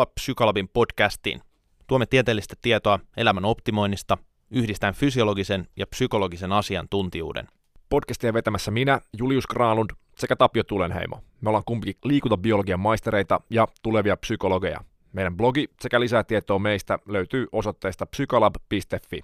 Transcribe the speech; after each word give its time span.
Tervetuloa 0.00 0.14
Psykolabin 0.14 0.68
podcastiin. 0.68 1.40
Tuomme 1.86 2.06
tieteellistä 2.06 2.54
tietoa 2.62 2.98
elämän 3.16 3.44
optimoinnista, 3.44 4.18
yhdistäen 4.50 4.94
fysiologisen 4.94 5.66
ja 5.76 5.86
psykologisen 5.86 6.52
asiantuntijuuden. 6.52 7.48
Podcastia 7.88 8.32
vetämässä 8.32 8.70
minä, 8.70 9.00
Julius 9.18 9.46
Kraalund 9.46 9.90
sekä 10.18 10.36
Tapio 10.36 10.64
Tulenheimo. 10.64 11.20
Me 11.40 11.48
ollaan 11.48 11.64
kumpikin 11.66 12.00
liikuntabiologian 12.04 12.80
maistereita 12.80 13.40
ja 13.50 13.68
tulevia 13.82 14.16
psykologeja. 14.16 14.80
Meidän 15.12 15.36
blogi 15.36 15.68
sekä 15.80 16.00
lisää 16.00 16.24
tietoa 16.24 16.58
meistä 16.58 16.98
löytyy 17.08 17.46
osoitteesta 17.52 18.06
psykolab.fi. 18.06 19.20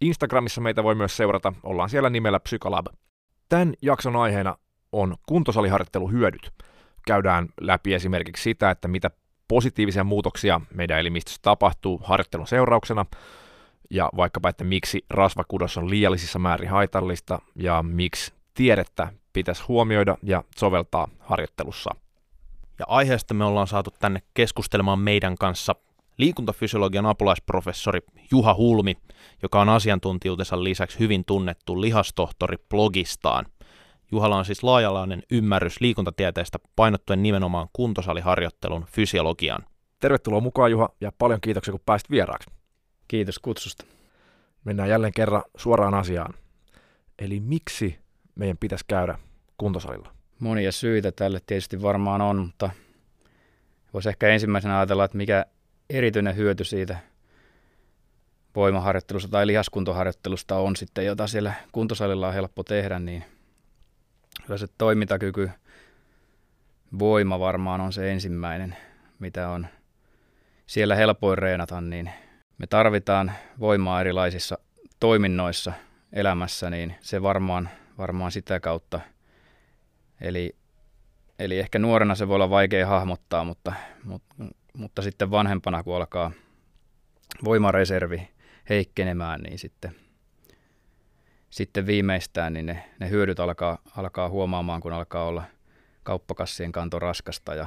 Instagramissa 0.00 0.60
meitä 0.60 0.84
voi 0.84 0.94
myös 0.94 1.16
seurata, 1.16 1.52
ollaan 1.62 1.90
siellä 1.90 2.10
nimellä 2.10 2.40
Psykolab. 2.40 2.86
Tämän 3.48 3.74
jakson 3.82 4.16
aiheena 4.16 4.56
on 4.92 5.16
kuntosaliharjoitteluhyödyt. 5.28 6.50
Käydään 7.06 7.48
läpi 7.60 7.94
esimerkiksi 7.94 8.42
sitä, 8.42 8.70
että 8.70 8.88
mitä 8.88 9.10
positiivisia 9.48 10.04
muutoksia 10.04 10.60
meidän 10.74 11.00
elimistössä 11.00 11.40
tapahtuu 11.42 12.00
harjoittelun 12.04 12.46
seurauksena, 12.46 13.06
ja 13.90 14.10
vaikkapa, 14.16 14.48
että 14.48 14.64
miksi 14.64 15.04
rasvakudos 15.10 15.76
on 15.76 15.90
liiallisissa 15.90 16.38
määrin 16.38 16.70
haitallista, 16.70 17.38
ja 17.54 17.82
miksi 17.82 18.32
tiedettä 18.54 19.12
pitäisi 19.32 19.62
huomioida 19.68 20.16
ja 20.22 20.44
soveltaa 20.56 21.08
harjoittelussa. 21.20 21.90
Ja 22.78 22.84
aiheesta 22.88 23.34
me 23.34 23.44
ollaan 23.44 23.66
saatu 23.66 23.90
tänne 23.98 24.22
keskustelemaan 24.34 24.98
meidän 24.98 25.38
kanssa 25.38 25.74
liikuntafysiologian 26.18 27.06
apulaisprofessori 27.06 28.00
Juha 28.30 28.54
Hulmi, 28.54 28.96
joka 29.42 29.60
on 29.60 29.68
asiantuntijuutensa 29.68 30.64
lisäksi 30.64 30.98
hyvin 30.98 31.24
tunnettu 31.24 31.80
lihastohtori 31.80 32.56
blogistaan. 32.70 33.46
Juhalla 34.12 34.36
on 34.36 34.44
siis 34.44 34.62
laajalainen 34.62 35.22
ymmärrys 35.30 35.80
liikuntatieteestä 35.80 36.58
painottuen 36.76 37.22
nimenomaan 37.22 37.68
kuntosaliharjoittelun 37.72 38.84
fysiologiaan. 38.92 39.64
Tervetuloa 40.00 40.40
mukaan 40.40 40.70
Juha 40.70 40.88
ja 41.00 41.12
paljon 41.18 41.40
kiitoksia 41.40 41.72
kun 41.72 41.80
pääsit 41.86 42.10
vieraaksi. 42.10 42.50
Kiitos 43.08 43.38
kutsusta. 43.38 43.84
Mennään 44.64 44.88
jälleen 44.88 45.12
kerran 45.12 45.42
suoraan 45.56 45.94
asiaan. 45.94 46.34
Eli 47.18 47.40
miksi 47.40 47.98
meidän 48.34 48.58
pitäisi 48.58 48.84
käydä 48.88 49.18
kuntosalilla? 49.58 50.12
Monia 50.40 50.72
syitä 50.72 51.12
tälle 51.12 51.40
tietysti 51.46 51.82
varmaan 51.82 52.20
on, 52.20 52.36
mutta 52.36 52.70
voisi 53.94 54.08
ehkä 54.08 54.28
ensimmäisenä 54.28 54.78
ajatella, 54.78 55.04
että 55.04 55.16
mikä 55.16 55.46
erityinen 55.90 56.36
hyöty 56.36 56.64
siitä 56.64 56.98
voimaharjoittelusta 58.56 59.28
tai 59.28 59.46
lihaskuntoharjoittelusta 59.46 60.56
on 60.56 60.76
sitten, 60.76 61.06
jota 61.06 61.26
siellä 61.26 61.52
kuntosalilla 61.72 62.28
on 62.28 62.34
helppo 62.34 62.64
tehdä, 62.64 62.98
niin 62.98 63.24
kyllä 64.46 64.58
se 64.58 64.66
toimintakyky, 64.78 65.50
voima 66.98 67.40
varmaan 67.40 67.80
on 67.80 67.92
se 67.92 68.12
ensimmäinen, 68.12 68.76
mitä 69.18 69.48
on 69.48 69.66
siellä 70.66 70.94
helpoin 70.94 71.38
reenata, 71.38 71.80
niin 71.80 72.10
me 72.58 72.66
tarvitaan 72.66 73.32
voimaa 73.60 74.00
erilaisissa 74.00 74.58
toiminnoissa 75.00 75.72
elämässä, 76.12 76.70
niin 76.70 76.94
se 77.00 77.22
varmaan, 77.22 77.68
varmaan 77.98 78.32
sitä 78.32 78.60
kautta. 78.60 79.00
Eli, 80.20 80.56
eli 81.38 81.58
ehkä 81.58 81.78
nuorena 81.78 82.14
se 82.14 82.28
voi 82.28 82.34
olla 82.34 82.50
vaikea 82.50 82.86
hahmottaa, 82.86 83.44
mutta, 83.44 83.72
mutta, 84.04 84.34
mutta 84.72 85.02
sitten 85.02 85.30
vanhempana, 85.30 85.82
kun 85.82 85.96
alkaa 85.96 86.30
voimareservi 87.44 88.28
heikkenemään, 88.68 89.40
niin 89.40 89.58
sitten, 89.58 90.05
sitten 91.50 91.86
viimeistään 91.86 92.52
niin 92.52 92.66
ne, 92.66 92.84
ne 93.00 93.10
hyödyt 93.10 93.40
alkaa, 93.40 93.78
alkaa 93.96 94.28
huomaamaan, 94.28 94.80
kun 94.80 94.92
alkaa 94.92 95.24
olla 95.24 95.44
kauppakassien 96.02 96.72
kanto 96.72 96.98
raskasta 96.98 97.54
ja 97.54 97.66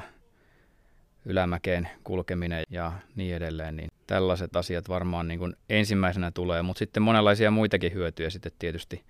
ylämäkeen 1.26 1.90
kulkeminen 2.04 2.64
ja 2.70 2.92
niin 3.16 3.36
edelleen, 3.36 3.76
niin 3.76 3.92
tällaiset 4.08 4.56
asiat 4.56 4.90
varmaan 4.90 5.28
niin 5.28 5.40
kuin 5.40 5.56
ensimmäisenä 5.70 6.32
tulee, 6.32 6.62
mutta 6.62 6.80
sitten 6.80 7.04
monenlaisia 7.04 7.52
muitakin 7.52 7.94
hyötyjä 7.94 8.30
sitten 8.30 8.52
tietysti, 8.60 9.04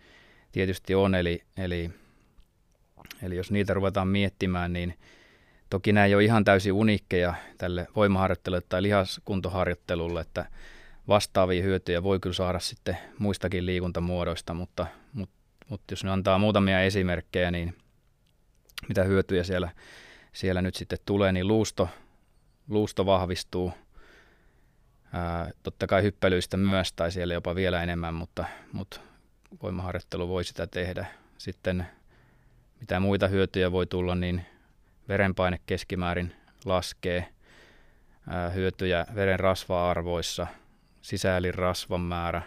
tietysti 0.51 0.95
on, 0.95 1.15
eli, 1.15 1.43
eli, 1.57 1.91
eli 3.23 3.35
jos 3.35 3.51
niitä 3.51 3.73
ruvetaan 3.73 4.07
miettimään, 4.07 4.73
niin 4.73 4.93
toki 5.69 5.93
nämä 5.93 6.05
ei 6.05 6.15
ole 6.15 6.23
ihan 6.23 6.43
täysin 6.43 6.73
uniikkeja 6.73 7.33
tälle 7.57 7.87
voimaharjoittelulle 7.95 8.63
tai 8.69 8.81
lihaskuntoharjoittelulle, 8.83 10.21
että 10.21 10.45
vastaavia 11.09 11.63
hyötyjä 11.63 12.03
voi 12.03 12.19
kyllä 12.19 12.33
saada 12.33 12.59
sitten 12.59 12.97
muistakin 13.17 13.65
liikuntamuodoista, 13.65 14.53
mutta, 14.53 14.85
mutta, 15.13 15.35
mutta 15.69 15.91
jos 15.91 16.03
ne 16.03 16.11
antaa 16.11 16.37
muutamia 16.37 16.81
esimerkkejä, 16.81 17.51
niin 17.51 17.77
mitä 18.87 19.03
hyötyjä 19.03 19.43
siellä, 19.43 19.69
siellä 20.33 20.61
nyt 20.61 20.75
sitten 20.75 20.99
tulee, 21.05 21.31
niin 21.31 21.47
luusto, 21.47 21.89
luusto 22.67 23.05
vahvistuu, 23.05 23.73
Ää, 25.13 25.51
totta 25.63 25.87
kai 25.87 26.03
hyppelyistä 26.03 26.57
myös, 26.57 26.93
tai 26.93 27.11
siellä 27.11 27.33
jopa 27.33 27.55
vielä 27.55 27.83
enemmän, 27.83 28.13
mutta, 28.13 28.45
mutta 28.71 28.99
voimaharjoittelu 29.63 30.27
voi 30.27 30.43
sitä 30.43 30.67
tehdä. 30.67 31.05
Sitten 31.37 31.87
mitä 32.79 32.99
muita 32.99 33.27
hyötyjä 33.27 33.71
voi 33.71 33.87
tulla, 33.87 34.15
niin 34.15 34.45
verenpaine 35.07 35.59
keskimäärin 35.65 36.35
laskee, 36.65 37.27
ää, 38.27 38.49
hyötyjä 38.49 39.05
veren 39.15 39.39
rasva-arvoissa, 39.39 40.47
sisäelinrasvan 41.09 42.01
määrä 42.01 42.41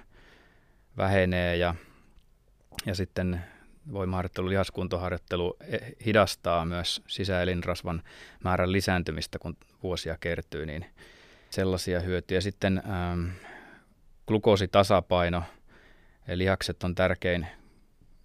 vähenee 0.96 1.56
ja, 1.56 1.74
ja 2.86 2.94
sitten 2.94 3.42
voimaharjoittelu, 3.92 4.48
lihaskuntoharjoittelu 4.48 5.56
e, 5.60 5.78
hidastaa 6.06 6.64
myös 6.64 7.02
sisäelinrasvan 7.06 8.02
määrän 8.44 8.72
lisääntymistä, 8.72 9.38
kun 9.38 9.56
vuosia 9.82 10.16
kertyy, 10.20 10.66
niin 10.66 10.86
sellaisia 11.50 12.00
hyötyjä. 12.00 12.40
Sitten 12.40 12.82
ähm, 12.90 13.28
glukoositasapaino, 14.26 15.42
eli 16.28 16.38
lihakset 16.38 16.84
on 16.84 16.94
tärkein 16.94 17.46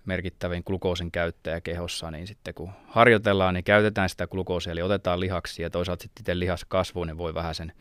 merkittävin 0.05 0.63
glukoosin 0.65 1.11
käyttäjä 1.11 1.61
kehossa, 1.61 2.11
niin 2.11 2.27
sitten 2.27 2.53
kun 2.53 2.71
harjoitellaan, 2.85 3.53
niin 3.53 3.63
käytetään 3.63 4.09
sitä 4.09 4.27
glukoosia, 4.27 4.71
eli 4.71 4.81
otetaan 4.81 5.19
lihaksi 5.19 5.61
ja 5.61 5.69
toisaalta 5.69 6.03
sitten 6.03 6.21
itse 6.21 6.39
lihas 6.39 6.65
kasvuu, 6.65 7.03
niin 7.03 7.17
voi 7.17 7.33
vähän 7.33 7.55
sen, 7.55 7.73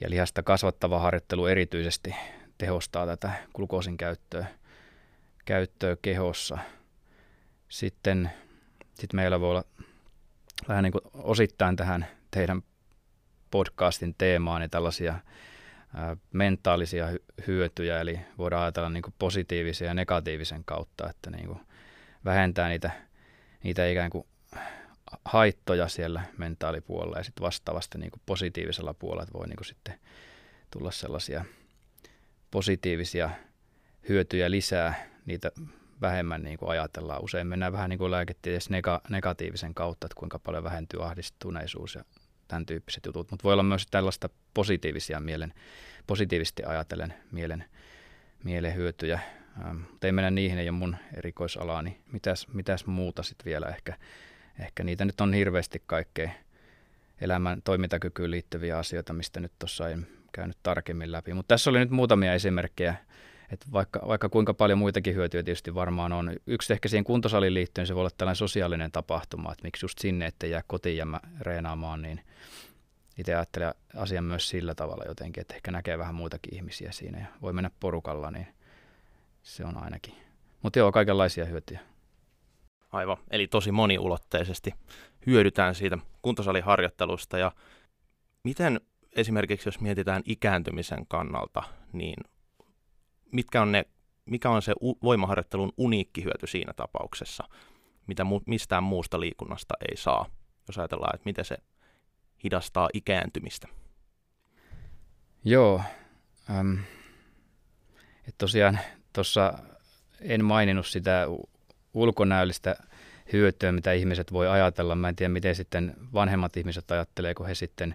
ja 0.00 0.10
lihasta 0.10 0.42
kasvattava 0.42 0.98
harjoittelu 0.98 1.46
erityisesti 1.46 2.14
tehostaa 2.58 3.06
tätä 3.06 3.32
glukoosin 3.54 3.96
käyttöä, 3.96 4.46
käyttöä 5.44 5.96
kehossa. 6.02 6.58
Sitten, 7.68 8.30
sitten 8.94 9.16
meillä 9.16 9.40
voi 9.40 9.50
olla 9.50 9.64
vähän 10.68 10.82
niin 10.82 10.92
kuin 10.92 11.02
osittain 11.14 11.76
tähän 11.76 12.06
teidän 12.30 12.62
podcastin 13.50 14.14
teemaan 14.18 14.60
niin 14.60 14.70
tällaisia 14.70 15.18
mentaalisia 16.32 17.08
hyötyjä, 17.46 18.00
eli 18.00 18.20
voidaan 18.38 18.62
ajatella 18.62 18.90
niin 18.90 19.02
positiivisia 19.18 19.86
ja 19.86 19.94
negatiivisen 19.94 20.64
kautta, 20.64 21.10
että 21.10 21.30
niin 21.30 21.46
kuin 21.46 21.60
vähentää 22.24 22.68
niitä, 22.68 22.90
niitä 23.62 23.88
ikään 23.88 24.10
kuin 24.10 24.26
haittoja 25.24 25.88
siellä 25.88 26.22
mentaalipuolella 26.38 27.18
ja 27.18 27.24
sitten 27.24 27.42
vastaavasti 27.42 27.98
niin 27.98 28.10
kuin 28.10 28.22
positiivisella 28.26 28.94
puolella, 28.94 29.22
että 29.22 29.38
voi 29.38 29.48
niin 29.48 29.56
kuin 29.56 29.66
sitten 29.66 30.00
tulla 30.70 30.90
sellaisia 30.90 31.44
positiivisia 32.50 33.30
hyötyjä 34.08 34.50
lisää, 34.50 35.08
niitä 35.26 35.50
vähemmän 36.00 36.42
niin 36.42 36.58
kuin 36.58 36.70
ajatellaan. 36.70 37.24
Usein 37.24 37.46
mennään 37.46 37.72
vähän 37.72 37.90
niin 37.90 37.98
kuin 37.98 38.10
lääketieteessä 38.10 38.70
nega- 38.70 39.00
negatiivisen 39.08 39.74
kautta, 39.74 40.06
että 40.06 40.18
kuinka 40.18 40.38
paljon 40.38 40.64
vähentyy 40.64 41.04
ahdistuneisuus 41.04 41.94
ja 41.94 42.04
tämän 42.48 42.66
tyyppiset 42.66 43.06
jutut, 43.06 43.30
mutta 43.30 43.44
voi 43.44 43.52
olla 43.52 43.62
myös 43.62 43.86
tällaista 43.90 44.28
positiivisia 44.54 45.20
mielen, 45.20 45.54
positiivisesti 46.06 46.64
ajatellen 46.64 47.14
mielen, 47.32 47.64
mielen 48.44 48.74
hyötyjä. 48.74 49.20
Ähm, 49.66 49.76
mutta 49.76 50.06
ei 50.06 50.12
mennä 50.12 50.30
niihin, 50.30 50.58
ei 50.58 50.68
ole 50.68 50.78
mun 50.78 50.96
erikoisalaani. 51.14 52.00
Mitäs, 52.12 52.48
mitäs 52.52 52.86
muuta 52.86 53.22
sitten 53.22 53.44
vielä 53.44 53.66
ehkä, 53.66 53.96
ehkä 54.60 54.84
niitä 54.84 55.04
nyt 55.04 55.20
on 55.20 55.34
hirveästi 55.34 55.82
kaikkea 55.86 56.30
elämän 57.20 57.62
toimintakykyyn 57.62 58.30
liittyviä 58.30 58.78
asioita, 58.78 59.12
mistä 59.12 59.40
nyt 59.40 59.52
tuossa 59.58 59.88
en 59.88 60.06
käynyt 60.32 60.56
tarkemmin 60.62 61.12
läpi. 61.12 61.34
Mutta 61.34 61.54
tässä 61.54 61.70
oli 61.70 61.78
nyt 61.78 61.90
muutamia 61.90 62.34
esimerkkejä 62.34 62.94
että 63.52 63.66
vaikka, 63.72 64.00
vaikka 64.08 64.28
kuinka 64.28 64.54
paljon 64.54 64.78
muitakin 64.78 65.14
hyötyjä 65.14 65.42
tietysti 65.42 65.74
varmaan 65.74 66.12
on. 66.12 66.32
Yksi 66.46 66.72
ehkä 66.72 66.88
siihen 66.88 67.04
kuntosaliin 67.04 67.54
liittyen 67.54 67.86
se 67.86 67.94
voi 67.94 68.00
olla 68.00 68.10
tällainen 68.18 68.36
sosiaalinen 68.36 68.92
tapahtuma, 68.92 69.52
että 69.52 69.64
miksi 69.64 69.84
just 69.84 69.98
sinne, 69.98 70.26
että 70.26 70.46
jää 70.46 70.62
kotiin 70.66 70.96
ja 70.96 71.06
reenaamaan, 71.40 72.02
niin 72.02 72.20
itse 73.18 73.34
ajattelen 73.34 73.74
asian 73.96 74.24
myös 74.24 74.48
sillä 74.48 74.74
tavalla 74.74 75.04
jotenkin, 75.06 75.40
että 75.40 75.54
ehkä 75.54 75.70
näkee 75.70 75.98
vähän 75.98 76.14
muitakin 76.14 76.54
ihmisiä 76.54 76.92
siinä 76.92 77.18
ja 77.18 77.26
voi 77.42 77.52
mennä 77.52 77.70
porukalla, 77.80 78.30
niin 78.30 78.46
se 79.42 79.64
on 79.64 79.76
ainakin. 79.76 80.14
Mutta 80.62 80.78
joo, 80.78 80.92
kaikenlaisia 80.92 81.44
hyötyjä. 81.44 81.80
Aivan, 82.92 83.16
eli 83.30 83.46
tosi 83.46 83.72
moniulotteisesti 83.72 84.74
hyödytään 85.26 85.74
siitä 85.74 85.98
kuntosaliharjoittelusta 86.22 87.38
ja 87.38 87.52
miten 88.42 88.80
esimerkiksi 89.12 89.68
jos 89.68 89.80
mietitään 89.80 90.22
ikääntymisen 90.24 91.06
kannalta, 91.06 91.62
niin 91.92 92.16
mitkä 93.32 93.62
on 93.62 93.72
ne, 93.72 93.84
mikä 94.24 94.50
on 94.50 94.62
se 94.62 94.72
voimaharjoittelun 95.02 95.72
uniikki 95.76 96.24
hyöty 96.24 96.46
siinä 96.46 96.72
tapauksessa, 96.72 97.48
mitä 98.06 98.22
mu- 98.22 98.42
mistään 98.46 98.82
muusta 98.82 99.20
liikunnasta 99.20 99.74
ei 99.90 99.96
saa, 99.96 100.26
jos 100.68 100.78
ajatellaan, 100.78 101.14
että 101.14 101.24
miten 101.24 101.44
se 101.44 101.56
hidastaa 102.44 102.88
ikääntymistä? 102.94 103.68
Joo. 105.44 105.82
Ähm, 106.50 106.74
et 108.28 108.34
tosiaan 108.38 108.78
tuossa 109.12 109.58
en 110.20 110.44
maininnut 110.44 110.86
sitä 110.86 111.26
ulkonäöllistä 111.98 112.76
hyötyä, 113.32 113.72
mitä 113.72 113.92
ihmiset 113.92 114.32
voi 114.32 114.48
ajatella. 114.48 114.94
Mä 114.94 115.08
en 115.08 115.16
tiedä, 115.16 115.32
miten 115.32 115.54
sitten 115.54 115.94
vanhemmat 116.14 116.56
ihmiset 116.56 116.90
ajattelee, 116.90 117.34
kun 117.34 117.46
he 117.46 117.54
sitten 117.54 117.94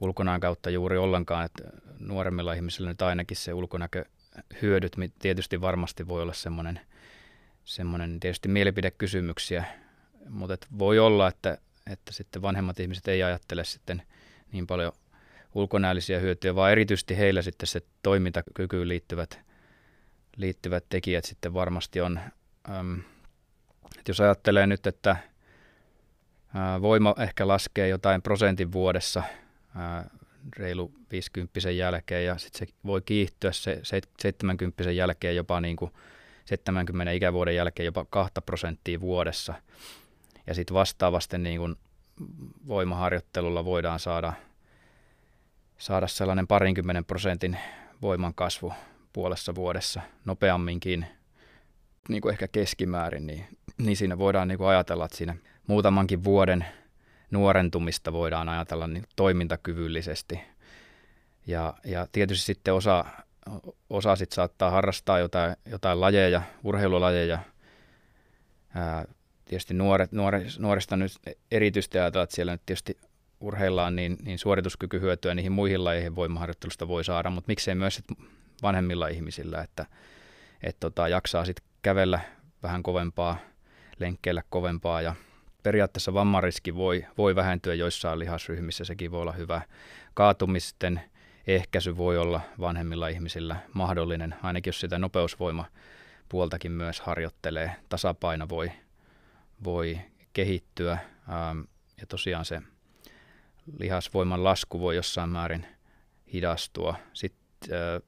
ulkonaan 0.00 0.40
kautta 0.40 0.70
juuri 0.70 0.98
ollenkaan, 0.98 1.44
että 1.44 1.62
nuoremmilla 1.98 2.52
ihmisillä 2.52 2.90
nyt 2.90 3.02
ainakin 3.02 3.36
se 3.36 3.54
ulkonäköhyödyt 3.54 4.96
tietysti 5.18 5.60
varmasti 5.60 6.08
voi 6.08 6.22
olla 6.22 6.32
semmoinen, 6.32 6.80
semmoinen 7.64 8.20
tietysti 8.20 8.48
mielipidekysymyksiä, 8.48 9.64
mutta 10.28 10.66
voi 10.78 10.98
olla, 10.98 11.28
että, 11.28 11.58
että 11.90 12.12
sitten 12.12 12.42
vanhemmat 12.42 12.80
ihmiset 12.80 13.08
ei 13.08 13.22
ajattele 13.22 13.64
sitten 13.64 14.02
niin 14.52 14.66
paljon 14.66 14.92
ulkonäöllisiä 15.54 16.18
hyötyjä, 16.18 16.54
vaan 16.54 16.72
erityisesti 16.72 17.18
heillä 17.18 17.42
sitten 17.42 17.66
se 17.66 17.82
toimintakykyyn 18.02 18.88
liittyvät, 18.88 19.40
liittyvät 20.36 20.84
tekijät 20.88 21.24
sitten 21.24 21.54
varmasti 21.54 22.00
on. 22.00 22.20
Ähm, 22.70 22.98
että 23.98 24.10
jos 24.10 24.20
ajattelee 24.20 24.66
nyt, 24.66 24.86
että 24.86 25.16
voima 26.82 27.14
ehkä 27.18 27.48
laskee 27.48 27.88
jotain 27.88 28.22
prosentin 28.22 28.72
vuodessa 28.72 29.22
reilu 30.56 30.92
50 31.10 31.70
jälkeen 31.70 32.24
ja 32.24 32.38
sitten 32.38 32.68
se 32.68 32.74
voi 32.86 33.02
kiihtyä 33.02 33.52
se 33.52 33.80
70 34.20 34.90
jälkeen 34.90 35.36
jopa 35.36 35.60
niin 35.60 35.76
kuin 35.76 35.92
70 36.44 37.12
ikävuoden 37.12 37.56
jälkeen 37.56 37.84
jopa 37.84 38.04
2 38.10 38.32
prosenttia 38.46 39.00
vuodessa. 39.00 39.54
Ja 40.46 40.54
sitten 40.54 40.74
vastaavasti 40.74 41.38
niin 41.38 41.58
kuin 41.58 41.76
voimaharjoittelulla 42.66 43.64
voidaan 43.64 44.00
saada– 44.00 44.32
saada 45.82 46.08
sellainen 46.08 46.46
parinkymmenen 46.46 47.04
prosentin 47.04 47.58
voiman 48.02 48.34
kasvu 48.34 48.72
puolessa 49.12 49.54
vuodessa 49.54 50.00
nopeamminkin 50.24 51.06
niin 52.08 52.22
kuin 52.22 52.32
ehkä 52.32 52.48
keskimäärin, 52.48 53.26
niin, 53.26 53.44
niin 53.78 53.96
siinä 53.96 54.18
voidaan 54.18 54.48
niin 54.48 54.58
kuin 54.58 54.68
ajatella, 54.68 55.04
että 55.04 55.16
siinä 55.16 55.36
muutamankin 55.66 56.24
vuoden 56.24 56.64
nuorentumista 57.30 58.12
voidaan 58.12 58.48
ajatella 58.48 58.86
niin 58.86 59.04
toimintakyvyllisesti. 59.16 60.40
Ja, 61.46 61.74
ja 61.84 62.06
tietysti 62.12 62.46
sitten 62.46 62.74
osa, 62.74 63.04
osa 63.90 64.16
sit 64.16 64.32
saattaa 64.32 64.70
harrastaa 64.70 65.18
jotain, 65.18 65.56
jotain 65.66 66.00
lajeja, 66.00 66.42
urheilulajeja. 66.64 67.38
Ää, 68.74 69.04
tietysti 69.44 69.74
nuoret, 69.74 70.12
nuoret, 70.12 70.58
nuorista 70.58 70.96
nyt 70.96 71.12
erityisesti 71.50 71.98
ajatellaan, 71.98 72.24
että 72.24 72.36
siellä 72.36 72.52
nyt 72.52 72.62
tietysti 72.66 72.98
urheillaan, 73.40 73.96
niin, 73.96 74.16
niin 74.24 74.38
suorituskykyhyötyä 74.38 75.34
niihin 75.34 75.52
muihin 75.52 75.84
lajeihin 75.84 76.16
voimaharjoittelusta 76.16 76.88
voi 76.88 77.04
saada, 77.04 77.30
mutta 77.30 77.48
miksei 77.48 77.74
myös 77.74 77.94
sit 77.94 78.04
vanhemmilla 78.62 79.08
ihmisillä, 79.08 79.62
että 79.62 79.86
et 80.62 80.76
tota, 80.80 81.08
jaksaa 81.08 81.44
sitten 81.44 81.71
kävellä 81.82 82.20
vähän 82.62 82.82
kovempaa, 82.82 83.38
lenkkeillä 83.98 84.42
kovempaa 84.50 85.02
ja 85.02 85.14
periaatteessa 85.62 86.14
vammariski 86.14 86.74
voi, 86.74 87.06
voi 87.18 87.36
vähentyä 87.36 87.74
joissain 87.74 88.18
lihasryhmissä, 88.18 88.84
sekin 88.84 89.10
voi 89.10 89.22
olla 89.22 89.32
hyvä. 89.32 89.62
Kaatumisten 90.14 91.00
ehkäisy 91.46 91.96
voi 91.96 92.18
olla 92.18 92.40
vanhemmilla 92.60 93.08
ihmisillä 93.08 93.56
mahdollinen, 93.74 94.34
ainakin 94.42 94.68
jos 94.68 94.80
sitä 94.80 94.98
nopeusvoima 94.98 95.64
puoltakin 96.28 96.72
myös 96.72 97.00
harjoittelee. 97.00 97.76
Tasapaino 97.88 98.48
voi, 98.48 98.72
voi 99.64 100.00
kehittyä 100.32 100.92
ähm, 100.92 101.60
ja 102.00 102.06
tosiaan 102.06 102.44
se 102.44 102.62
lihasvoiman 103.78 104.44
lasku 104.44 104.80
voi 104.80 104.96
jossain 104.96 105.30
määrin 105.30 105.66
hidastua. 106.32 106.94
Sitten 107.12 107.72
äh, 107.72 108.02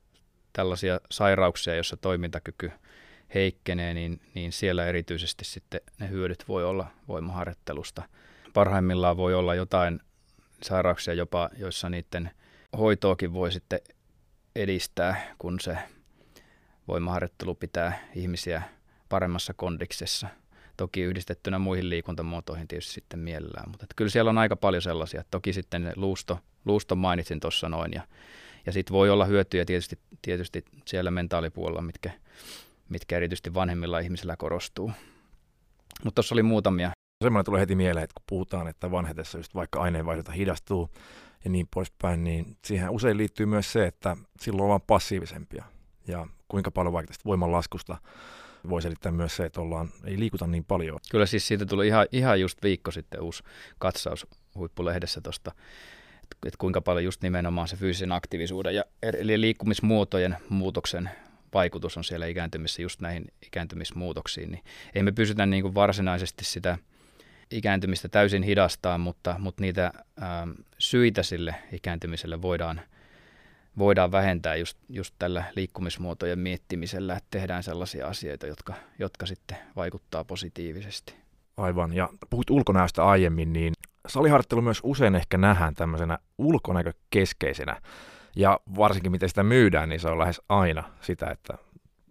tällaisia 0.52 1.00
sairauksia, 1.10 1.74
joissa 1.74 1.96
toimintakyky 1.96 2.70
heikkenee, 3.34 3.94
niin, 3.94 4.20
niin 4.34 4.52
siellä 4.52 4.86
erityisesti 4.86 5.44
sitten 5.44 5.80
ne 5.98 6.08
hyödyt 6.08 6.44
voi 6.48 6.64
olla 6.64 6.86
voimaharjoittelusta. 7.08 8.02
Parhaimmillaan 8.54 9.16
voi 9.16 9.34
olla 9.34 9.54
jotain 9.54 10.00
sairauksia 10.62 11.14
jopa, 11.14 11.50
joissa 11.56 11.90
niiden 11.90 12.30
hoitoakin 12.78 13.32
voi 13.32 13.52
sitten 13.52 13.80
edistää, 14.56 15.34
kun 15.38 15.60
se 15.60 15.78
voimaharjoittelu 16.88 17.54
pitää 17.54 18.08
ihmisiä 18.14 18.62
paremmassa 19.08 19.54
kondiksessa– 19.54 20.28
toki 20.76 21.02
yhdistettynä 21.02 21.58
muihin 21.58 21.90
liikuntamuotoihin 21.90 22.68
tietysti 22.68 22.92
sitten 22.92 23.20
mielellään. 23.20 23.70
Mutta 23.70 23.86
kyllä 23.96 24.10
siellä 24.10 24.28
on 24.28 24.38
aika 24.38 24.56
paljon 24.56 24.82
sellaisia. 24.82 25.24
Toki 25.30 25.52
sitten 25.52 25.92
luusto, 25.96 26.38
luusto 26.64 26.96
mainitsin 26.96 27.40
tuossa 27.40 27.68
noin 27.68 27.92
ja, 27.92 28.02
ja 28.66 28.72
sitten 28.72 28.92
voi 28.92 29.10
olla 29.10 29.24
hyötyjä 29.24 29.64
tietysti, 29.64 29.98
tietysti 30.22 30.64
siellä 30.84 31.10
mentaalipuolella, 31.10 31.82
mitkä, 31.82 32.10
mitkä 32.88 33.16
erityisesti 33.16 33.54
vanhemmilla 33.54 33.98
ihmisillä 33.98 34.36
korostuu. 34.36 34.92
Mutta 36.04 36.14
tuossa 36.14 36.34
oli 36.34 36.42
muutamia. 36.42 36.90
Semmoinen 37.24 37.44
tulee 37.44 37.60
heti 37.60 37.74
mieleen, 37.74 38.04
että 38.04 38.14
kun 38.14 38.24
puhutaan, 38.28 38.68
että 38.68 38.90
vanhetessa 38.90 39.38
just 39.38 39.54
vaikka 39.54 39.80
aineenvaihdunta 39.80 40.32
hidastuu 40.32 40.90
ja 41.44 41.50
niin 41.50 41.68
poispäin, 41.74 42.24
niin 42.24 42.56
siihen 42.64 42.90
usein 42.90 43.16
liittyy 43.16 43.46
myös 43.46 43.72
se, 43.72 43.86
että 43.86 44.16
silloin 44.40 44.64
ollaan 44.64 44.80
passiivisempia. 44.80 45.64
Ja 46.08 46.26
kuinka 46.48 46.70
paljon 46.70 46.92
vaikka 46.92 47.08
tästä 47.08 47.24
voimanlaskusta 47.24 47.96
voi 48.68 48.82
selittää 48.82 49.12
myös 49.12 49.36
se, 49.36 49.44
että 49.44 49.60
ollaan, 49.60 49.88
ei 50.04 50.18
liikuta 50.18 50.46
niin 50.46 50.64
paljon. 50.64 50.98
Kyllä 51.10 51.26
siis 51.26 51.48
siitä 51.48 51.66
tuli 51.66 51.86
ihan, 51.86 52.06
ihan 52.12 52.40
just 52.40 52.62
viikko 52.62 52.90
sitten 52.90 53.20
uusi 53.20 53.42
katsaus 53.78 54.26
huippulehdessä 54.54 55.20
tuosta, 55.20 55.52
että 56.46 56.58
kuinka 56.58 56.80
paljon 56.80 57.04
just 57.04 57.22
nimenomaan 57.22 57.68
se 57.68 57.76
fyysisen 57.76 58.12
aktiivisuuden 58.12 58.74
ja 58.74 58.84
eli 59.02 59.40
liikkumismuotojen 59.40 60.36
muutoksen 60.48 61.10
vaikutus 61.54 61.96
on 61.96 62.04
siellä 62.04 62.26
ikääntymissä 62.26 62.82
just 62.82 63.00
näihin 63.00 63.24
ikääntymismuutoksiin, 63.46 64.50
niin 64.50 64.64
ei 64.94 65.02
me 65.02 65.12
pysytä 65.12 65.46
niin 65.46 65.62
kuin 65.62 65.74
varsinaisesti 65.74 66.44
sitä 66.44 66.78
ikääntymistä 67.50 68.08
täysin 68.08 68.42
hidastaa, 68.42 68.98
mutta, 68.98 69.36
mutta 69.38 69.60
niitä 69.60 69.92
ää, 70.20 70.48
syitä 70.78 71.22
sille 71.22 71.54
ikääntymiselle 71.72 72.42
voidaan– 72.42 72.80
voidaan 73.78 74.12
vähentää 74.12 74.56
just, 74.56 74.78
just 74.88 75.14
tällä 75.18 75.44
liikkumismuotojen 75.56 76.38
miettimisellä, 76.38 77.16
että 77.16 77.28
tehdään 77.30 77.62
sellaisia 77.62 78.06
asioita, 78.06 78.46
jotka, 78.46 78.74
jotka 78.98 79.26
sitten 79.26 79.56
vaikuttaa 79.76 80.24
positiivisesti. 80.24 81.14
Aivan, 81.56 81.92
ja 81.92 82.08
puhut 82.30 82.50
ulkonäöstä 82.50 83.04
aiemmin, 83.04 83.52
niin 83.52 83.72
saliharjoittelu 84.08 84.62
myös 84.62 84.80
usein 84.82 85.14
ehkä 85.14 85.38
nähdään 85.38 85.74
tämmöisenä 85.74 86.18
ulkonäkökeskeisenä, 86.38 87.80
ja 88.36 88.60
varsinkin 88.76 89.12
miten 89.12 89.28
sitä 89.28 89.42
myydään, 89.42 89.88
niin 89.88 90.00
se 90.00 90.08
on 90.08 90.18
lähes 90.18 90.42
aina 90.48 90.82
sitä, 91.00 91.26
että 91.30 91.58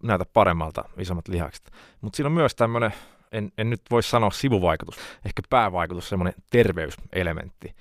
näytä 0.02 0.24
paremmalta 0.24 0.84
isommat 0.98 1.28
lihakset. 1.28 1.70
Mutta 2.00 2.16
siinä 2.16 2.26
on 2.26 2.32
myös 2.32 2.54
tämmöinen, 2.54 2.92
en, 3.32 3.52
en 3.58 3.70
nyt 3.70 3.82
voi 3.90 4.02
sanoa 4.02 4.30
sivuvaikutus, 4.30 4.96
ehkä 5.24 5.42
päävaikutus, 5.50 6.08
semmoinen 6.08 6.34
terveyselementti. 6.50 7.74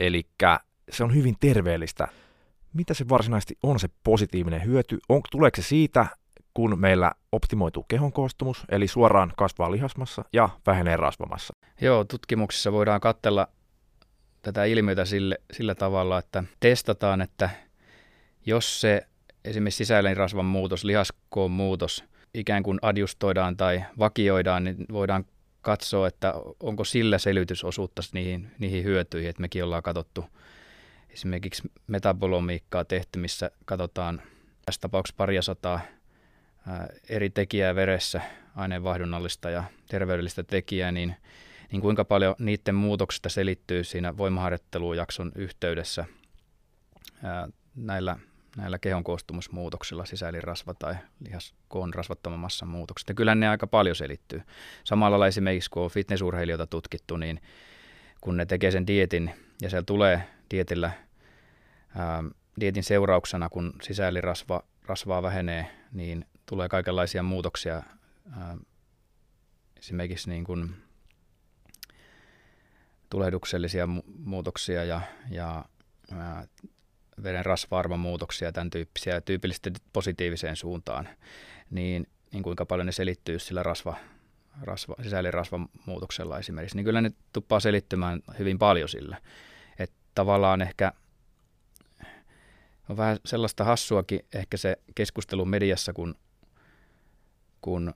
Eli 0.00 0.26
se 0.90 1.04
on 1.04 1.14
hyvin 1.14 1.36
terveellistä 1.40 2.08
mitä 2.76 2.94
se 2.94 3.08
varsinaisesti 3.08 3.58
on 3.62 3.80
se 3.80 3.88
positiivinen 4.04 4.64
hyöty? 4.64 4.98
On, 5.08 5.20
tuleeko 5.30 5.56
se 5.56 5.62
siitä, 5.62 6.06
kun 6.54 6.80
meillä 6.80 7.12
optimoituu 7.32 7.84
kehon 7.88 8.12
koostumus, 8.12 8.64
eli 8.68 8.88
suoraan 8.88 9.32
kasvaa 9.36 9.70
lihasmassa 9.70 10.24
ja 10.32 10.48
vähenee 10.66 10.96
rasvamassa? 10.96 11.54
Joo, 11.80 12.04
tutkimuksissa 12.04 12.72
voidaan 12.72 13.00
katsella 13.00 13.48
tätä 14.42 14.64
ilmiötä 14.64 15.04
sille, 15.04 15.38
sillä 15.52 15.74
tavalla, 15.74 16.18
että 16.18 16.44
testataan, 16.60 17.20
että 17.20 17.50
jos 18.46 18.80
se 18.80 19.06
esimerkiksi 19.44 19.78
sisäelinrasvan 19.78 20.44
muutos, 20.44 20.84
lihaskoon 20.84 21.50
muutos 21.50 22.04
ikään 22.34 22.62
kuin 22.62 22.78
adjustoidaan 22.82 23.56
tai 23.56 23.84
vakioidaan, 23.98 24.64
niin 24.64 24.76
voidaan 24.92 25.24
katsoa, 25.60 26.08
että 26.08 26.34
onko 26.60 26.84
sillä 26.84 27.18
selvitysosuutta 27.18 28.02
niihin, 28.12 28.50
niihin 28.58 28.84
hyötyihin, 28.84 29.30
että 29.30 29.40
mekin 29.40 29.64
ollaan 29.64 29.82
katsottu 29.82 30.24
esimerkiksi 31.10 31.70
metabolomiikkaa 31.86 32.84
tehty, 32.84 33.18
missä 33.18 33.50
katsotaan 33.64 34.22
tässä 34.66 34.80
tapauksessa 34.80 35.16
paria 35.16 35.42
sataa 35.42 35.80
eri 37.08 37.30
tekijää 37.30 37.74
veressä, 37.74 38.20
aineenvaihdunnallista 38.56 39.50
ja 39.50 39.64
terveydellistä 39.88 40.42
tekijää, 40.42 40.92
niin, 40.92 41.16
niin 41.72 41.82
kuinka 41.82 42.04
paljon 42.04 42.34
niiden 42.38 42.74
muutoksista 42.74 43.28
selittyy 43.28 43.84
siinä 43.84 44.16
voimaharjoittelujakson 44.16 45.32
yhteydessä 45.34 46.04
näillä, 47.76 48.16
näillä 48.56 48.78
kehon 48.78 49.04
koostumusmuutoksilla, 49.04 50.04
sisäelinrasva 50.04 50.74
tai 50.74 50.94
lihaskoon 51.20 51.94
rasvattoman 51.94 52.38
massan 52.38 52.68
muutokset. 52.68 53.08
Ja 53.08 53.14
kyllä 53.14 53.34
ne 53.34 53.48
aika 53.48 53.66
paljon 53.66 53.96
selittyy. 53.96 54.42
Samalla 54.84 55.10
lailla 55.10 55.26
esimerkiksi 55.26 55.70
kun 55.70 55.82
on 55.82 55.90
fitnessurheilijoita 55.90 56.66
tutkittu, 56.66 57.16
niin 57.16 57.40
kun 58.20 58.36
ne 58.36 58.46
tekee 58.46 58.70
sen 58.70 58.86
dietin 58.86 59.30
ja 59.62 59.70
siellä 59.70 59.84
tulee 59.84 60.22
dietillä 60.50 60.90
ää, 61.96 62.24
dietin 62.60 62.84
seurauksena, 62.84 63.48
kun 63.48 63.72
sisäelirasva 63.82 64.62
rasvaa 64.86 65.22
vähenee, 65.22 65.66
niin 65.92 66.24
tulee 66.46 66.68
kaikenlaisia 66.68 67.22
muutoksia. 67.22 67.82
Ää, 68.36 68.56
esimerkiksi 69.78 70.30
niin 70.30 70.44
kuin, 70.44 70.74
tulehduksellisia 73.10 73.86
mu- 73.86 74.12
muutoksia 74.18 74.84
ja, 74.84 75.00
ja 75.30 75.64
ää, 76.12 76.46
veren 77.22 77.46
rasva 77.46 77.96
muutoksia, 77.96 78.52
tämän 78.52 78.70
tyyppisiä, 78.70 79.20
tyypillisesti 79.20 79.72
positiiviseen 79.92 80.56
suuntaan, 80.56 81.08
niin, 81.70 82.06
niin 82.32 82.42
kuinka 82.42 82.66
paljon 82.66 82.86
ne 82.86 82.92
selittyy 82.92 83.38
sillä 83.38 83.62
rasva, 83.62 83.96
rasva, 84.62 84.94
sisäelirasvan 85.02 85.68
muutoksella 85.86 86.38
esimerkiksi, 86.38 86.76
niin 86.76 86.84
kyllä 86.84 87.00
ne 87.00 87.10
tuppaa 87.32 87.60
selittymään 87.60 88.22
hyvin 88.38 88.58
paljon 88.58 88.88
sillä. 88.88 89.20
Että 89.78 89.96
tavallaan 90.14 90.62
ehkä 90.62 90.92
on 92.88 92.96
vähän 92.96 93.18
sellaista 93.24 93.64
hassuakin 93.64 94.20
ehkä 94.34 94.56
se 94.56 94.76
keskustelu 94.94 95.44
mediassa, 95.44 95.92
kun, 95.92 96.14
kun 97.60 97.94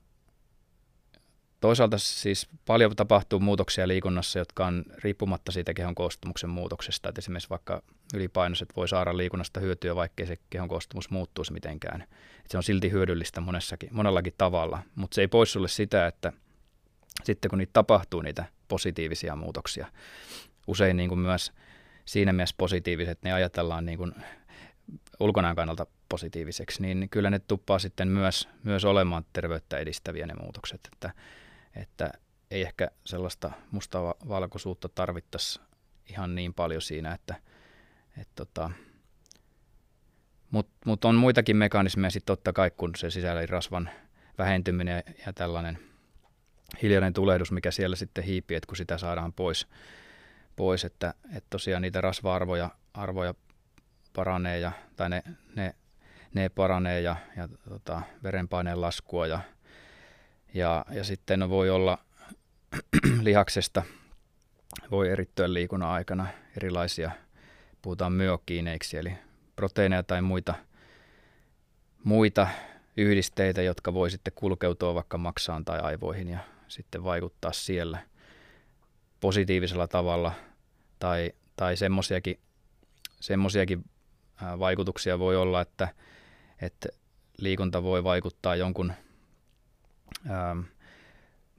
toisaalta 1.60 1.98
siis 1.98 2.48
paljon 2.66 2.96
tapahtuu 2.96 3.40
muutoksia 3.40 3.88
liikunnassa, 3.88 4.38
jotka 4.38 4.66
on 4.66 4.84
riippumatta 5.04 5.52
siitä 5.52 5.74
kehon 5.74 5.94
koostumuksen 5.94 6.50
muutoksesta. 6.50 7.08
Että 7.08 7.18
esimerkiksi 7.18 7.50
vaikka 7.50 7.82
ylipainoiset 8.14 8.68
voi 8.76 8.88
saada 8.88 9.16
liikunnasta 9.16 9.60
hyötyä, 9.60 9.96
vaikkei 9.96 10.26
se 10.26 10.36
kehon 10.50 10.68
koostumus 10.68 11.10
muuttuisi 11.10 11.52
mitenkään. 11.52 12.02
Että 12.02 12.48
se 12.48 12.56
on 12.56 12.62
silti 12.62 12.90
hyödyllistä 12.90 13.40
monessakin, 13.40 13.88
monellakin 13.92 14.34
tavalla, 14.38 14.82
mutta 14.94 15.14
se 15.14 15.20
ei 15.20 15.28
pois 15.28 15.52
sulle 15.52 15.68
sitä, 15.68 16.06
että 16.06 16.32
sitten 17.24 17.48
kun 17.48 17.58
niitä 17.58 17.72
tapahtuu, 17.72 18.22
niitä 18.22 18.44
positiivisia 18.68 19.36
muutoksia, 19.36 19.86
usein 20.66 20.96
niin 20.96 21.08
kuin 21.08 21.18
myös 21.18 21.52
siinä 22.04 22.32
mielessä 22.32 22.54
positiiviset, 22.58 23.18
ne 23.22 23.32
ajatellaan 23.32 23.86
niin 23.86 23.98
kuin 23.98 24.14
ulkonäön 25.20 25.56
kannalta 25.56 25.86
positiiviseksi, 26.08 26.82
niin 26.82 27.08
kyllä 27.10 27.30
ne 27.30 27.38
tuppaa 27.38 27.78
sitten 27.78 28.08
myös, 28.08 28.48
myös 28.64 28.84
olemaan 28.84 29.24
terveyttä 29.32 29.78
edistäviä 29.78 30.26
ne 30.26 30.34
muutokset, 30.34 30.80
että, 30.92 31.12
että 31.76 32.12
ei 32.50 32.62
ehkä 32.62 32.90
sellaista 33.04 33.52
mustaa 33.70 34.14
valkoisuutta 34.28 34.88
tarvittaisi 34.88 35.60
ihan 36.10 36.34
niin 36.34 36.54
paljon 36.54 36.82
siinä, 36.82 37.14
että 37.14 37.34
et 38.18 38.28
tota, 38.34 38.70
mutta 40.50 40.72
mut 40.86 41.04
on 41.04 41.14
muitakin 41.14 41.56
mekanismeja 41.56 42.10
sitten 42.10 42.36
totta 42.36 42.52
kai, 42.52 42.70
kun 42.70 42.90
se 42.96 43.10
sisällä 43.10 43.46
rasvan 43.46 43.90
vähentyminen 44.38 45.02
ja 45.26 45.32
tällainen 45.32 45.78
hiljainen 46.82 47.12
tulehdus, 47.12 47.52
mikä 47.52 47.70
siellä 47.70 47.96
sitten 47.96 48.24
hiipii, 48.24 48.56
että 48.56 48.66
kun 48.66 48.76
sitä 48.76 48.98
saadaan 48.98 49.32
pois, 49.32 49.66
pois 50.56 50.84
että, 50.84 51.14
että 51.24 51.46
tosiaan 51.50 51.82
niitä 51.82 52.00
rasva-arvoja 52.00 52.70
arvoja 52.94 53.34
paranee 54.12 54.58
ja, 54.58 54.72
tai 54.96 55.10
ne, 55.10 55.22
ne, 55.56 55.74
ne 56.34 56.48
paranee 56.48 57.00
ja, 57.00 57.16
ja 57.36 57.48
tota, 57.68 58.02
verenpaineen 58.22 58.80
laskua 58.80 59.26
ja, 59.26 59.40
ja, 60.54 60.84
ja 60.90 61.04
sitten 61.04 61.40
no 61.40 61.50
voi 61.50 61.70
olla 61.70 61.98
lihaksesta, 63.22 63.82
voi 64.90 65.08
erittyä 65.08 65.52
liikunnan 65.52 65.88
aikana 65.88 66.26
erilaisia, 66.56 67.10
puhutaan 67.82 68.12
myokiineiksi, 68.12 68.96
eli 68.96 69.12
proteiineja 69.56 70.02
tai 70.02 70.22
muita, 70.22 70.54
muita 72.04 72.48
yhdisteitä, 72.96 73.62
jotka 73.62 73.94
voi 73.94 74.10
sitten 74.10 74.32
kulkeutua 74.36 74.94
vaikka 74.94 75.18
maksaan 75.18 75.64
tai 75.64 75.80
aivoihin 75.80 76.28
ja 76.28 76.38
sitten 76.68 77.04
vaikuttaa 77.04 77.52
siellä 77.52 77.98
positiivisella 79.20 79.88
tavalla. 79.88 80.32
Tai, 80.98 81.32
tai 81.56 81.76
semmoisiakin 81.76 82.40
semmoisiakin 83.20 83.84
vaikutuksia 84.58 85.18
voi 85.18 85.36
olla, 85.36 85.60
että, 85.60 85.88
että 86.62 86.88
liikunta 87.38 87.82
voi 87.82 88.04
vaikuttaa 88.04 88.56
jonkun 88.56 88.92
ää, 90.28 90.56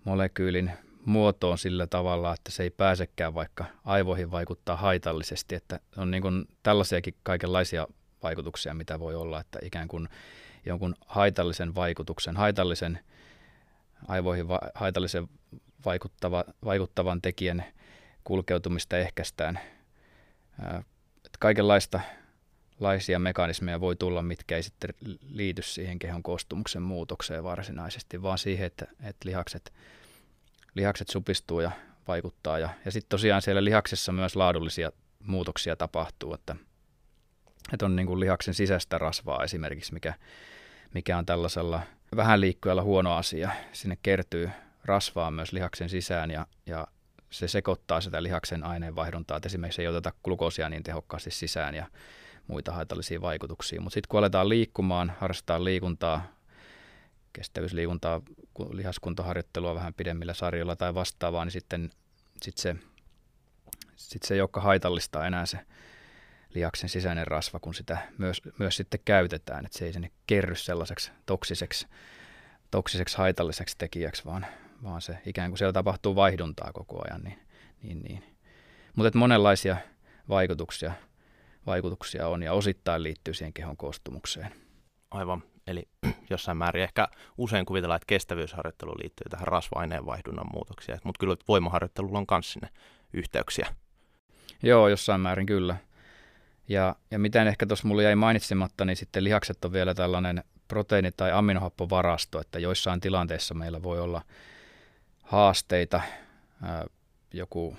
molekyylin 0.03 0.71
muotoon 1.05 1.57
sillä 1.57 1.87
tavalla, 1.87 2.33
että 2.33 2.51
se 2.51 2.63
ei 2.63 2.69
pääsekään 2.69 3.33
vaikka 3.33 3.65
aivoihin 3.85 4.31
vaikuttaa 4.31 4.75
haitallisesti. 4.75 5.55
Että 5.55 5.79
on 5.97 6.11
niin 6.11 6.21
kuin 6.21 6.45
tällaisiakin 6.63 7.15
kaikenlaisia 7.23 7.87
vaikutuksia, 8.23 8.73
mitä 8.73 8.99
voi 8.99 9.15
olla, 9.15 9.39
että 9.39 9.59
ikään 9.61 9.87
kuin 9.87 10.09
jonkun 10.65 10.95
haitallisen 11.05 11.75
vaikutuksen, 11.75 12.37
haitallisen 12.37 12.99
aivoihin 14.07 14.47
va- 14.47 14.69
haitallisen 14.75 15.27
vaikuttava, 15.85 16.43
vaikuttavan 16.65 17.21
tekijän 17.21 17.65
kulkeutumista 18.23 18.97
ehkäistään. 18.97 19.59
Että 21.25 21.37
kaikenlaista 21.39 21.99
laisia 22.81 23.19
mekanismeja 23.19 23.81
voi 23.81 23.95
tulla, 23.95 24.21
mitkä 24.21 24.55
ei 24.55 24.63
sitten 24.63 24.93
liity 25.29 25.61
siihen 25.61 25.99
kehon 25.99 26.23
koostumuksen 26.23 26.81
muutokseen 26.81 27.43
varsinaisesti, 27.43 28.21
vaan 28.21 28.37
siihen, 28.37 28.67
että, 28.67 28.87
että 29.03 29.29
lihakset, 29.29 29.73
lihakset 30.75 31.09
supistuu 31.09 31.59
ja 31.59 31.71
vaikuttaa. 32.07 32.59
Ja, 32.59 32.69
ja 32.85 32.91
sitten 32.91 33.09
tosiaan 33.09 33.41
siellä 33.41 33.63
lihaksessa 33.63 34.11
myös 34.11 34.35
laadullisia 34.35 34.91
muutoksia 35.25 35.75
tapahtuu, 35.75 36.33
että, 36.33 36.55
että 37.73 37.85
on 37.85 37.95
niin 37.95 38.07
kuin 38.07 38.19
lihaksen 38.19 38.53
sisäistä 38.53 38.97
rasvaa 38.97 39.43
esimerkiksi, 39.43 39.93
mikä, 39.93 40.13
mikä 40.93 41.17
on 41.17 41.25
tällaisella 41.25 41.81
vähän 42.15 42.41
liikkujalla 42.41 42.83
huono 42.83 43.15
asia. 43.15 43.51
Sinne 43.71 43.97
kertyy 44.03 44.49
rasvaa 44.85 45.31
myös 45.31 45.53
lihaksen 45.53 45.89
sisään 45.89 46.31
ja, 46.31 46.47
ja 46.65 46.87
se 47.29 47.47
sekoittaa 47.47 48.01
sitä 48.01 48.23
lihaksen 48.23 48.63
aineenvaihduntaa, 48.63 49.37
että 49.37 49.47
esimerkiksi 49.47 49.81
ei 49.81 49.87
oteta 49.87 50.13
glukoosia 50.23 50.69
niin 50.69 50.83
tehokkaasti 50.83 51.31
sisään 51.31 51.75
ja 51.75 51.85
muita 52.47 52.71
haitallisia 52.71 53.21
vaikutuksia. 53.21 53.81
Mutta 53.81 53.93
sitten 53.93 54.07
kun 54.09 54.17
aletaan 54.17 54.49
liikkumaan, 54.49 55.13
harrastaa 55.19 55.63
liikuntaa, 55.63 56.27
kestävyysliikuntaa, 57.33 58.21
lihaskuntoharjoittelua 58.71 59.75
vähän 59.75 59.93
pidemmillä 59.93 60.33
sarjoilla 60.33 60.75
tai 60.75 60.93
vastaavaa, 60.93 61.45
niin 61.45 61.51
sitten 61.51 61.89
sit 62.41 62.57
se, 62.57 62.75
sit 63.95 64.23
se 64.23 64.33
ei 64.33 64.41
olekaan 64.41 64.63
haitallista 64.63 65.27
enää 65.27 65.45
se 65.45 65.59
lihaksen 66.53 66.89
sisäinen 66.89 67.27
rasva, 67.27 67.59
kun 67.59 67.73
sitä 67.73 67.97
myös, 68.17 68.41
myös 68.59 68.75
sitten 68.75 68.99
käytetään, 69.05 69.65
että 69.65 69.77
se 69.77 69.85
ei 69.85 69.93
sinne 69.93 70.11
kerry 70.27 70.55
sellaiseksi 70.55 71.11
toksiseksi, 71.25 71.87
toksiseksi 72.71 73.17
haitalliseksi 73.17 73.75
tekijäksi, 73.77 74.25
vaan, 74.25 74.45
vaan 74.83 75.01
se 75.01 75.17
ikään 75.25 75.51
kuin 75.51 75.57
siellä 75.57 75.73
tapahtuu 75.73 76.15
vaihduntaa 76.15 76.71
koko 76.73 77.01
ajan. 77.07 77.21
Niin, 77.21 77.39
niin, 77.83 78.01
niin. 78.01 78.23
Mutta 78.95 79.17
monenlaisia 79.17 79.77
vaikutuksia– 80.29 80.93
vaikutuksia 81.65 82.27
on 82.27 82.43
ja 82.43 82.53
osittain 82.53 83.03
liittyy 83.03 83.33
siihen 83.33 83.53
kehon 83.53 83.77
koostumukseen. 83.77 84.51
Aivan. 85.11 85.43
Eli 85.67 85.87
jossain 86.29 86.57
määrin 86.57 86.83
ehkä 86.83 87.07
usein 87.37 87.65
kuvitellaan, 87.65 87.95
että 87.95 88.05
kestävyysharjoittelu 88.07 88.91
liittyy 88.91 89.29
tähän 89.29 89.47
rasva-aineen 89.47 90.05
vaihdunnan 90.05 90.47
muutoksiin, 90.53 90.99
mutta 91.03 91.19
kyllä 91.19 91.35
voimaharjoittelulla 91.47 92.17
on 92.17 92.25
myös 92.31 92.53
sinne 92.53 92.69
yhteyksiä. 93.13 93.75
Joo, 94.63 94.87
jossain 94.87 95.21
määrin 95.21 95.45
kyllä. 95.45 95.77
Ja, 96.67 96.95
ja 97.11 97.19
miten 97.19 97.47
ehkä 97.47 97.65
tuossa 97.65 97.87
mulla 97.87 98.01
jäi 98.01 98.15
mainitsematta, 98.15 98.85
niin 98.85 98.97
sitten 98.97 99.23
lihakset 99.23 99.65
on 99.65 99.73
vielä 99.73 99.93
tällainen 99.93 100.43
proteiini- 100.67 101.11
tai 101.17 101.31
aminohappovarasto, 101.31 102.41
että 102.41 102.59
joissain 102.59 102.99
tilanteissa 102.99 103.53
meillä 103.53 103.83
voi 103.83 103.99
olla 103.99 104.21
haasteita, 105.23 106.01
ää, 106.63 106.85
joku 107.33 107.77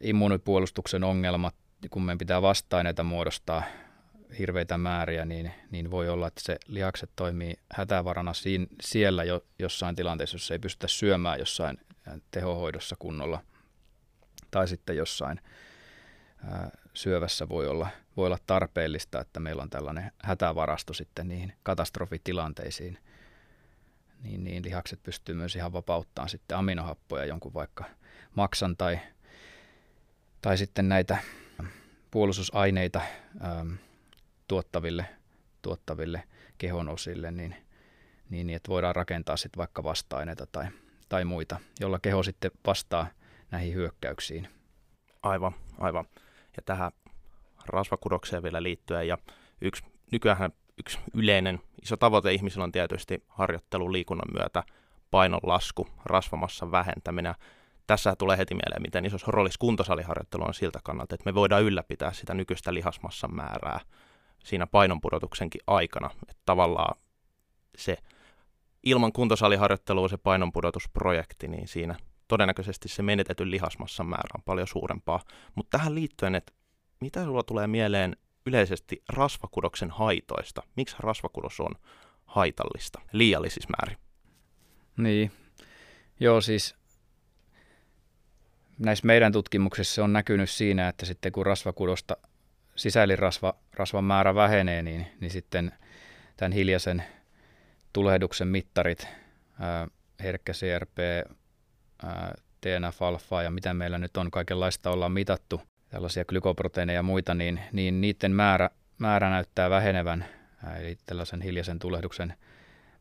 immuunipuolustuksen 0.00 1.04
ongelmat 1.04 1.54
kun 1.90 2.02
meidän 2.02 2.18
pitää 2.18 2.42
vasta-aineita 2.42 3.02
muodostaa 3.02 3.62
hirveitä 4.38 4.78
määriä, 4.78 5.24
niin, 5.24 5.52
niin 5.70 5.90
voi 5.90 6.08
olla, 6.08 6.26
että 6.26 6.42
se 6.44 6.56
lihakset 6.66 7.10
toimii 7.16 7.54
hätävarana 7.72 8.34
siinä, 8.34 8.66
siellä 8.82 9.24
jo, 9.24 9.44
jossain 9.58 9.96
tilanteessa, 9.96 10.34
jossa 10.34 10.54
ei 10.54 10.58
pystytä 10.58 10.88
syömään 10.88 11.38
jossain 11.38 11.78
tehohoidossa 12.30 12.96
kunnolla. 12.98 13.42
Tai 14.50 14.68
sitten 14.68 14.96
jossain 14.96 15.40
ää, 16.44 16.70
syövässä 16.94 17.48
voi 17.48 17.68
olla, 17.68 17.88
voi 18.16 18.26
olla 18.26 18.38
tarpeellista, 18.46 19.20
että 19.20 19.40
meillä 19.40 19.62
on 19.62 19.70
tällainen 19.70 20.12
hätävarasto 20.22 20.92
sitten 20.92 21.28
niihin 21.28 21.52
katastrofitilanteisiin. 21.62 22.98
Niin, 24.22 24.44
niin 24.44 24.64
lihakset 24.64 25.02
pystyy 25.02 25.34
myös 25.34 25.56
ihan 25.56 25.72
vapauttamaan 25.72 26.28
sitten 26.28 26.58
aminohappoja 26.58 27.24
jonkun 27.24 27.54
vaikka 27.54 27.84
maksan 28.34 28.76
tai, 28.76 28.98
tai 30.40 30.58
sitten 30.58 30.88
näitä 30.88 31.18
puolustusaineita 32.14 33.00
ähm, 33.44 33.72
tuottaville, 34.48 35.06
tuottaville 35.62 36.22
kehonosille, 36.58 37.30
niin, 37.30 37.56
niin, 38.30 38.46
niin 38.46 38.56
että 38.56 38.68
voidaan 38.68 38.96
rakentaa 38.96 39.36
sitten 39.36 39.58
vaikka 39.58 39.84
vasta-aineita 39.84 40.46
tai, 40.46 40.66
tai 41.08 41.24
muita, 41.24 41.60
jolla 41.80 41.98
keho 41.98 42.22
sitten 42.22 42.50
vastaa 42.66 43.06
näihin 43.50 43.74
hyökkäyksiin. 43.74 44.48
Aivan, 45.22 45.52
aivan. 45.78 46.04
Ja 46.56 46.62
tähän 46.64 46.92
rasvakudokseen 47.66 48.42
vielä 48.42 48.62
liittyen, 48.62 49.08
ja 49.08 49.18
yksi, 49.60 49.84
nykyään 50.12 50.52
yksi 50.78 50.98
yleinen 51.14 51.60
iso 51.82 51.96
tavoite 51.96 52.32
ihmisillä 52.32 52.64
on 52.64 52.72
tietysti 52.72 53.24
harjoittelu 53.28 53.92
liikunnan 53.92 54.32
myötä 54.38 54.62
painon 55.10 55.40
lasku, 55.42 55.88
rasvamassan 56.04 56.70
vähentäminen 56.70 57.34
tässä 57.86 58.16
tulee 58.16 58.38
heti 58.38 58.54
mieleen, 58.54 58.82
miten 58.82 59.04
isossa 59.04 59.30
roolissa 59.30 59.58
kuntosaliharjoittelu 59.58 60.44
on 60.44 60.54
siltä 60.54 60.80
kannalta, 60.84 61.14
että 61.14 61.30
me 61.30 61.34
voidaan 61.34 61.62
ylläpitää 61.62 62.12
sitä 62.12 62.34
nykyistä 62.34 62.74
lihasmassan 62.74 63.34
määrää 63.34 63.80
siinä 64.44 64.66
painonpudotuksenkin 64.66 65.60
aikana. 65.66 66.10
Että 66.22 66.42
tavallaan 66.44 66.96
se 67.78 67.96
ilman 68.82 69.12
kuntosaliharjoittelua 69.12 70.08
se 70.08 70.16
painonpudotusprojekti, 70.16 71.48
niin 71.48 71.68
siinä 71.68 71.94
todennäköisesti 72.28 72.88
se 72.88 73.02
menetetyn 73.02 73.50
lihasmassan 73.50 74.06
määrä 74.06 74.28
on 74.34 74.42
paljon 74.42 74.66
suurempaa. 74.66 75.20
Mutta 75.54 75.78
tähän 75.78 75.94
liittyen, 75.94 76.34
että 76.34 76.52
mitä 77.00 77.24
sulla 77.24 77.42
tulee 77.42 77.66
mieleen 77.66 78.16
yleisesti 78.46 79.02
rasvakudoksen 79.08 79.90
haitoista? 79.90 80.62
Miksi 80.76 80.96
rasvakudos 80.98 81.60
on 81.60 81.74
haitallista 82.24 83.00
liiallisissa 83.12 83.68
määrin? 83.78 83.98
Niin, 84.96 85.32
joo 86.20 86.40
siis 86.40 86.76
näissä 88.78 89.06
meidän 89.06 89.32
tutkimuksissa 89.32 90.04
on 90.04 90.12
näkynyt 90.12 90.50
siinä, 90.50 90.88
että 90.88 91.06
sitten 91.06 91.32
kun 91.32 91.46
rasvakudosta 91.46 92.16
sisäelinrasva, 92.76 93.54
rasvan 93.72 94.04
määrä 94.04 94.34
vähenee, 94.34 94.82
niin, 94.82 95.06
niin 95.20 95.30
sitten 95.30 95.72
tämän 96.36 96.52
hiljaisen 96.52 97.04
tulehduksen 97.92 98.48
mittarit, 98.48 99.08
herkkä 100.22 100.52
CRP, 100.52 100.98
TNF-alfa 102.60 103.42
ja 103.42 103.50
mitä 103.50 103.74
meillä 103.74 103.98
nyt 103.98 104.16
on, 104.16 104.30
kaikenlaista 104.30 104.90
ollaan 104.90 105.12
mitattu, 105.12 105.60
tällaisia 105.88 106.24
glykoproteiineja 106.24 106.98
ja 106.98 107.02
muita, 107.02 107.34
niin, 107.34 107.60
niin 107.72 108.00
niiden 108.00 108.32
määrä, 108.32 108.70
määrä 108.98 109.30
näyttää 109.30 109.70
vähenevän, 109.70 110.24
eli 110.80 110.98
tällaisen 111.06 111.42
hiljaisen 111.42 111.78
tulehduksen, 111.78 112.34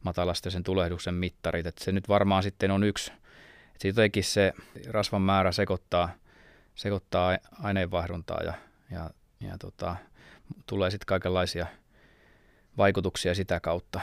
matalasteisen 0.04 0.64
tulehduksen 0.64 1.14
mittarit. 1.14 1.68
Et 1.68 1.78
se 1.78 1.92
nyt 1.92 2.10
varmaan 2.10 2.44
sitten 2.44 2.72
on 2.72 2.84
yksi, 2.84 3.12
että 3.90 4.02
jotenkin 4.02 4.24
se 4.24 4.54
rasvan 4.90 5.22
määrä 5.22 5.52
sekoittaa, 5.52 6.10
sekoittaa 6.76 7.38
aineenvaihduntaa 7.64 8.42
ja, 8.44 8.54
ja, 8.92 9.10
ja 9.40 9.58
tota, 9.58 9.96
tulee 10.66 10.92
sitten 10.92 11.06
kaikenlaisia 11.06 11.66
vaikutuksia 12.78 13.36
sitä 13.36 13.60
kautta. 13.60 14.02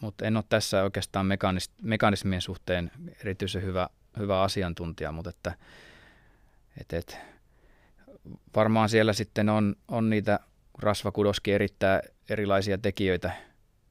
Mutta 0.00 0.26
en 0.26 0.36
ole 0.36 0.44
tässä 0.48 0.82
oikeastaan 0.82 1.26
mekanis, 1.26 1.70
mekanismien 1.82 2.40
suhteen 2.40 2.90
erityisen 3.20 3.62
hyvä, 3.62 3.88
hyvä 4.18 4.42
asiantuntija, 4.42 5.12
mutta 5.12 5.30
että, 5.30 5.54
että, 6.80 6.96
että 6.96 7.16
varmaan 8.56 8.88
siellä 8.88 9.12
sitten 9.12 9.48
on, 9.48 9.76
on 9.88 10.10
niitä 10.10 10.40
rasvakudoskin 10.78 11.54
erittää 11.54 12.00
erilaisia 12.28 12.78
tekijöitä, 12.78 13.32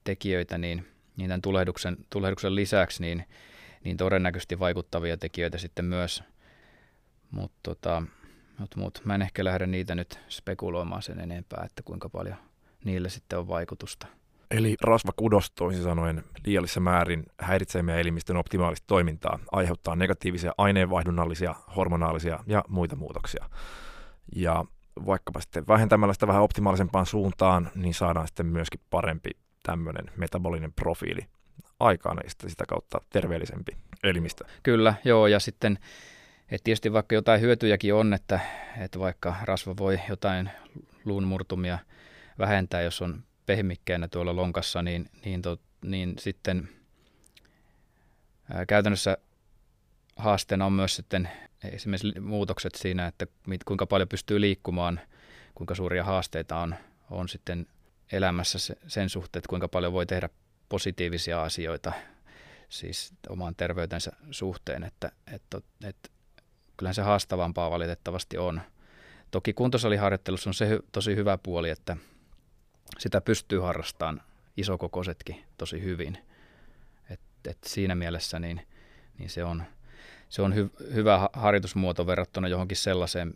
tekijöitä 0.04 0.58
niin, 0.58 0.88
niin 1.18 1.30
tämän 1.30 1.42
tulehduksen, 1.42 1.98
tulehduksen 2.10 2.56
lisäksi, 2.56 3.02
niin, 3.02 3.26
niin 3.86 3.98
todennäköisesti 3.98 4.60
vaikuttavia 4.60 5.18
tekijöitä 5.18 5.58
sitten 5.58 5.86
myös. 5.86 6.24
Mutta 7.32 7.60
tota, 7.64 8.04
mut, 8.60 8.76
mut, 8.76 9.02
mä 9.06 9.16
en 9.16 9.22
ehkä 9.22 9.44
lähde 9.44 9.68
niitä 9.68 9.96
nyt 9.96 10.20
spekuloimaan 10.30 11.02
sen 11.02 11.20
enempää, 11.20 11.64
että 11.66 11.84
kuinka 11.84 12.10
paljon 12.10 12.38
niille 12.86 13.10
sitten 13.10 13.40
on 13.40 13.48
vaikutusta. 13.48 14.08
Eli 14.52 14.76
rasvakudos 14.82 15.52
toisin 15.52 15.84
sanoen 15.84 16.24
liiallisessa 16.46 16.80
määrin 16.80 17.26
häiritsee 17.40 17.84
meidän 17.84 18.02
elimistön 18.02 18.38
optimaalista 18.38 18.88
toimintaa, 18.88 19.40
aiheuttaa 19.52 19.96
negatiivisia 19.96 20.52
aineenvaihdunnallisia, 20.58 21.56
hormonaalisia 21.76 22.40
ja 22.48 22.64
muita 22.68 22.96
muutoksia. 22.96 23.50
Ja 24.36 24.66
vaikkapa 25.06 25.42
sitten 25.42 25.68
vähentämällä 25.68 26.14
sitä 26.14 26.28
vähän 26.28 26.42
optimaalisempaan 26.42 27.06
suuntaan, 27.06 27.72
niin 27.76 27.94
saadaan 27.94 28.28
sitten 28.28 28.46
myöskin 28.46 28.80
parempi 28.90 29.30
tämmöinen 29.64 30.12
metabolinen 30.18 30.74
profiili 30.74 31.28
aikaan 31.80 32.18
ja 32.24 32.30
sitä 32.48 32.64
kautta 32.68 33.02
terveellisempi 33.10 33.78
elimistö. 34.04 34.46
Kyllä, 34.64 34.94
joo, 35.06 35.28
ja 35.28 35.40
sitten 35.40 35.80
et 36.52 36.64
tietysti 36.64 36.94
vaikka 36.94 37.16
jotain 37.16 37.42
hyötyjäkin 37.42 37.94
on, 37.94 38.14
että, 38.14 38.40
että 38.78 39.00
vaikka 39.00 39.36
rasva 39.44 39.78
voi 39.78 40.00
jotain 40.10 40.50
luunmurtumia 41.06 41.80
vähentää, 42.40 42.82
jos 42.82 43.02
on 43.02 43.24
pehmikkeenä 43.46 44.08
tuolla 44.08 44.36
lonkassa, 44.36 44.82
niin, 44.82 45.10
niin, 45.26 45.42
to, 45.42 45.58
niin 45.82 46.16
sitten 46.20 46.70
ää, 48.54 48.66
käytännössä 48.66 49.18
haasteena 50.16 50.66
on 50.66 50.74
myös 50.74 50.96
sitten 50.96 51.30
esimerkiksi 51.64 52.20
muutokset 52.20 52.76
siinä, 52.76 53.08
että 53.08 53.28
mit, 53.48 53.64
kuinka 53.64 53.86
paljon 53.86 54.10
pystyy 54.10 54.42
liikkumaan, 54.42 55.00
kuinka 55.56 55.76
suuria 55.76 56.04
haasteita 56.04 56.58
on, 56.58 56.76
on 57.10 57.30
sitten 57.30 57.68
elämässä 58.12 58.76
sen 58.88 59.10
suhteen, 59.10 59.40
että 59.40 59.50
kuinka 59.50 59.68
paljon 59.68 59.94
voi 59.94 60.06
tehdä 60.06 60.30
positiivisia 60.70 61.44
asioita 61.44 61.94
siis 62.70 63.14
oman 63.30 63.56
terveytensä 63.56 64.12
suhteen, 64.32 64.84
että, 64.84 65.12
että, 65.34 65.62
että 65.84 66.10
kyllähän 66.78 66.96
se 66.96 67.02
haastavampaa 67.02 67.72
valitettavasti 67.72 68.38
on. 68.38 68.62
Toki 69.32 69.54
kuntosaliharjoittelussa 69.54 70.50
on 70.50 70.54
se 70.54 70.80
tosi 70.92 71.16
hyvä 71.16 71.38
puoli, 71.38 71.70
että 71.70 71.98
sitä 73.00 73.22
pystyy 73.22 73.60
harrastamaan 73.60 74.22
isokokoisetkin 74.58 75.44
tosi 75.58 75.82
hyvin. 75.82 76.18
Et, 77.10 77.20
et 77.48 77.58
siinä 77.66 77.96
mielessä 77.96 78.40
niin, 78.40 78.62
niin 79.18 79.30
se 79.30 79.44
on, 79.44 79.64
se 80.30 80.42
on 80.42 80.56
hy, 80.56 80.72
hyvä 80.94 81.30
harjoitusmuoto 81.34 82.08
verrattuna 82.08 82.48
johonkin 82.48 82.78
sellaiseen, 82.78 83.34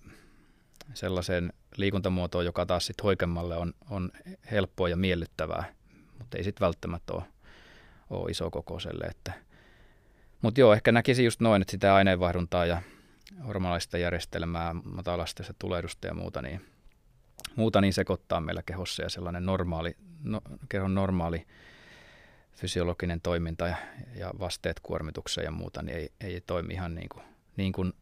sellaiseen 0.93 1.53
liikuntamuotoon, 1.77 2.45
joka 2.45 2.65
taas 2.65 2.85
sitten 2.85 3.03
hoikemmalle 3.03 3.57
on, 3.57 3.73
on 3.89 4.11
helppoa 4.51 4.89
ja 4.89 4.97
miellyttävää, 4.97 5.73
mutta 6.19 6.37
ei 6.37 6.43
sitten 6.43 6.65
välttämättä 6.65 7.13
ole, 7.13 7.23
ole 8.09 8.31
isokokoiselle. 8.31 9.05
Että. 9.05 9.33
Mutta 10.41 10.59
joo, 10.59 10.73
ehkä 10.73 10.91
näkisin 10.91 11.25
just 11.25 11.39
noin, 11.39 11.61
että 11.61 11.71
sitä 11.71 11.95
aineenvaihduntaa 11.95 12.65
ja 12.65 12.81
hormonaalista 13.47 13.97
järjestelmää, 13.97 14.73
matalasteista 14.73 15.53
tulehdusta 15.59 16.07
ja 16.07 16.13
muuta, 16.13 16.41
niin 16.41 16.65
muuta 17.55 17.81
niin 17.81 17.93
sekoittaa 17.93 18.41
meillä 18.41 18.63
kehossa 18.65 19.03
ja 19.03 19.09
sellainen 19.09 19.45
normaali, 19.45 19.95
no, 20.23 20.41
kehon 20.69 20.95
normaali 20.95 21.45
fysiologinen 22.55 23.21
toiminta 23.21 23.67
ja, 23.67 23.75
ja 24.15 24.31
vasteet 24.39 24.79
kuormitukseen 24.79 25.45
ja 25.45 25.51
muuta, 25.51 25.81
niin 25.81 25.97
ei, 25.97 26.09
ei 26.21 26.41
toimi 26.41 26.73
ihan 26.73 26.95
niin 26.95 27.09
kuin, 27.09 27.23
niin 27.57 27.73
kuin 27.73 27.93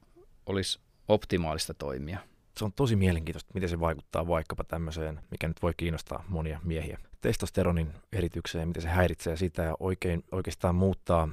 olisi 0.45 0.79
optimaalista 1.07 1.73
toimia. 1.73 2.19
Se 2.57 2.65
on 2.65 2.73
tosi 2.73 2.95
mielenkiintoista, 2.95 3.51
miten 3.53 3.69
se 3.69 3.79
vaikuttaa 3.79 4.27
vaikkapa 4.27 4.63
tämmöiseen, 4.63 5.19
mikä 5.31 5.47
nyt 5.47 5.61
voi 5.61 5.73
kiinnostaa 5.77 6.25
monia 6.27 6.59
miehiä. 6.63 6.97
Testosteronin 7.21 7.93
eritykseen, 8.13 8.67
miten 8.67 8.83
se 8.83 8.89
häiritsee 8.89 9.37
sitä 9.37 9.61
ja 9.61 9.75
oikein, 9.79 10.23
oikeastaan 10.31 10.75
muuttaa 10.75 11.29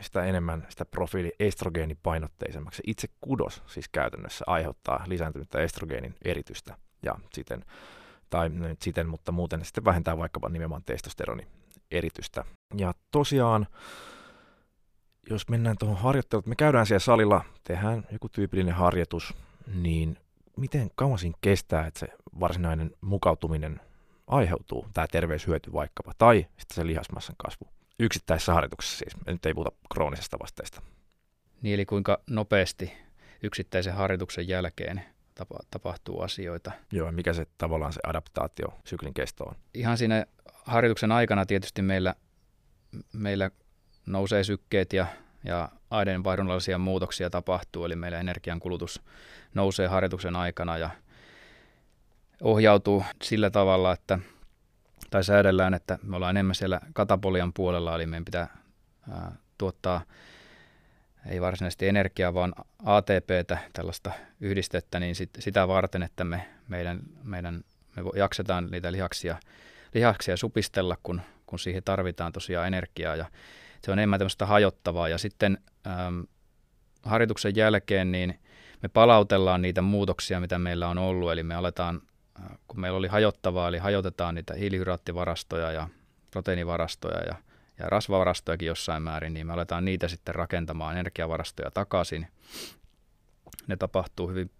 sitä 0.00 0.24
enemmän 0.24 0.66
sitä 0.68 0.84
profiili 0.84 1.32
estrogeenipainotteisemmaksi. 1.40 2.82
Itse 2.86 3.08
kudos 3.20 3.62
siis 3.66 3.88
käytännössä 3.88 4.44
aiheuttaa 4.46 5.04
lisääntynyttä 5.06 5.60
estrogeenin 5.60 6.14
eritystä 6.24 6.76
ja 7.02 7.14
siten, 7.32 7.64
tai 8.30 8.48
no 8.48 8.68
nyt 8.68 8.82
siten, 8.82 9.08
mutta 9.08 9.32
muuten 9.32 9.64
sitten 9.64 9.84
vähentää 9.84 10.18
vaikkapa 10.18 10.48
nimenomaan 10.48 10.82
testosteroni 10.86 11.46
eritystä. 11.90 12.44
Ja 12.76 12.94
tosiaan, 13.10 13.66
jos 15.30 15.48
mennään 15.48 15.76
tuohon 15.78 15.98
harjoitteluun, 15.98 16.44
me 16.46 16.56
käydään 16.56 16.86
siellä 16.86 16.98
salilla, 16.98 17.44
tehdään 17.64 18.06
joku 18.12 18.28
tyypillinen 18.28 18.74
harjoitus, 18.74 19.34
niin 19.74 20.18
miten 20.56 20.90
kauan 20.94 21.18
siinä 21.18 21.38
kestää, 21.40 21.86
että 21.86 22.00
se 22.00 22.08
varsinainen 22.40 22.90
mukautuminen 23.00 23.80
aiheutuu, 24.32 24.86
tämä 24.94 25.06
terveyshyöty 25.06 25.72
vaikkapa, 25.72 26.12
tai 26.18 26.46
sitten 26.58 26.74
se 26.74 26.86
lihasmassan 26.86 27.36
kasvu 27.38 27.68
yksittäisessä 27.98 28.54
harjoituksessa 28.54 28.98
siis. 28.98 29.26
Nyt 29.26 29.46
ei 29.46 29.54
puhuta 29.54 29.72
kroonisesta 29.92 30.38
vasteesta. 30.38 30.82
Niin, 31.62 31.74
eli 31.74 31.86
kuinka 31.86 32.20
nopeasti 32.26 32.92
yksittäisen 33.42 33.94
harjoituksen 33.94 34.48
jälkeen 34.48 35.02
tapa, 35.34 35.58
tapahtuu 35.70 36.20
asioita. 36.20 36.72
Joo, 36.92 37.12
mikä 37.12 37.32
se 37.32 37.46
tavallaan 37.58 37.92
se 37.92 38.00
adaptaatio 38.06 38.68
syklin 38.84 39.14
kesto 39.14 39.44
on? 39.44 39.54
Ihan 39.74 39.98
siinä 39.98 40.26
harjoituksen 40.64 41.12
aikana 41.12 41.46
tietysti 41.46 41.82
meillä, 41.82 42.14
meillä 43.12 43.50
nousee 44.06 44.44
sykkeet 44.44 44.92
ja, 44.92 45.06
ja 45.44 45.68
aineenvaihdunnallisia 45.90 46.78
muutoksia 46.78 47.30
tapahtuu, 47.30 47.84
eli 47.84 47.96
meillä 47.96 48.20
energiankulutus 48.20 49.02
nousee 49.54 49.86
harjoituksen 49.86 50.36
aikana 50.36 50.78
ja 50.78 50.90
ohjautuu 52.42 53.04
sillä 53.22 53.50
tavalla, 53.50 53.92
että 53.92 54.18
tai 55.10 55.24
säädellään, 55.24 55.74
että 55.74 55.98
me 56.02 56.16
ollaan 56.16 56.36
enemmän 56.36 56.54
siellä 56.54 56.80
katapolian 56.92 57.52
puolella, 57.52 57.94
eli 57.94 58.06
meidän 58.06 58.24
pitää 58.24 58.56
ää, 59.10 59.32
tuottaa 59.58 60.02
ei 61.26 61.40
varsinaisesti 61.40 61.88
energiaa, 61.88 62.34
vaan 62.34 62.52
ATPtä, 62.84 63.58
tällaista 63.72 64.12
yhdistettä, 64.40 65.00
niin 65.00 65.14
sit, 65.14 65.30
sitä 65.38 65.68
varten, 65.68 66.02
että 66.02 66.24
me, 66.24 66.48
meidän, 66.68 67.00
meidän, 67.22 67.64
me 67.96 68.02
jaksetaan 68.16 68.68
niitä 68.70 68.92
lihaksia, 68.92 69.36
lihaksia 69.94 70.36
supistella, 70.36 70.96
kun, 71.02 71.20
kun 71.46 71.58
siihen 71.58 71.82
tarvitaan 71.82 72.32
tosiaan 72.32 72.66
energiaa. 72.66 73.16
Ja 73.16 73.26
se 73.84 73.92
on 73.92 73.98
enemmän 73.98 74.18
tämmöistä 74.18 74.46
hajottavaa. 74.46 75.08
Ja 75.08 75.18
sitten 75.18 75.58
äm, 75.86 76.26
harjoituksen 77.02 77.56
jälkeen 77.56 78.12
niin 78.12 78.40
me 78.82 78.88
palautellaan 78.88 79.62
niitä 79.62 79.82
muutoksia, 79.82 80.40
mitä 80.40 80.58
meillä 80.58 80.88
on 80.88 80.98
ollut. 80.98 81.32
Eli 81.32 81.42
me 81.42 81.54
aletaan, 81.54 82.02
kun 82.68 82.80
meillä 82.80 82.98
oli 82.98 83.08
hajottavaa, 83.08 83.68
eli 83.68 83.78
hajotetaan 83.78 84.34
niitä 84.34 84.54
hiilihydraattivarastoja 84.54 85.72
ja 85.72 85.88
proteiinivarastoja 86.30 87.20
ja– 87.26 87.34
ja 87.78 87.88
rasvavarastojakin 87.88 88.66
jossain 88.66 89.02
määrin, 89.02 89.34
niin 89.34 89.46
me 89.46 89.52
aletaan 89.52 89.84
niitä 89.84 90.08
sitten 90.08 90.34
rakentamaan 90.34 90.96
energiavarastoja 90.96 91.70
takaisin. 91.70 92.26
Ne 93.66 93.76
tapahtuu 93.76 94.28
hyvin 94.28 94.50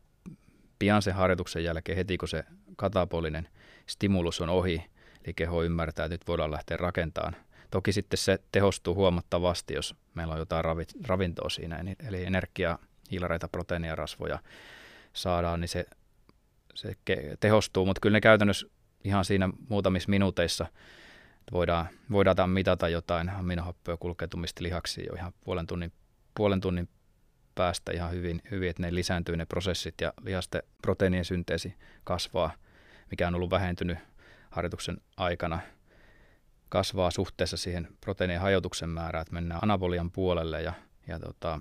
pian 0.78 1.02
sen 1.02 1.14
harjoituksen 1.14 1.64
jälkeen, 1.64 1.96
heti 1.96 2.18
kun 2.18 2.28
se 2.28 2.44
katapolinen 2.76 3.48
stimulus 3.86 4.40
on 4.40 4.48
ohi, 4.48 4.84
eli 5.24 5.34
keho 5.34 5.62
ymmärtää, 5.62 6.04
että 6.04 6.14
nyt 6.14 6.28
voidaan 6.28 6.50
lähteä 6.50 6.76
rakentamaan 6.76 7.36
Toki 7.70 7.92
sitten 7.92 8.18
se 8.18 8.38
tehostuu 8.52 8.94
huomattavasti, 8.94 9.74
jos 9.74 9.94
meillä 10.14 10.32
on 10.32 10.38
jotain 10.38 10.64
ravintoa 11.04 11.48
siinä, 11.48 11.84
eli 12.08 12.24
energiaa, 12.24 12.78
hiilareita, 13.10 13.48
proteiinia, 13.48 13.96
rasvoja 13.96 14.38
saadaan, 15.12 15.60
niin 15.60 15.68
se, 15.68 15.86
se 16.74 16.96
tehostuu, 17.40 17.86
mutta 17.86 18.00
kyllä 18.00 18.16
ne 18.16 18.20
käytännössä 18.20 18.66
ihan 19.04 19.24
siinä 19.24 19.50
muutamissa 19.68 20.10
minuuteissa 20.10 20.66
voidaan, 21.52 21.86
voidaan 22.10 22.50
mitata 22.50 22.88
jotain. 22.88 23.30
Aminohappoja 23.30 23.96
kulkeutumista 23.96 24.62
lihaksi 24.62 25.04
jo 25.06 25.14
ihan 25.14 25.32
puolen 25.44 25.66
tunnin, 25.66 25.92
puolen 26.34 26.60
tunnin 26.60 26.88
päästä 27.54 27.92
ihan 27.92 28.12
hyvin, 28.12 28.42
hyvin, 28.50 28.70
että 28.70 28.82
ne 28.82 28.94
lisääntyy 28.94 29.36
ne 29.36 29.46
prosessit 29.46 29.94
ja 30.00 30.12
lihasten 30.22 30.62
proteiinien 30.82 31.24
synteesi 31.24 31.74
kasvaa, 32.04 32.52
mikä 33.10 33.28
on 33.28 33.34
ollut 33.34 33.50
vähentynyt 33.50 33.98
harjoituksen 34.50 34.96
aikana– 35.16 35.58
kasvaa 36.72 37.10
suhteessa 37.10 37.56
siihen 37.56 37.88
proteiinien 38.00 38.40
hajotuksen 38.40 38.88
määrään, 38.88 39.22
että 39.22 39.34
mennään 39.34 39.60
anabolian 39.62 40.10
puolelle 40.10 40.62
ja, 40.62 40.72
ja 41.06 41.18
tota, 41.18 41.60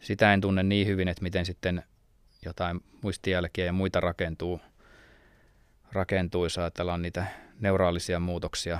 sitä 0.00 0.34
en 0.34 0.40
tunne 0.40 0.62
niin 0.62 0.86
hyvin, 0.86 1.08
että 1.08 1.22
miten 1.22 1.46
sitten 1.46 1.82
jotain 2.44 2.80
muistijälkiä 3.02 3.64
ja 3.64 3.72
muita 3.72 4.00
rakentuu, 4.00 4.60
rakentuu 5.92 6.44
jos 6.44 6.58
ajatellaan 6.58 7.02
niitä 7.02 7.26
neuraalisia 7.60 8.20
muutoksia, 8.20 8.78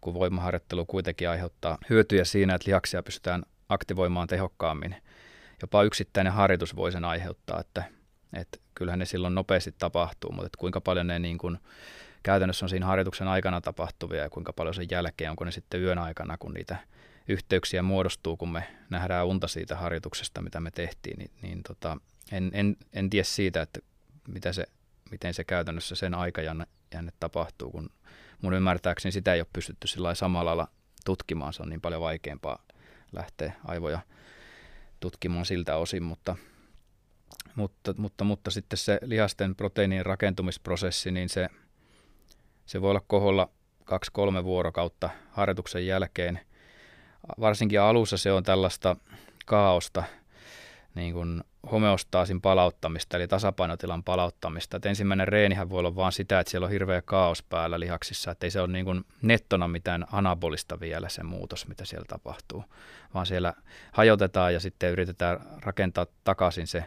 kun 0.00 0.14
voimaharjoittelu 0.14 0.86
kuitenkin 0.86 1.28
aiheuttaa 1.28 1.78
hyötyjä 1.90 2.24
siinä, 2.24 2.54
että 2.54 2.68
lihaksia 2.68 3.02
pystytään 3.02 3.42
aktivoimaan 3.68 4.28
tehokkaammin. 4.28 4.96
Jopa 5.62 5.82
yksittäinen 5.82 6.32
harjoitus 6.32 6.76
voi 6.76 6.92
sen 6.92 7.04
aiheuttaa, 7.04 7.60
että, 7.60 7.84
että 8.32 8.58
kyllähän 8.74 8.98
ne 8.98 9.04
silloin 9.04 9.34
nopeasti 9.34 9.74
tapahtuu, 9.78 10.32
mutta 10.32 10.46
että 10.46 10.58
kuinka 10.58 10.80
paljon 10.80 11.06
ne 11.06 11.18
niin 11.18 11.38
kuin 11.38 11.58
käytännössä 12.22 12.64
on 12.64 12.68
siinä 12.68 12.86
harjoituksen 12.86 13.28
aikana 13.28 13.60
tapahtuvia 13.60 14.22
ja 14.22 14.30
kuinka 14.30 14.52
paljon 14.52 14.74
sen 14.74 14.86
jälkeen, 14.90 15.30
onko 15.30 15.44
ne 15.44 15.50
sitten 15.50 15.82
yön 15.82 15.98
aikana, 15.98 16.38
kun 16.38 16.54
niitä 16.54 16.76
yhteyksiä 17.28 17.82
muodostuu, 17.82 18.36
kun 18.36 18.48
me 18.48 18.64
nähdään 18.90 19.26
unta 19.26 19.48
siitä 19.48 19.76
harjoituksesta, 19.76 20.42
mitä 20.42 20.60
me 20.60 20.70
tehtiin, 20.70 21.18
niin, 21.18 21.30
niin 21.42 21.62
tota, 21.62 21.96
en, 22.32 22.50
en, 22.54 22.76
en 22.92 23.10
tiedä 23.10 23.24
siitä, 23.24 23.62
että 23.62 23.80
mitä 24.28 24.52
se, 24.52 24.66
miten 25.10 25.34
se 25.34 25.44
käytännössä 25.44 25.94
sen 25.94 26.14
aikajänne 26.14 26.66
tapahtuu, 27.20 27.70
kun 27.70 27.90
mun 28.42 28.54
ymmärtääkseni 28.54 29.12
sitä 29.12 29.34
ei 29.34 29.40
ole 29.40 29.46
pystytty 29.52 29.86
sillä 29.86 30.14
samalla 30.14 30.50
lailla 30.50 30.68
tutkimaan, 31.04 31.52
se 31.52 31.62
on 31.62 31.68
niin 31.68 31.80
paljon 31.80 32.00
vaikeampaa 32.00 32.62
lähteä 33.12 33.52
aivoja 33.64 34.00
tutkimaan 35.00 35.46
siltä 35.46 35.76
osin, 35.76 36.02
mutta, 36.02 36.36
mutta, 37.54 37.94
mutta, 37.96 38.24
mutta 38.24 38.50
sitten 38.50 38.76
se 38.76 38.98
lihasten 39.02 39.56
proteiinin 39.56 40.06
rakentumisprosessi, 40.06 41.10
niin 41.10 41.28
se, 41.28 41.48
se 42.66 42.80
voi 42.80 42.90
olla 42.90 43.04
koholla 43.06 43.50
kaksi-kolme 43.84 44.44
vuorokautta 44.44 45.10
harjoituksen 45.30 45.86
jälkeen. 45.86 46.40
Varsinkin 47.40 47.80
alussa 47.80 48.16
se 48.16 48.32
on 48.32 48.42
tällaista 48.42 48.96
kaaosta, 49.46 50.04
niin 50.98 51.14
kuin 51.14 51.44
homeostaasin 51.72 52.40
palauttamista, 52.40 53.16
eli 53.16 53.28
tasapainotilan 53.28 54.04
palauttamista. 54.04 54.76
Et 54.76 54.86
ensimmäinen 54.86 55.28
reenihän 55.28 55.70
voi 55.70 55.78
olla 55.78 55.96
vain 55.96 56.12
sitä, 56.12 56.40
että 56.40 56.50
siellä 56.50 56.64
on 56.64 56.70
hirveä 56.70 57.02
kaos 57.02 57.42
päällä 57.42 57.80
lihaksissa, 57.80 58.30
että 58.30 58.46
ei 58.46 58.50
se 58.50 58.60
ole 58.60 58.72
niin 58.72 58.84
kuin 58.84 59.04
nettona 59.22 59.68
mitään 59.68 60.04
anabolista 60.12 60.80
vielä 60.80 61.08
se 61.08 61.22
muutos, 61.22 61.68
mitä 61.68 61.84
siellä 61.84 62.06
tapahtuu, 62.08 62.64
vaan 63.14 63.26
siellä 63.26 63.54
hajotetaan 63.92 64.54
ja 64.54 64.60
sitten 64.60 64.90
yritetään 64.90 65.40
rakentaa 65.62 66.06
takaisin 66.24 66.66
se, 66.66 66.84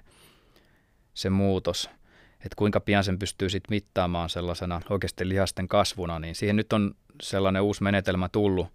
se 1.13 1.29
muutos– 1.29 1.89
että 2.45 2.55
kuinka 2.55 2.79
pian 2.79 3.03
sen 3.03 3.19
pystyy 3.19 3.49
sit 3.49 3.63
mittaamaan 3.69 4.29
sellaisena 4.29 4.81
oikeasti 4.89 5.29
lihasten 5.29 5.67
kasvuna, 5.67 6.19
niin 6.19 6.35
siihen 6.35 6.55
nyt 6.55 6.73
on 6.73 6.95
sellainen 7.21 7.61
uusi 7.61 7.83
menetelmä 7.83 8.29
tullut. 8.29 8.67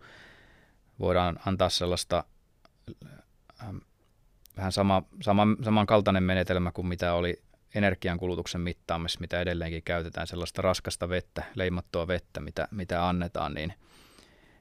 Voidaan 1.01 1.39
antaa 1.47 1.69
sellaista 1.69 2.25
vähän 4.57 4.73
sama, 4.73 5.03
sama, 5.23 5.47
samankaltainen 5.63 6.23
menetelmä 6.23 6.73
kuin 6.73 6.87
mitä 6.87 7.15
oli 7.15 7.43
energiankulutuksen 7.75 8.61
mittaamassa, 8.61 9.21
mitä 9.21 9.41
edelleenkin 9.41 9.83
käytetään, 9.83 10.27
sellaista 10.27 10.63
raskasta 10.63 11.09
vettä, 11.09 11.43
leimattua 11.55 12.07
vettä, 12.07 12.41
mitä, 12.41 12.69
mitä 12.71 13.09
annetaan, 13.09 13.55
niin, 13.55 13.73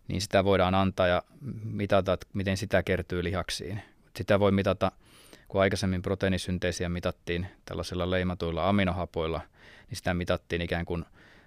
niin 0.07 0.21
sitä 0.21 0.43
voidaan 0.43 0.75
antaa 0.75 1.07
ja 1.07 1.23
mitata, 1.63 2.13
että 2.13 2.27
miten 2.33 2.57
sitä 2.57 2.83
kertyy 2.83 3.23
lihaksiin. 3.23 3.81
Sitä 4.15 4.39
voi 4.39 4.51
mitata– 4.51 4.91
kun 5.47 5.61
aikaisemmin 5.61 6.01
proteiinisynteesiä 6.01 6.89
mitattiin 6.89 7.47
tällaisilla 7.65 8.11
leimatuilla 8.11 8.69
aminohapoilla, 8.69 9.41
niin 9.89 9.97
sitä 9.97 10.13
mitattiin 10.13 10.61
ikään 10.61 10.85
kuin 10.85 11.05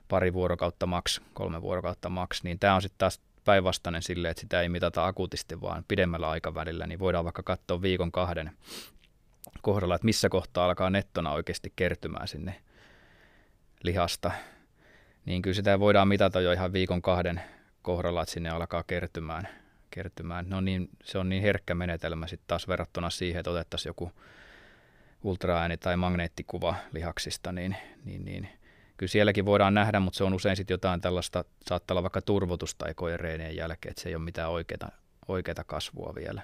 pari 0.08 0.32
vuorokautta 0.32 0.86
maks, 0.86 1.20
kolme 1.34 1.62
vuorokautta 1.62 2.08
maks, 2.08 2.42
niin 2.42 2.58
tämä 2.58 2.74
on 2.74 2.82
sitten 2.82 2.98
taas 2.98 3.20
päinvastainen 3.48 4.02
sille, 4.02 4.30
että 4.30 4.40
sitä 4.40 4.60
ei 4.60 4.68
mitata 4.68 5.06
akuutisti, 5.06 5.60
vaan 5.60 5.84
pidemmällä 5.88 6.30
aikavälillä, 6.30 6.86
niin 6.86 6.98
voidaan 6.98 7.24
vaikka 7.24 7.42
katsoa 7.42 7.82
viikon 7.82 8.12
kahden 8.12 8.52
kohdalla, 9.62 9.94
että 9.94 10.04
missä 10.04 10.28
kohtaa 10.28 10.64
alkaa 10.64 10.90
nettona 10.90 11.32
oikeasti 11.32 11.72
kertymään 11.76 12.28
sinne 12.28 12.54
lihasta. 13.82 14.30
Niin 15.24 15.42
kyllä 15.42 15.54
sitä 15.54 15.80
voidaan 15.80 16.08
mitata 16.08 16.40
jo 16.40 16.52
ihan 16.52 16.72
viikon 16.72 17.02
kahden 17.02 17.40
kohdalla, 17.82 18.22
että 18.22 18.32
sinne 18.32 18.50
alkaa 18.50 18.84
kertymään 18.86 19.48
kertymään. 19.90 20.48
No 20.48 20.60
niin, 20.60 20.88
se 21.04 21.18
on 21.18 21.28
niin 21.28 21.42
herkkä 21.42 21.74
menetelmä 21.74 22.26
sitten 22.26 22.46
taas 22.46 22.68
verrattuna 22.68 23.10
siihen, 23.10 23.40
että 23.40 23.50
otettaisiin 23.50 23.90
joku 23.90 24.12
ultraääni 25.22 25.76
tai 25.76 25.96
magneettikuva 25.96 26.74
lihaksista, 26.92 27.52
niin, 27.52 27.76
niin, 28.04 28.24
niin 28.24 28.48
kyllä 28.98 29.10
sielläkin 29.10 29.46
voidaan 29.46 29.74
nähdä, 29.74 30.00
mutta 30.00 30.16
se 30.16 30.24
on 30.24 30.34
usein 30.34 30.56
sitten 30.56 30.74
jotain 30.74 31.00
tällaista, 31.00 31.44
saattaa 31.68 31.94
olla 31.94 32.02
vaikka 32.02 32.22
turvotusta 32.22 32.86
ekojen 32.86 33.56
jälkeen, 33.56 33.90
että 33.90 34.02
se 34.02 34.08
ei 34.08 34.14
ole 34.14 34.24
mitään 34.24 34.50
oikeaa, 34.50 34.90
oikeaa 35.28 35.64
kasvua 35.66 36.12
vielä. 36.16 36.42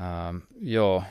Ähm, 0.00 0.36
joo, 0.60 1.02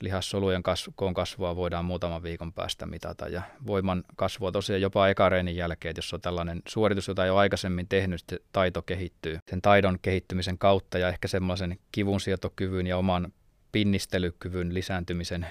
lihassolujen 0.00 0.62
koon 0.94 1.14
kasvua 1.14 1.56
voidaan 1.56 1.84
muutaman 1.84 2.22
viikon 2.22 2.52
päästä 2.52 2.86
mitata 2.86 3.28
ja 3.28 3.42
voiman 3.66 4.04
kasvua 4.16 4.52
tosiaan 4.52 4.82
jopa 4.82 5.08
ekareenin 5.08 5.56
jälkeen, 5.56 5.90
että 5.90 5.98
jos 5.98 6.14
on 6.14 6.20
tällainen 6.20 6.62
suoritus, 6.68 7.08
jota 7.08 7.24
ei 7.24 7.30
ole 7.30 7.38
aikaisemmin 7.38 7.88
tehnyt, 7.88 8.24
se 8.30 8.40
taito 8.52 8.82
kehittyy 8.82 9.38
sen 9.50 9.62
taidon 9.62 9.98
kehittymisen 10.02 10.58
kautta 10.58 10.98
ja 10.98 11.08
ehkä 11.08 11.28
semmoisen 11.28 11.78
kivunsietokyvyn 11.92 12.86
ja 12.86 12.96
oman 12.96 13.32
pinnistelykyvyn 13.72 14.74
lisääntymisen, 14.74 15.46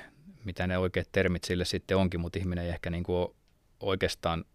mitä 0.45 0.67
ne 0.67 0.77
oikeat 0.77 1.07
termit 1.11 1.43
sille 1.43 1.65
sitten 1.65 1.97
onkin, 1.97 2.19
mutta 2.19 2.39
ihminen 2.39 2.63
ei 2.63 2.69
ehkä 2.69 2.89
niin 2.89 3.03
kuin 3.03 3.15
ole 3.15 3.35
oikeastaan 3.83 4.45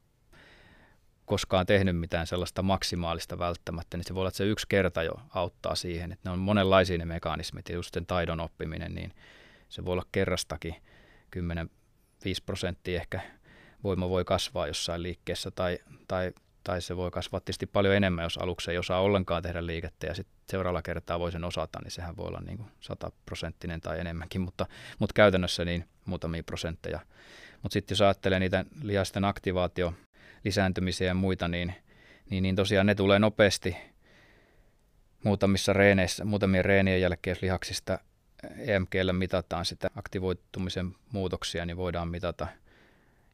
koskaan 1.24 1.66
tehnyt 1.66 1.98
mitään 1.98 2.26
sellaista 2.26 2.62
maksimaalista 2.62 3.38
välttämättä, 3.38 3.96
niin 3.96 4.04
se 4.04 4.14
voi 4.14 4.20
olla, 4.20 4.28
että 4.28 4.36
se 4.36 4.44
yksi 4.44 4.66
kerta 4.68 5.02
jo 5.02 5.12
auttaa 5.30 5.74
siihen, 5.74 6.12
että 6.12 6.28
ne 6.28 6.32
on 6.32 6.38
monenlaisia 6.38 6.98
ne 6.98 7.04
mekanismit 7.04 7.68
ja 7.68 7.74
just 7.74 7.94
sen 7.94 8.06
taidon 8.06 8.40
oppiminen, 8.40 8.94
niin 8.94 9.12
se 9.68 9.84
voi 9.84 9.92
olla 9.92 10.06
kerrastakin 10.12 10.74
10-5 11.36 11.38
prosenttia 12.46 13.00
ehkä 13.00 13.20
voima 13.84 14.08
voi 14.08 14.24
kasvaa 14.24 14.66
jossain 14.66 15.02
liikkeessä 15.02 15.50
tai, 15.50 15.78
tai, 16.08 16.32
tai 16.64 16.82
se 16.82 16.96
voi 16.96 17.10
kasvaa 17.10 17.40
tietysti 17.40 17.66
paljon 17.66 17.94
enemmän, 17.94 18.22
jos 18.22 18.38
aluksi 18.38 18.70
ei 18.70 18.78
osaa 18.78 19.00
ollenkaan 19.00 19.42
tehdä 19.42 19.66
liikettä 19.66 20.06
ja 20.06 20.14
sitten 20.14 20.34
seuraavalla 20.50 20.82
kertaa 20.82 21.18
voi 21.18 21.32
sen 21.32 21.44
osata, 21.44 21.78
niin 21.82 21.90
sehän 21.90 22.16
voi 22.16 22.28
olla 22.28 22.40
niin 22.40 22.58
kuin 22.58 22.70
100 22.80 23.12
prosenttinen 23.24 23.80
tai 23.80 24.00
enemmänkin, 24.00 24.40
mutta, 24.40 24.66
mutta 24.98 25.14
käytännössä 25.14 25.64
niin 25.64 25.84
muutamia 26.04 26.42
prosentteja. 26.42 27.00
Mutta 27.62 27.72
sitten 27.72 27.94
jos 27.94 28.00
ajattelee 28.00 28.40
niitä 28.40 28.64
lihasten 28.82 29.24
aktivaatio 29.24 29.94
lisääntymisiä 30.44 31.06
ja 31.06 31.14
muita, 31.14 31.48
niin, 31.48 31.74
niin, 32.30 32.42
niin 32.42 32.56
tosiaan 32.56 32.86
ne 32.86 32.94
tulee 32.94 33.18
nopeasti 33.18 33.76
muutamissa 35.24 35.72
reeneissä, 35.72 36.24
muutamien 36.24 36.64
reenien 36.64 37.00
jälkeen, 37.00 37.32
jos 37.32 37.42
lihaksista 37.42 37.98
EMGllä 38.58 39.12
mitataan 39.12 39.64
sitä 39.64 39.90
aktivoitumisen 39.96 40.94
muutoksia, 41.12 41.66
niin 41.66 41.76
voidaan 41.76 42.08
mitata. 42.08 42.46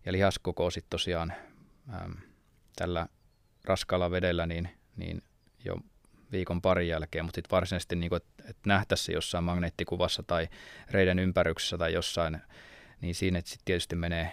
Ja 0.06 0.12
lihaskoko 0.12 0.70
sitten 0.70 0.90
tosiaan 0.90 1.32
äm, 1.94 2.14
tällä 2.76 3.06
raskaalla 3.64 4.10
vedellä 4.10 4.46
niin, 4.46 4.68
niin 4.96 5.22
jo 5.64 5.76
viikon 6.32 6.62
parin 6.62 6.88
jälkeen, 6.88 7.24
mutta 7.24 7.36
sitten 7.36 7.56
varsinaisesti, 7.56 7.96
niin 7.96 8.14
että 8.14 8.44
et 8.50 8.56
nähtäisi 8.66 9.12
jossain 9.12 9.44
magneettikuvassa 9.44 10.22
tai 10.22 10.48
reiden 10.90 11.18
ympäryksessä 11.18 11.78
tai 11.78 11.92
jossain, 11.92 12.40
niin 13.04 13.14
siinä 13.14 13.38
sitten 13.40 13.64
tietysti 13.64 13.96
menee 13.96 14.32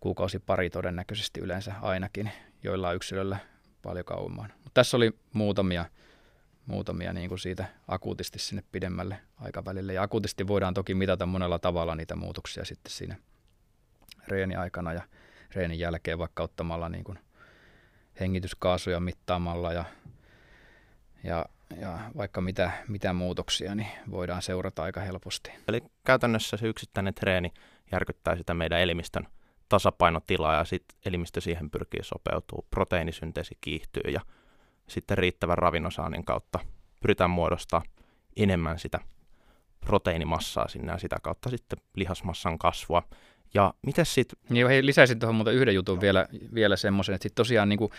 kuukausi 0.00 0.38
pari 0.38 0.70
todennäköisesti 0.70 1.40
yleensä 1.40 1.74
ainakin, 1.82 2.30
joilla 2.62 2.92
yksilöllä 2.92 3.38
paljon 3.82 4.04
kauemmin. 4.04 4.52
Mutta 4.54 4.70
tässä 4.74 4.96
oli 4.96 5.12
muutamia 5.32 5.84
muutamia 6.66 7.12
niin 7.12 7.28
kuin 7.28 7.38
siitä 7.38 7.64
akuutisti 7.88 8.38
sinne 8.38 8.62
pidemmälle 8.72 9.18
aikavälille. 9.36 9.92
Ja 9.92 10.02
akuutisti 10.02 10.46
voidaan 10.46 10.74
toki 10.74 10.94
mitata 10.94 11.26
monella 11.26 11.58
tavalla 11.58 11.94
niitä 11.94 12.16
muutoksia 12.16 12.64
sitten 12.64 12.92
siinä 12.92 13.16
reeni 14.28 14.56
aikana 14.56 14.92
ja 14.92 15.02
reenin 15.54 15.78
jälkeen 15.78 16.18
vaikka 16.18 16.42
ottamalla 16.42 16.88
niin 16.88 17.04
kuin 17.04 17.18
hengityskaasuja 18.20 19.00
mittaamalla 19.00 19.72
ja, 19.72 19.84
ja, 21.24 21.46
ja 21.80 21.98
vaikka 22.16 22.40
mitä, 22.40 22.70
mitä 22.88 23.12
muutoksia, 23.12 23.74
niin 23.74 23.88
voidaan 24.10 24.42
seurata 24.42 24.82
aika 24.82 25.00
helposti. 25.00 25.50
Eli 25.68 25.82
käytännössä 26.04 26.56
se 26.56 26.66
yksittäinen 26.66 27.14
treeni 27.14 27.52
järkyttää 27.92 28.36
sitä 28.36 28.54
meidän 28.54 28.80
elimistön 28.80 29.26
tasapainotilaa 29.68 30.54
ja 30.54 30.64
sitten 30.64 30.98
elimistö 31.04 31.40
siihen 31.40 31.70
pyrkii 31.70 32.04
sopeutuu, 32.04 32.66
proteiinisynteesi 32.70 33.58
kiihtyy 33.60 34.10
ja 34.12 34.20
sitten 34.88 35.18
riittävän 35.18 35.58
ravinnosaannin 35.58 36.24
kautta 36.24 36.58
pyritään 37.00 37.30
muodostaa 37.30 37.82
enemmän 38.36 38.78
sitä 38.78 39.00
proteiinimassaa 39.80 40.68
sinne 40.68 40.92
ja 40.92 40.98
sitä 40.98 41.16
kautta 41.22 41.50
sitten 41.50 41.78
lihasmassan 41.94 42.58
kasvua. 42.58 43.02
Ja 43.54 43.74
miten 43.86 44.06
sitten... 44.06 44.38
Niin, 44.48 44.68
hei, 44.68 44.86
lisäisin 44.86 45.18
tuohon 45.18 45.34
muuten 45.34 45.54
yhden 45.54 45.74
jutun 45.74 46.00
vielä, 46.00 46.26
vielä 46.54 46.76
semmoisen, 46.76 47.14
että 47.14 47.22
sitten 47.22 47.36
tosiaan 47.36 47.68
niin 47.68 47.78
kuin, 47.78 47.92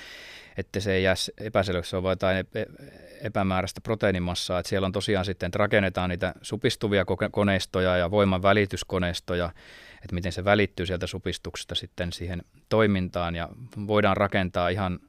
että 0.57 0.79
se 0.79 0.93
ei 0.93 1.03
jää 1.03 1.15
epäselväksi, 1.37 1.95
on 1.95 2.03
vain 2.03 2.11
jotain 2.11 2.45
epämääräistä 3.21 3.81
proteiinimassaa, 3.81 4.59
että 4.59 4.69
siellä 4.69 4.85
on 4.85 4.91
tosiaan 4.91 5.25
sitten, 5.25 5.47
että 5.47 5.57
rakennetaan 5.57 6.09
niitä 6.09 6.33
supistuvia 6.41 7.05
koneistoja 7.31 7.97
ja 7.97 8.11
voiman 8.11 8.41
välityskoneistoja, 8.41 9.51
että 9.95 10.15
miten 10.15 10.31
se 10.31 10.45
välittyy 10.45 10.85
sieltä 10.85 11.07
supistuksesta 11.07 11.75
sitten 11.75 12.13
siihen 12.13 12.43
toimintaan 12.69 13.35
ja 13.35 13.49
voidaan 13.87 14.17
rakentaa 14.17 14.69
ihan, 14.69 14.99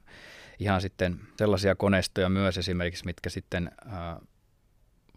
ihan 0.59 0.81
sitten 0.81 1.19
sellaisia 1.37 1.75
koneistoja 1.75 2.29
myös 2.29 2.57
esimerkiksi, 2.57 3.05
mitkä 3.05 3.29
sitten 3.29 3.71
ää, 3.85 4.19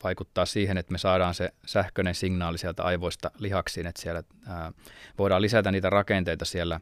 vaikuttaa 0.05 0.47
siihen, 0.47 0.79
että 0.79 0.93
me 0.93 0.99
saadaan 0.99 1.35
se 1.35 1.53
sähköinen 1.67 2.15
signaali 2.15 2.59
sieltä 2.59 2.83
aivoista 2.83 3.31
lihaksiin, 3.39 3.87
että 3.87 4.03
siellä 4.03 4.23
ää, 4.47 4.73
voidaan 5.19 5.43
lisätä 5.43 5.73
niitä 5.73 5.91
rakenteita 5.91 6.45
siellä, 6.45 6.81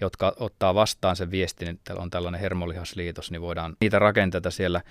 jotka 0.00 0.32
ottaa 0.38 0.74
vastaan 0.74 1.16
sen 1.16 1.30
viestin, 1.30 1.68
että 1.68 1.94
on 1.94 2.10
tällainen 2.10 2.40
hermolihasliitos, 2.40 3.30
niin 3.30 3.40
voidaan 3.40 3.76
niitä 3.80 3.98
rakenteita 3.98 4.50
siellä 4.50 4.82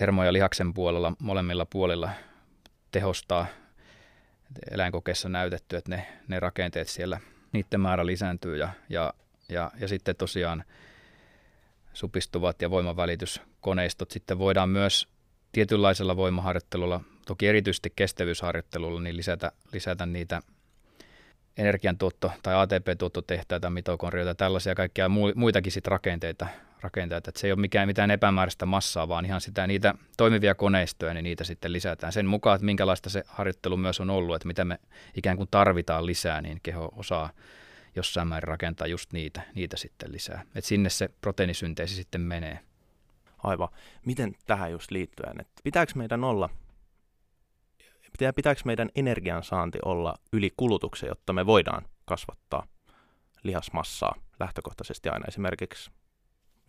hermo- 0.00 0.24
ja 0.24 0.32
lihaksen 0.32 0.74
puolella, 0.74 1.12
molemmilla 1.18 1.66
puolilla 1.66 2.10
tehostaa. 2.92 3.46
Eläinkokeessa 4.70 5.28
näytetty, 5.28 5.76
että 5.76 5.90
ne, 5.90 6.06
ne 6.28 6.40
rakenteet 6.40 6.88
siellä, 6.88 7.20
niiden 7.52 7.80
määrä 7.80 8.06
lisääntyy 8.06 8.56
ja, 8.56 8.68
ja, 8.88 9.14
ja, 9.48 9.70
ja 9.80 9.88
sitten 9.88 10.16
tosiaan 10.16 10.64
supistuvat 11.92 12.62
ja 12.62 12.70
voimanvälityskoneistot 12.70 14.10
sitten 14.10 14.38
voidaan 14.38 14.68
myös 14.68 15.08
tietynlaisella 15.52 16.16
voimaharjoittelulla, 16.16 17.00
toki 17.26 17.48
erityisesti 17.48 17.92
kestävyysharjoittelulla, 17.96 19.00
niin 19.00 19.16
lisätä, 19.16 19.52
lisätä 19.72 20.06
niitä 20.06 20.42
energiantuotto- 21.56 22.32
tai 22.42 22.54
ATP-tuottotehtaita, 22.54 23.70
mitokondrioita, 23.70 24.34
tällaisia 24.34 24.74
kaikkia 24.74 25.08
muitakin 25.34 25.72
sit 25.72 25.86
rakenteita, 25.86 26.46
rakenteita. 26.80 27.30
Se 27.36 27.46
ei 27.46 27.52
ole 27.52 27.60
mikään 27.60 27.88
mitään 27.88 28.10
epämääräistä 28.10 28.66
massaa, 28.66 29.08
vaan 29.08 29.24
ihan 29.24 29.40
sitä 29.40 29.66
niitä 29.66 29.94
toimivia 30.16 30.54
koneistoja, 30.54 31.14
niin 31.14 31.24
niitä 31.24 31.44
sitten 31.44 31.72
lisätään. 31.72 32.12
Sen 32.12 32.26
mukaan, 32.26 32.54
että 32.54 32.64
minkälaista 32.64 33.10
se 33.10 33.22
harjoittelu 33.26 33.76
myös 33.76 34.00
on 34.00 34.10
ollut, 34.10 34.36
että 34.36 34.48
mitä 34.48 34.64
me 34.64 34.78
ikään 35.16 35.36
kuin 35.36 35.48
tarvitaan 35.50 36.06
lisää, 36.06 36.40
niin 36.40 36.60
keho 36.62 36.92
osaa 36.96 37.30
jossain 37.96 38.28
määrin 38.28 38.48
rakentaa 38.48 38.86
just 38.86 39.12
niitä, 39.12 39.42
niitä 39.54 39.76
sitten 39.76 40.12
lisää. 40.12 40.42
Et 40.54 40.64
sinne 40.64 40.88
se 40.88 41.08
proteiinisynteesi 41.20 41.94
sitten 41.94 42.20
menee. 42.20 42.58
Aivan. 43.42 43.68
Miten 44.06 44.34
tähän 44.46 44.72
just 44.72 44.90
liittyen, 44.90 45.40
että 45.40 45.60
pitääkö 45.64 45.92
meidän 45.94 46.24
olla, 46.24 46.50
pitääkö 48.36 48.60
meidän 48.64 48.90
energiansaanti 48.94 49.78
olla 49.84 50.14
yli 50.32 50.50
kulutuksen, 50.56 51.08
jotta 51.08 51.32
me 51.32 51.46
voidaan 51.46 51.82
kasvattaa 52.04 52.66
lihasmassaa 53.42 54.14
lähtökohtaisesti 54.40 55.08
aina 55.08 55.24
esimerkiksi 55.28 55.90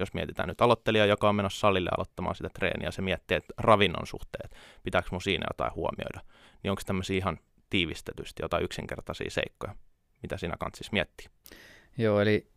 jos 0.01 0.13
mietitään 0.13 0.49
nyt 0.49 0.61
aloittelijaa, 0.61 1.05
joka 1.05 1.29
on 1.29 1.35
menossa 1.35 1.59
salille 1.59 1.89
aloittamaan 1.97 2.35
sitä 2.35 2.49
treeniä, 2.53 2.91
se 2.91 3.01
miettii, 3.01 3.37
että 3.37 3.53
ravinnon 3.57 4.07
suhteet, 4.07 4.55
pitääkö 4.83 5.07
mun 5.11 5.21
siinä 5.21 5.45
jotain 5.49 5.73
huomioida, 5.75 6.21
niin 6.63 6.71
onko 6.71 6.81
tämmöisiä 6.85 7.17
ihan 7.17 7.39
tiivistetysti 7.69 8.43
jotain 8.43 8.63
yksinkertaisia 8.63 9.29
seikkoja, 9.29 9.75
mitä 10.21 10.37
siinä 10.37 10.55
kanssa 10.59 10.77
siis 10.77 10.91
miettii? 10.91 11.27
Joo, 11.97 12.21
eli, 12.21 12.47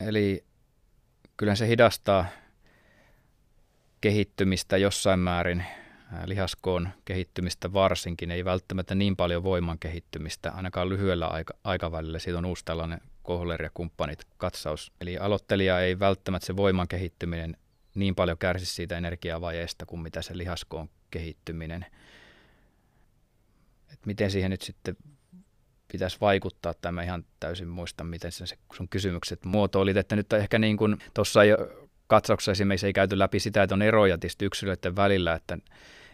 eli 0.00 0.44
kyllä 1.36 1.54
se 1.54 1.68
hidastaa 1.68 2.26
kehittymistä 4.04 4.76
jossain 4.76 5.20
määrin, 5.20 5.64
lihaskoon 6.24 6.88
kehittymistä 7.04 7.72
varsinkin, 7.72 8.30
ei 8.30 8.44
välttämättä 8.44 8.94
niin 8.94 9.16
paljon 9.16 9.42
voiman 9.42 9.78
kehittymistä, 9.78 10.52
ainakaan 10.52 10.88
lyhyellä 10.88 11.26
aika- 11.26 11.54
aikavälillä. 11.64 12.18
Siitä 12.18 12.38
on 12.38 12.44
uusi 12.44 12.64
tällainen 12.64 13.00
Kohler 13.22 13.62
ja 13.62 13.70
kumppanit 13.74 14.24
katsaus. 14.36 14.92
Eli 15.00 15.18
aloittelija 15.18 15.80
ei 15.80 15.98
välttämättä 15.98 16.46
se 16.46 16.56
voiman 16.56 16.88
kehittyminen 16.88 17.56
niin 17.94 18.14
paljon 18.14 18.38
kärsi 18.38 18.66
siitä 18.66 18.98
energiavajeesta 18.98 19.86
kuin 19.86 20.00
mitä 20.00 20.22
se 20.22 20.38
lihaskoon 20.38 20.88
kehittyminen. 21.10 21.86
Et 23.92 24.06
miten 24.06 24.30
siihen 24.30 24.50
nyt 24.50 24.62
sitten 24.62 24.96
pitäisi 25.92 26.16
vaikuttaa, 26.20 26.74
tämä 26.74 27.02
ihan 27.02 27.24
täysin 27.40 27.68
muista, 27.68 28.04
miten 28.04 28.32
se 28.32 28.44
sun 28.76 28.88
kysymykset 28.88 29.44
muotoilit, 29.44 29.96
että 29.96 30.16
nyt 30.16 30.32
ehkä 30.32 30.58
niin 30.58 30.76
kuin 30.76 30.98
tuossa 31.14 31.44
jo 31.44 31.83
katsauksessa 32.14 32.52
esimerkiksi 32.52 32.86
ei 32.86 32.92
käyty 32.92 33.18
läpi 33.18 33.40
sitä, 33.40 33.62
että 33.62 33.74
on 33.74 33.82
eroja 33.82 34.18
tietysti 34.18 34.44
yksilöiden 34.44 34.96
välillä, 34.96 35.34
että, 35.34 35.58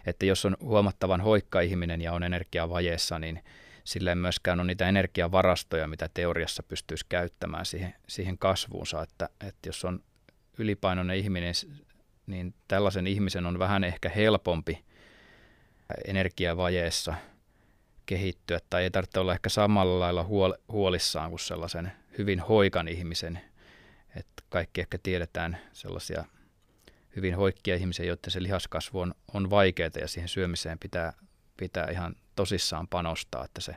että 0.06 0.26
jos 0.26 0.44
on 0.44 0.56
huomattavan 0.60 1.20
hoikka 1.20 1.60
ihminen 1.60 2.00
ja 2.00 2.12
on 2.12 2.22
energiavajeessa, 2.22 3.18
niin 3.18 3.44
sillä 3.84 4.10
ei 4.10 4.16
myöskään 4.16 4.60
ole 4.60 4.66
niitä 4.66 4.88
energiavarastoja, 4.88 5.86
mitä 5.86 6.08
teoriassa 6.14 6.62
pystyisi 6.62 7.06
käyttämään 7.08 7.66
siihen, 7.66 7.94
siihen 8.08 8.38
kasvuunsa, 8.38 9.02
että, 9.02 9.28
että 9.48 9.68
jos 9.68 9.84
on 9.84 10.02
ylipainoinen 10.58 11.16
ihminen, 11.16 11.54
niin 12.26 12.54
tällaisen 12.68 13.06
ihmisen 13.06 13.46
on 13.46 13.58
vähän 13.58 13.84
ehkä 13.84 14.08
helpompi 14.08 14.84
energiavajeessa 16.04 17.14
kehittyä, 18.06 18.58
tai 18.70 18.82
ei 18.82 18.90
tarvitse 18.90 19.20
olla 19.20 19.32
ehkä 19.32 19.48
samalla 19.48 20.00
lailla 20.00 20.26
huolissaan 20.68 21.30
kuin 21.30 21.40
sellaisen 21.40 21.92
hyvin 22.18 22.40
hoikan 22.40 22.88
ihmisen, 22.88 23.40
että 24.16 24.42
kaikki 24.48 24.80
ehkä 24.80 24.98
tiedetään 25.02 25.58
sellaisia 25.72 26.24
hyvin 27.16 27.36
hoikkia 27.36 27.76
ihmisiä, 27.76 28.06
joiden 28.06 28.30
se 28.30 28.42
lihaskasvu 28.42 29.00
on, 29.00 29.14
on 29.34 29.50
vaikeaa 29.50 29.90
ja 30.00 30.08
siihen 30.08 30.28
syömiseen 30.28 30.78
pitää, 30.78 31.12
pitää 31.56 31.86
ihan 31.90 32.16
tosissaan 32.36 32.88
panostaa, 32.88 33.44
että 33.44 33.60
se 33.60 33.74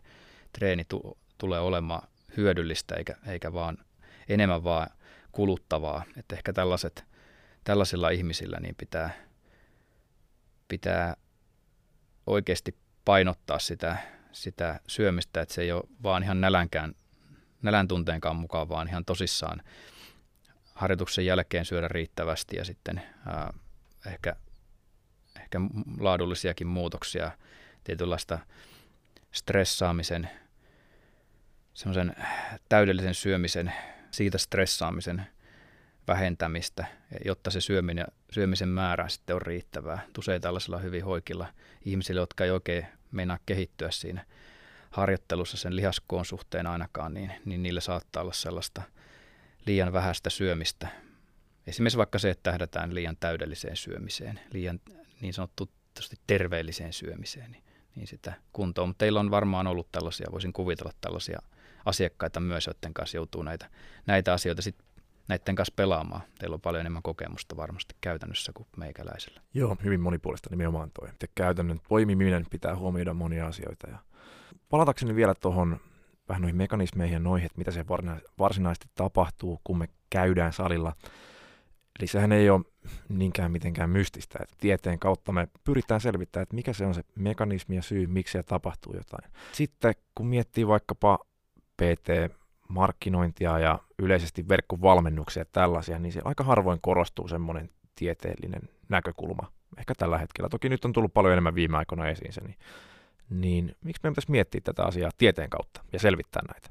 treeni 0.54 0.86
tu, 0.86 1.18
tulee 1.38 1.60
olemaan 1.60 2.08
hyödyllistä 2.38 2.96
eikä, 2.96 3.16
eikä 3.28 3.54
vaan 3.54 3.78
enemmän 4.30 4.64
vaan 4.64 4.90
kuluttavaa. 5.32 6.04
Että 6.18 6.36
ehkä 6.36 6.54
tällaiset, 6.54 7.06
tällaisilla 7.64 8.10
ihmisillä 8.10 8.60
niin 8.60 8.76
pitää, 8.76 9.10
pitää 10.68 11.18
oikeasti 12.28 12.76
painottaa 13.06 13.60
sitä, 13.60 13.98
sitä 14.32 14.80
syömistä, 14.88 15.42
että 15.42 15.56
se 15.56 15.62
ei 15.62 15.72
ole 15.72 15.84
vaan 16.04 16.24
ihan 16.24 16.42
nälänkään, 16.42 16.96
nälän 17.62 17.88
tunteenkaan 17.88 18.36
mukaan, 18.36 18.70
vaan 18.70 18.88
ihan 18.88 19.06
tosissaan 19.06 19.62
harjoituksen 20.74 21.26
jälkeen 21.26 21.66
syödä 21.66 21.88
riittävästi 21.88 22.56
ja 22.56 22.66
sitten 22.66 23.02
ää, 23.28 23.54
ehkä, 24.06 24.36
ehkä 25.42 25.60
laadullisiakin 26.00 26.68
muutoksia, 26.68 27.32
tietynlaista 27.84 28.40
stressaamisen, 29.32 30.30
semmoisen 31.74 32.16
täydellisen 32.70 33.14
syömisen, 33.14 33.74
siitä 34.12 34.38
stressaamisen 34.38 35.28
vähentämistä, 36.08 36.86
jotta 37.26 37.52
se 37.52 37.62
syöminen, 37.62 38.08
syömisen 38.32 38.70
määrä 38.70 39.10
sitten 39.10 39.36
on 39.36 39.42
riittävää. 39.42 40.00
Usein 40.18 40.42
tällaisilla 40.42 40.78
hyvin 40.78 41.06
hoikilla 41.06 41.48
ihmisillä, 41.86 42.22
jotka 42.22 42.44
ei 42.44 42.52
oikein 42.52 42.88
meinaa 43.12 43.40
kehittyä 43.46 43.92
siinä 43.92 44.26
harjoittelussa 44.92 45.58
sen 45.58 45.76
lihaskoon 45.76 46.26
suhteen 46.26 46.68
ainakaan, 46.68 47.14
niin, 47.14 47.32
niin 47.46 47.64
niillä 47.64 47.82
saattaa 47.82 48.24
olla 48.24 48.34
sellaista– 48.34 48.82
liian 49.66 49.94
vähäistä 49.94 50.30
syömistä. 50.30 50.88
Esimerkiksi 51.68 51.98
vaikka 51.98 52.20
se, 52.20 52.30
että 52.30 52.52
tähdätään 52.52 52.96
liian 52.96 53.18
täydelliseen 53.20 53.76
syömiseen, 53.76 54.40
liian 54.54 54.80
niin 55.22 55.34
sanottusti 55.34 56.16
terveelliseen 56.28 56.94
syömiseen, 56.94 57.52
niin, 57.52 57.64
niin 57.96 58.08
sitä 58.08 58.34
kuntoa. 58.54 58.86
Mutta 58.86 58.98
teillä 58.98 59.20
on 59.20 59.32
varmaan 59.32 59.68
ollut 59.68 59.92
tällaisia, 59.92 60.28
voisin 60.32 60.54
kuvitella 60.54 60.92
tällaisia 61.02 61.40
asiakkaita 61.86 62.40
myös, 62.40 62.68
joiden 62.68 62.94
kanssa 62.94 63.18
joutuu 63.18 63.44
näitä, 63.44 63.70
näitä 64.06 64.34
asioita 64.34 64.62
sitten 64.62 64.86
näiden 65.28 65.56
kanssa 65.56 65.74
pelaamaan. 65.76 66.22
Teillä 66.40 66.54
on 66.54 66.62
paljon 66.62 66.82
enemmän 66.82 67.04
kokemusta 67.04 67.58
varmasti 67.58 67.96
käytännössä 68.02 68.52
kuin 68.54 68.68
meikäläisellä. 68.78 69.42
Joo, 69.54 69.78
hyvin 69.84 70.02
monipuolista 70.02 70.50
nimenomaan 70.50 70.92
toi. 71.00 71.10
Ja 71.22 71.28
käytännön 71.36 71.82
poimiminen 71.90 72.46
pitää 72.50 72.76
huomioida 72.76 73.14
monia 73.14 73.48
asioita. 73.48 73.90
Ja 73.90 73.98
palatakseni 74.70 75.16
vielä 75.16 75.36
tuohon 75.36 75.80
vähän 76.30 76.42
noihin 76.42 76.56
mekanismeihin 76.56 77.14
ja 77.14 77.20
noihin, 77.20 77.46
että 77.46 77.58
mitä 77.58 77.72
se 77.72 77.86
varsinaisesti 78.40 78.88
tapahtuu, 78.96 79.62
kun 79.64 79.78
me 79.78 79.88
käydään 80.10 80.54
salilla. 80.54 80.96
Eli 82.00 82.08
sehän 82.08 82.32
ei 82.32 82.50
ole 82.50 82.62
niinkään 83.10 83.52
mitenkään 83.52 83.90
mystistä, 83.90 84.40
että 84.42 84.56
tieteen 84.60 85.00
kautta 85.00 85.32
me 85.32 85.48
pyritään 85.64 86.02
selvittämään, 86.02 86.44
että 86.44 86.56
mikä 86.56 86.74
se 86.74 86.86
on 86.86 86.94
se 86.94 87.04
mekanismi 87.16 87.76
ja 87.76 87.82
syy, 87.82 88.08
miksi 88.08 88.32
se 88.32 88.44
tapahtuu 88.44 88.94
jotain. 88.96 89.32
Sitten 89.52 89.94
kun 90.16 90.28
miettii 90.28 90.68
vaikkapa 90.68 91.20
PT-markkinointia 91.82 93.60
ja 93.60 93.80
yleisesti 94.00 94.48
verkkovalmennuksia 94.48 95.42
ja 95.42 95.46
tällaisia, 95.52 96.00
niin 96.00 96.12
se 96.12 96.22
aika 96.24 96.44
harvoin 96.44 96.80
korostuu 96.82 97.28
semmoinen 97.28 97.70
tieteellinen 97.96 98.62
näkökulma. 98.90 99.52
Ehkä 99.78 99.94
tällä 99.98 100.18
hetkellä. 100.18 100.50
Toki 100.50 100.70
nyt 100.70 100.86
on 100.86 100.94
tullut 100.94 101.14
paljon 101.14 101.34
enemmän 101.34 101.56
viime 101.56 101.78
aikoina 101.78 102.08
esiin 102.08 102.34
se, 102.34 102.42
niin 102.42 102.58
niin 103.30 103.76
miksi 103.84 104.00
meidän 104.04 104.14
pitäisi 104.14 104.32
miettiä 104.32 104.62
tätä 104.64 104.84
asiaa 104.84 105.12
tieteen 105.18 105.50
kautta 105.50 105.84
ja 105.94 106.00
selvittää 106.00 106.42
näitä? 106.54 106.70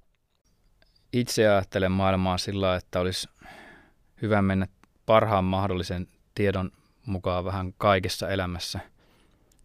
Itse 1.13 1.49
ajattelen 1.49 1.93
maailmaa 1.93 2.39
sillä, 2.39 2.77
että 2.77 3.01
olisi 3.01 3.29
hyvä 4.23 4.43
mennä 4.43 4.67
parhaan 5.07 5.45
mahdollisen 5.45 6.07
tiedon 6.35 6.71
mukaan 7.07 7.45
vähän 7.45 7.73
kaikessa 7.79 8.29
elämässä. 8.29 8.81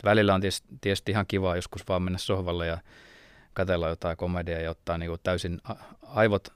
Välillä 0.03 0.33
on 0.33 0.41
tietysti, 0.41 0.67
tietysti 0.81 1.11
ihan 1.11 1.25
kiva 1.27 1.55
joskus 1.55 1.87
vaan 1.87 2.01
mennä 2.01 2.19
sohvalle 2.19 2.67
ja 2.67 2.77
katsella 3.53 3.87
jotain 3.87 4.17
komediaa 4.17 4.59
ja 4.59 4.71
ottaa 4.71 4.97
niin 4.97 5.09
kuin 5.09 5.19
täysin 5.23 5.61
aivot, 6.03 6.47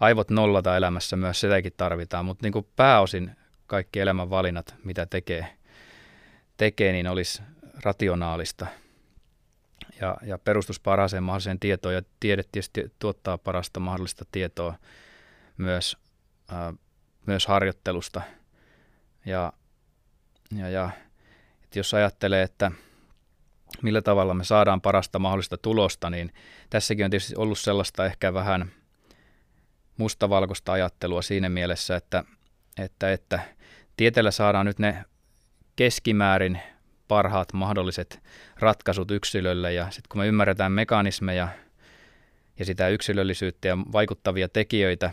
aivot 0.00 0.30
nollata 0.30 0.76
elämässä 0.76 1.16
myös, 1.16 1.40
sitäkin 1.40 1.72
tarvitaan, 1.76 2.24
mutta 2.24 2.44
niin 2.44 2.52
kuin 2.52 2.66
pääosin 2.76 3.36
kaikki 3.66 4.00
elämän 4.00 4.30
valinnat, 4.30 4.74
mitä 4.84 5.06
tekee, 5.06 5.56
tekee 6.56 6.92
niin 6.92 7.06
olisi 7.06 7.42
rationaalista 7.82 8.66
ja, 10.00 10.16
ja 10.22 10.38
perustus 10.38 10.80
parhaaseen 10.80 11.22
mahdolliseen 11.22 11.60
tietoon 11.60 11.94
ja 11.94 12.02
tiede 12.20 12.42
tietysti 12.42 12.92
tuottaa 12.98 13.38
parasta 13.38 13.80
mahdollista 13.80 14.24
tietoa 14.32 14.74
myös, 15.56 15.96
ää, 16.48 16.72
myös 17.26 17.46
harjoittelusta. 17.46 18.22
Ja, 19.26 19.52
ja, 20.58 20.68
ja 20.68 20.90
jos 21.74 21.94
ajattelee, 21.94 22.42
että 22.42 22.70
millä 23.82 24.02
tavalla 24.02 24.34
me 24.34 24.44
saadaan 24.44 24.80
parasta 24.80 25.18
mahdollista 25.18 25.56
tulosta, 25.56 26.10
niin 26.10 26.32
tässäkin 26.70 27.04
on 27.04 27.10
tietysti 27.10 27.34
ollut 27.36 27.58
sellaista 27.58 28.06
ehkä 28.06 28.34
vähän 28.34 28.70
mustavalkoista 29.96 30.72
ajattelua 30.72 31.22
siinä 31.22 31.48
mielessä, 31.48 31.96
että, 31.96 32.24
että, 32.78 33.12
että 33.12 33.40
tieteellä 33.96 34.30
saadaan 34.30 34.66
nyt 34.66 34.78
ne 34.78 35.04
keskimäärin 35.76 36.60
parhaat 37.08 37.52
mahdolliset 37.52 38.22
ratkaisut 38.58 39.10
yksilölle. 39.10 39.72
Ja 39.72 39.84
sitten 39.84 40.08
kun 40.08 40.20
me 40.20 40.26
ymmärretään 40.26 40.72
mekanismeja 40.72 41.48
ja 42.58 42.64
sitä 42.64 42.88
yksilöllisyyttä 42.88 43.68
ja 43.68 43.78
vaikuttavia 43.92 44.48
tekijöitä, 44.48 45.10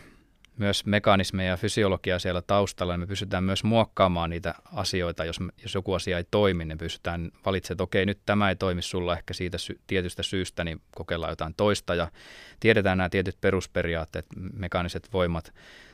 myös 0.58 0.86
mekanismeja 0.86 1.49
ja 1.49 1.58
fysiologiaa 1.58 2.19
siellä 2.19 2.41
taustalla, 2.41 2.93
niin 2.93 2.99
me 2.99 3.08
pystytään 3.08 3.43
myös 3.43 3.63
muokkaamaan 3.63 4.29
niitä 4.29 4.56
asioita, 4.73 5.25
jos, 5.25 5.39
jos 5.63 5.75
joku 5.75 5.93
asia 5.93 6.17
ei 6.17 6.23
toimi, 6.32 6.65
niin 6.65 6.77
pystytään 6.77 7.32
valitsemaan, 7.45 7.75
että 7.75 7.84
okei, 7.84 8.06
nyt 8.06 8.19
tämä 8.25 8.49
ei 8.49 8.56
toimi 8.56 8.82
sulla 8.82 9.17
ehkä 9.17 9.34
siitä 9.34 9.58
sy- 9.58 9.79
tietystä 9.88 10.23
syystä, 10.23 10.63
niin 10.63 10.82
kokeillaan 10.95 11.32
jotain 11.32 11.53
toista. 11.58 11.95
Ja 11.95 12.12
tiedetään 12.60 12.97
nämä 12.97 13.10
tietyt 13.10 13.38
perusperiaatteet, 13.41 14.25
mekaaniset 14.53 15.13
voimat, 15.13 15.53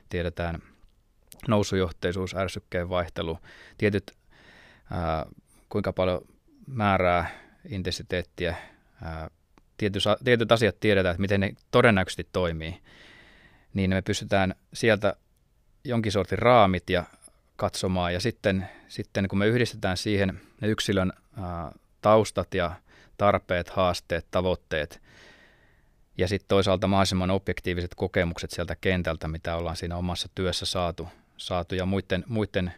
tiedetään 0.09 0.59
nousujohteisuus, 1.47 2.35
ärsykkeen 2.35 2.89
vaihtelu, 2.89 3.37
tietyt 3.77 4.11
ää, 4.91 5.25
kuinka 5.69 5.93
paljon 5.93 6.21
määrää, 6.67 7.29
intensiteettiä, 7.69 8.55
ää, 9.03 9.29
tietyt, 9.77 10.03
tietyt 10.23 10.51
asiat 10.51 10.79
tiedetään, 10.79 11.13
että 11.13 11.21
miten 11.21 11.39
ne 11.39 11.53
todennäköisesti 11.71 12.27
toimii, 12.33 12.81
niin 13.73 13.89
me 13.89 14.01
pystytään 14.01 14.55
sieltä 14.73 15.15
jonkin 15.83 16.11
sortin 16.11 16.39
raamit 16.39 16.89
ja 16.89 17.03
katsomaan. 17.55 18.13
Ja 18.13 18.19
sitten, 18.19 18.69
sitten 18.87 19.27
kun 19.27 19.39
me 19.39 19.47
yhdistetään 19.47 19.97
siihen 19.97 20.41
ne 20.61 20.67
yksilön 20.67 21.13
ää, 21.41 21.71
taustat 22.01 22.53
ja 22.53 22.71
tarpeet, 23.17 23.69
haasteet, 23.69 24.25
tavoitteet 24.31 25.01
ja 26.19 26.27
sitten 26.27 26.47
toisaalta 26.47 26.87
mahdollisimman 26.87 27.31
objektiiviset 27.31 27.95
kokemukset 27.95 28.51
sieltä 28.51 28.75
kentältä, 28.81 29.27
mitä 29.27 29.55
ollaan 29.55 29.75
siinä 29.75 29.95
omassa 29.95 30.29
työssä 30.35 30.65
saatu, 30.65 31.07
saatu 31.37 31.75
ja 31.75 31.85
muiden, 31.85 32.23
muiden 32.27 32.73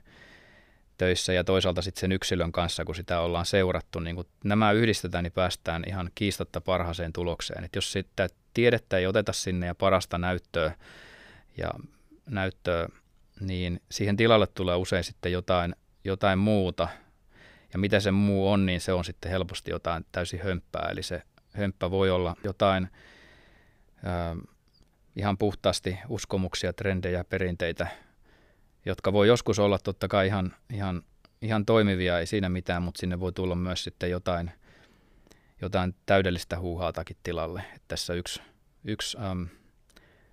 töissä 1.02 1.34
ja 1.34 1.44
toisaalta 1.44 1.82
sitten 1.82 2.02
sen 2.02 2.12
yksilön 2.12 2.52
kanssa, 2.52 2.86
kun 2.86 2.96
sitä 2.96 3.20
ollaan 3.20 3.46
seurattu, 3.46 4.00
niin 4.00 4.16
kun 4.16 4.26
nämä 4.44 4.72
yhdistetään, 4.72 5.24
niin 5.24 5.32
päästään 5.32 5.84
ihan 5.88 6.12
kiistatta 6.16 6.62
parhaaseen 6.62 7.14
tulokseen. 7.14 7.64
Et 7.64 7.76
jos 7.76 7.92
sitä 7.92 8.28
tiedettä 8.54 8.98
ei 8.98 9.08
oteta 9.08 9.34
sinne 9.34 9.68
ja 9.68 9.76
parasta 9.76 10.18
näyttöä, 10.18 10.76
ja 11.58 11.70
näyttöä, 12.30 12.90
niin 13.40 13.82
siihen 13.92 14.18
tilalle 14.18 14.48
tulee 14.48 14.76
usein 14.76 15.04
sitten 15.04 15.32
jotain, 15.32 15.76
jotain 16.04 16.40
muuta. 16.40 16.88
Ja 17.74 17.80
mitä 17.80 18.00
se 18.00 18.12
muu 18.12 18.52
on, 18.52 18.66
niin 18.66 18.82
se 18.82 18.94
on 18.94 19.06
sitten 19.06 19.32
helposti 19.32 19.72
jotain 19.72 20.06
täysin 20.12 20.44
hömppää. 20.44 20.88
Eli 20.92 21.04
se 21.04 21.22
hömppä 21.54 21.92
voi 21.92 22.10
olla 22.10 22.36
jotain 22.44 22.84
äh, 24.08 24.38
ihan 25.16 25.38
puhtaasti 25.38 25.98
uskomuksia, 26.10 26.74
trendejä, 26.74 27.24
perinteitä, 27.24 27.88
jotka 28.86 29.14
voi 29.14 29.28
joskus 29.28 29.60
olla 29.60 29.80
totta 29.80 30.08
kai 30.08 30.28
ihan, 30.28 30.56
ihan, 30.74 31.04
ihan 31.42 31.66
toimivia, 31.66 32.20
ei 32.20 32.26
siinä 32.26 32.50
mitään, 32.50 32.84
mutta 32.84 33.00
sinne 33.00 33.20
voi 33.20 33.32
tulla 33.32 33.56
myös 33.56 33.84
sitten 33.84 34.12
jotain, 34.12 34.52
jotain 35.62 35.96
täydellistä 36.06 36.60
huuhaatakin 36.60 37.18
tilalle. 37.24 37.64
Et 37.76 37.82
tässä 37.88 38.14
yksi, 38.14 38.42
yksi 38.84 39.18
ähm, 39.18 39.44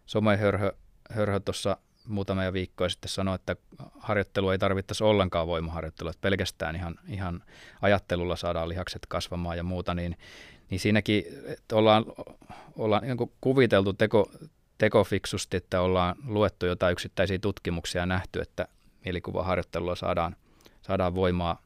somehörhö 0.07 0.73
hörhö 1.11 1.41
tuossa 1.41 1.77
muutamia 2.09 2.53
viikkoja 2.53 2.89
sitten 2.89 3.09
sanoi, 3.09 3.35
että 3.35 3.57
harjoittelu 3.99 4.51
ei 4.51 4.59
tarvittaisi 4.59 5.05
ollenkaan 5.05 5.47
voimaharjoittelua, 5.47 6.11
että 6.11 6.21
pelkästään 6.21 6.77
ihan, 6.77 6.95
ihan 7.09 7.45
ajattelulla 7.83 8.37
saadaan 8.37 8.69
lihakset 8.69 9.07
kasvamaan 9.09 9.57
ja 9.57 9.63
muuta, 9.63 9.95
niin, 9.95 10.17
niin 10.71 10.81
siinäkin 10.81 11.25
että 11.47 11.77
ollaan, 11.77 12.05
ollaan 12.77 13.03
niin 13.03 13.33
kuviteltu 13.41 13.93
teko, 13.93 14.31
tekofiksusti, 14.79 15.57
että 15.57 15.81
ollaan 15.81 16.17
luettu 16.27 16.67
jotain 16.67 16.93
yksittäisiä 16.93 17.39
tutkimuksia 17.39 18.03
ja 18.03 18.07
nähty, 18.07 18.41
että 18.41 18.69
mielikuvaharjoittelulla 19.05 19.95
saadaan, 19.97 20.37
saadaan 20.83 21.15
voimaa, 21.15 21.63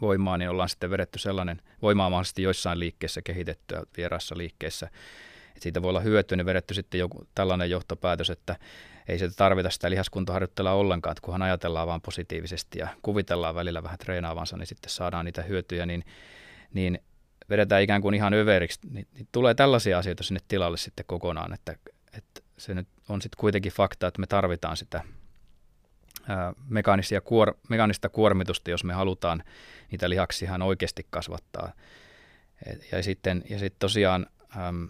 voimaa, 0.00 0.38
niin 0.38 0.50
ollaan 0.50 0.68
sitten 0.68 0.90
vedetty 0.90 1.18
sellainen 1.18 1.62
voimaa 1.82 2.10
mahdollisesti 2.10 2.42
joissain 2.42 2.78
liikkeessä 2.80 3.22
kehitettyä 3.22 3.82
vieraassa 3.96 4.38
liikkeessä. 4.38 4.86
Että 5.48 5.62
siitä 5.62 5.82
voi 5.82 5.88
olla 5.88 6.00
hyötyä, 6.00 6.36
niin 6.36 6.46
vedetty 6.46 6.74
sitten 6.74 6.98
joku 6.98 7.26
tällainen 7.34 7.70
johtopäätös, 7.70 8.30
että 8.30 8.56
ei 9.08 9.18
se 9.18 9.30
tarvita 9.36 9.70
sitä 9.70 9.90
lihaskuntoharjoittelua 9.90 10.72
ollenkaan, 10.72 11.12
että 11.12 11.24
kunhan 11.24 11.42
ajatellaan 11.42 11.86
vaan 11.88 12.00
positiivisesti 12.00 12.78
ja 12.78 12.88
kuvitellaan 13.02 13.54
välillä 13.54 13.82
vähän 13.82 13.98
treenaavansa, 13.98 14.56
niin 14.56 14.66
sitten 14.66 14.90
saadaan 14.90 15.24
niitä 15.24 15.42
hyötyjä, 15.42 15.86
niin, 15.86 16.04
niin 16.74 16.98
vedetään 17.50 17.82
ikään 17.82 18.02
kuin 18.02 18.14
ihan 18.14 18.34
överiksi, 18.34 18.80
niin, 18.90 19.06
niin 19.14 19.28
tulee 19.32 19.54
tällaisia 19.54 19.98
asioita 19.98 20.22
sinne 20.22 20.40
tilalle 20.48 20.76
sitten 20.76 21.04
kokonaan, 21.08 21.52
että 21.52 21.76
että 22.16 22.40
se 22.58 22.74
nyt 22.74 22.88
on 23.08 23.22
sitten 23.22 23.40
kuitenkin 23.40 23.72
fakta, 23.72 24.06
että 24.06 24.20
me 24.20 24.26
tarvitaan 24.26 24.76
sitä 24.76 25.02
mekaanisia 26.68 27.20
kuor, 27.20 27.54
mekaanista 27.68 28.08
kuormitusta, 28.08 28.70
jos 28.70 28.84
me 28.84 28.94
halutaan 28.94 29.44
niitä 29.90 30.10
lihaksia 30.10 30.46
ihan 30.46 30.62
oikeasti 30.62 31.06
kasvattaa. 31.10 31.72
Ja 32.92 33.02
sitten 33.02 33.44
ja 33.50 33.58
sitten 33.58 33.78
tosiaan, 33.78 34.26
äm, 34.56 34.88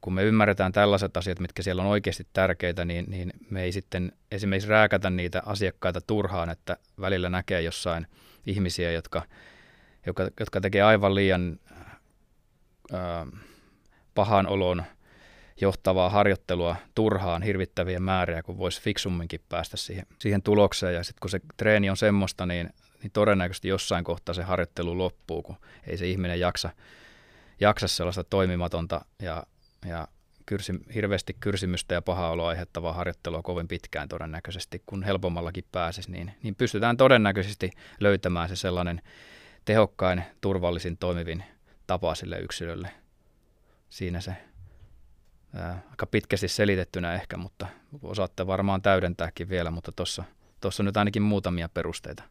kun 0.00 0.14
me 0.14 0.22
ymmärretään 0.24 0.72
tällaiset 0.72 1.16
asiat, 1.16 1.38
mitkä 1.40 1.62
siellä 1.62 1.82
on 1.82 1.88
oikeasti 1.88 2.26
tärkeitä, 2.32 2.84
niin, 2.84 3.04
niin 3.08 3.32
me 3.50 3.62
ei 3.62 3.72
sitten 3.72 4.12
esimerkiksi 4.30 4.68
rääkätä 4.68 5.10
niitä 5.10 5.42
asiakkaita 5.46 6.00
turhaan, 6.00 6.50
että 6.50 6.76
välillä 7.00 7.28
näkee 7.28 7.62
jossain 7.62 8.06
ihmisiä, 8.46 8.92
jotka, 8.92 9.22
jotka, 10.06 10.30
jotka 10.40 10.60
tekee 10.60 10.82
aivan 10.82 11.14
liian 11.14 11.60
ää, 12.92 13.26
pahan 14.14 14.46
olon– 14.46 14.84
johtavaa 15.60 16.10
harjoittelua 16.10 16.76
turhaan 16.94 17.42
hirvittäviä 17.42 18.00
määriä, 18.00 18.42
kun 18.42 18.58
voisi 18.58 18.82
fiksumminkin 18.82 19.40
päästä 19.48 19.76
siihen, 19.76 20.06
siihen 20.18 20.42
tulokseen. 20.42 20.94
Ja 20.94 21.04
sitten 21.04 21.20
kun 21.20 21.30
se 21.30 21.40
treeni 21.56 21.90
on 21.90 21.96
semmoista, 21.96 22.46
niin, 22.46 22.70
niin 23.02 23.10
todennäköisesti 23.10 23.68
jossain 23.68 24.04
kohtaa 24.04 24.34
se 24.34 24.42
harjoittelu 24.42 24.98
loppuu, 24.98 25.42
kun 25.42 25.56
ei 25.86 25.96
se 25.96 26.06
ihminen 26.06 26.40
jaksa, 26.40 26.70
jaksa 27.60 27.88
sellaista 27.88 28.24
toimimatonta 28.24 29.04
ja, 29.22 29.42
ja 29.86 30.08
kyrsi, 30.46 30.72
hirveästi 30.94 31.36
kyrsimystä 31.40 31.94
ja 31.94 32.02
pahaa 32.02 32.30
oloa 32.30 32.48
aiheuttavaa 32.48 32.92
harjoittelua 32.92 33.42
kovin 33.42 33.68
pitkään 33.68 34.08
todennäköisesti, 34.08 34.82
kun 34.86 35.02
helpommallakin 35.02 35.64
pääsisi, 35.72 36.10
niin, 36.10 36.32
niin 36.42 36.54
pystytään 36.54 36.96
todennäköisesti 36.96 37.70
löytämään 38.00 38.48
se 38.48 38.56
sellainen 38.56 39.02
tehokkain, 39.64 40.22
turvallisin, 40.40 40.96
toimivin 40.96 41.44
tapa 41.86 42.14
sille 42.14 42.38
yksilölle. 42.38 42.90
Siinä 43.90 44.20
se 44.20 44.36
ää, 45.54 45.82
aika 45.90 46.06
pitkästi 46.06 46.48
selitettynä 46.48 47.14
ehkä, 47.14 47.36
mutta 47.36 47.66
osaatte 48.02 48.46
varmaan 48.46 48.82
täydentääkin 48.82 49.48
vielä, 49.48 49.70
mutta 49.70 49.92
tuossa 49.92 50.24
tuossa 50.60 50.82
nyt 50.82 50.96
ainakin 50.96 51.22
muutamia 51.22 51.68
perusteita. 51.68 52.22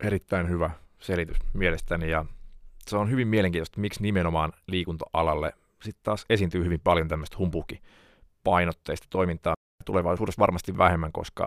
Erittäin 0.00 0.48
hyvä 0.48 0.70
selitys 0.98 1.36
mielestäni 1.52 2.10
ja 2.10 2.24
se 2.86 2.96
on 2.96 3.10
hyvin 3.10 3.28
mielenkiintoista, 3.28 3.80
miksi 3.80 4.02
nimenomaan 4.02 4.52
liikunta-alalle 4.66 5.52
sitten 5.82 6.04
taas 6.04 6.24
esiintyy 6.30 6.64
hyvin 6.64 6.80
paljon 6.80 7.08
tämmöistä 7.08 7.36
humpuukipainotteista 7.38 9.06
toimintaa. 9.10 9.54
Tulevaisuudessa 9.84 10.40
varmasti 10.40 10.78
vähemmän, 10.78 11.12
koska 11.12 11.46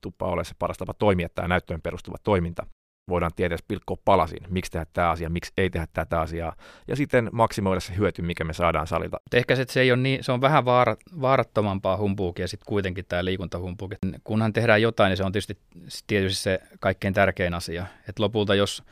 tuppaa 0.00 0.28
ole 0.28 0.44
se 0.44 0.54
paras 0.58 0.78
tapa 0.78 0.94
toimia 0.94 1.28
tämä 1.28 1.48
näyttöön 1.48 1.82
perustuva 1.82 2.16
toiminta 2.22 2.66
voidaan 3.08 3.32
tieteessä 3.36 3.64
pilkkoa 3.68 3.96
palasin, 4.04 4.42
miksi 4.48 4.70
tehdä 4.70 4.86
tämä 4.92 5.10
asia, 5.10 5.30
miksi 5.30 5.52
ei 5.56 5.70
tehdä 5.70 5.86
tätä 5.92 6.20
asiaa, 6.20 6.56
ja 6.88 6.96
sitten 6.96 7.28
maksimoida 7.32 7.80
se 7.80 7.96
hyöty, 7.96 8.22
mikä 8.22 8.44
me 8.44 8.52
saadaan 8.52 8.86
salilta. 8.86 9.20
Ehkä 9.32 9.56
se, 9.56 9.64
se, 9.68 9.80
ei 9.80 9.92
ole 9.92 10.02
niin, 10.02 10.24
se 10.24 10.32
on 10.32 10.40
vähän 10.40 10.64
vaara, 10.64 10.96
vaarattomampaa 11.20 11.96
humpuukia 11.96 12.48
sitten 12.48 12.66
kuitenkin 12.66 13.04
tämä 13.08 13.24
liikuntahumpuuki. 13.24 13.96
Kunhan 14.24 14.52
tehdään 14.52 14.82
jotain, 14.82 15.10
niin 15.10 15.16
se 15.16 15.24
on 15.24 15.32
tietysti, 15.32 15.58
tietysti 16.06 16.42
se 16.42 16.60
kaikkein 16.80 17.14
tärkein 17.14 17.54
asia. 17.54 17.86
Et 18.08 18.18
lopulta, 18.18 18.54
jos, 18.54 18.82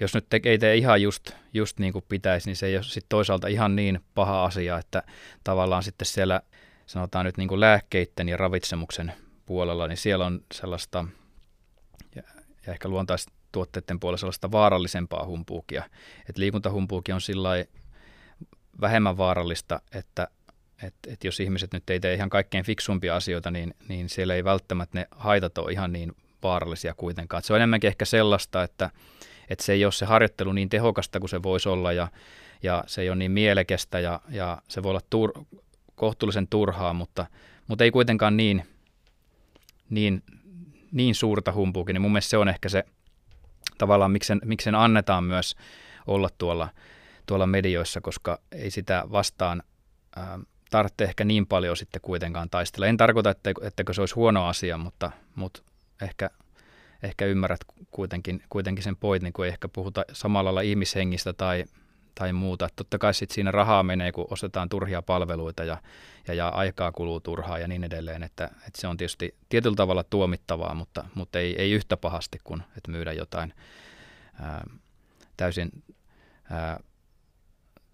jos 0.00 0.14
nyt 0.14 0.26
te, 0.30 0.40
ei 0.44 0.58
tee 0.58 0.76
ihan 0.76 1.02
just, 1.02 1.30
just 1.54 1.78
niin 1.78 1.92
kuin 1.92 2.04
pitäisi, 2.08 2.48
niin 2.48 2.56
se 2.56 2.66
ei 2.66 2.76
ole 2.76 2.82
sitten 2.82 3.08
toisaalta 3.08 3.48
ihan 3.48 3.76
niin 3.76 4.00
paha 4.14 4.44
asia, 4.44 4.78
että 4.78 5.02
tavallaan 5.44 5.82
sitten 5.82 6.06
siellä 6.06 6.40
sanotaan 6.86 7.26
nyt 7.26 7.36
niin 7.36 7.48
kuin 7.48 7.60
lääkkeiden 7.60 8.28
ja 8.28 8.36
ravitsemuksen 8.36 9.12
puolella, 9.46 9.88
niin 9.88 9.96
siellä 9.96 10.26
on 10.26 10.40
sellaista 10.52 11.04
ja, 12.14 12.22
ja 12.66 12.72
ehkä 12.72 12.88
luontaista 12.88 13.32
tuotteiden 13.54 14.00
puolella 14.00 14.18
sellaista 14.18 14.52
vaarallisempaa 14.52 15.26
humpuukia. 15.26 15.84
Et 16.28 16.38
liikuntahumpuuki 16.38 17.12
on 17.12 17.20
sillä 17.20 17.50
vähemmän 18.80 19.16
vaarallista, 19.16 19.80
että 19.92 20.28
et, 20.82 20.94
et 21.08 21.24
jos 21.24 21.40
ihmiset 21.40 21.72
nyt 21.72 21.90
ei 21.90 22.00
tee 22.00 22.14
ihan 22.14 22.30
kaikkein 22.30 22.64
fiksumpia 22.64 23.16
asioita, 23.16 23.50
niin, 23.50 23.74
niin 23.88 24.08
siellä 24.08 24.34
ei 24.34 24.44
välttämättä 24.44 24.98
ne 24.98 25.06
haitat 25.10 25.58
ole 25.58 25.72
ihan 25.72 25.92
niin 25.92 26.12
vaarallisia 26.42 26.94
kuitenkaan. 26.94 27.38
Et 27.38 27.44
se 27.44 27.52
on 27.52 27.58
enemmänkin 27.58 27.88
ehkä 27.88 28.04
sellaista, 28.04 28.62
että, 28.62 28.90
että 29.48 29.64
se 29.64 29.72
ei 29.72 29.84
ole 29.84 29.92
se 29.92 30.06
harjoittelu 30.06 30.52
niin 30.52 30.68
tehokasta 30.68 31.20
kuin 31.20 31.30
se 31.30 31.42
voisi 31.42 31.68
olla 31.68 31.92
ja, 31.92 32.08
ja 32.62 32.84
se 32.86 33.02
ei 33.02 33.08
ole 33.08 33.16
niin 33.16 33.32
mielekästä 33.32 34.00
ja, 34.00 34.20
ja 34.28 34.62
se 34.68 34.82
voi 34.82 34.90
olla 34.90 35.00
tur, 35.10 35.32
kohtuullisen 35.94 36.48
turhaa, 36.48 36.92
mutta, 36.92 37.26
mutta 37.66 37.84
ei 37.84 37.90
kuitenkaan 37.90 38.36
niin, 38.36 38.66
niin, 39.90 40.22
niin 40.92 41.14
suurta 41.14 41.52
humpuukin. 41.52 41.94
Niin 41.94 42.02
mun 42.02 42.12
mielestä 42.12 42.30
se 42.30 42.36
on 42.36 42.48
ehkä 42.48 42.68
se 42.68 42.84
tavallaan, 43.78 44.10
miksi 44.10 44.26
sen, 44.26 44.40
miksi 44.44 44.64
sen 44.64 44.74
annetaan 44.74 45.24
myös 45.24 45.56
olla 46.06 46.28
tuolla, 46.38 46.68
tuolla 47.26 47.46
medioissa, 47.46 48.00
koska 48.00 48.38
ei 48.52 48.70
sitä 48.70 49.04
vastaan 49.12 49.62
ää, 50.16 50.38
tarvitse 50.70 51.04
ehkä 51.04 51.24
niin 51.24 51.46
paljon 51.46 51.76
sitten 51.76 52.02
kuitenkaan 52.02 52.50
taistella. 52.50 52.86
En 52.86 52.96
tarkoita, 52.96 53.30
että, 53.30 53.50
etteikö 53.62 53.92
se 53.92 54.02
olisi 54.02 54.14
huono 54.14 54.46
asia, 54.46 54.78
mutta, 54.78 55.10
mutta 55.34 55.62
ehkä, 56.02 56.30
ehkä 57.02 57.24
ymmärrät 57.24 57.60
kuitenkin, 57.90 58.42
kuitenkin 58.48 58.84
sen 58.84 58.96
pointin, 58.96 59.32
kun 59.32 59.44
ei 59.44 59.48
ehkä 59.48 59.68
puhuta 59.68 60.04
samalla 60.12 60.48
lailla 60.48 60.60
ihmishengistä 60.60 61.32
tai, 61.32 61.64
tai 62.14 62.32
muuta. 62.32 62.66
Että 62.66 62.76
totta 62.76 62.98
kai 62.98 63.14
sitten 63.14 63.34
siinä 63.34 63.50
rahaa 63.50 63.82
menee, 63.82 64.12
kun 64.12 64.26
ostetaan 64.30 64.68
turhia 64.68 65.02
palveluita 65.02 65.64
ja, 65.64 65.78
ja, 66.28 66.34
ja 66.34 66.48
aikaa 66.48 66.92
kuluu 66.92 67.20
turhaa 67.20 67.58
ja 67.58 67.68
niin 67.68 67.84
edelleen. 67.84 68.22
Että, 68.22 68.44
että 68.44 68.80
se 68.80 68.86
on 68.88 68.96
tietysti 68.96 69.34
tietyllä 69.48 69.76
tavalla 69.76 70.04
tuomittavaa, 70.04 70.74
mutta, 70.74 71.04
mutta 71.14 71.38
ei, 71.38 71.62
ei 71.62 71.72
yhtä 71.72 71.96
pahasti 71.96 72.38
kuin 72.44 72.62
että 72.76 72.90
myydä 72.90 73.12
jotain 73.12 73.54
ää, 74.40 74.64
täysin 75.36 75.70
ää, 76.50 76.80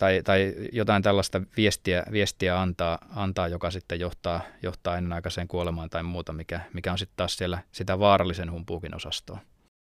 tai, 0.01 0.23
tai 0.25 0.55
jotain 0.73 1.03
tällaista 1.03 1.43
viestiä, 1.57 2.05
viestiä 2.12 2.61
antaa, 2.61 2.99
antaa, 3.16 3.49
joka 3.49 3.71
sitten 3.71 4.01
johtaa, 4.01 4.41
johtaa 4.62 4.97
ennenaikaiseen 4.97 5.49
kuolemaan 5.49 5.91
tai 5.91 6.03
muuta, 6.03 6.33
mikä, 6.33 6.61
mikä 6.73 6.93
on 6.93 6.99
sitten 6.99 7.16
taas 7.16 7.37
siellä 7.37 7.59
sitä 7.73 7.99
vaarallisen 7.99 8.53
humpuukin 8.53 8.97
osastoa. 8.97 9.39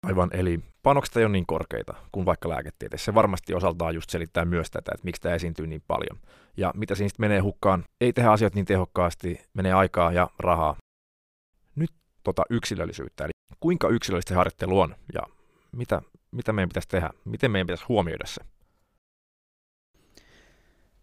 Aivan, 0.03 0.30
eli 0.32 0.61
panokset 0.82 1.16
ei 1.16 1.24
ole 1.24 1.32
niin 1.32 1.46
korkeita 1.46 1.94
kuin 2.12 2.26
vaikka 2.26 2.48
lääketieteessä. 2.48 3.05
Se 3.05 3.14
varmasti 3.14 3.55
osaltaan 3.55 3.94
just 3.94 4.11
selittää 4.11 4.44
myös 4.44 4.70
tätä, 4.70 4.92
että 4.94 5.05
miksi 5.05 5.22
tämä 5.22 5.34
esiintyy 5.34 5.66
niin 5.66 5.82
paljon. 5.88 6.20
Ja 6.57 6.72
mitä 6.76 6.94
siinä 6.94 7.09
sitten 7.09 7.24
menee 7.24 7.40
hukkaan, 7.40 7.84
ei 8.00 8.12
tehdä 8.12 8.30
asioita 8.30 8.55
niin 8.55 8.66
tehokkaasti, 8.66 9.40
menee 9.55 9.72
aikaa 9.72 10.12
ja 10.12 10.30
rahaa. 10.38 10.76
Nyt 11.74 11.90
tota 12.22 12.42
yksilöllisyyttä, 12.50 13.24
eli 13.24 13.32
kuinka 13.61 13.88
yksilöllistä 13.88 14.34
harjoittelu 14.34 14.80
on 14.80 14.96
ja 15.14 15.22
mitä, 15.72 16.03
mitä 16.30 16.53
meidän 16.53 16.68
pitäisi 16.68 16.88
tehdä, 16.88 17.11
miten 17.24 17.50
meidän 17.50 17.66
pitäisi 17.66 17.84
huomioida 17.88 18.26
se? 18.26 18.40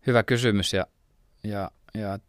Hyvä 0.07 0.23
kysymys 0.23 0.73
ja, 0.73 0.85
ja, 1.43 1.71
ja 1.93 2.19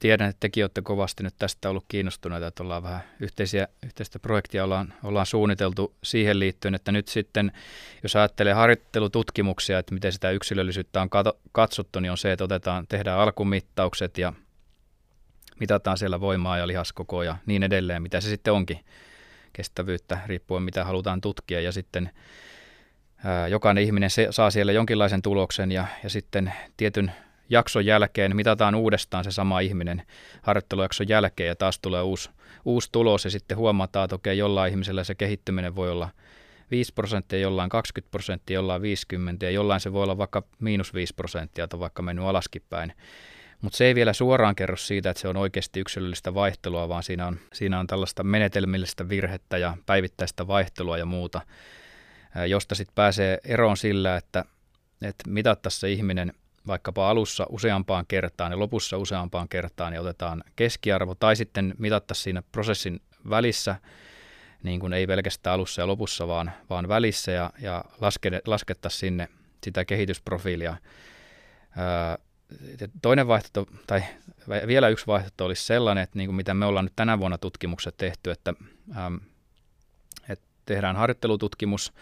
tiedän, 0.00 0.28
että 0.28 0.40
tekin 0.40 0.64
olette 0.64 0.82
kovasti 0.82 1.22
nyt 1.22 1.34
tästä 1.38 1.70
ollut 1.70 1.84
kiinnostuneita, 1.88 2.46
että 2.46 2.62
ollaan 2.62 2.82
vähän 2.82 3.00
yhteisiä, 3.20 3.68
yhteistä 3.86 4.18
projektia 4.18 4.64
ollaan, 4.64 4.94
ollaan 5.04 5.26
suunniteltu 5.26 5.94
siihen 6.04 6.38
liittyen, 6.38 6.74
että 6.74 6.92
nyt 6.92 7.08
sitten, 7.08 7.52
jos 8.02 8.16
ajattelee 8.16 8.52
harjoittelututkimuksia, 8.52 9.78
että 9.78 9.94
miten 9.94 10.12
sitä 10.12 10.30
yksilöllisyyttä 10.30 11.02
on 11.02 11.10
katsottu, 11.52 12.00
niin 12.00 12.10
on 12.10 12.18
se, 12.18 12.32
että 12.32 12.44
otetaan, 12.44 12.86
tehdään 12.88 13.18
alkumittaukset 13.18 14.18
ja 14.18 14.32
mitataan 15.60 15.98
siellä 15.98 16.20
voimaa 16.20 16.58
ja 16.58 16.66
lihaskokoa 16.66 17.24
ja 17.24 17.36
niin 17.46 17.62
edelleen, 17.62 18.02
mitä 18.02 18.20
se 18.20 18.28
sitten 18.28 18.52
onkin. 18.52 18.84
Kestävyyttä 19.52 20.18
riippuen 20.26 20.62
mitä 20.62 20.84
halutaan 20.84 21.20
tutkia 21.20 21.60
ja 21.60 21.72
sitten 21.72 22.10
ää, 23.24 23.48
jokainen 23.48 23.84
ihminen 23.84 24.10
se, 24.10 24.26
saa 24.30 24.50
siellä 24.50 24.72
jonkinlaisen 24.72 25.22
tuloksen 25.22 25.72
ja, 25.72 25.86
ja 26.02 26.10
sitten 26.10 26.52
tietyn 26.76 27.12
jakson 27.50 27.86
jälkeen 27.86 28.36
mitataan 28.36 28.74
uudestaan 28.74 29.24
se 29.24 29.30
sama 29.30 29.60
ihminen 29.60 30.02
harjoittelujakson 30.42 31.08
jälkeen 31.08 31.48
ja 31.48 31.56
taas 31.56 31.78
tulee 31.78 32.02
uusi, 32.02 32.30
uusi 32.64 32.88
tulos 32.92 33.24
ja 33.24 33.30
sitten 33.30 33.56
huomataan, 33.56 34.04
että 34.04 34.16
okei, 34.16 34.38
jollain 34.38 34.70
ihmisellä 34.70 35.04
se 35.04 35.14
kehittyminen 35.14 35.76
voi 35.76 35.90
olla 35.90 36.08
5 36.70 36.92
prosenttia, 36.94 37.38
jollain 37.38 37.70
20 37.70 38.10
prosenttia, 38.10 38.54
jollain 38.54 38.82
50 38.82 39.46
ja 39.46 39.50
jollain 39.50 39.80
se 39.80 39.92
voi 39.92 40.02
olla 40.02 40.18
vaikka 40.18 40.42
miinus 40.60 40.94
5 40.94 41.14
prosenttia 41.14 41.68
tai 41.68 41.80
vaikka 41.80 42.02
mennyt 42.02 42.24
alaskin 42.24 42.62
päin. 42.68 42.92
Mutta 43.60 43.76
se 43.76 43.84
ei 43.84 43.94
vielä 43.94 44.12
suoraan 44.12 44.54
kerro 44.54 44.76
siitä, 44.76 45.10
että 45.10 45.20
se 45.20 45.28
on 45.28 45.36
oikeasti 45.36 45.80
yksilöllistä 45.80 46.34
vaihtelua, 46.34 46.88
vaan 46.88 47.02
siinä 47.02 47.26
on, 47.26 47.38
siinä 47.52 47.80
on 47.80 47.86
tällaista 47.86 48.22
menetelmillistä 48.22 49.08
virhettä 49.08 49.58
ja 49.58 49.76
päivittäistä 49.86 50.46
vaihtelua 50.46 50.98
ja 50.98 51.06
muuta, 51.06 51.40
josta 52.48 52.74
sitten 52.74 52.94
pääsee 52.94 53.38
eroon 53.44 53.76
sillä, 53.76 54.16
että, 54.16 54.44
että 55.02 55.30
mitattaisiin 55.30 55.80
se 55.80 55.92
ihminen 55.92 56.32
vaikkapa 56.70 57.10
alussa 57.10 57.46
useampaan 57.48 58.04
kertaan 58.08 58.52
ja 58.52 58.58
lopussa 58.58 58.98
useampaan 58.98 59.48
kertaan 59.48 59.92
ja 59.92 60.00
otetaan 60.00 60.44
keskiarvo, 60.56 61.14
tai 61.14 61.36
sitten 61.36 61.74
mitattaisiin 61.78 62.24
siinä 62.24 62.42
prosessin 62.52 63.00
välissä, 63.30 63.76
niin 64.62 64.80
kuin 64.80 64.92
ei 64.92 65.06
pelkästään 65.06 65.54
alussa 65.54 65.82
ja 65.82 65.86
lopussa, 65.86 66.28
vaan, 66.28 66.52
vaan 66.70 66.88
välissä 66.88 67.32
ja, 67.32 67.50
ja 67.60 67.84
laske, 68.00 68.30
laskettaisiin 68.46 69.00
sinne 69.00 69.28
sitä 69.64 69.84
kehitysprofiilia. 69.84 70.76
Ää, 71.76 72.18
toinen 73.02 73.28
vaihtoehto, 73.28 73.72
tai 73.86 74.02
vielä 74.66 74.88
yksi 74.88 75.06
vaihtoehto 75.06 75.44
olisi 75.44 75.64
sellainen, 75.64 76.04
että 76.04 76.18
niin 76.18 76.28
kuin 76.28 76.36
mitä 76.36 76.54
me 76.54 76.66
ollaan 76.66 76.84
nyt 76.84 76.96
tänä 76.96 77.18
vuonna 77.18 77.38
tutkimukset 77.38 77.94
tehty, 77.96 78.30
että, 78.30 78.54
ähm, 78.96 79.14
että 80.28 80.44
tehdään 80.66 80.96
harjoittelututkimus, 80.96 81.92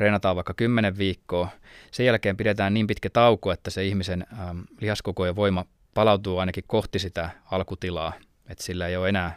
reenataan 0.00 0.36
vaikka 0.36 0.54
10 0.54 0.98
viikkoa, 0.98 1.48
sen 1.90 2.06
jälkeen 2.06 2.36
pidetään 2.36 2.74
niin 2.74 2.86
pitkä 2.86 3.10
tauko, 3.10 3.52
että 3.52 3.70
se 3.70 3.84
ihmisen 3.84 4.26
ähm, 4.40 4.60
lihaskoko 4.80 5.26
ja 5.26 5.36
voima 5.36 5.64
palautuu 5.94 6.38
ainakin 6.38 6.64
kohti 6.66 6.98
sitä 6.98 7.30
alkutilaa, 7.50 8.12
että 8.48 8.64
sillä 8.64 8.88
ei 8.88 8.96
ole 8.96 9.08
enää, 9.08 9.36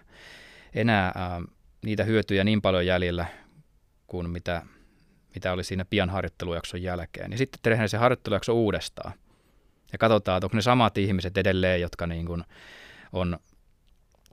enää 0.74 1.06
ähm, 1.06 1.44
niitä 1.86 2.04
hyötyjä 2.04 2.44
niin 2.44 2.62
paljon 2.62 2.86
jäljellä 2.86 3.26
kuin 4.08 4.30
mitä, 4.30 4.62
mitä 5.36 5.54
oli 5.54 5.64
siinä 5.64 5.86
pian 5.86 6.10
harjoittelujakson 6.10 6.82
jälkeen. 6.82 7.32
Ja 7.32 7.38
sitten 7.38 7.60
tehdään 7.64 7.90
se 7.90 7.98
harjoittelujakso 7.98 8.54
uudestaan. 8.54 9.14
Ja 9.92 9.98
katsotaan, 9.98 10.38
että 10.38 10.46
onko 10.46 10.56
ne 10.56 10.62
samat 10.62 10.98
ihmiset 10.98 11.38
edelleen, 11.38 11.82
jotka 11.82 12.08
niin 12.08 12.26
kuin 12.26 12.44
on 13.14 13.40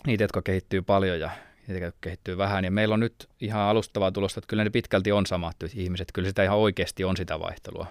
niitä, 0.06 0.24
jotka 0.24 0.42
kehittyy 0.42 0.82
paljon 0.82 1.20
ja 1.20 1.30
niitä, 1.66 1.92
kehittyy 2.00 2.38
vähän. 2.38 2.64
Ja 2.64 2.70
meillä 2.70 2.92
on 2.92 3.00
nyt 3.00 3.28
ihan 3.40 3.62
alustavaa 3.62 4.12
tulosta, 4.12 4.38
että 4.38 4.48
kyllä 4.48 4.64
ne 4.64 4.70
pitkälti 4.70 5.12
on 5.12 5.26
samat 5.26 5.56
ihmiset. 5.74 6.08
Kyllä 6.14 6.28
sitä 6.28 6.44
ihan 6.44 6.58
oikeasti 6.58 7.04
on 7.04 7.16
sitä 7.16 7.40
vaihtelua, 7.40 7.86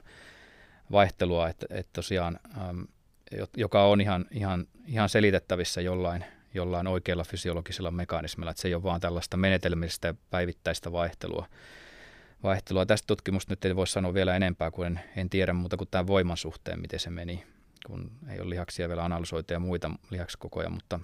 vaihtelua 0.91 1.49
että, 1.49 1.65
että 1.69 1.89
tosiaan, 1.93 2.39
äm, 2.69 2.87
joka 3.57 3.83
on 3.83 4.01
ihan, 4.01 4.25
ihan, 4.31 4.67
ihan 4.85 5.09
selitettävissä 5.09 5.81
jollain, 5.81 6.25
jollain 6.53 6.87
oikealla 6.87 7.23
fysiologisella 7.23 7.91
mekanismilla. 7.91 8.51
Että 8.51 8.61
se 8.61 8.67
ei 8.67 8.75
ole 8.75 8.83
vaan 8.83 9.01
tällaista 9.01 9.37
menetelmistä 9.37 10.13
päivittäistä 10.29 10.91
vaihtelua. 10.91 11.47
vaihtelua. 12.43 12.85
Tästä 12.85 13.07
tutkimusta 13.07 13.51
nyt 13.51 13.65
ei 13.65 13.75
voi 13.75 13.87
sanoa 13.87 14.13
vielä 14.13 14.35
enempää, 14.35 14.71
kuin 14.71 14.87
en, 14.87 14.99
en 15.15 15.29
tiedä 15.29 15.53
muuta 15.53 15.77
kuin 15.77 15.87
tämän 15.91 16.07
voiman 16.07 16.37
suhteen, 16.37 16.81
miten 16.81 16.99
se 16.99 17.09
meni 17.09 17.43
kun 17.85 18.11
ei 18.29 18.39
ole 18.39 18.49
lihaksia 18.49 18.87
vielä 18.87 19.03
analysoitu 19.03 19.53
ja 19.53 19.59
muita 19.59 19.91
lihakskokoja, 20.09 20.69
mutta 20.69 20.99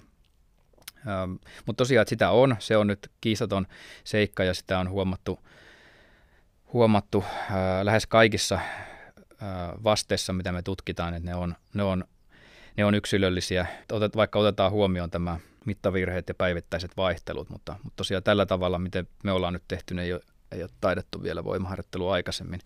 ähm, 1.08 1.32
mutta 1.66 1.78
tosiaan, 1.78 2.02
että 2.02 2.10
sitä 2.10 2.30
on, 2.30 2.56
se 2.58 2.76
on 2.76 2.86
nyt 2.86 3.10
kiistaton 3.20 3.66
seikka 4.04 4.44
ja 4.44 4.54
sitä 4.54 4.78
on 4.78 4.90
huomattu, 4.90 5.40
huomattu 6.72 7.24
äh, 7.24 7.54
lähes 7.82 8.06
kaikissa 8.06 8.54
äh, 8.54 8.60
vasteissa, 9.84 10.32
mitä 10.32 10.52
me 10.52 10.62
tutkitaan, 10.62 11.14
että 11.14 11.30
ne 11.30 11.34
on, 11.34 11.54
ne 11.74 11.82
on, 11.82 12.04
ne 12.76 12.84
on 12.84 12.94
yksilöllisiä, 12.94 13.66
Otet, 13.92 14.16
vaikka 14.16 14.38
otetaan 14.38 14.72
huomioon 14.72 15.10
tämä 15.10 15.40
mittavirheet 15.64 16.28
ja 16.28 16.34
päivittäiset 16.34 16.96
vaihtelut, 16.96 17.50
mutta, 17.50 17.76
mutta 17.82 17.96
tosiaan 17.96 18.22
tällä 18.22 18.46
tavalla, 18.46 18.78
miten 18.78 19.08
me 19.22 19.32
ollaan 19.32 19.52
nyt 19.52 19.64
tehty, 19.68 19.94
ne 19.94 20.02
ei 20.02 20.12
ole, 20.12 20.20
ei 20.52 20.62
ole 20.62 20.70
taidettu 20.80 21.22
vielä 21.22 21.44
voimaharjoittelua 21.44 22.12
aikaisemmin 22.12 22.60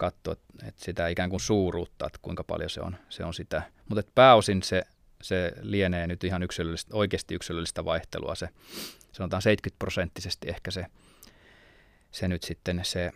katsoa 0.00 0.36
että 0.68 0.84
sitä 0.84 1.08
ikään 1.08 1.30
kuin 1.30 1.40
suuruutta, 1.40 2.06
että 2.06 2.18
kuinka 2.22 2.44
paljon 2.44 2.70
se 2.70 2.80
on, 2.80 2.96
se 3.08 3.24
on 3.24 3.34
sitä. 3.34 3.62
Mutta 3.88 4.10
pääosin 4.14 4.62
se, 4.62 4.82
se 5.22 5.52
lienee 5.60 6.06
nyt 6.06 6.24
ihan 6.24 6.42
yksilöllistä, 6.42 6.96
oikeasti 6.96 7.34
yksilöllistä 7.34 7.84
vaihtelua. 7.84 8.34
Se, 8.34 8.48
sanotaan 9.12 9.42
70 9.42 9.78
prosenttisesti 9.78 10.48
ehkä 10.48 10.70
se, 10.70 10.86
se 12.10 12.28
nyt 12.28 12.42
sitten 12.42 12.80
se, 12.82 13.10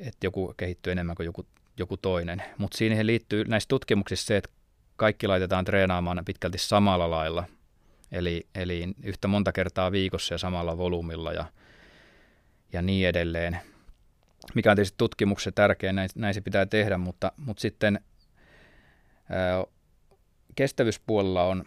että 0.00 0.26
joku 0.26 0.54
kehittyy 0.56 0.92
enemmän 0.92 1.16
kuin 1.16 1.26
joku, 1.26 1.46
joku 1.78 1.96
toinen. 1.96 2.42
Mutta 2.58 2.78
siihen 2.78 3.06
liittyy 3.06 3.44
näissä 3.44 3.68
tutkimuksissa 3.68 4.26
se, 4.26 4.36
että 4.36 4.50
kaikki 4.96 5.26
laitetaan 5.26 5.64
treenaamaan 5.64 6.24
pitkälti 6.24 6.58
samalla 6.58 7.10
lailla. 7.10 7.44
Eli, 8.12 8.46
eli 8.54 8.88
yhtä 9.02 9.28
monta 9.28 9.52
kertaa 9.52 9.92
viikossa 9.92 10.34
ja 10.34 10.38
samalla 10.38 10.78
volyymilla 10.78 11.32
ja, 11.32 11.44
ja 12.72 12.82
niin 12.82 13.08
edelleen 13.08 13.60
mikä 14.54 14.70
on 14.70 14.76
tietysti 14.76 14.98
tutkimuksessa 14.98 15.52
tärkeä, 15.52 15.92
näin, 15.92 16.10
näin 16.14 16.34
se 16.34 16.40
pitää 16.40 16.66
tehdä, 16.66 16.98
mutta, 16.98 17.32
mutta 17.36 17.60
sitten 17.60 18.00
ää, 19.30 19.64
kestävyyspuolella 20.58 21.44
on, 21.44 21.64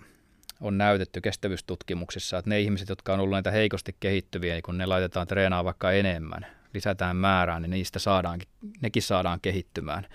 on 0.62 0.78
näytetty 0.78 1.22
kestävyystutkimuksissa, 1.22 2.38
että 2.38 2.50
ne 2.50 2.60
ihmiset, 2.60 2.90
jotka 2.90 3.14
on 3.14 3.20
ollut 3.20 3.32
näitä 3.32 3.52
heikosti 3.52 3.96
kehittyviä, 4.00 4.54
niin 4.54 4.64
kun 4.64 4.78
ne 4.78 4.86
laitetaan 4.86 5.28
treenaa 5.28 5.64
vaikka 5.64 5.92
enemmän, 5.92 6.46
lisätään 6.74 7.16
määrää, 7.16 7.60
niin 7.60 7.70
niistä 7.70 8.00
saadaan, 8.00 8.40
nekin 8.82 9.04
saadaan 9.04 9.42
kehittymään. 9.42 10.08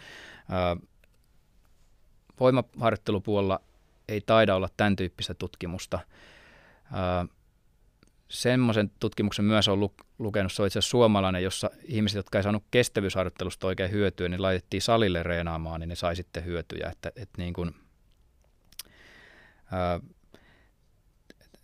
Voimaharjoittelupuolella 2.40 3.60
ei 4.08 4.20
taida 4.20 4.54
olla 4.54 4.68
tämän 4.76 4.96
tyyppistä 4.96 5.34
tutkimusta. 5.34 5.98
Semmoisen 8.28 8.90
tutkimuksen 9.00 9.44
myös 9.44 9.68
on 9.68 9.90
lukenut, 10.18 10.52
se 10.52 10.62
on 10.62 10.66
itse 10.66 10.78
asiassa 10.78 10.90
suomalainen, 10.90 11.42
jossa 11.42 11.70
ihmiset, 11.84 12.16
jotka 12.16 12.38
ei 12.38 12.42
saanut 12.42 12.64
kestävyysharjoittelusta 12.70 13.66
oikein 13.66 13.90
hyötyä, 13.90 14.28
niin 14.28 14.42
laitettiin 14.42 14.82
salille 14.82 15.22
reenaamaan, 15.22 15.80
niin 15.80 15.88
ne 15.88 15.94
sai 15.94 16.16
sitten 16.16 16.44
hyötyjä. 16.44 16.88
Että, 16.92 17.12
että 17.16 17.42
niin 17.42 17.52
kuin, 17.52 17.74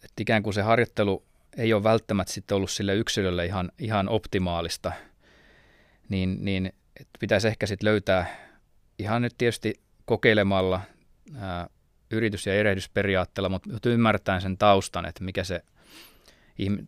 että 0.05 0.21
ikään 0.21 0.43
kuin 0.43 0.55
se 0.55 0.63
harjoittelu 0.63 1.25
ei 1.57 1.73
ole 1.73 1.83
välttämättä 1.83 2.33
sitten 2.33 2.57
ollut 2.57 2.71
sille 2.71 2.95
yksilölle 2.95 3.47
ihan, 3.47 3.73
ihan 3.79 4.09
optimaalista, 4.09 4.93
niin, 6.09 6.45
niin 6.45 6.73
pitäisi 7.21 7.49
ehkä 7.49 7.67
sitten 7.67 7.89
löytää 7.89 8.27
ihan 8.99 9.23
nyt 9.23 9.35
tietysti 9.39 9.75
kokeilemalla 10.05 10.81
ää, 11.37 11.69
yritys- 12.11 12.47
ja 12.47 12.55
erehdysperiaatteella, 12.55 13.49
mutta 13.49 13.91
ymmärtäen 13.91 14.41
sen 14.41 14.59
taustan, 14.59 15.07
että 15.07 15.25
mikä, 15.25 15.45
se, 15.45 15.63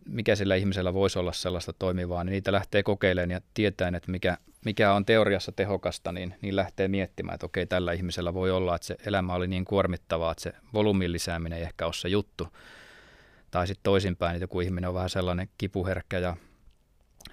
mikä 0.05 0.35
sillä 0.35 0.55
ihmisellä 0.55 0.93
voisi 0.93 1.19
olla 1.19 1.31
sellaista 1.31 1.73
toimivaa, 1.73 2.23
niin 2.23 2.31
niitä 2.31 2.51
lähtee 2.51 2.83
kokeilemaan 2.83 3.31
ja 3.31 3.41
tietäen, 3.53 3.95
että 3.95 4.11
mikä, 4.11 4.37
mikä 4.65 4.93
on 4.93 5.05
teoriassa 5.05 5.51
tehokasta, 5.51 6.11
niin, 6.11 6.35
niin 6.41 6.55
lähtee 6.55 6.87
miettimään, 6.87 7.35
että 7.35 7.45
okei, 7.45 7.65
tällä 7.65 7.93
ihmisellä 7.93 8.33
voi 8.33 8.51
olla, 8.51 8.75
että 8.75 8.87
se 8.87 8.97
elämä 9.05 9.33
oli 9.33 9.47
niin 9.47 9.65
kuormittavaa, 9.65 10.31
että 10.31 10.43
se 10.43 10.53
volyymin 10.73 11.11
lisääminen 11.11 11.57
ei 11.57 11.63
ehkä 11.63 11.85
ole 11.85 11.93
se 11.93 12.07
juttu. 12.07 12.47
Tai 13.51 13.67
sitten 13.67 13.83
toisinpäin, 13.83 14.35
että 14.35 14.43
joku 14.43 14.59
ihminen 14.59 14.87
on 14.87 14.93
vähän 14.93 15.09
sellainen 15.09 15.49
kipuherkkä 15.57 16.19
ja 16.19 16.37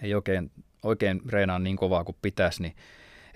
ei 0.03 0.15
oikein, 0.15 0.51
oikein 0.83 1.23
reenaa 1.29 1.59
niin 1.59 1.77
kovaa 1.77 2.05
kuin 2.05 2.17
pitäisi, 2.23 2.63
niin 2.63 2.77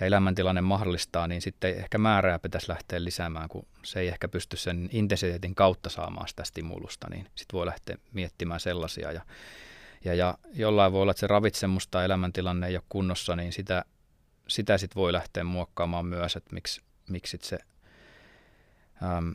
ja 0.01 0.07
elämäntilanne 0.07 0.61
mahdollistaa, 0.61 1.27
niin 1.27 1.43
sitten 1.43 1.79
ehkä 1.79 1.99
määrää 1.99 2.39
pitäisi 2.39 2.69
lähteä 2.69 3.05
lisäämään, 3.05 3.49
kun 3.49 3.67
se 3.83 4.01
ei 4.01 4.09
ehkä 4.09 4.29
pysty 4.29 4.57
sen 4.57 4.89
intensiteetin 4.93 5.55
kautta 5.55 5.91
saamaan 5.91 6.29
sitä 6.29 6.45
stimulusta, 6.45 7.07
niin 7.11 7.27
sitten 7.35 7.59
voi 7.59 7.67
lähteä 7.67 7.97
miettimään 8.13 8.61
sellaisia. 8.61 9.13
Ja, 9.13 9.21
ja, 10.05 10.15
ja 10.15 10.39
jollain 10.55 10.93
voi 10.93 11.03
olla, 11.03 11.11
että 11.11 11.21
se 11.21 11.27
ravitsemus 11.27 11.89
tai 11.89 12.05
elämäntilanne 12.05 12.67
ei 12.67 12.77
ole 12.77 12.83
kunnossa, 12.89 13.37
niin 13.37 13.53
sitä, 13.53 13.85
sitä 14.49 14.79
sitten 14.79 15.01
voi 15.01 15.13
lähteä 15.13 15.45
muokkaamaan 15.45 16.07
myös, 16.07 16.37
että 16.37 16.55
miksi, 16.55 16.81
miksi 17.09 17.39
se 17.43 17.59
äm, 19.03 19.35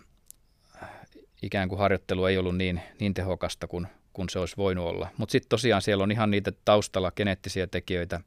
ikään 1.42 1.70
kuin 1.70 1.80
harjoittelu 1.80 2.26
ei 2.26 2.38
ollut 2.38 2.58
niin, 2.58 2.82
niin 3.00 3.14
tehokasta 3.14 3.68
kuin, 3.68 3.88
kuin 4.14 4.30
se 4.30 4.40
olisi 4.40 4.58
voinut 4.58 4.88
olla. 4.88 5.10
Mutta 5.18 5.32
sitten 5.32 5.50
tosiaan 5.50 5.82
siellä 5.82 6.04
on 6.04 6.12
ihan 6.12 6.32
niitä 6.32 6.52
taustalla 6.66 7.12
geneettisiä 7.12 7.68
tekijöitä, 7.68 8.20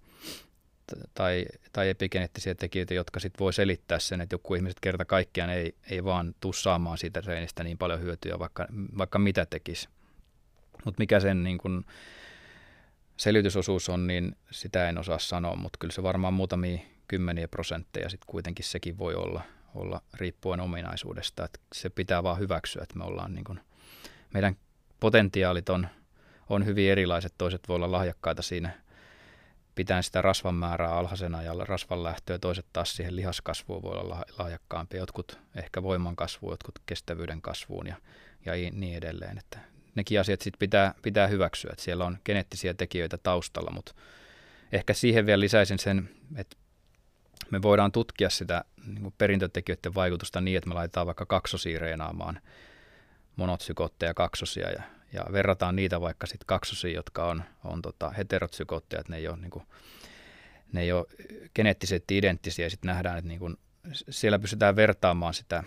tai, 1.15 1.47
tai 1.73 1.89
epigeneettisiä 1.89 2.55
tekijöitä, 2.55 2.95
jotka 2.95 3.21
sitten 3.21 3.39
voi 3.39 3.53
selittää 3.53 3.99
sen, 3.99 4.21
että 4.21 4.35
joku 4.35 4.55
ihmiset 4.55 4.81
kerta 4.81 5.05
kaikkiaan 5.05 5.51
ei, 5.51 5.75
ei 5.91 6.05
vaan 6.05 6.35
tuu 6.41 6.53
saamaan 6.53 6.99
siitä 6.99 7.23
treenistä 7.23 7.65
niin 7.65 7.79
paljon 7.79 8.01
hyötyä, 8.01 8.39
vaikka, 8.39 8.67
vaikka 8.99 9.19
mitä 9.19 9.47
tekisi. 9.47 9.89
Mutta 10.85 10.99
mikä 10.99 11.21
sen 11.21 11.43
niin 11.45 11.59
kun 11.59 11.85
selitysosuus 13.17 13.89
on, 13.89 14.07
niin 14.07 14.37
sitä 14.51 14.89
en 14.89 14.99
osaa 14.99 15.19
sanoa, 15.19 15.57
mutta 15.57 15.77
kyllä 15.79 15.93
se 15.93 16.03
varmaan 16.03 16.35
muutamia 16.35 16.79
kymmeniä 17.09 17.49
prosentteja 17.49 18.09
sitten 18.09 18.27
kuitenkin 18.27 18.65
sekin 18.65 18.99
voi 18.99 19.15
olla, 19.15 19.43
olla 19.75 20.03
riippuen 20.15 20.61
ominaisuudesta. 20.61 21.45
Että 21.45 21.59
se 21.75 21.91
pitää 21.91 22.23
vaan 22.23 22.39
hyväksyä, 22.39 22.83
että 22.83 22.99
me 22.99 23.05
ollaan 23.05 23.35
niin 23.35 23.45
kun, 23.45 23.61
meidän 24.35 24.57
potentiaalit 25.01 25.69
on, 25.69 25.89
on 26.49 26.67
hyvin 26.67 26.91
erilaiset. 26.91 27.35
Toiset 27.39 27.69
voi 27.69 27.77
olla 27.77 27.93
lahjakkaita 27.93 28.43
siinä 28.43 28.84
pitää 29.75 30.03
sitä 30.03 30.23
rasvan 30.23 30.55
määrää 30.55 30.95
alhaisena 30.95 31.43
ja 31.43 31.53
rasvan 31.65 32.03
lähtöä, 32.03 32.39
toiset 32.39 32.67
taas 32.73 32.97
siihen 32.97 33.17
lihaskasvuun 33.17 33.83
voi 33.83 33.99
olla 33.99 34.23
lahjakkaampia, 34.39 35.01
jotkut 35.01 35.39
ehkä 35.57 35.83
voiman 35.83 36.17
kasvuun, 36.17 36.53
jotkut 36.53 36.79
kestävyyden 36.87 37.43
kasvuun 37.43 37.87
ja, 37.87 37.97
ja 38.45 38.53
niin 38.73 38.97
edelleen. 38.97 39.39
Että 39.39 39.59
nekin 39.95 40.21
asiat 40.21 40.41
sit 40.41 40.55
pitää, 40.59 40.95
pitää 41.03 41.27
hyväksyä, 41.27 41.71
että 41.73 41.85
siellä 41.85 42.05
on 42.05 42.19
geneettisiä 42.25 42.75
tekijöitä 42.75 43.19
taustalla, 43.19 43.71
mutta 43.71 43.95
ehkä 44.73 44.95
siihen 44.95 45.27
vielä 45.27 45.41
lisäisin 45.41 45.79
sen, 45.79 46.11
että 46.37 46.57
me 47.51 47.63
voidaan 47.63 47.93
tutkia 47.93 48.31
sitä 48.31 48.65
niin 48.87 49.15
perintötekijöiden 49.19 49.95
vaikutusta 49.95 50.41
niin, 50.41 50.59
että 50.59 50.69
me 50.69 50.75
laitetaan 50.75 51.07
vaikka 51.07 51.27
kaksosia 51.27 51.79
reenaamaan 51.79 52.41
monotsykootteja 53.37 54.15
kaksosia 54.15 54.71
ja 54.71 54.83
ja 55.15 55.25
verrataan 55.33 55.77
niitä 55.77 56.01
vaikka 56.01 56.27
sitten 56.27 56.47
kaksosiin, 56.47 56.95
jotka 56.95 57.29
on, 57.29 57.45
on 57.65 57.83
tota 57.83 58.11
heterotsykotteja, 58.11 59.01
että 59.01 59.13
ne 59.13 59.19
ei 59.19 59.29
ole, 59.29 59.37
niin 59.37 59.51
kuin, 59.51 59.65
ne 60.73 60.83
ei 60.83 60.93
ole 60.93 61.07
geneettisesti 61.55 62.19
identtisiä, 62.19 62.67
ja 62.67 62.71
sitten 62.71 62.89
nähdään, 62.89 63.19
että 63.19 63.29
niin 63.29 63.41
kuin, 63.41 63.57
siellä 63.93 64.39
pystytään 64.39 64.77
vertaamaan 64.77 65.35
sitä, 65.35 65.65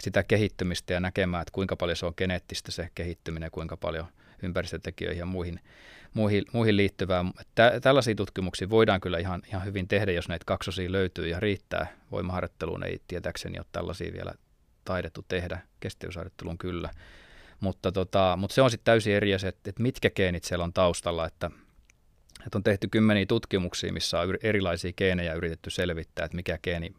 sitä 0.00 0.22
kehittymistä 0.22 0.92
ja 0.92 1.00
näkemään, 1.00 1.42
että 1.42 1.52
kuinka 1.52 1.76
paljon 1.76 1.96
se 1.96 2.06
on 2.06 2.14
geneettistä 2.16 2.72
se 2.72 2.88
kehittyminen, 2.94 3.50
kuinka 3.50 3.76
paljon 3.76 4.06
ympäristötekijöihin 4.42 5.18
ja 5.18 5.26
muihin, 5.26 5.60
muihin, 6.14 6.44
muihin 6.52 6.76
liittyvää. 6.76 7.24
Tä, 7.54 7.80
tällaisia 7.80 8.14
tutkimuksia 8.14 8.70
voidaan 8.70 9.00
kyllä 9.00 9.18
ihan, 9.18 9.42
ihan 9.48 9.64
hyvin 9.64 9.88
tehdä, 9.88 10.12
jos 10.12 10.28
näitä 10.28 10.44
kaksosia 10.46 10.92
löytyy 10.92 11.28
ja 11.28 11.40
riittää. 11.40 11.86
Voimaharjoitteluun 12.10 12.84
ei 12.84 13.00
tietääkseni 13.08 13.58
ole 13.58 13.66
tällaisia 13.72 14.12
vielä 14.12 14.32
taidettu 14.84 15.24
tehdä, 15.28 15.60
kestävyysharjoitteluun 15.80 16.58
kyllä. 16.58 16.90
Mutta, 17.60 17.92
tota, 17.92 18.36
mutta 18.40 18.54
se 18.54 18.62
on 18.62 18.70
sitten 18.70 18.84
täysin 18.84 19.14
eri 19.14 19.34
asia, 19.34 19.48
että, 19.48 19.70
että 19.70 19.82
mitkä 19.82 20.10
geenit 20.10 20.44
siellä 20.44 20.64
on 20.64 20.72
taustalla, 20.72 21.26
että, 21.26 21.50
että 22.46 22.58
on 22.58 22.62
tehty 22.62 22.88
kymmeniä 22.88 23.26
tutkimuksia, 23.26 23.92
missä 23.92 24.20
on 24.20 24.36
erilaisia 24.42 24.92
geenejä 24.92 25.34
yritetty 25.34 25.70
selvittää, 25.70 26.24
että 26.24 26.36
mikä 26.36 26.58
geeni 26.62 26.94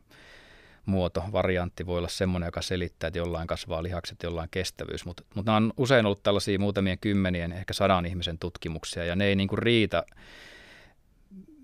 muoto, 0.85 1.23
variantti 1.31 1.85
voi 1.85 1.97
olla 1.97 2.07
semmoinen, 2.07 2.47
joka 2.47 2.61
selittää, 2.61 3.07
että 3.07 3.19
jollain 3.19 3.47
kasvaa 3.47 3.83
lihakset, 3.83 4.23
jollain 4.23 4.49
kestävyys. 4.51 5.05
Mutta, 5.05 5.23
mutta 5.35 5.51
nämä 5.51 5.57
on 5.57 5.73
usein 5.77 6.05
ollut 6.05 6.23
tällaisia 6.23 6.59
muutamien 6.59 6.99
kymmenien, 6.99 7.51
ehkä 7.51 7.73
sadan 7.73 8.05
ihmisen 8.05 8.39
tutkimuksia, 8.39 9.05
ja 9.05 9.15
ne 9.15 9.25
ei 9.25 9.35
niin 9.35 9.47
kuin 9.47 9.59
riitä 9.59 10.03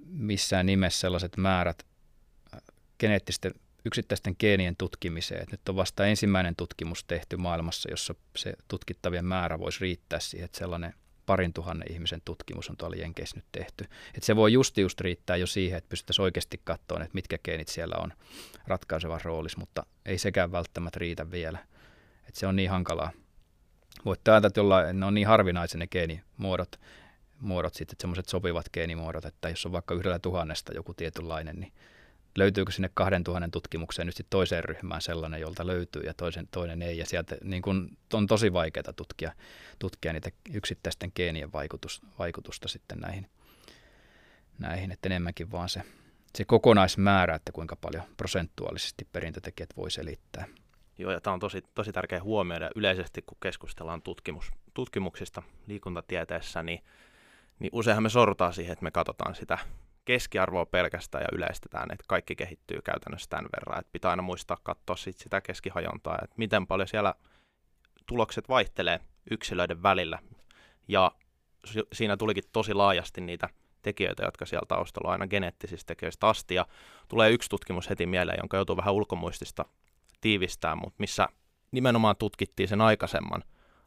missään 0.08 0.66
nimessä 0.66 1.00
sellaiset 1.00 1.38
määrät 1.38 1.86
geneettisten 3.00 3.52
yksittäisten 3.86 4.36
geenien 4.40 4.76
tutkimiseen. 4.76 5.42
Et 5.42 5.52
nyt 5.52 5.70
on 5.70 5.76
vasta 5.76 6.06
ensimmäinen 6.06 6.56
tutkimus 6.56 7.04
tehty 7.04 7.38
maailmassa, 7.38 7.92
jossa 7.92 8.16
se 8.38 8.54
tutkittavien 8.68 9.26
määrä 9.26 9.60
voisi 9.60 9.80
riittää 9.82 10.20
siihen, 10.20 10.46
että 10.46 10.58
sellainen 10.58 10.94
parin 11.26 11.54
tuhannen 11.54 11.92
ihmisen 11.92 12.22
tutkimus 12.26 12.70
on 12.70 12.78
tuolla 12.78 12.96
Jenkeissä 12.96 13.36
nyt 13.36 13.46
tehty. 13.52 13.86
Et 14.14 14.24
se 14.24 14.36
voi 14.36 14.54
just 14.54 14.78
just 14.78 15.02
riittää 15.02 15.36
jo 15.36 15.48
siihen, 15.48 15.78
että 15.78 15.90
pystyttäisiin 15.90 16.24
oikeasti 16.24 16.62
katsoa, 16.64 16.98
että 16.98 17.14
mitkä 17.14 17.38
geenit 17.38 17.68
siellä 17.68 17.96
on 18.00 18.14
ratkaiseva 18.68 19.20
roolissa, 19.24 19.60
mutta 19.60 19.86
ei 20.06 20.18
sekään 20.18 20.52
välttämättä 20.52 21.00
riitä 21.00 21.32
vielä. 21.32 21.60
Et 22.28 22.36
se 22.36 22.48
on 22.48 22.56
niin 22.56 22.70
hankalaa. 22.70 23.12
Voit 24.06 24.28
ajatella, 24.28 24.48
että 24.48 24.60
jollain, 24.60 25.00
ne 25.00 25.06
on 25.06 25.14
niin 25.14 25.28
harvinaisia 25.28 25.78
ne 25.78 25.88
geenimuodot, 25.88 26.80
muodot 27.40 27.74
sitten, 27.74 27.96
semmoiset 28.00 28.30
sopivat 28.30 28.70
geenimuodot, 28.74 29.26
että 29.26 29.50
jos 29.50 29.66
on 29.66 29.72
vaikka 29.72 29.94
yhdellä 29.94 30.20
tuhannesta 30.20 30.74
joku 30.74 30.94
tietynlainen, 30.94 31.56
niin 31.56 31.74
löytyykö 32.38 32.72
sinne 32.72 32.90
2000 32.94 33.50
tutkimukseen 33.52 34.06
nyt 34.06 34.28
toiseen 34.30 34.64
ryhmään 34.64 35.02
sellainen, 35.02 35.42
jolta 35.42 35.68
löytyy 35.68 36.02
ja 36.02 36.14
toisen, 36.14 36.48
toinen 36.52 36.82
ei. 36.82 36.98
Ja 36.98 37.06
sieltä 37.06 37.38
niin 37.44 37.62
kun, 37.62 37.98
on 38.14 38.28
tosi 38.28 38.54
vaikeaa 38.54 38.94
tutkia, 38.96 39.32
tutkia 39.80 40.14
niitä 40.14 40.30
yksittäisten 40.54 41.12
geenien 41.16 41.54
vaikutus, 41.54 42.02
vaikutusta 42.20 42.68
sitten 42.68 43.00
näihin, 43.00 43.30
näihin, 44.60 44.92
että 44.92 45.10
enemmänkin 45.10 45.52
vaan 45.52 45.70
se, 45.70 45.82
se 46.36 46.46
kokonaismäärä, 46.46 47.36
että 47.36 47.52
kuinka 47.52 47.76
paljon 47.76 48.04
prosentuaalisesti 48.18 49.08
perintötekijät 49.12 49.70
voi 49.78 49.92
selittää. 49.92 50.46
Joo, 50.98 51.12
ja 51.12 51.22
tämä 51.22 51.34
on 51.34 51.40
tosi, 51.40 51.64
tosi 51.76 51.92
tärkeä 51.92 52.24
huomioida 52.24 52.70
yleisesti, 52.76 53.22
kun 53.22 53.38
keskustellaan 53.42 54.02
tutkimus, 54.02 54.52
tutkimuksista 54.74 55.44
liikuntatieteessä, 55.68 56.64
niin, 56.64 56.84
niin 57.60 57.70
useinhan 57.74 58.04
me 58.04 58.10
sortaa 58.10 58.52
siihen, 58.52 58.74
että 58.74 58.84
me 58.84 58.92
katsotaan 58.92 59.36
sitä 59.36 59.58
keskiarvoa 60.06 60.66
pelkästään 60.66 61.22
ja 61.22 61.38
yleistetään, 61.38 61.92
että 61.92 62.06
kaikki 62.08 62.36
kehittyy 62.36 62.82
käytännössä 62.82 63.30
tämän 63.30 63.50
verran. 63.56 63.80
Että 63.80 63.92
pitää 63.92 64.12
aina 64.12 64.24
muistaa 64.24 64.58
katsoa 64.64 64.96
sit 64.96 65.18
sitä 65.18 65.42
keskihajontaa, 65.42 66.20
että 66.24 66.36
miten 66.38 66.68
paljon 66.68 66.88
siellä 66.88 67.14
tulokset 68.06 68.50
vaihtelee 68.50 69.00
yksilöiden 69.32 69.84
välillä. 69.84 70.20
Ja 70.88 71.12
siinä 71.94 72.18
tulikin 72.18 72.44
tosi 72.52 72.74
laajasti 72.74 73.22
niitä 73.22 73.50
tekijöitä, 73.82 74.24
jotka 74.24 74.46
siellä 74.46 74.66
taustalla 74.68 75.10
on 75.10 75.12
aina 75.12 75.28
geneettisistä 75.28 75.88
tekijöistä 75.88 76.28
asti. 76.28 76.56
Ja 76.56 76.66
tulee 77.08 77.32
yksi 77.32 77.50
tutkimus 77.50 77.90
heti 77.90 78.06
mieleen, 78.06 78.38
jonka 78.42 78.58
joutuu 78.58 78.78
vähän 78.78 78.94
ulkomuistista 78.94 79.66
tiivistää, 80.22 80.76
mutta 80.76 80.96
missä 80.98 81.28
nimenomaan 81.72 82.16
tutkittiin 82.16 82.70
sen 82.70 82.82
aikaisemman 82.82 83.44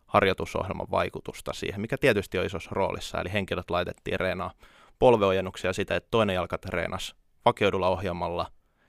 harjoitusohjelman 0.06 0.90
vaikutusta 0.90 1.52
siihen, 1.52 1.80
mikä 1.80 1.98
tietysti 1.98 2.38
on 2.38 2.46
isossa 2.46 2.70
roolissa, 2.72 3.20
eli 3.20 3.32
henkilöt 3.32 3.70
laitettiin 3.70 4.20
reenaa 4.20 4.54
polveojennuksia 4.98 5.72
sitä, 5.72 5.96
että 5.96 6.08
toinen 6.10 6.34
jalka 6.34 6.58
treenasi 6.58 7.14
vakioidulla 7.44 7.88
ohjelmalla 7.88 8.46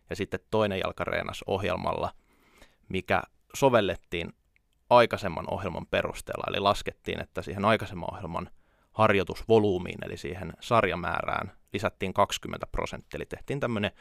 ja 0.10 0.16
sitten 0.16 0.40
toinen 0.52 0.80
jalka 0.80 1.06
treenasi 1.06 1.46
ohjelmalla, 1.48 2.12
mikä 2.90 3.22
sovellettiin 3.54 4.34
aikaisemman 4.90 5.54
ohjelman 5.54 5.86
perusteella, 5.86 6.44
eli 6.48 6.60
laskettiin, 6.60 7.22
että 7.22 7.42
siihen 7.42 7.66
aikaisemman 7.66 8.14
ohjelman 8.14 8.50
harjoitusvolyymiin, 8.92 10.06
eli 10.06 10.18
siihen 10.18 10.54
sarjamäärään 10.60 11.52
lisättiin 11.74 12.14
20 12.14 12.68
prosenttia, 12.68 13.18
eli 13.18 13.26
tehtiin 13.26 13.60
tämmöinen 13.60 13.92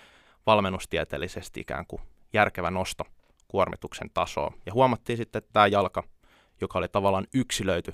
valmennustieteellisesti 0.46 1.60
ikään 1.60 1.86
kuin 1.86 2.02
järkevä 2.32 2.70
nosto 2.70 3.04
kuormituksen 3.48 4.10
tasoa. 4.14 4.52
Ja 4.66 4.72
huomattiin 4.72 5.16
sitten, 5.16 5.38
että 5.38 5.52
tämä 5.52 5.66
jalka, 5.66 6.02
joka 6.60 6.78
oli 6.78 6.88
tavallaan 6.88 7.26
yksilöity 7.34 7.92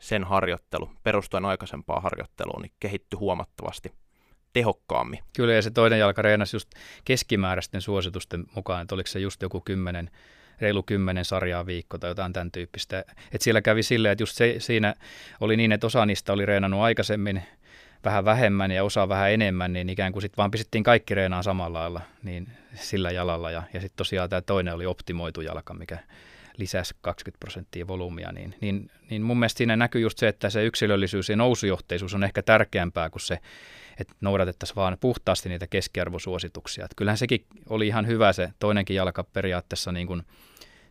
sen 0.00 0.24
harjoittelu, 0.24 0.90
perustuen 1.02 1.44
aikaisempaan 1.44 2.02
harjoitteluun, 2.02 2.62
niin 2.62 2.72
kehittyi 2.80 3.16
huomattavasti 3.16 3.92
tehokkaammin. 4.52 5.18
Kyllä, 5.36 5.52
ja 5.52 5.62
se 5.62 5.70
toinen 5.70 5.98
jalka 5.98 6.22
reenasi 6.22 6.56
just 6.56 6.68
keskimääräisten 7.04 7.80
suositusten 7.80 8.44
mukaan, 8.54 8.82
että 8.82 8.94
oliko 8.94 9.06
se 9.06 9.20
just 9.20 9.42
joku 9.42 9.60
kymmenen, 9.60 10.10
reilu 10.60 10.82
kymmenen 10.82 11.24
sarjaa 11.24 11.66
viikko 11.66 11.98
tai 11.98 12.10
jotain 12.10 12.32
tämän 12.32 12.50
tyyppistä. 12.50 13.04
Et 13.32 13.42
siellä 13.42 13.62
kävi 13.62 13.82
silleen, 13.82 14.12
että 14.12 14.22
just 14.22 14.36
se, 14.36 14.54
siinä 14.58 14.94
oli 15.40 15.56
niin, 15.56 15.72
että 15.72 15.86
osa 15.86 16.06
niistä 16.06 16.32
oli 16.32 16.46
reenannut 16.46 16.80
aikaisemmin 16.80 17.42
vähän 18.04 18.24
vähemmän 18.24 18.70
ja 18.70 18.84
osa 18.84 19.08
vähän 19.08 19.30
enemmän, 19.32 19.72
niin 19.72 19.90
ikään 19.90 20.12
kuin 20.12 20.22
sitten 20.22 20.36
vaan 20.36 20.50
pistettiin 20.50 20.84
kaikki 20.84 21.14
reenaan 21.14 21.44
samalla 21.44 21.78
lailla 21.78 22.00
niin 22.22 22.48
sillä 22.74 23.10
jalalla. 23.10 23.50
Ja, 23.50 23.62
ja 23.72 23.80
sitten 23.80 23.96
tosiaan 23.96 24.30
tämä 24.30 24.40
toinen 24.40 24.74
oli 24.74 24.86
optimoitu 24.86 25.40
jalka, 25.40 25.74
mikä 25.74 25.98
lisäsi 26.56 26.94
20 27.00 27.40
prosenttia 27.40 27.86
volyymia, 27.86 28.32
niin, 28.32 28.54
niin, 28.60 28.90
niin 29.10 29.22
mun 29.22 29.38
mielestä 29.38 29.58
siinä 29.58 29.76
näkyy 29.76 30.00
just 30.00 30.18
se, 30.18 30.28
että 30.28 30.50
se 30.50 30.64
yksilöllisyys 30.64 31.28
ja 31.28 31.36
nousujohteisuus 31.36 32.14
on 32.14 32.24
ehkä 32.24 32.42
tärkeämpää 32.42 33.10
kuin 33.10 33.22
se, 33.22 33.38
että 34.00 34.14
noudatettaisiin 34.20 34.76
vaan 34.76 34.96
puhtaasti 35.00 35.48
niitä 35.48 35.66
keskiarvosuosituksia. 35.66 36.84
Että 36.84 36.94
kyllähän 36.96 37.18
sekin 37.18 37.46
oli 37.68 37.86
ihan 37.86 38.06
hyvä 38.06 38.32
se 38.32 38.50
toinenkin 38.58 38.96
jalka 38.96 39.24
periaatteessa, 39.24 39.92
niin 39.92 40.06
kuin 40.06 40.22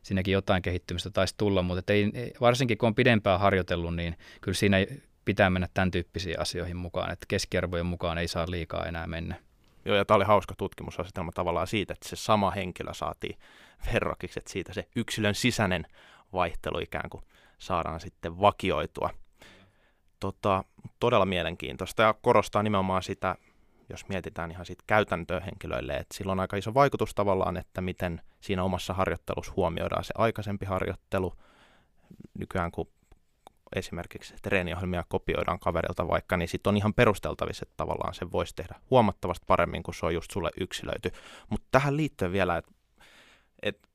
siinäkin 0.02 0.32
jotain 0.32 0.62
kehittymistä 0.62 1.10
taisi 1.10 1.36
tulla, 1.38 1.62
mutta 1.62 1.94
ei, 1.94 2.12
varsinkin 2.42 2.78
kun 2.78 2.88
on 2.88 2.96
pidempään 2.96 3.40
harjoitellut, 3.40 3.96
niin 3.96 4.18
kyllä 4.42 4.56
siinä 4.56 4.78
pitää 5.26 5.50
mennä 5.50 5.68
tämän 5.74 5.92
tyyppisiin 5.92 6.40
asioihin 6.40 6.78
mukaan, 6.78 7.12
että 7.12 7.26
keskiarvojen 7.28 7.86
mukaan 7.86 8.18
ei 8.18 8.28
saa 8.28 8.52
liikaa 8.52 8.86
enää 8.86 9.08
mennä. 9.08 9.36
Joo, 9.86 9.96
ja 9.96 10.06
tämä 10.06 10.16
oli 10.16 10.26
hauska 10.26 10.56
tutkimusasetelma 10.58 11.32
tavallaan 11.32 11.68
siitä, 11.68 11.94
että 11.94 12.10
se 12.10 12.16
sama 12.16 12.52
henkilö 12.52 12.94
saatiin 12.94 13.38
verrokiksi, 13.94 14.40
että 14.40 14.52
siitä 14.52 14.74
se 14.74 14.88
yksilön 14.96 15.36
sisäinen 15.36 15.86
vaihtelu 16.34 16.80
ikään 16.80 17.10
kuin 17.10 17.24
saadaan 17.58 18.00
sitten 18.00 18.40
vakioitua. 18.40 19.10
Tota, 20.20 20.64
todella 21.00 21.26
mielenkiintoista 21.26 22.02
ja 22.02 22.14
korostaa 22.22 22.64
nimenomaan 22.64 23.04
sitä, 23.04 23.36
jos 23.90 24.08
mietitään 24.08 24.52
ihan 24.52 24.66
siitä 24.66 24.84
käytäntöä 24.88 25.40
henkilöille, 25.40 25.94
että 25.94 26.18
sillä 26.18 26.32
on 26.32 26.40
aika 26.40 26.58
iso 26.58 26.74
vaikutus 26.74 27.16
tavallaan, 27.16 27.58
että 27.58 27.82
miten 27.82 28.22
siinä 28.42 28.64
omassa 28.64 28.94
harjoittelussa 28.94 29.54
huomioidaan 29.56 30.04
se 30.04 30.14
aikaisempi 30.18 30.66
harjoittelu. 30.66 31.34
Nykyään 32.40 32.72
kun 32.72 32.88
esimerkiksi 33.76 34.34
treeniohjelmia 34.42 35.04
kopioidaan 35.10 35.60
kaverilta 35.60 36.08
vaikka, 36.08 36.38
niin 36.38 36.50
sitten 36.50 36.72
on 36.72 36.78
ihan 36.78 36.94
perusteltavissa, 36.94 37.64
että 37.64 37.78
tavallaan 37.78 38.14
se 38.14 38.32
voisi 38.32 38.56
tehdä 38.56 38.76
huomattavasti 38.90 39.46
paremmin, 39.48 39.84
kun 39.84 39.94
se 39.94 40.06
on 40.06 40.14
just 40.14 40.32
sulle 40.32 40.50
yksilöity. 40.60 41.12
Mutta 41.50 41.68
tähän 41.72 41.98
liittyen 41.98 42.32
vielä, 42.32 42.58
että 42.58 42.72
et, 43.64 43.90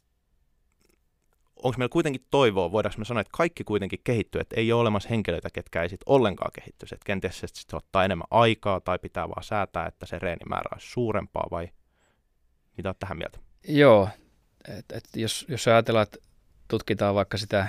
onko 1.56 1.78
meillä 1.78 1.92
kuitenkin 1.92 2.26
toivoa, 2.30 2.72
voidaanko 2.72 2.98
me 2.98 3.04
sanoa, 3.04 3.20
että 3.20 3.36
kaikki 3.36 3.64
kuitenkin 3.64 4.00
kehittyy, 4.04 4.40
että 4.40 4.56
ei 4.56 4.72
ole 4.72 4.80
olemassa 4.80 5.08
henkilöitä, 5.08 5.48
ketkä 5.52 5.82
ei 5.82 5.88
sitten 5.88 6.12
ollenkaan 6.12 6.50
kehittyisi, 6.52 6.94
että 6.94 7.06
kenties 7.06 7.40
se 7.40 7.46
sitten 7.46 7.76
ottaa 7.76 8.04
enemmän 8.04 8.26
aikaa 8.30 8.80
tai 8.80 8.98
pitää 8.98 9.28
vaan 9.28 9.44
säätää, 9.44 9.86
että 9.86 10.06
se 10.06 10.18
reenimäärä 10.18 10.68
olisi 10.72 10.90
suurempaa 10.90 11.46
vai 11.50 11.68
mitä 12.76 12.88
olet 12.88 12.98
tähän 12.98 13.18
mieltä? 13.18 13.38
Joo, 13.68 14.08
et, 14.68 14.84
et 14.92 15.04
jos, 15.16 15.46
jos 15.48 15.68
ajatellaan, 15.68 16.02
että 16.02 16.18
tutkitaan 16.68 17.14
vaikka 17.14 17.36
sitä 17.36 17.66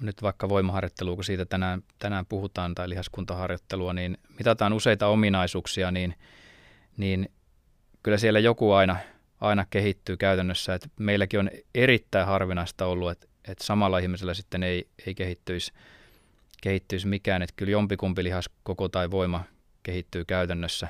nyt 0.00 0.22
vaikka 0.22 0.48
voimaharjoittelua, 0.48 1.14
kun 1.14 1.24
siitä 1.24 1.44
tänään, 1.44 1.82
tänään 1.98 2.26
puhutaan, 2.26 2.74
tai 2.74 2.88
lihaskuntaharjoittelua, 2.88 3.92
niin 3.92 4.18
mitataan 4.38 4.72
useita 4.72 5.06
ominaisuuksia, 5.06 5.90
niin, 5.90 6.14
niin 6.96 7.28
kyllä 8.02 8.18
siellä 8.18 8.38
joku 8.38 8.72
aina, 8.72 8.96
aina 9.40 9.66
kehittyy 9.70 10.16
käytännössä. 10.16 10.74
Et 10.74 10.90
meilläkin 10.98 11.40
on 11.40 11.50
erittäin 11.74 12.26
harvinaista 12.26 12.86
ollut, 12.86 13.10
että, 13.10 13.26
että 13.48 13.64
samalla 13.64 13.98
ihmisellä 13.98 14.34
sitten 14.34 14.62
ei, 14.62 14.88
ei 15.06 15.14
kehittyisi, 15.14 15.72
kehittyisi 16.62 17.06
mikään. 17.06 17.42
Että 17.42 17.54
kyllä 17.56 17.72
jompikumpi 17.72 18.24
lihaskoko 18.24 18.88
tai 18.88 19.10
voima 19.10 19.44
kehittyy 19.82 20.24
käytännössä. 20.24 20.88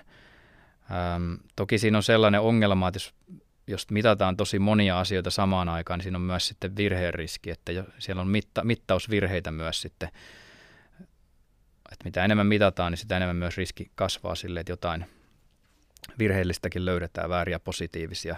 Ähm, 0.90 1.34
toki 1.57 1.78
siinä 1.78 1.99
on 1.99 2.03
sellainen 2.03 2.40
ongelma, 2.40 2.88
että 2.88 2.96
jos 2.96 3.14
jos 3.68 3.90
mitataan 3.90 4.36
tosi 4.36 4.59
monia 4.59 5.01
asioita 5.01 5.30
samaan 5.30 5.68
aikaan, 5.68 5.99
niin 5.99 6.03
siinä 6.03 6.18
on 6.18 6.22
myös 6.22 6.49
sitten 6.49 6.76
virheen 6.76 7.14
riski, 7.14 7.51
että 7.51 7.72
siellä 7.99 8.22
on 8.22 8.28
mitta, 8.28 8.64
mittausvirheitä 8.64 9.51
myös 9.51 9.82
sitten. 9.82 10.09
Että 11.92 12.05
mitä 12.05 12.24
enemmän 12.24 12.46
mitataan, 12.46 12.92
niin 12.92 12.99
sitä 12.99 13.16
enemmän 13.16 13.36
myös 13.36 13.57
riski 13.57 13.90
kasvaa 13.94 14.34
sille, 14.34 14.61
että 14.61 14.72
jotain 14.72 15.07
virheellistäkin 16.18 16.84
löydetään, 16.84 17.30
vääriä 17.30 17.59
positiivisia 17.59 18.36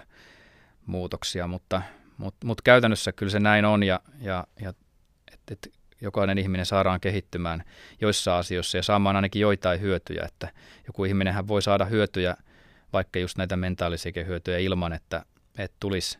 muutoksia, 0.86 1.46
mutta, 1.46 1.82
mutta, 2.18 2.46
mutta 2.46 2.62
käytännössä 2.62 3.12
kyllä 3.12 3.32
se 3.32 3.40
näin 3.40 3.64
on 3.64 3.82
ja, 3.82 4.00
ja, 4.20 4.46
ja 4.62 4.70
että, 5.32 5.52
että 5.54 5.68
jokainen 6.00 6.38
ihminen 6.38 6.66
saadaan 6.66 7.00
kehittymään 7.00 7.64
joissa 8.00 8.38
asioissa 8.38 8.78
ja 8.78 8.82
saamaan 8.82 9.16
ainakin 9.16 9.40
joitain 9.40 9.80
hyötyjä, 9.80 10.22
että 10.26 10.48
joku 10.86 11.04
ihminenhän 11.04 11.48
voi 11.48 11.62
saada 11.62 11.84
hyötyjä– 11.84 12.36
vaikka 12.92 13.18
just 13.18 13.38
näitä 13.38 13.56
mentaalisia 13.56 14.24
hyötyjä 14.26 14.58
ilman, 14.58 14.92
että, 14.92 15.24
että 15.58 15.76
tulisi 15.80 16.18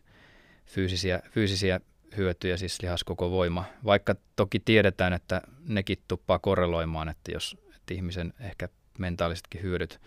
fyysisiä, 0.65 1.19
fyysisiä 1.31 1.79
hyötyjä, 2.17 2.57
siis 2.57 2.81
lihaskoko 2.81 3.31
voima. 3.31 3.65
Vaikka 3.85 4.15
toki 4.35 4.59
tiedetään, 4.59 5.13
että 5.13 5.41
nekin 5.67 5.97
tuppaa 6.07 6.39
korreloimaan, 6.39 7.09
että 7.09 7.31
jos 7.31 7.57
että 7.75 7.93
ihmisen 7.93 8.33
ehkä 8.39 8.69
mentaalisetkin 8.97 9.61
hyödyt 9.61 10.01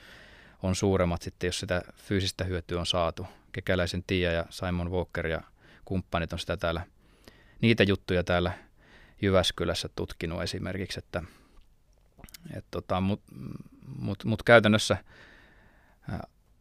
on 0.65 0.75
suuremmat 0.75 1.23
sitten, 1.23 1.49
jos 1.49 1.61
sitä 1.61 1.83
fyysistä 1.97 2.45
hyötyä 2.45 2.81
on 2.81 2.87
saatu. 2.87 3.27
Kekäläisen 3.53 4.05
Tiia 4.07 4.33
ja 4.33 4.45
Simon 4.51 4.91
Walker 4.91 5.27
ja 5.27 5.41
kumppanit 5.85 6.33
on 6.33 6.39
sitä 6.39 6.57
täällä, 6.57 6.87
niitä 7.61 7.83
juttuja 7.83 8.25
täällä 8.25 8.53
Jyväskylässä 9.23 9.89
tutkinut 9.97 10.43
esimerkiksi, 10.43 10.99
että 10.99 11.23
et 12.57 12.65
tota, 12.71 13.01
mutta 13.01 13.33
mut, 13.87 14.25
mut 14.25 14.43
käytännössä 14.43 14.97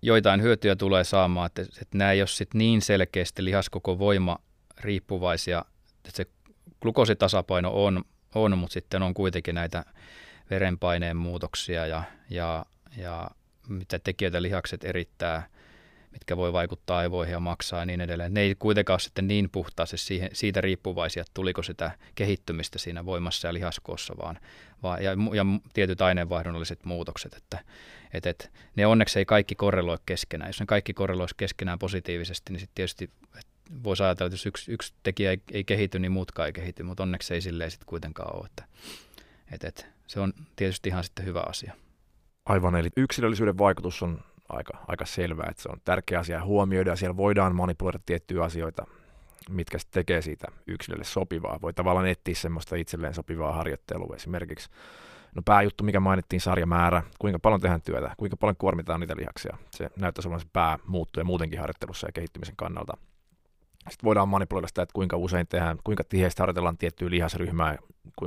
joitain 0.01 0.41
hyötyjä 0.41 0.75
tulee 0.75 1.03
saamaan, 1.03 1.45
että, 1.45 1.61
että 1.61 1.97
nämä 1.97 2.11
ei 2.11 2.21
ole 2.21 2.27
sit 2.27 2.53
niin 2.53 2.81
selkeästi 2.81 3.45
lihaskoko 3.45 3.99
voima 3.99 4.37
riippuvaisia, 4.79 5.65
että 5.97 6.11
se 6.13 6.25
glukositasapaino 6.81 7.85
on, 7.85 8.03
on, 8.35 8.57
mutta 8.57 8.73
sitten 8.73 9.03
on 9.03 9.13
kuitenkin 9.13 9.55
näitä 9.55 9.85
verenpaineen 10.49 11.17
muutoksia 11.17 11.87
ja, 11.87 12.03
ja, 12.29 12.65
ja 12.97 13.29
mitä 13.67 13.99
tekijöitä 13.99 14.41
lihakset 14.41 14.83
erittää, 14.83 15.47
mitkä 16.11 16.37
voi 16.37 16.53
vaikuttaa 16.53 16.97
aivoihin 16.97 17.31
ja 17.31 17.39
maksaa 17.39 17.79
ja 17.79 17.85
niin 17.85 18.01
edelleen. 18.01 18.33
Ne 18.33 18.41
ei 18.41 18.55
kuitenkaan 18.55 18.93
ole 18.93 18.99
sitten 18.99 19.27
niin 19.27 19.49
puhtaasti 19.49 19.97
siihen, 19.97 20.29
siitä 20.33 20.61
riippuvaisia, 20.61 21.21
että 21.21 21.31
tuliko 21.33 21.63
sitä 21.63 21.91
kehittymistä 22.15 22.79
siinä 22.79 23.05
voimassa 23.05 23.47
ja 23.47 23.53
lihaskoossa, 23.53 24.13
vaan, 24.21 24.39
vaan 24.83 25.03
ja, 25.03 25.11
ja 25.33 25.45
tietyt 25.73 26.01
aineenvaihdonnolliset 26.01 26.85
muutokset, 26.85 27.33
että, 27.33 27.59
et, 28.13 28.25
et, 28.25 28.51
ne 28.75 28.85
onneksi 28.85 29.19
ei 29.19 29.25
kaikki 29.25 29.55
korreloi 29.55 29.97
keskenään. 30.05 30.49
Jos 30.49 30.59
ne 30.59 30.65
kaikki 30.65 30.93
korreloisi 30.93 31.35
keskenään 31.37 31.79
positiivisesti, 31.79 32.53
niin 32.53 32.59
sitten 32.59 32.75
tietysti 32.75 33.09
voisi 33.83 34.03
ajatella, 34.03 34.27
että 34.27 34.33
jos 34.33 34.45
yksi, 34.45 34.71
yksi 34.71 34.93
tekijä 35.03 35.31
ei, 35.31 35.41
ei 35.51 35.63
kehity, 35.63 35.99
niin 35.99 36.11
muutkaan 36.11 36.45
ei 36.45 36.53
kehity, 36.53 36.83
mutta 36.83 37.03
onneksi 37.03 37.33
ei 37.33 37.41
silleen 37.41 37.71
sitten 37.71 37.85
kuitenkaan 37.85 38.35
ole. 38.35 38.45
Että, 38.45 38.65
et, 39.51 39.63
et, 39.63 39.87
se 40.07 40.19
on 40.19 40.33
tietysti 40.55 40.89
ihan 40.89 41.03
sitten 41.03 41.25
hyvä 41.25 41.43
asia. 41.47 41.73
Aivan, 42.45 42.75
eli 42.75 42.89
yksilöllisyyden 42.97 43.57
vaikutus 43.57 44.03
on 44.03 44.19
aika, 44.49 44.77
aika 44.87 45.05
selvää, 45.05 45.47
että 45.49 45.63
se 45.63 45.69
on 45.69 45.81
tärkeä 45.85 46.19
asia 46.19 46.45
huomioida 46.45 46.89
ja 46.89 46.95
siellä 46.95 47.17
voidaan 47.17 47.55
manipuloida 47.55 47.99
tiettyjä 48.05 48.43
asioita, 48.43 48.85
mitkä 49.49 49.79
sitten 49.79 49.99
tekee 49.99 50.21
siitä 50.21 50.47
yksilölle 50.67 51.03
sopivaa. 51.03 51.59
Voi 51.61 51.73
tavallaan 51.73 52.07
etsiä 52.07 52.35
semmoista 52.35 52.75
itselleen 52.75 53.13
sopivaa 53.13 53.53
harjoittelua 53.53 54.15
esimerkiksi 54.15 54.69
No 55.35 55.41
pääjuttu, 55.45 55.83
mikä 55.83 55.99
mainittiin, 55.99 56.41
sarjamäärä, 56.41 57.03
kuinka 57.19 57.39
paljon 57.39 57.61
tehdään 57.61 57.81
työtä, 57.81 58.13
kuinka 58.17 58.37
paljon 58.37 58.55
kuormitaan 58.57 58.99
niitä 58.99 59.15
lihaksia. 59.17 59.57
Se 59.71 59.89
näyttäisi 59.99 60.27
olevan 60.27 60.39
se 60.39 60.47
pää 60.53 60.79
muuttuu 60.85 61.23
muutenkin 61.23 61.59
harjoittelussa 61.59 62.07
ja 62.07 62.11
kehittymisen 62.11 62.55
kannalta. 62.55 62.93
Sitten 63.89 64.03
voidaan 64.07 64.29
manipuloida 64.29 64.67
sitä, 64.67 64.81
että 64.81 64.93
kuinka 64.93 65.17
usein 65.17 65.47
tehdään, 65.47 65.77
kuinka 65.83 66.03
tiheästi 66.03 66.41
harjoitellaan 66.41 66.77
tiettyä 66.77 67.09
lihasryhmää, 67.09 67.77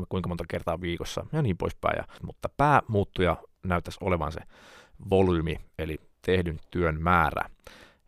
kuinka 0.09 0.29
monta 0.29 0.45
kertaa 0.49 0.81
viikossa 0.81 1.27
ja 1.33 1.43
niin 1.43 1.57
poispäin. 1.57 2.05
Mutta 2.23 2.49
päämuuttuja 2.57 3.37
näyttäisi 3.69 3.99
olevan 4.01 4.33
se 4.33 4.41
volyymi, 5.11 5.57
eli 5.79 6.01
tehdyn 6.23 6.59
työn 6.71 7.03
määrä. 7.03 7.49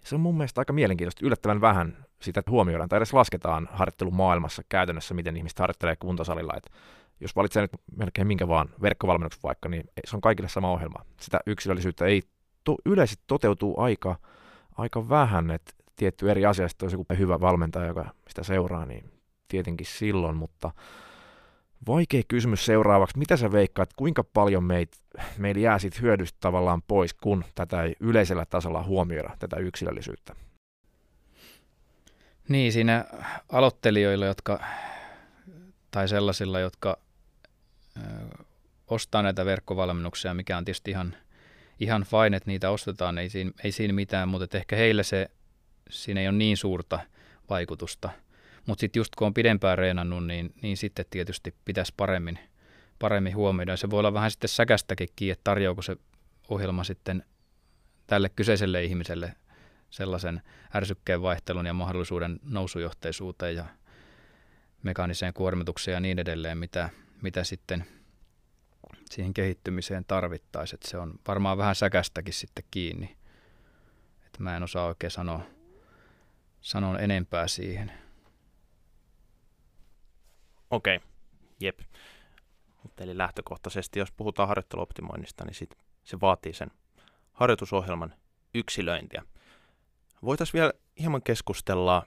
Se 0.01 0.15
on 0.15 0.21
mun 0.21 0.37
mielestä 0.37 0.61
aika 0.61 0.73
mielenkiintoista, 0.73 1.27
yllättävän 1.27 1.61
vähän 1.61 2.07
sitä 2.23 2.43
huomioidaan 2.51 2.89
tai 2.89 2.97
edes 2.97 3.13
lasketaan 3.13 3.69
harjoittelumaailmassa 3.73 4.63
käytännössä, 4.69 5.15
miten 5.15 5.37
ihmiset 5.37 5.59
harjoittelee 5.59 5.97
kuntosalilla. 5.97 6.53
Että 6.57 6.71
jos 7.21 7.37
valitsee 7.37 7.63
nyt 7.63 7.73
melkein 7.97 8.27
minkä 8.27 8.49
vaan 8.49 8.69
verkkovalmennuksen 8.83 9.43
vaikka, 9.43 9.69
niin 9.69 9.85
se 10.05 10.17
on 10.17 10.21
kaikille 10.21 10.49
sama 10.49 10.71
ohjelma. 10.71 11.05
Sitä 11.21 11.41
yksilöllisyyttä 11.47 12.07
ei 12.07 12.23
to, 12.65 12.77
yleisesti 12.85 13.25
toteutuu 13.27 13.81
aika, 13.81 14.17
aika 14.79 15.09
vähän, 15.09 15.51
että 15.51 15.73
tietty 15.97 16.31
eri 16.31 16.47
asiasta 16.47 16.85
olisi 16.85 16.95
joku 16.97 17.07
hyvä 17.19 17.41
valmentaja, 17.41 17.87
joka 17.87 18.11
sitä 18.29 18.43
seuraa, 18.43 18.87
niin 18.87 19.11
tietenkin 19.49 19.87
silloin, 19.87 20.37
mutta 20.37 20.71
Vaikea 21.87 22.23
kysymys 22.29 22.67
seuraavaksi. 22.67 23.19
Mitä 23.19 23.37
sä 23.37 23.53
veikkaat, 23.53 23.93
kuinka 23.93 24.25
paljon 24.25 24.65
meit, 24.65 24.91
meillä 25.39 25.61
jää 25.61 25.79
sit 25.79 26.01
hyödystä 26.01 26.39
tavallaan 26.41 26.83
pois, 26.83 27.15
kun 27.15 27.45
tätä 27.55 27.83
ei 27.83 27.95
yleisellä 28.01 28.47
tasolla 28.47 28.83
huomioida, 28.83 29.37
tätä 29.39 29.57
yksilöllisyyttä? 29.57 30.37
Niin, 32.49 32.73
siinä 32.73 33.05
aloittelijoilla, 33.53 34.27
jotka, 34.27 34.65
tai 35.91 36.09
sellaisilla, 36.09 36.61
jotka 36.61 36.99
ostaa 38.87 39.23
näitä 39.23 39.45
verkkovalmennuksia, 39.45 40.35
mikä 40.35 40.57
on 40.57 40.65
tietysti 40.65 40.91
ihan, 40.91 41.17
ihan 41.81 42.05
fine, 42.05 42.37
että 42.37 42.51
niitä 42.51 42.71
ostetaan, 42.71 43.19
ei 43.19 43.29
siinä, 43.29 43.51
ei 43.65 43.73
siinä 43.73 43.93
mitään, 43.93 44.29
mutta 44.29 44.57
ehkä 44.57 44.77
heille 44.77 45.03
se, 45.03 45.31
siinä 45.91 46.21
ei 46.21 46.29
ole 46.29 46.37
niin 46.37 46.57
suurta 46.57 46.99
vaikutusta. 47.51 48.11
Mutta 48.69 48.81
sitten 48.81 49.01
just 49.01 49.15
kun 49.17 49.27
on 49.27 49.35
pidempään 49.35 49.79
reenannut, 49.79 50.27
niin, 50.27 50.55
niin 50.63 50.77
sitten 50.77 51.05
tietysti 51.11 51.55
pitäisi 51.65 51.95
paremmin, 51.97 52.39
paremmin 52.99 53.37
huomioida. 53.37 53.77
Se 53.77 53.91
voi 53.91 53.99
olla 53.99 54.13
vähän 54.13 54.31
sitten 54.31 54.49
säkästäkin 54.49 55.09
kiinni, 55.17 55.33
että 55.33 55.45
tarjoako 55.45 55.83
se 55.83 55.97
ohjelma 56.49 56.85
sitten 56.85 57.25
tälle 58.07 58.29
kyseiselle 58.29 58.85
ihmiselle 58.85 59.35
sellaisen 59.91 60.43
ärsykkeen 60.75 61.23
vaihtelun 61.23 61.67
ja 61.67 61.73
mahdollisuuden 61.73 62.41
nousujohteisuuteen 62.43 63.57
ja 63.57 63.65
mekaaniseen 64.83 65.35
kuormitukseen 65.35 65.93
ja 65.93 66.01
niin 66.01 66.19
edelleen, 66.19 66.59
mitä, 66.59 66.91
mitä 67.23 67.45
sitten 67.45 67.85
siihen 69.11 69.35
kehittymiseen 69.35 70.05
tarvittaisiin. 70.05 70.81
Se 70.85 70.99
on 70.99 71.21
varmaan 71.29 71.59
vähän 71.59 71.75
säkästäkin 71.75 72.35
sitten 72.35 72.65
kiinni. 72.71 73.17
Että 74.27 74.43
mä 74.43 74.57
en 74.57 74.63
osaa 74.63 74.87
oikein 74.87 75.11
sanoa, 75.11 75.41
sanoa 76.61 76.99
enempää 76.99 77.49
siihen. 77.49 78.08
Okei, 80.71 80.97
okay. 80.97 81.09
jep. 81.61 81.81
Mutta 82.83 83.05
eli 83.05 83.19
lähtökohtaisesti, 83.19 83.99
jos 83.99 84.13
puhutaan 84.13 84.49
harjoitteluoptimoinnista, 84.49 85.45
niin 85.45 85.55
sit 85.55 85.71
se 86.05 86.21
vaatii 86.21 86.53
sen 86.53 86.71
harjoitusohjelman 87.33 88.15
yksilöintiä. 88.55 89.23
Voitaisiin 90.23 90.59
vielä 90.59 90.73
hieman 91.01 91.23
keskustella 91.23 92.07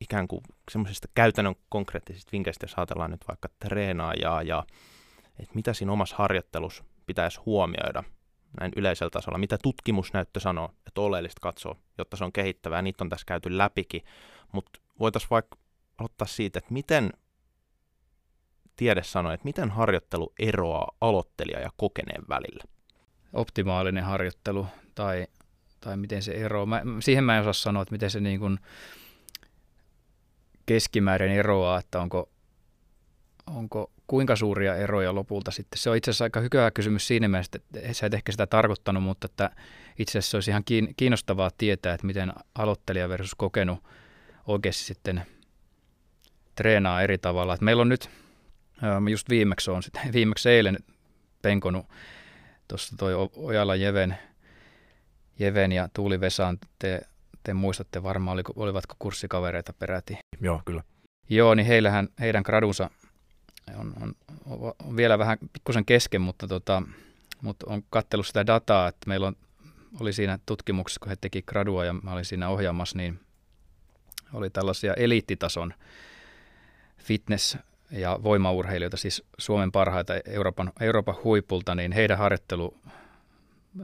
ikään 0.00 0.28
kuin 0.28 0.42
semmoisista 0.70 1.08
käytännön 1.14 1.54
konkreettisista 1.68 2.32
vinkkeistä, 2.32 2.64
jos 2.64 2.74
ajatellaan 2.76 3.10
nyt 3.10 3.28
vaikka 3.28 3.48
treenaajaa 3.58 4.42
ja 4.42 4.64
että 5.38 5.54
mitä 5.54 5.72
siinä 5.72 5.92
omassa 5.92 6.16
harjoittelussa 6.16 6.84
pitäisi 7.06 7.40
huomioida 7.46 8.02
näin 8.60 8.72
yleisellä 8.76 9.10
tasolla, 9.10 9.38
mitä 9.38 9.58
tutkimusnäyttö 9.62 10.40
sanoo, 10.40 10.70
että 10.86 11.00
oleellista 11.00 11.40
katsoa, 11.40 11.76
jotta 11.98 12.16
se 12.16 12.24
on 12.24 12.32
kehittävää, 12.32 12.82
niitä 12.82 13.04
on 13.04 13.08
tässä 13.08 13.24
käyty 13.26 13.58
läpikin, 13.58 14.04
mutta 14.52 14.80
voitaisiin 15.00 15.30
vaikka 15.30 15.56
aloittaa 15.98 16.26
siitä, 16.26 16.58
että 16.58 16.72
miten 16.72 17.10
tiede 18.76 19.02
sanoo, 19.02 19.32
että 19.32 19.44
miten 19.44 19.70
harjoittelu 19.70 20.32
eroaa 20.38 20.90
aloittelija 21.00 21.60
ja 21.60 21.70
kokeneen 21.76 22.24
välillä? 22.28 22.64
Optimaalinen 23.32 24.04
harjoittelu 24.04 24.66
tai, 24.94 25.26
tai 25.80 25.96
miten 25.96 26.22
se 26.22 26.32
eroaa. 26.32 26.66
Mä, 26.66 26.82
siihen 27.00 27.24
mä 27.24 27.34
en 27.34 27.40
osaa 27.40 27.52
sanoa, 27.52 27.82
että 27.82 27.92
miten 27.92 28.10
se 28.10 28.20
niin 28.20 28.40
kuin 28.40 28.58
keskimäärin 30.66 31.32
eroaa, 31.32 31.78
että 31.78 32.00
onko, 32.00 32.30
onko 33.46 33.90
kuinka 34.06 34.36
suuria 34.36 34.76
eroja 34.76 35.14
lopulta 35.14 35.50
sitten. 35.50 35.78
Se 35.78 35.90
on 35.90 35.96
itse 35.96 36.10
asiassa 36.10 36.24
aika 36.24 36.40
hyvä 36.40 36.70
kysymys 36.70 37.06
siinä 37.06 37.28
mielessä, 37.28 37.50
että 37.74 37.92
sä 37.92 38.06
et 38.06 38.14
ehkä 38.14 38.32
sitä 38.32 38.46
tarkoittanut, 38.46 39.02
mutta 39.02 39.26
että 39.30 39.50
itse 39.98 40.18
asiassa 40.18 40.30
se 40.30 40.36
olisi 40.36 40.50
ihan 40.50 40.64
kiinnostavaa 40.96 41.50
tietää, 41.58 41.94
että 41.94 42.06
miten 42.06 42.32
aloittelija 42.54 43.08
versus 43.08 43.34
kokenut 43.34 43.84
oikeasti 44.46 44.84
sitten 44.84 45.22
treenaa 46.54 47.02
eri 47.02 47.18
tavalla. 47.18 47.54
Että 47.54 47.64
meillä 47.64 47.80
on 47.80 47.88
nyt, 47.88 48.10
just 49.10 49.28
viimeksi 49.28 49.70
on 49.70 49.82
sitten, 49.82 50.12
viimeksi 50.12 50.50
eilen 50.50 50.78
penkonut 51.42 51.86
tuossa 52.68 52.96
toi 52.96 53.12
Ojala 53.36 53.76
Jeven, 53.76 54.18
Jeven 55.38 55.72
ja 55.72 55.88
Tuuli 55.92 56.20
Vesan, 56.20 56.58
te, 56.78 57.00
te 57.42 57.54
muistatte 57.54 58.02
varmaan, 58.02 58.38
olivatko 58.56 58.94
kurssikavereita 58.98 59.72
peräti. 59.72 60.18
Joo, 60.40 60.62
kyllä. 60.64 60.82
Joo, 61.28 61.54
niin 61.54 61.66
heillähän, 61.66 62.08
heidän 62.20 62.42
gradunsa 62.46 62.90
on, 63.76 63.94
on, 64.02 64.14
on 64.84 64.96
vielä 64.96 65.18
vähän 65.18 65.38
pikkusen 65.52 65.84
kesken, 65.84 66.20
mutta, 66.20 66.48
tota, 66.48 66.82
mutta 67.42 67.66
on 67.68 67.82
katsellut 67.90 68.26
sitä 68.26 68.46
dataa, 68.46 68.88
että 68.88 69.08
meillä 69.08 69.26
on, 69.26 69.36
oli 70.00 70.12
siinä 70.12 70.38
tutkimuksessa, 70.46 71.00
kun 71.00 71.08
he 71.08 71.16
teki 71.16 71.42
gradua 71.42 71.84
ja 71.84 71.92
mä 71.92 72.12
olin 72.12 72.24
siinä 72.24 72.48
ohjaamassa, 72.48 72.98
niin 72.98 73.20
oli 74.32 74.50
tällaisia 74.50 74.94
eliittitason 74.94 75.74
fitness- 76.98 77.58
ja 77.90 78.18
voimaurheilijoita, 78.22 78.96
siis 78.96 79.24
Suomen 79.38 79.72
parhaita 79.72 80.14
Euroopan, 80.26 80.72
Euroopan 80.80 81.16
huipulta, 81.24 81.74
niin 81.74 81.92
heidän 81.92 82.18
harjoittelu 82.18 82.76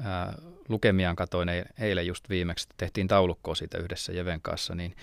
ää, 0.02 0.34
lukemiaan 0.68 1.16
katoin 1.16 1.48
eilen 1.78 2.06
just 2.06 2.28
viimeksi, 2.28 2.68
tehtiin 2.76 3.08
taulukkoa 3.08 3.54
siitä 3.54 3.78
yhdessä 3.78 4.12
Jeven 4.12 4.42
kanssa, 4.42 4.74
niin 4.74 4.96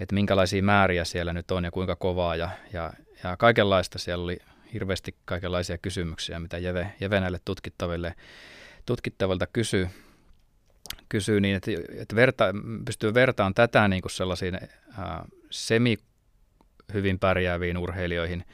että 0.00 0.14
minkälaisia 0.14 0.62
määriä 0.62 1.04
siellä 1.04 1.32
nyt 1.32 1.50
on 1.50 1.64
ja 1.64 1.70
kuinka 1.70 1.96
kovaa 1.96 2.36
ja, 2.36 2.50
ja, 2.72 2.92
ja 3.24 3.36
kaikenlaista. 3.36 3.98
Siellä 3.98 4.24
oli 4.24 4.38
hirveästi 4.72 5.14
kaikenlaisia 5.24 5.78
kysymyksiä, 5.78 6.40
mitä 6.40 6.58
Jeve, 6.58 6.92
Jeve 7.00 7.20
näille 7.20 7.40
tutkittaville, 7.44 8.14
tutkittavilta 8.86 9.46
kysyy, 9.46 9.88
kysyy 11.08 11.40
niin, 11.40 11.56
että, 11.56 11.70
että 11.98 12.16
verta, 12.16 12.44
pystyy 12.84 13.14
vertaamaan 13.14 13.54
tätä 13.54 13.88
niin 13.88 14.02
kuin 14.02 14.12
sellaisiin 14.12 14.58
ää, 14.98 15.24
semi 15.50 15.96
hyvin 16.92 17.18
pärjääviin 17.18 17.78
urheilijoihin, 17.78 18.44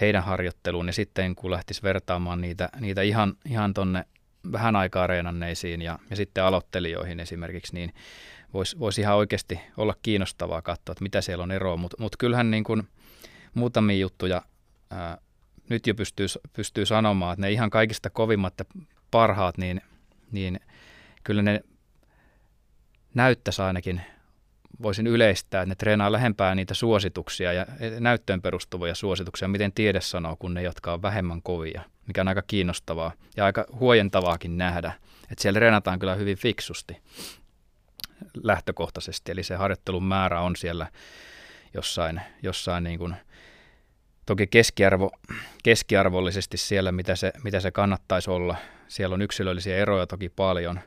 heidän 0.00 0.24
harjoitteluun 0.24 0.86
ja 0.86 0.92
sitten 0.92 1.34
kun 1.34 1.50
lähtisi 1.50 1.82
vertaamaan 1.82 2.40
niitä, 2.40 2.68
niitä 2.80 3.02
ihan, 3.02 3.34
ihan 3.44 3.74
tonne 3.74 4.04
vähän 4.52 4.76
aikaa 4.76 5.06
reenanneisiin 5.06 5.82
ja, 5.82 5.98
ja 6.10 6.16
sitten 6.16 6.44
aloittelijoihin 6.44 7.20
esimerkiksi, 7.20 7.74
niin 7.74 7.94
voisi 8.54 8.78
vois 8.78 8.98
ihan 8.98 9.16
oikeasti 9.16 9.60
olla 9.76 9.94
kiinnostavaa 10.02 10.62
katsoa, 10.62 10.92
että 10.92 11.02
mitä 11.02 11.20
siellä 11.20 11.42
on 11.42 11.50
eroa, 11.50 11.76
mutta 11.76 11.96
mut 12.00 12.16
kyllähän 12.16 12.50
niin 12.50 12.64
kuin 12.64 12.88
muutamia 13.54 13.96
juttuja 13.96 14.42
ää, 14.90 15.18
nyt 15.68 15.86
jo 15.86 15.94
pystyy, 15.94 16.26
pystyy 16.52 16.86
sanomaan, 16.86 17.32
että 17.32 17.46
ne 17.46 17.52
ihan 17.52 17.70
kaikista 17.70 18.10
kovimmat 18.10 18.54
ja 18.58 18.64
parhaat, 19.10 19.58
niin, 19.58 19.80
niin 20.32 20.60
kyllä 21.24 21.42
ne 21.42 21.60
näyttäisi 23.14 23.62
ainakin, 23.62 24.00
voisin 24.82 25.06
yleistää, 25.06 25.62
että 25.62 25.68
ne 25.68 25.74
treenaa 25.74 26.12
lähempää 26.12 26.54
niitä 26.54 26.74
suosituksia 26.74 27.52
ja 27.52 27.66
näyttöön 28.00 28.42
perustuvia 28.42 28.94
suosituksia, 28.94 29.48
miten 29.48 29.72
tiede 29.72 30.00
sanoo, 30.00 30.36
kun 30.38 30.54
ne, 30.54 30.62
jotka 30.62 30.92
on 30.92 31.02
vähemmän 31.02 31.42
kovia, 31.42 31.82
mikä 32.06 32.20
on 32.20 32.28
aika 32.28 32.42
kiinnostavaa 32.42 33.12
ja 33.36 33.44
aika 33.44 33.64
huojentavaakin 33.80 34.58
nähdä, 34.58 34.92
että 35.30 35.42
siellä 35.42 35.58
treenataan 35.58 35.98
kyllä 35.98 36.14
hyvin 36.14 36.38
fiksusti 36.38 36.96
lähtökohtaisesti, 38.42 39.32
eli 39.32 39.42
se 39.42 39.54
harjoittelun 39.54 40.04
määrä 40.04 40.40
on 40.40 40.56
siellä 40.56 40.86
jossain, 41.74 42.20
jossain 42.42 42.84
niin 42.84 42.98
kuin, 42.98 43.16
toki 44.26 44.46
keskiarvo, 44.46 45.10
keskiarvollisesti 45.64 46.56
siellä, 46.56 46.92
mitä 46.92 47.16
se, 47.16 47.32
mitä 47.44 47.60
se 47.60 47.70
kannattaisi 47.70 48.30
olla. 48.30 48.56
Siellä 48.88 49.14
on 49.14 49.22
yksilöllisiä 49.22 49.76
eroja 49.76 50.06
toki 50.06 50.28
paljon. 50.28 50.80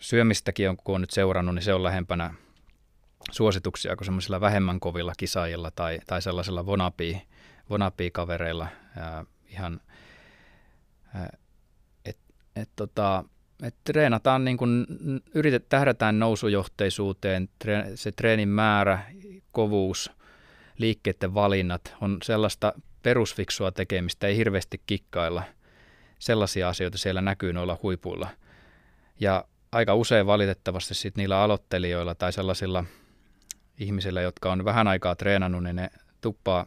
Syömistäkin 0.00 0.68
on, 0.68 0.76
kun 0.76 0.94
on 0.94 1.00
nyt 1.00 1.10
seurannut, 1.10 1.54
niin 1.54 1.62
se 1.62 1.74
on 1.74 1.82
lähempänä 1.82 2.34
suosituksia 3.30 3.96
kuin 3.96 4.04
semmoisilla 4.04 4.40
vähemmän 4.40 4.80
kovilla 4.80 5.12
kisaajilla 5.18 5.70
tai, 5.70 5.98
tai 6.06 6.22
sellaisilla 6.22 6.66
vonapi, 6.66 7.22
vonapi-kavereilla. 7.70 8.68
Ihan, 9.48 9.80
että 12.04 12.32
et, 12.56 12.70
tota, 12.76 13.24
et 13.62 13.74
treenataan 13.84 14.44
niin 14.44 14.56
kun, 14.56 14.86
yritet, 15.34 15.68
tähdätään 15.68 16.18
nousujohteisuuteen, 16.18 17.48
tre, 17.58 17.90
se 17.94 18.12
treenin 18.12 18.48
määrä, 18.48 18.98
kovuus, 19.52 20.10
liikkeiden 20.78 21.34
valinnat 21.34 21.94
on 22.00 22.18
sellaista 22.22 22.72
perusfiksua 23.02 23.72
tekemistä, 23.72 24.26
ei 24.26 24.36
hirveästi 24.36 24.82
kikkailla. 24.86 25.42
Sellaisia 26.18 26.68
asioita 26.68 26.98
siellä 26.98 27.20
näkyy 27.20 27.52
noilla 27.52 27.78
huipuilla. 27.82 28.28
Ja 29.20 29.44
aika 29.72 29.94
usein 29.94 30.26
valitettavasti 30.26 30.94
sit 30.94 31.16
niillä 31.16 31.42
aloittelijoilla 31.42 32.14
tai 32.14 32.32
sellaisilla 32.32 32.84
ihmisillä, 33.78 34.20
jotka 34.20 34.52
on 34.52 34.64
vähän 34.64 34.88
aikaa 34.88 35.16
treenannut, 35.16 35.62
niin 35.62 35.76
ne 35.76 35.90
tuppaa 36.20 36.66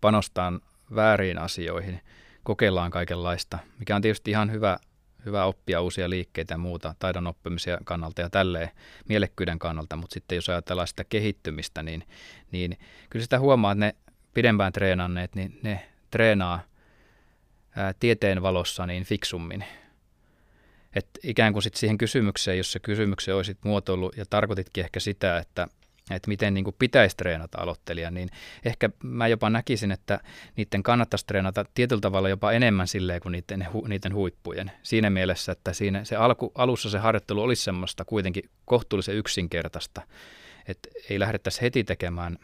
panostaan 0.00 0.60
väärin 0.94 1.38
asioihin, 1.38 2.00
kokeillaan 2.42 2.90
kaikenlaista, 2.90 3.58
mikä 3.78 3.96
on 3.96 4.02
tietysti 4.02 4.30
ihan 4.30 4.52
hyvä 4.52 4.78
hyvä 5.26 5.44
oppia 5.44 5.80
uusia 5.80 6.10
liikkeitä 6.10 6.54
ja 6.54 6.58
muuta 6.58 6.94
taidon 6.98 7.26
oppimisen 7.26 7.78
kannalta 7.84 8.20
ja 8.20 8.30
tälleen 8.30 8.70
mielekkyyden 9.08 9.58
kannalta, 9.58 9.96
mutta 9.96 10.14
sitten 10.14 10.36
jos 10.36 10.48
ajatellaan 10.48 10.88
sitä 10.88 11.04
kehittymistä, 11.04 11.82
niin, 11.82 12.04
niin 12.50 12.78
kyllä 13.10 13.22
sitä 13.22 13.38
huomaa, 13.38 13.72
että 13.72 13.84
ne 13.84 13.94
pidempään 14.34 14.72
treenanneet, 14.72 15.34
niin 15.34 15.58
ne 15.62 15.88
treenaa 16.10 16.60
ää, 17.76 17.94
tieteen 18.00 18.42
valossa 18.42 18.86
niin 18.86 19.04
fiksummin. 19.04 19.64
Et 20.96 21.06
ikään 21.22 21.52
kuin 21.52 21.62
sitten 21.62 21.80
siihen 21.80 21.98
kysymykseen, 21.98 22.58
jos 22.58 22.72
se 22.72 22.78
kysymykseen 22.78 23.36
olisit 23.36 23.58
muotoillut 23.64 24.16
ja 24.16 24.24
tarkoititkin 24.30 24.84
ehkä 24.84 25.00
sitä, 25.00 25.38
että, 25.38 25.66
että 26.10 26.28
miten 26.28 26.54
niin 26.54 26.64
kuin 26.64 26.76
pitäisi 26.78 27.16
treenata 27.16 27.58
aloittelija, 27.60 28.10
niin 28.10 28.28
ehkä 28.64 28.90
mä 29.02 29.28
jopa 29.28 29.50
näkisin, 29.50 29.92
että 29.92 30.20
niiden 30.56 30.82
kannattaisi 30.82 31.26
treenata 31.26 31.64
tietyllä 31.74 32.00
tavalla 32.00 32.28
jopa 32.28 32.52
enemmän 32.52 32.88
silleen 32.88 33.20
kuin 33.20 33.32
niiden, 33.32 33.68
niiden 33.88 34.14
huippujen. 34.14 34.70
Siinä 34.82 35.10
mielessä, 35.10 35.52
että 35.52 35.72
siinä 35.72 36.04
se 36.04 36.16
alku, 36.16 36.52
alussa 36.54 36.90
se 36.90 36.98
harjoittelu 36.98 37.42
olisi 37.42 37.62
semmoista 37.62 38.04
kuitenkin 38.04 38.50
kohtuullisen 38.64 39.16
yksinkertaista, 39.16 40.02
että 40.68 40.88
ei 41.10 41.20
lähdettäisi 41.20 41.62
heti 41.62 41.84
tekemään 41.84 42.38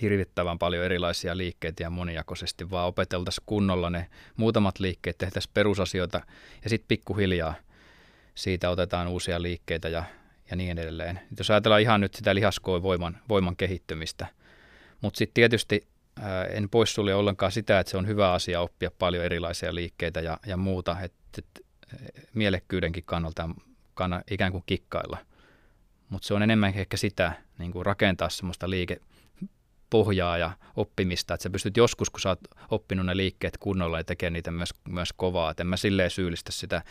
hirvittävän 0.00 0.58
paljon 0.58 0.84
erilaisia 0.84 1.36
liikkeitä 1.36 1.82
ja 1.82 1.90
monijakoisesti, 1.90 2.70
vaan 2.70 2.88
opeteltaisiin 2.88 3.44
kunnolla 3.46 3.90
ne 3.90 4.08
muutamat 4.36 4.78
liikkeet, 4.78 5.18
tehtäisiin 5.18 5.50
perusasioita 5.54 6.20
ja 6.64 6.70
sitten 6.70 6.88
pikkuhiljaa 6.88 7.54
siitä 8.34 8.70
otetaan 8.70 9.08
uusia 9.08 9.42
liikkeitä 9.42 9.88
ja 9.88 10.04
ja 10.50 10.56
niin 10.56 10.78
edelleen. 10.78 11.20
Jos 11.38 11.50
ajatellaan 11.50 11.82
ihan 11.82 12.00
nyt 12.00 12.14
sitä 12.14 12.34
lihaskoon 12.34 12.82
voiman, 12.82 13.18
voiman 13.28 13.56
kehittymistä, 13.56 14.26
mutta 15.00 15.18
sitten 15.18 15.34
tietysti 15.34 15.88
ää, 16.20 16.44
en 16.44 16.68
poissulje 16.68 17.14
ollenkaan 17.14 17.52
sitä, 17.52 17.80
että 17.80 17.90
se 17.90 17.96
on 17.96 18.06
hyvä 18.06 18.32
asia 18.32 18.60
oppia 18.60 18.90
paljon 18.98 19.24
erilaisia 19.24 19.74
liikkeitä 19.74 20.20
ja, 20.20 20.38
ja 20.46 20.56
muuta, 20.56 20.96
että 21.00 21.18
et, 21.38 21.66
mielekkyydenkin 22.34 23.04
kannalta 23.06 23.48
kanna 23.94 24.22
ikään 24.30 24.52
kuin 24.52 24.62
kikkailla. 24.66 25.18
Mutta 26.08 26.28
se 26.28 26.34
on 26.34 26.42
enemmän 26.42 26.74
ehkä 26.74 26.96
sitä 26.96 27.32
niin 27.58 27.72
kuin 27.72 27.86
rakentaa 27.86 28.28
semmoista 28.28 28.70
liikepohjaa 29.88 30.38
ja 30.38 30.50
oppimista, 30.76 31.34
että 31.34 31.42
sä 31.42 31.50
pystyt 31.50 31.76
joskus, 31.76 32.10
kun 32.10 32.20
sä 32.20 32.28
oot 32.28 32.40
oppinut 32.70 33.06
ne 33.06 33.16
liikkeet 33.16 33.56
kunnolla 33.56 33.98
ja 33.98 34.04
tekee 34.04 34.30
niitä 34.30 34.50
myös, 34.50 34.74
myös 34.88 35.12
kovaa. 35.16 35.50
Et 35.50 35.60
en 35.60 35.66
mä 35.66 35.76
silleen 35.76 36.10
syyllistä 36.10 36.52
sitä 36.52 36.82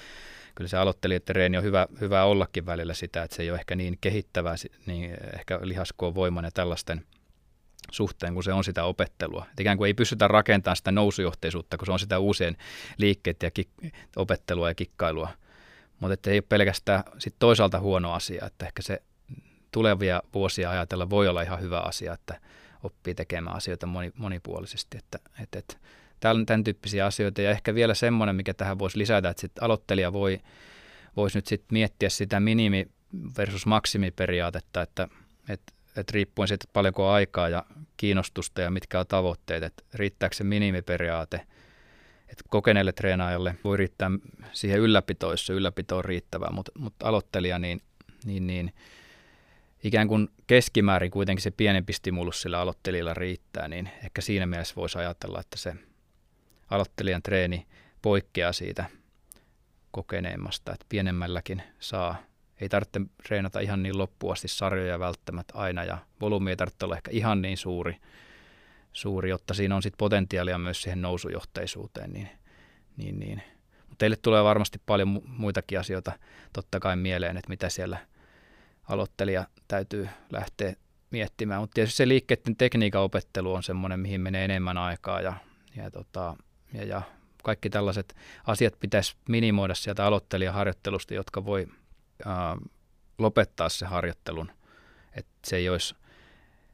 kyllä 0.56 0.68
se 0.68 0.78
aloittelijoiden 0.78 1.26
treeni 1.26 1.58
on 1.58 1.64
hyvä, 1.64 1.88
hyvä 2.02 2.24
ollakin 2.24 2.66
välillä 2.66 2.93
sitä, 2.93 3.24
että 3.24 3.36
se 3.36 3.43
ei 3.43 3.52
ole 3.52 3.60
ehkä 3.60 3.76
niin 3.76 3.98
kehittävää, 4.02 4.56
niin 4.86 5.18
ehkä 5.34 5.60
lihaskoon 5.62 6.16
voiman 6.16 6.43
ja 6.43 6.52
tällaisten 6.52 7.06
suhteen, 7.91 8.34
kun 8.34 8.43
se 8.43 8.54
on 8.54 8.64
sitä 8.64 8.84
opettelua. 8.84 9.45
Et 9.52 9.60
ikään 9.60 9.78
kuin 9.78 9.88
ei 9.88 9.93
pystytä 9.93 10.28
rakentamaan 10.28 10.78
sitä 10.78 10.91
nousujohteisuutta, 10.91 11.78
kun 11.78 11.86
se 11.86 11.91
on 11.91 12.00
sitä 12.00 12.20
uusien 12.20 12.58
liikkeiden 12.98 13.48
ja 13.48 13.52
kik- 13.60 13.91
opettelua 14.16 14.70
ja 14.70 14.76
kikkailua. 14.76 15.30
Mutta 16.00 16.30
ei 16.30 16.38
ole 16.38 16.43
pelkästään 16.50 17.04
sit 17.18 17.36
toisaalta 17.39 17.80
huono 17.80 18.14
asia, 18.14 18.45
että 18.45 18.66
ehkä 18.66 18.82
se 18.82 19.02
tulevia 19.72 20.22
vuosia 20.34 20.72
ajatella 20.72 21.10
voi 21.10 21.28
olla 21.28 21.41
ihan 21.41 21.62
hyvä 21.62 21.80
asia, 21.80 22.14
että 22.14 22.39
oppii 22.84 23.16
tekemään 23.16 23.56
asioita 23.56 23.88
moni, 23.88 24.12
monipuolisesti. 24.18 24.98
Että, 24.98 25.20
että, 25.44 25.60
että 25.60 25.78
tämän, 26.20 26.46
tämän 26.46 26.64
tyyppisiä 26.64 27.06
asioita. 27.06 27.42
Ja 27.42 27.52
ehkä 27.52 27.76
vielä 27.76 27.94
semmoinen, 27.94 28.36
mikä 28.36 28.54
tähän 28.54 28.80
voisi 28.80 28.98
lisätä, 28.98 29.30
että 29.30 29.42
sit 29.42 29.52
aloittelija 29.62 30.14
voi, 30.14 30.40
voisi 31.16 31.38
nyt 31.38 31.48
sitten 31.48 31.68
miettiä 31.72 32.10
sitä 32.10 32.40
minimi 32.40 32.88
versus 33.38 33.66
maksimiperiaatetta, 33.66 34.82
että, 34.82 35.08
että, 35.50 35.74
että 35.96 36.12
riippuen 36.14 36.48
siitä 36.48 36.68
paljonko 36.74 37.10
aikaa 37.10 37.50
ja 37.50 37.66
kiinnostusta 37.98 38.62
ja 38.62 38.72
mitkä 38.72 39.00
on 39.00 39.08
tavoitteet, 39.08 39.64
että 39.64 39.84
riittääkö 39.94 40.36
se 40.36 40.44
minimiperiaate, 40.44 41.38
että 42.22 42.44
kokeneelle 42.50 42.94
treenaajalle 42.94 43.56
voi 43.64 43.78
riittää 43.78 44.12
siihen 44.52 44.80
se 45.36 45.54
ylläpito 45.54 45.98
on 45.98 46.06
riittävää, 46.06 46.52
mutta, 46.52 46.72
mutta 46.78 47.08
aloittelija 47.08 47.60
niin, 47.60 47.82
niin, 48.26 48.48
niin 48.48 48.74
ikään 49.84 50.08
kuin 50.08 50.30
keskimäärin 50.48 51.12
kuitenkin 51.12 51.44
se 51.44 51.52
pienempi 51.52 51.94
stimulus 51.94 52.42
sillä 52.42 52.60
aloittelijalla 52.60 53.14
riittää, 53.14 53.68
niin 53.68 53.90
ehkä 54.04 54.22
siinä 54.22 54.46
mielessä 54.46 54.76
voisi 54.76 54.98
ajatella, 54.98 55.40
että 55.40 55.58
se 55.58 55.76
aloittelijan 56.70 57.22
treeni 57.22 57.68
poikkeaa 58.02 58.54
siitä 58.54 58.86
kokeneemmasta, 59.92 60.74
että 60.74 60.86
pienemmälläkin 60.90 61.64
saa. 61.80 62.16
Ei 62.62 62.70
tarvitse 62.70 63.02
treenata 63.28 63.60
ihan 63.60 63.84
niin 63.84 63.98
loppuasti 63.98 64.48
sarjoja 64.48 65.00
välttämättä 65.00 65.54
aina 65.58 65.84
ja 65.84 65.98
volyymi 66.22 66.50
ei 66.50 66.58
tarvitse 66.58 66.86
olla 66.86 66.96
ehkä 66.96 67.12
ihan 67.12 67.42
niin 67.42 67.58
suuri, 67.58 67.98
suuri 68.94 69.30
jotta 69.30 69.54
siinä 69.54 69.76
on 69.76 69.84
sitten 69.84 69.98
potentiaalia 69.98 70.58
myös 70.58 70.82
siihen 70.82 71.02
nousujohteisuuteen. 71.02 72.14
Niin, 72.14 72.30
niin, 72.98 73.20
niin. 73.20 73.42
Mutta 73.80 73.96
teille 73.98 74.16
tulee 74.22 74.44
varmasti 74.44 74.82
paljon 74.86 75.22
muitakin 75.26 75.80
asioita 75.80 76.12
totta 76.54 76.80
kai 76.80 76.96
mieleen, 76.96 77.38
että 77.38 77.50
mitä 77.50 77.70
siellä 77.70 77.98
aloittelija 78.88 79.48
täytyy 79.68 80.10
lähteä 80.32 80.74
miettimään. 81.12 81.62
Mutta 81.62 81.74
tietysti 81.74 81.98
se 81.98 82.08
liikkeiden 82.08 82.56
tekniikan 82.56 83.02
opettelu 83.02 83.54
on 83.54 83.64
semmoinen, 83.64 84.00
mihin 84.00 84.22
menee 84.22 84.46
enemmän 84.46 84.78
aikaa 84.78 85.22
ja, 85.22 85.34
ja 85.76 85.92
tota, 85.92 86.36
ja, 86.74 86.84
ja 86.84 87.02
kaikki 87.44 87.70
tällaiset 87.70 88.16
asiat 88.46 88.80
pitäisi 88.80 89.16
minimoida 89.30 89.76
sieltä 89.76 90.06
aloittelijaharjoittelusta, 90.06 91.14
jotka 91.14 91.46
voi 91.46 91.68
ää, 92.26 92.58
lopettaa 93.18 93.70
se 93.70 93.86
harjoittelun. 93.86 94.52
Että 95.14 95.32
se 95.48 95.56
ei 95.56 95.70
olisi 95.70 95.96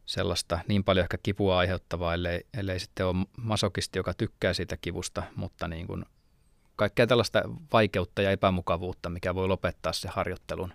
sellaista 0.06 0.60
niin 0.68 0.84
paljon 0.84 1.04
ehkä 1.04 1.18
kipua 1.24 1.58
aiheuttavaa, 1.58 2.14
ellei, 2.14 2.46
ellei 2.58 2.80
sitten 2.80 3.06
ole 3.06 3.26
masokisti, 3.38 4.00
joka 4.00 4.14
tykkää 4.14 4.54
siitä 4.54 4.78
kivusta, 4.78 5.24
mutta 5.36 5.68
niin 5.68 5.88
kuin 5.88 6.06
kaikkea 6.76 7.08
tällaista 7.08 7.42
vaikeutta 7.74 8.22
ja 8.22 8.32
epämukavuutta, 8.32 9.10
mikä 9.10 9.36
voi 9.36 9.48
lopettaa 9.48 9.94
se 9.94 10.08
harjoittelun. 10.08 10.74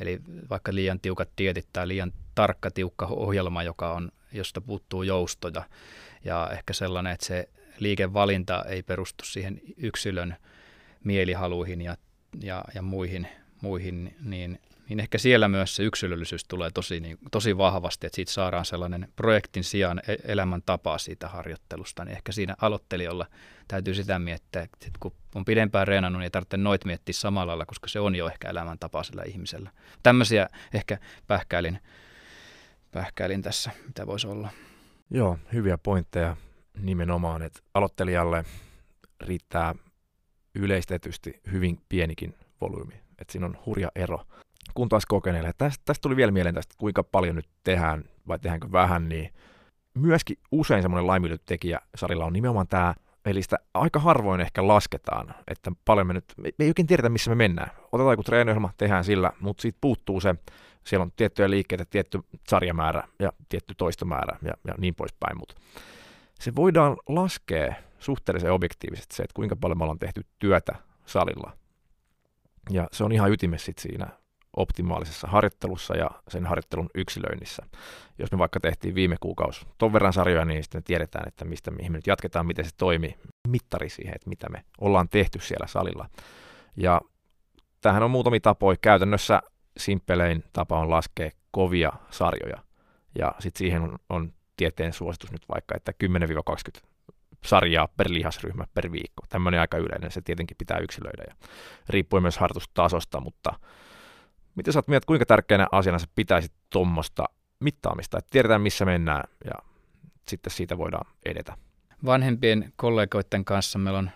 Eli 0.00 0.20
vaikka 0.50 0.74
liian 0.74 1.00
tiukat 1.00 1.28
dietit 1.38 1.68
tai 1.72 1.88
liian 1.88 2.12
tarkka, 2.34 2.70
tiukka 2.70 3.06
ohjelma, 3.06 3.62
joka 3.62 3.92
on, 3.92 4.12
josta 4.32 4.60
puuttuu 4.60 5.02
joustoja. 5.02 5.62
Ja 6.24 6.50
ehkä 6.52 6.72
sellainen, 6.72 7.12
että 7.12 7.26
se 7.26 7.48
liikevalinta 7.78 8.64
ei 8.68 8.82
perustu 8.82 9.24
siihen 9.24 9.60
yksilön 9.76 10.36
mielihaluihin 11.04 11.80
ja, 11.80 11.96
ja, 12.40 12.64
ja 12.74 12.82
muihin, 12.82 13.28
muihin 13.60 14.16
niin, 14.20 14.60
niin 14.88 15.00
ehkä 15.00 15.18
siellä 15.18 15.48
myös 15.48 15.76
se 15.76 15.82
yksilöllisyys 15.82 16.44
tulee 16.44 16.70
tosi, 16.70 17.00
niin, 17.00 17.18
tosi 17.30 17.58
vahvasti, 17.58 18.06
että 18.06 18.16
siitä 18.16 18.32
saadaan 18.32 18.64
sellainen 18.64 19.08
projektin 19.16 19.64
sijaan 19.64 20.00
e-, 20.08 20.32
elämäntapa 20.32 20.98
siitä 20.98 21.28
harjoittelusta, 21.28 22.04
niin 22.04 22.16
ehkä 22.16 22.32
siinä 22.32 22.54
aloittelijalla 22.60 23.26
täytyy 23.68 23.94
sitä 23.94 24.18
miettiä, 24.18 24.62
että 24.62 24.88
kun 25.00 25.12
on 25.34 25.44
pidempään 25.44 25.88
reenannut, 25.88 26.20
niin 26.20 26.24
ei 26.24 26.30
tarvitse 26.30 26.56
noit 26.56 26.84
miettiä 26.84 27.12
samalla 27.12 27.50
lailla, 27.50 27.66
koska 27.66 27.88
se 27.88 28.00
on 28.00 28.16
jo 28.16 28.28
ehkä 28.28 28.48
elämäntapa 28.48 29.02
sillä 29.02 29.22
ihmisellä. 29.22 29.70
Tämmöisiä 30.02 30.48
ehkä 30.74 30.98
pähkäilin, 31.26 31.78
pähkäilin 32.90 33.42
tässä, 33.42 33.70
mitä 33.86 34.06
voisi 34.06 34.26
olla. 34.26 34.48
Joo, 35.10 35.38
hyviä 35.52 35.78
pointteja 35.78 36.36
nimenomaan, 36.78 37.42
että 37.42 37.60
aloittelijalle 37.74 38.44
riittää 39.20 39.74
yleistetysti 40.54 41.40
hyvin 41.52 41.78
pienikin 41.88 42.34
volyymi. 42.60 42.94
Että 43.18 43.32
siinä 43.32 43.46
on 43.46 43.58
hurja 43.66 43.88
ero. 43.94 44.24
Kun 44.74 44.88
taas 44.88 45.06
kokeneelle, 45.06 45.52
tästä, 45.58 45.82
tästä 45.84 46.02
tuli 46.02 46.16
vielä 46.16 46.32
mieleen 46.32 46.54
tästä, 46.54 46.74
kuinka 46.78 47.04
paljon 47.04 47.36
nyt 47.36 47.48
tehdään 47.64 48.04
vai 48.28 48.38
tehdäänkö 48.38 48.72
vähän, 48.72 49.08
niin 49.08 49.34
myöskin 49.94 50.38
usein 50.52 50.82
semmoinen 50.82 51.06
laiminlyötekijä 51.06 51.80
salilla 51.94 52.24
on 52.24 52.32
nimenomaan 52.32 52.68
tämä, 52.68 52.94
eli 53.24 53.42
sitä 53.42 53.58
aika 53.74 53.98
harvoin 53.98 54.40
ehkä 54.40 54.68
lasketaan, 54.68 55.34
että 55.48 55.72
paljon 55.84 56.06
me 56.06 56.12
nyt, 56.12 56.24
me 56.36 56.50
ei 56.58 56.70
oikein 56.70 56.86
tiedetä 56.86 57.08
missä 57.08 57.30
me 57.30 57.34
mennään. 57.34 57.70
Otetaan 57.92 58.12
joku 58.12 58.22
treeniohjelma, 58.22 58.70
tehdään 58.76 59.04
sillä, 59.04 59.32
mutta 59.40 59.62
siitä 59.62 59.78
puuttuu 59.80 60.20
se, 60.20 60.34
siellä 60.84 61.02
on 61.02 61.12
tiettyjä 61.16 61.50
liikkeitä, 61.50 61.84
tietty 61.84 62.20
sarjamäärä 62.48 63.08
ja 63.18 63.32
tietty 63.48 63.74
toistomäärä 63.74 64.38
ja, 64.42 64.52
ja 64.66 64.74
niin 64.78 64.94
poispäin, 64.94 65.38
mutta 65.38 65.54
se 66.40 66.54
voidaan 66.56 66.96
laskea 67.08 67.74
suhteellisen 67.98 68.52
objektiivisesti 68.52 69.16
se, 69.16 69.22
että 69.22 69.34
kuinka 69.34 69.56
paljon 69.56 69.78
me 69.78 69.84
ollaan 69.84 69.98
tehty 69.98 70.26
työtä 70.38 70.74
salilla. 71.06 71.52
Ja 72.70 72.88
se 72.92 73.04
on 73.04 73.12
ihan 73.12 73.32
ytimessä 73.32 73.72
siinä 73.78 74.06
optimaalisessa 74.56 75.28
harjoittelussa 75.28 75.96
ja 75.96 76.10
sen 76.28 76.46
harjoittelun 76.46 76.90
yksilöinnissä. 76.94 77.66
Jos 78.18 78.32
me 78.32 78.38
vaikka 78.38 78.60
tehtiin 78.60 78.94
viime 78.94 79.16
kuukausi 79.20 79.66
ton 79.78 79.92
verran 79.92 80.12
sarjoja, 80.12 80.44
niin 80.44 80.62
sitten 80.62 80.84
tiedetään, 80.84 81.28
että 81.28 81.44
mistä 81.44 81.70
mihin 81.70 81.92
me 81.92 81.98
nyt 81.98 82.06
jatketaan, 82.06 82.46
miten 82.46 82.64
se 82.64 82.70
toimii, 82.76 83.18
mittari 83.48 83.88
siihen, 83.88 84.14
että 84.14 84.28
mitä 84.28 84.48
me 84.48 84.64
ollaan 84.80 85.08
tehty 85.08 85.40
siellä 85.40 85.66
salilla. 85.66 86.08
Ja 86.76 87.00
tähän 87.80 88.02
on 88.02 88.10
muutamia 88.10 88.40
tapoja. 88.40 88.76
Käytännössä 88.80 89.42
simppelein 89.76 90.44
tapa 90.52 90.78
on 90.78 90.90
laskea 90.90 91.30
kovia 91.50 91.92
sarjoja. 92.10 92.62
Ja 93.18 93.34
sitten 93.38 93.58
siihen 93.58 93.82
on, 93.82 93.98
on 94.08 94.32
tieteen 94.56 94.92
suositus 94.92 95.32
nyt 95.32 95.42
vaikka, 95.48 95.74
että 95.76 95.92
10-20 96.80 96.86
sarjaa 97.44 97.88
per 97.96 98.06
lihasryhmä 98.10 98.64
per 98.74 98.92
viikko. 98.92 99.26
Tämmöinen 99.28 99.60
aika 99.60 99.76
yleinen, 99.76 100.10
se 100.10 100.20
tietenkin 100.20 100.56
pitää 100.56 100.78
yksilöidä 100.78 101.24
ja 101.28 101.34
riippuu 101.88 102.20
myös 102.20 102.38
harjoitustasosta, 102.38 103.20
mutta 103.20 103.54
miten 104.54 104.72
sä 104.72 104.78
oot 104.78 104.88
mieltä, 104.88 105.06
kuinka 105.06 105.26
tärkeänä 105.26 105.66
asiana 105.72 105.98
se 105.98 106.06
pitäisi 106.14 106.52
tuommoista 106.70 107.24
mittaamista, 107.60 108.18
että 108.18 108.30
tiedetään 108.30 108.60
missä 108.60 108.84
mennään 108.84 109.24
ja 109.44 109.54
sitten 110.28 110.52
siitä 110.52 110.78
voidaan 110.78 111.06
edetä. 111.24 111.56
Vanhempien 112.04 112.72
kollegoiden 112.76 113.44
kanssa 113.44 113.78
meillä 113.78 113.98
on 113.98 114.10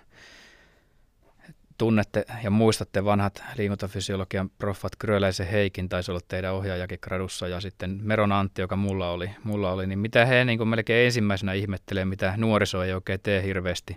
tunnette 1.79 2.25
ja 2.43 2.51
muistatte 2.51 3.05
vanhat 3.05 3.43
liikuntafysiologian 3.57 4.51
proffat 4.51 4.97
Gröläisen 4.97 5.47
Heikin, 5.47 5.89
taisi 5.89 6.11
olla 6.11 6.21
teidän 6.29 6.55
ohjaajakin 6.55 6.99
gradussa, 7.03 7.49
ja 7.49 7.61
sitten 7.61 8.01
Meron 8.03 8.33
Antti, 8.33 8.61
joka 8.61 8.77
mulla 8.77 9.11
oli, 9.11 9.31
mulla 9.45 9.73
oli. 9.73 9.87
Niin 9.87 9.99
mitä 9.99 10.27
he 10.27 10.45
niin 10.45 10.69
melkein 10.69 11.05
ensimmäisenä 11.07 11.53
ihmettelee, 11.53 12.05
mitä 12.05 12.35
nuoriso 12.37 12.83
ei 12.83 12.93
oikein 12.93 13.21
tee 13.23 13.43
hirveästi 13.43 13.97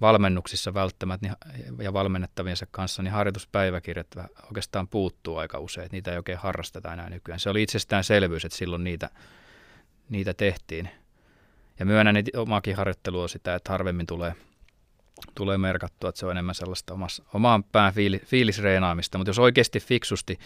valmennuksissa 0.00 0.74
välttämättä 0.74 1.26
niin, 1.26 1.36
ja 1.82 1.92
valmennettaviensa 1.92 2.66
kanssa, 2.70 3.02
niin 3.02 3.12
harjoituspäiväkirjat 3.12 4.06
oikeastaan 4.46 4.88
puuttuu 4.88 5.36
aika 5.36 5.58
usein, 5.58 5.84
että 5.84 5.96
niitä 5.96 6.10
ei 6.10 6.16
oikein 6.16 6.38
harrasteta 6.38 6.92
enää 6.92 7.10
nykyään. 7.10 7.40
Se 7.40 7.50
oli 7.50 7.62
itsestäänselvyys, 7.62 8.44
että 8.44 8.58
silloin 8.58 8.84
niitä, 8.84 9.10
niitä 10.08 10.34
tehtiin. 10.34 10.90
Ja 11.78 11.86
myönnän, 11.86 12.16
omakin 12.36 12.76
harjoittelu 12.76 13.20
on 13.20 13.28
sitä, 13.28 13.54
että 13.54 13.72
harvemmin 13.72 14.06
tulee, 14.06 14.34
tulee 15.34 15.58
merkattua, 15.58 16.08
että 16.08 16.18
se 16.18 16.26
on 16.26 16.32
enemmän 16.32 16.54
sellaista 16.54 16.94
omassa, 16.94 17.24
omaan 17.34 17.64
pään 17.64 17.94
fiili, 17.94 18.18
fiilisreenaamista. 18.24 19.18
Mutta 19.18 19.28
jos 19.28 19.38
oikeasti 19.38 19.80
fiksusti 19.80 20.38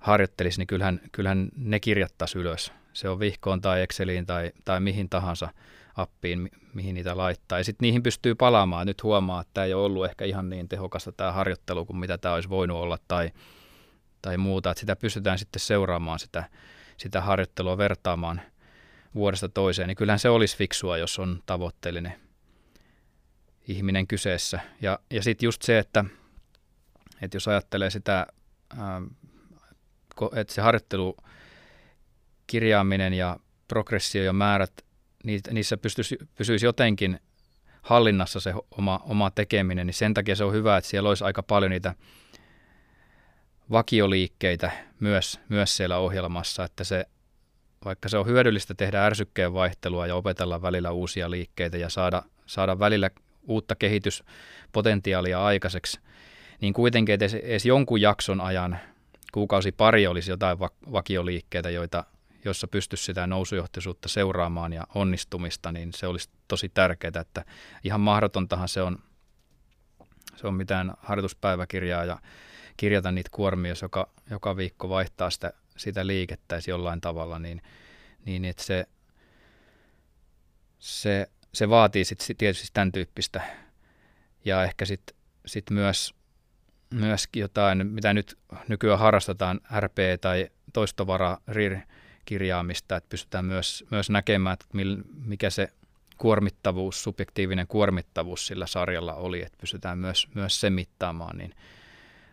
harjoittelisi, 0.00 0.58
niin 0.58 0.66
kyllähän, 0.66 1.00
kyllähän 1.12 1.48
ne 1.56 1.80
kirjattaisiin 1.80 2.40
ylös. 2.40 2.72
Se 2.92 3.08
on 3.08 3.18
vihkoon 3.18 3.60
tai 3.60 3.82
Exceliin 3.82 4.26
tai, 4.26 4.52
tai 4.64 4.80
mihin 4.80 5.08
tahansa 5.08 5.48
appiin, 5.94 6.40
mi- 6.40 6.50
mihin 6.74 6.94
niitä 6.94 7.16
laittaa. 7.16 7.58
Ja 7.58 7.64
sitten 7.64 7.86
niihin 7.86 8.02
pystyy 8.02 8.34
palaamaan. 8.34 8.86
Nyt 8.86 9.02
huomaa, 9.02 9.40
että 9.40 9.50
tämä 9.54 9.64
ei 9.64 9.74
ole 9.74 9.84
ollut 9.84 10.04
ehkä 10.04 10.24
ihan 10.24 10.50
niin 10.50 10.68
tehokasta 10.68 11.12
tämä 11.12 11.32
harjoittelu 11.32 11.86
kuin 11.86 11.96
mitä 11.96 12.18
tämä 12.18 12.34
olisi 12.34 12.48
voinut 12.48 12.76
olla 12.76 12.98
tai, 13.08 13.30
tai 14.22 14.36
muuta. 14.36 14.70
Että 14.70 14.80
sitä 14.80 14.96
pystytään 14.96 15.38
sitten 15.38 15.60
seuraamaan 15.60 16.18
sitä, 16.18 16.44
sitä 16.96 17.20
harjoittelua, 17.20 17.78
vertaamaan 17.78 18.40
vuodesta 19.14 19.48
toiseen. 19.48 19.88
Niin 19.88 19.96
kyllähän 19.96 20.18
se 20.18 20.28
olisi 20.28 20.56
fiksua, 20.56 20.98
jos 20.98 21.18
on 21.18 21.42
tavoitteellinen 21.46 22.14
ihminen 23.68 24.06
kyseessä. 24.06 24.60
Ja, 24.80 24.98
ja 25.10 25.22
sitten 25.22 25.46
just 25.46 25.62
se, 25.62 25.78
että, 25.78 26.04
että 27.22 27.36
jos 27.36 27.48
ajattelee 27.48 27.90
sitä, 27.90 28.26
että 30.36 30.54
se 30.54 30.62
harjoittelu, 30.62 31.16
kirjaaminen 32.46 33.14
ja 33.14 33.36
progressio 33.68 34.22
ja 34.22 34.32
määrät 34.32 34.83
niissä 35.24 35.76
pystyisi, 35.76 36.18
pysyisi 36.34 36.66
jotenkin 36.66 37.20
hallinnassa 37.82 38.40
se 38.40 38.54
oma, 38.78 39.00
oma 39.04 39.30
tekeminen, 39.30 39.86
niin 39.86 39.94
sen 39.94 40.14
takia 40.14 40.36
se 40.36 40.44
on 40.44 40.52
hyvä, 40.52 40.76
että 40.76 40.90
siellä 40.90 41.08
olisi 41.08 41.24
aika 41.24 41.42
paljon 41.42 41.70
niitä 41.70 41.94
vakioliikkeitä 43.70 44.70
myös, 45.00 45.40
myös 45.48 45.76
siellä 45.76 45.98
ohjelmassa, 45.98 46.64
että 46.64 46.84
se, 46.84 47.06
vaikka 47.84 48.08
se 48.08 48.18
on 48.18 48.26
hyödyllistä 48.26 48.74
tehdä 48.74 49.06
ärsykkeen 49.06 49.54
vaihtelua 49.54 50.06
ja 50.06 50.14
opetella 50.14 50.62
välillä 50.62 50.90
uusia 50.90 51.30
liikkeitä 51.30 51.76
ja 51.76 51.88
saada, 51.88 52.22
saada 52.46 52.78
välillä 52.78 53.10
uutta 53.48 53.74
kehityspotentiaalia 53.74 55.44
aikaiseksi, 55.44 56.00
niin 56.60 56.74
kuitenkin 56.74 57.14
edes, 57.14 57.34
edes 57.34 57.66
jonkun 57.66 58.00
jakson 58.00 58.40
ajan, 58.40 58.78
kuukausi 59.32 59.72
pari 59.72 60.06
olisi 60.06 60.30
jotain 60.30 60.58
vakioliikkeitä, 60.92 61.70
joita 61.70 62.04
jossa 62.44 62.68
pystyisi 62.68 63.04
sitä 63.04 63.26
nousujohtoisuutta 63.26 64.08
seuraamaan 64.08 64.72
ja 64.72 64.86
onnistumista, 64.94 65.72
niin 65.72 65.92
se 65.94 66.06
olisi 66.06 66.30
tosi 66.48 66.68
tärkeää, 66.68 67.20
että 67.20 67.44
ihan 67.84 68.00
mahdotontahan 68.00 68.68
se 68.68 68.82
on, 68.82 68.98
se 70.36 70.46
on 70.46 70.54
mitään 70.54 70.94
harjoituspäiväkirjaa 70.98 72.04
ja 72.04 72.18
kirjata 72.76 73.12
niitä 73.12 73.30
kuormia, 73.32 73.70
jos 73.70 73.82
joka, 73.82 74.08
joka 74.30 74.56
viikko 74.56 74.88
vaihtaa 74.88 75.30
sitä, 75.30 75.52
sitä 75.76 76.06
liikettä 76.06 76.58
jollain 76.66 77.00
tavalla, 77.00 77.38
niin, 77.38 77.62
niin 78.24 78.44
että 78.44 78.62
se, 78.62 78.86
se, 80.78 81.30
se 81.52 81.68
vaatii 81.68 82.04
sit 82.04 82.18
tietysti 82.38 82.68
tämän 82.72 82.92
tyyppistä. 82.92 83.42
Ja 84.44 84.64
ehkä 84.64 84.84
sitten 84.84 85.16
sit 85.46 85.70
myös 85.70 86.14
myöskin 86.90 87.40
jotain, 87.40 87.86
mitä 87.86 88.14
nyt 88.14 88.38
nykyään 88.68 88.98
harrastetaan, 88.98 89.60
RP 89.80 89.96
tai 90.20 90.50
toistovara, 90.72 91.38
RIR, 91.48 91.78
kirjaamista, 92.24 92.96
että 92.96 93.08
pystytään 93.08 93.44
myös, 93.44 93.84
myös 93.90 94.10
näkemään, 94.10 94.54
että 94.54 94.66
mikä 95.24 95.50
se 95.50 95.68
kuormittavuus, 96.18 97.02
subjektiivinen 97.02 97.66
kuormittavuus 97.66 98.46
sillä 98.46 98.66
sarjalla 98.66 99.14
oli, 99.14 99.42
että 99.42 99.58
pystytään 99.60 99.98
myös, 99.98 100.28
myös 100.34 100.60
se 100.60 100.70
mittaamaan, 100.70 101.38
niin 101.38 101.54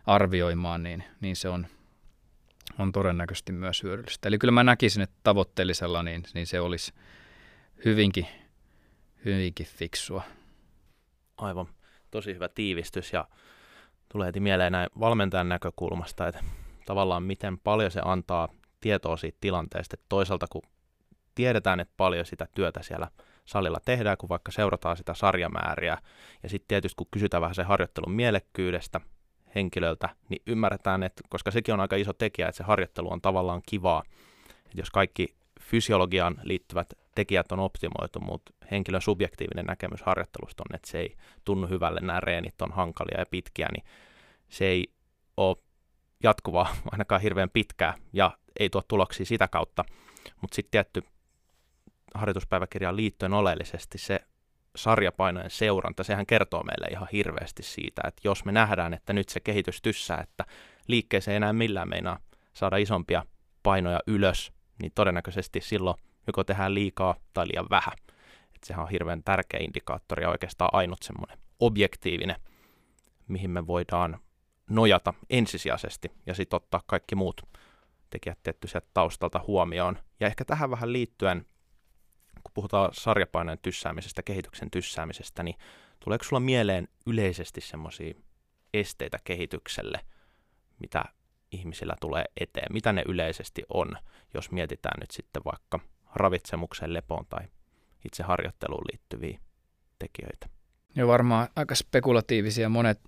arvioimaan, 0.06 0.82
niin, 0.82 1.04
niin 1.20 1.36
se 1.36 1.48
on, 1.48 1.66
on 2.78 2.92
todennäköisesti 2.92 3.52
myös 3.52 3.82
hyödyllistä. 3.82 4.28
Eli 4.28 4.38
kyllä 4.38 4.52
mä 4.52 4.64
näkisin, 4.64 5.02
että 5.02 5.16
tavoitteellisella 5.22 6.02
niin, 6.02 6.22
niin 6.34 6.46
se 6.46 6.60
olisi 6.60 6.92
hyvinkin, 7.84 8.26
hyvinkin 9.24 9.66
fiksua. 9.66 10.22
Aivan. 11.36 11.66
Tosi 12.10 12.34
hyvä 12.34 12.48
tiivistys 12.48 13.12
ja 13.12 13.28
tulee 14.08 14.26
heti 14.26 14.40
mieleen 14.40 14.72
näin 14.72 14.88
valmentajan 15.00 15.48
näkökulmasta, 15.48 16.28
että 16.28 16.44
tavallaan 16.86 17.22
miten 17.22 17.58
paljon 17.58 17.90
se 17.90 18.00
antaa 18.04 18.48
tietoa 18.82 19.16
siitä 19.16 19.38
tilanteesta, 19.40 19.94
että 19.94 20.06
toisaalta 20.08 20.46
kun 20.50 20.62
tiedetään, 21.34 21.80
että 21.80 21.94
paljon 21.96 22.26
sitä 22.26 22.46
työtä 22.54 22.82
siellä 22.82 23.08
salilla 23.44 23.78
tehdään, 23.84 24.16
kun 24.16 24.28
vaikka 24.28 24.52
seurataan 24.52 24.96
sitä 24.96 25.14
sarjamääriä, 25.14 25.98
ja 26.42 26.48
sitten 26.48 26.68
tietysti 26.68 26.96
kun 26.96 27.06
kysytään 27.10 27.40
vähän 27.40 27.54
se 27.54 27.62
harjoittelun 27.62 28.12
mielekkyydestä 28.12 29.00
henkilöltä, 29.54 30.08
niin 30.28 30.42
ymmärretään, 30.46 31.02
että 31.02 31.22
koska 31.28 31.50
sekin 31.50 31.74
on 31.74 31.80
aika 31.80 31.96
iso 31.96 32.12
tekijä, 32.12 32.48
että 32.48 32.56
se 32.56 32.64
harjoittelu 32.64 33.12
on 33.12 33.20
tavallaan 33.20 33.62
kivaa, 33.66 34.02
että 34.48 34.80
jos 34.80 34.90
kaikki 34.90 35.34
fysiologiaan 35.60 36.40
liittyvät 36.42 36.92
tekijät 37.14 37.52
on 37.52 37.60
optimoitu, 37.60 38.20
mutta 38.20 38.52
henkilön 38.70 39.02
subjektiivinen 39.02 39.64
näkemys 39.64 40.02
harjoittelusta 40.02 40.62
on, 40.70 40.74
että 40.74 40.90
se 40.90 40.98
ei 40.98 41.16
tunnu 41.44 41.66
hyvälle, 41.66 42.00
nämä 42.00 42.20
reenit 42.20 42.62
on 42.62 42.72
hankalia 42.72 43.18
ja 43.18 43.26
pitkiä, 43.26 43.68
niin 43.72 43.84
se 44.48 44.64
ei 44.64 44.88
ole 45.36 45.56
jatkuvaa 46.22 46.76
ainakaan 46.92 47.20
hirveän 47.20 47.50
pitkää, 47.50 47.94
ja 48.12 48.30
ei 48.60 48.70
tuo 48.70 48.82
tuloksia 48.88 49.26
sitä 49.26 49.48
kautta. 49.48 49.84
Mutta 50.40 50.54
sitten 50.54 50.70
tietty 50.70 51.02
harjoituspäiväkirjaan 52.14 52.96
liittyen 52.96 53.32
oleellisesti 53.32 53.98
se 53.98 54.20
sarjapainojen 54.76 55.50
seuranta, 55.50 56.04
sehän 56.04 56.26
kertoo 56.26 56.62
meille 56.62 56.86
ihan 56.90 57.08
hirveästi 57.12 57.62
siitä, 57.62 58.02
että 58.08 58.20
jos 58.24 58.44
me 58.44 58.52
nähdään, 58.52 58.94
että 58.94 59.12
nyt 59.12 59.28
se 59.28 59.40
kehitys 59.40 59.82
tyssää, 59.82 60.20
että 60.20 60.44
liikkeeseen 60.88 61.32
ei 61.32 61.36
enää 61.36 61.52
millään 61.52 61.88
meinaa 61.88 62.18
saada 62.52 62.76
isompia 62.76 63.26
painoja 63.62 64.00
ylös, 64.06 64.52
niin 64.82 64.92
todennäköisesti 64.94 65.60
silloin 65.60 65.96
joko 66.26 66.44
tehdään 66.44 66.74
liikaa 66.74 67.16
tai 67.32 67.46
liian 67.48 67.66
vähän. 67.70 67.94
Et 68.56 68.64
sehän 68.64 68.82
on 68.82 68.90
hirveän 68.90 69.22
tärkeä 69.22 69.60
indikaattori 69.60 70.22
ja 70.22 70.30
oikeastaan 70.30 70.70
ainut 70.72 71.02
semmoinen 71.02 71.38
objektiivinen, 71.60 72.36
mihin 73.28 73.50
me 73.50 73.66
voidaan 73.66 74.18
nojata 74.70 75.14
ensisijaisesti 75.30 76.12
ja 76.26 76.34
sitten 76.34 76.56
ottaa 76.56 76.82
kaikki 76.86 77.14
muut 77.14 77.42
tekijät 78.12 78.38
tietty 78.42 78.68
sieltä 78.68 78.88
taustalta 78.94 79.40
huomioon. 79.46 79.98
Ja 80.20 80.26
ehkä 80.26 80.44
tähän 80.44 80.70
vähän 80.70 80.92
liittyen, 80.92 81.46
kun 82.42 82.52
puhutaan 82.54 82.90
sarjapainojen 82.92 83.58
tyssäämisestä, 83.62 84.22
kehityksen 84.22 84.70
tyssäämisestä, 84.70 85.42
niin 85.42 85.56
tuleeko 86.00 86.24
sulla 86.24 86.40
mieleen 86.40 86.88
yleisesti 87.06 87.60
semmoisia 87.60 88.14
esteitä 88.74 89.18
kehitykselle, 89.24 90.00
mitä 90.78 91.04
ihmisillä 91.52 91.96
tulee 92.00 92.24
eteen? 92.40 92.72
Mitä 92.72 92.92
ne 92.92 93.02
yleisesti 93.08 93.62
on, 93.68 93.96
jos 94.34 94.50
mietitään 94.50 95.00
nyt 95.00 95.10
sitten 95.10 95.42
vaikka 95.44 95.80
ravitsemukseen, 96.14 96.94
lepoon 96.94 97.26
tai 97.26 97.48
itse 98.04 98.22
harjoitteluun 98.22 98.84
liittyviä 98.92 99.38
tekijöitä? 99.98 100.48
Joo, 100.96 101.08
varmaan 101.08 101.48
aika 101.56 101.74
spekulatiivisia 101.74 102.68
monet, 102.68 103.00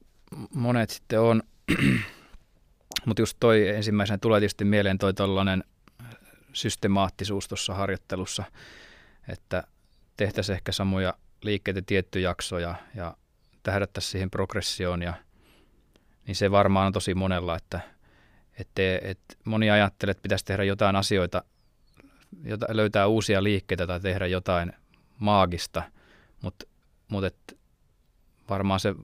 monet 0.54 0.90
sitten 0.90 1.20
on. 1.20 1.42
Mutta 3.06 3.22
just 3.22 3.36
toi 3.40 3.68
ensimmäisenä 3.68 4.18
tulee 4.18 4.40
tietysti 4.40 4.64
mieleen 4.64 4.98
toi 4.98 5.14
tällainen 5.14 5.64
systemaattisuus 6.52 7.48
tuossa 7.48 7.74
harjoittelussa, 7.74 8.44
että 9.28 9.64
tehtäisiin 10.16 10.54
ehkä 10.54 10.72
samoja 10.72 11.14
liikkeitä 11.42 11.82
tietty 11.86 12.20
jakso 12.20 12.58
ja, 12.58 12.74
ja 12.94 13.16
tähdättäisiin 13.62 14.10
siihen 14.12 14.30
progressioon 14.30 15.02
ja 15.02 15.14
niin 16.26 16.36
se 16.36 16.50
varmaan 16.50 16.86
on 16.86 16.92
tosi 16.92 17.14
monella, 17.14 17.56
että, 17.56 17.80
että, 18.58 18.82
että 19.02 19.34
moni 19.44 19.70
ajattelee, 19.70 20.10
että 20.10 20.22
pitäisi 20.22 20.44
tehdä 20.44 20.64
jotain 20.64 20.96
asioita, 20.96 21.44
jota, 22.44 22.66
löytää 22.68 23.06
uusia 23.06 23.42
liikkeitä 23.42 23.86
tai 23.86 24.00
tehdä 24.00 24.26
jotain 24.26 24.72
maagista, 25.18 25.82
mutta 26.42 26.66
mut 27.08 27.24
varmaan 28.48 28.80
se 28.80 28.94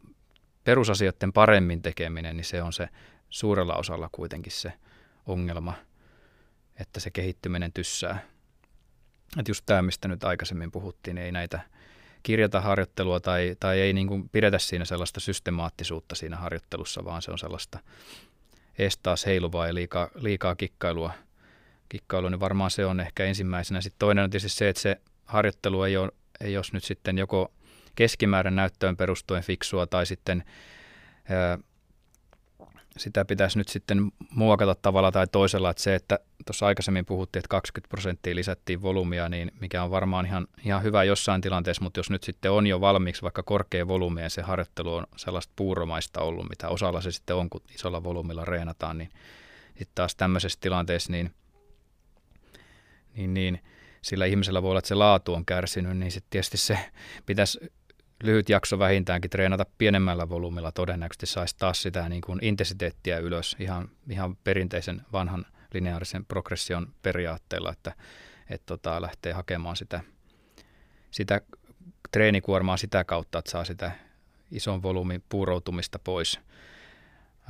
perusasioiden 0.65 1.33
paremmin 1.33 1.83
tekeminen, 1.83 2.37
niin 2.37 2.45
se 2.45 2.63
on 2.63 2.73
se 2.73 2.89
suurella 3.31 3.75
osalla 3.75 4.09
kuitenkin 4.13 4.53
se 4.53 4.73
ongelma, 5.27 5.75
että 6.81 7.01
se 7.01 7.11
kehittyminen 7.11 7.73
tyssää. 7.73 8.23
Että 9.39 9.51
just 9.51 9.67
tämä, 9.67 9.83
mistä 9.83 10.09
nyt 10.09 10.25
aikaisemmin 10.25 10.71
puhuttiin, 10.71 11.19
ei 11.19 11.33
näitä 11.33 11.61
kirjata 12.23 12.61
harjoittelua 12.61 13.21
tai, 13.21 13.57
tai 13.61 13.81
ei 13.81 13.93
niin 13.93 14.07
kuin 14.09 14.29
pidetä 14.29 14.59
siinä 14.59 14.85
sellaista 14.85 15.21
systemaattisuutta 15.21 16.15
siinä 16.15 16.37
harjoittelussa, 16.37 17.05
vaan 17.05 17.23
se 17.23 17.31
on 17.31 17.39
sellaista 17.39 17.79
estää 18.79 19.15
heiluvaa 19.27 19.67
ja 19.67 19.75
liikaa, 19.75 20.09
liikaa 20.15 20.55
kikkailua. 20.55 21.13
kikkailua, 21.89 22.31
niin 22.31 22.41
varmaan 22.41 22.71
se 22.71 22.87
on 22.87 23.01
ehkä 23.01 23.25
ensimmäisenä. 23.25 23.81
Sitten 23.81 23.99
toinen 23.99 24.25
on 24.25 24.31
tietysti 24.31 24.59
se, 24.59 24.69
että 24.69 24.83
se 24.83 25.01
harjoittelu 25.25 25.83
ei 25.83 25.97
ole, 25.97 26.13
ei 26.41 26.57
ole 26.57 26.65
nyt 26.73 26.85
sitten 26.85 27.19
joko 27.19 27.53
keskimäärän 27.95 28.57
näyttöön 28.57 28.97
perustuen 28.97 29.43
fiksua 29.43 29.87
tai 29.87 30.07
sitten 30.07 30.45
sitä 32.97 33.25
pitäisi 33.25 33.59
nyt 33.59 33.69
sitten 33.69 34.13
muokata 34.31 34.75
tavalla 34.75 35.13
tai 35.13 35.27
toisella, 35.27 35.71
että 35.71 35.83
se, 35.83 35.95
että 35.95 36.19
tuossa 36.47 36.67
aikaisemmin 36.67 37.07
puhuttiin, 37.07 37.41
että 37.41 37.49
20 37.49 37.89
prosenttia 37.89 38.35
lisättiin 38.35 38.83
volumia, 38.83 39.29
niin 39.29 39.53
mikä 39.61 39.83
on 39.83 39.91
varmaan 39.91 40.27
ihan, 40.27 40.47
ihan 40.65 40.83
hyvä 40.83 41.05
jossain 41.05 41.41
tilanteessa, 41.41 41.83
mutta 41.83 42.01
jos 42.01 42.11
nyt 42.11 42.23
sitten 42.23 42.51
on 42.51 42.67
jo 42.67 42.81
valmiiksi 42.81 43.23
vaikka 43.23 43.43
korkea 43.43 43.89
volumia 43.89 44.25
ja 44.25 44.31
se 44.31 44.43
harjoittelu 44.43 44.95
on 44.95 45.07
sellaista 45.17 45.53
puuromaista 45.57 46.21
ollut, 46.21 46.49
mitä 46.49 46.69
osalla 46.69 47.01
se 47.01 47.13
sitten 47.13 47.37
on, 47.37 47.51
kun 47.51 47.63
isolla 47.75 48.05
volyymilla 48.05 48.45
reenataan, 48.45 48.99
niin 48.99 49.11
sitten 49.69 49.95
taas 49.95 50.17
tämmöisessä 50.17 50.59
tilanteessa, 50.63 51.13
niin, 51.13 51.35
niin, 53.15 53.35
niin 53.35 53.61
sillä 54.03 54.27
ihmisellä 54.27 54.63
voi 54.63 54.71
olla, 54.71 54.79
että 54.79 54.89
se 54.89 54.95
laatu 54.95 55.35
on 55.35 55.45
kärsinyt, 55.45 55.99
niin 55.99 56.13
sitten 56.13 56.31
tietysti 56.31 56.57
se 56.57 56.79
pitäisi 57.27 57.61
lyhyt 58.23 58.49
jakso 58.49 58.79
vähintäänkin 58.79 59.31
treenata 59.31 59.67
pienemmällä 59.79 60.29
volyymilla 60.29 60.73
todennäköisesti 60.73 61.27
saisi 61.27 61.57
taas 61.59 61.83
sitä 61.83 62.09
niin 62.09 62.23
kuin 62.23 62.39
intensiteettiä 62.43 63.19
ylös 63.19 63.57
ihan, 63.59 63.89
ihan 64.09 64.37
perinteisen 64.37 65.03
vanhan 65.13 65.47
lineaarisen 65.75 66.25
progression 66.25 66.93
periaatteella, 67.03 67.73
että, 67.73 67.93
että 68.51 68.67
tota, 68.67 69.03
lähtee 69.03 69.33
hakemaan 69.33 69.77
sitä, 69.77 70.01
sitä 71.11 71.41
treenikuormaa 72.13 72.77
sitä 72.77 73.05
kautta, 73.05 73.39
että 73.39 73.51
saa 73.51 73.65
sitä 73.65 73.93
ison 74.51 74.83
volyymin 74.83 75.25
puuroutumista 75.29 75.99
pois. 75.99 76.41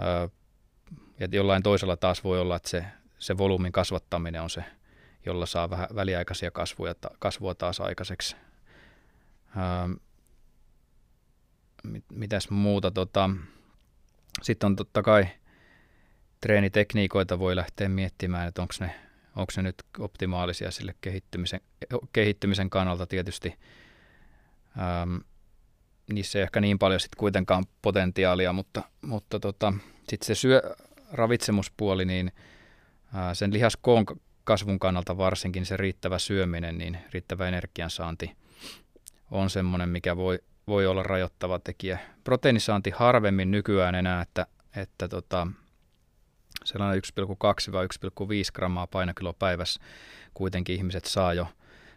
Öö, 0.00 0.28
ja 1.20 1.28
jollain 1.32 1.62
toisella 1.62 1.96
taas 1.96 2.24
voi 2.24 2.40
olla, 2.40 2.56
että 2.56 2.68
se, 2.68 2.84
se 3.18 3.38
volyymin 3.38 3.72
kasvattaminen 3.72 4.42
on 4.42 4.50
se, 4.50 4.64
jolla 5.26 5.46
saa 5.46 5.70
vähän 5.70 5.88
väliaikaisia 5.94 6.50
kasvuja, 6.50 6.94
kasvua 7.18 7.54
taas 7.54 7.80
aikaiseksi. 7.80 8.36
Öö, 9.56 9.96
mit, 11.84 12.04
mitäs 12.12 12.50
muuta? 12.50 12.90
Tota, 12.90 13.30
sitten 14.42 14.66
on 14.66 14.76
totta 14.76 15.02
kai 15.02 15.26
treenitekniikoita 16.40 17.38
voi 17.38 17.56
lähteä 17.56 17.88
miettimään, 17.88 18.48
että 18.48 18.62
onko 18.62 18.74
ne, 18.80 18.94
onko 19.36 19.52
ne 19.56 19.62
nyt 19.62 19.76
optimaalisia 19.98 20.70
sille 20.70 20.94
kehittymisen, 21.00 21.60
kehittymisen 22.12 22.70
kannalta 22.70 23.06
tietysti. 23.06 23.54
Ähm, 24.78 25.16
niissä 26.12 26.38
ei 26.38 26.42
ehkä 26.42 26.60
niin 26.60 26.78
paljon 26.78 27.00
sitten 27.00 27.18
kuitenkaan 27.18 27.64
potentiaalia, 27.82 28.52
mutta, 28.52 28.82
mutta 29.00 29.40
tota, 29.40 29.72
sitten 30.08 30.26
se 30.26 30.34
syö, 30.34 30.62
ravitsemuspuoli, 31.12 32.04
niin 32.04 32.32
ää, 33.14 33.34
sen 33.34 33.52
lihaskoon 33.52 34.06
kasvun 34.44 34.78
kannalta 34.78 35.16
varsinkin 35.16 35.66
se 35.66 35.76
riittävä 35.76 36.18
syöminen, 36.18 36.78
niin 36.78 36.98
riittävä 37.12 37.48
energiansaanti 37.48 38.36
on 39.30 39.50
semmoinen, 39.50 39.88
mikä 39.88 40.16
voi, 40.16 40.38
voi 40.70 40.86
olla 40.86 41.02
rajoittava 41.02 41.58
tekijä. 41.58 41.98
Proteiinisaanti 42.24 42.90
harvemmin 42.90 43.50
nykyään 43.50 43.94
enää, 43.94 44.22
että, 44.22 44.46
että 44.76 45.08
tota, 45.08 45.46
sellainen 46.64 47.02
1,2-1,5 47.20 48.26
grammaa 48.54 48.86
painokilo 48.86 49.32
päivässä 49.32 49.80
kuitenkin 50.34 50.76
ihmiset 50.76 51.04
saa 51.04 51.34
jo 51.34 51.46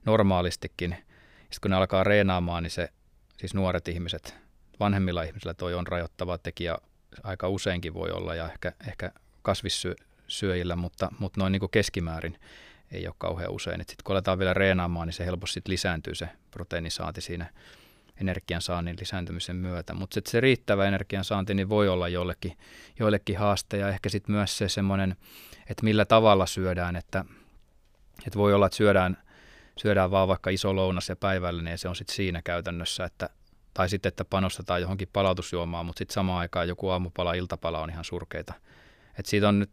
normaalistikin. 0.06 0.96
Sitten 1.40 1.62
kun 1.62 1.72
ne 1.72 1.78
alkaa 1.78 2.04
reenaamaan, 2.04 2.64
niin 2.64 2.72
se, 2.72 2.90
siis 3.38 3.54
nuoret 3.54 3.88
ihmiset, 3.88 4.36
vanhemmilla 4.80 5.24
ihmisillä 5.24 5.54
toi 5.54 5.74
on 5.74 5.88
rajoittava 5.88 6.38
tekijä 6.38 6.78
aika 7.24 7.50
useinkin 7.50 7.94
voi 7.94 8.12
olla 8.12 8.36
ja 8.36 8.52
ehkä, 8.52 8.74
ehkä 8.88 9.12
kasvissyöjillä, 9.42 10.76
mutta, 10.76 11.10
mutta 11.20 11.40
noin 11.40 11.52
niin 11.52 11.60
kuin 11.60 11.72
keskimäärin 11.72 12.40
ei 12.92 13.08
ole 13.08 13.16
kauhean 13.18 13.52
usein. 13.52 13.80
Sitten 13.80 14.04
kun 14.04 14.16
aletaan 14.16 14.40
vielä 14.40 14.54
reenaamaan, 14.54 15.08
niin 15.08 15.14
se 15.14 15.26
helposti 15.26 15.62
lisääntyy 15.68 16.16
se 16.16 16.30
proteiinisaanti 16.52 17.22
siinä 17.22 17.50
energiansaannin 18.24 18.96
lisääntymisen 19.00 19.56
myötä. 19.56 19.94
Mutta 19.94 20.22
se 20.28 20.42
riittävä 20.42 20.88
energiansaanti 20.88 21.54
niin 21.54 21.70
voi 21.70 21.90
olla 21.90 22.08
joillekin, 22.08 22.58
joillekin 23.00 23.38
haaste 23.38 23.78
ja 23.78 23.90
ehkä 23.90 24.10
sitten 24.10 24.36
myös 24.36 24.58
se 24.58 24.70
semmoinen, 24.70 25.16
että 25.70 25.84
millä 25.84 26.06
tavalla 26.06 26.46
syödään, 26.46 26.96
että, 26.96 27.26
että 28.28 28.40
voi 28.40 28.54
olla, 28.54 28.66
että 28.66 28.76
syödään, 28.76 29.18
syödään 29.78 30.12
vaan 30.12 30.28
vaikka 30.28 30.50
iso 30.50 30.76
lounas 30.76 31.10
ja 31.10 31.16
päivällinen 31.16 31.72
ja 31.72 31.78
se 31.78 31.90
on 31.90 31.96
sitten 31.96 32.16
siinä 32.16 32.42
käytännössä, 32.42 33.06
että 33.06 33.30
tai 33.74 33.90
sitten, 33.90 34.08
että 34.08 34.26
panostetaan 34.26 34.82
johonkin 34.82 35.10
palautusjuomaan, 35.14 35.86
mutta 35.86 36.00
sitten 36.00 36.14
samaan 36.14 36.40
aikaan 36.40 36.68
joku 36.68 36.90
aamupala, 36.90 37.34
iltapala 37.34 37.80
on 37.82 37.90
ihan 37.90 38.06
surkeita. 38.06 38.54
Et 39.20 39.26
siitä 39.26 39.50
on 39.50 39.60
nyt 39.60 39.72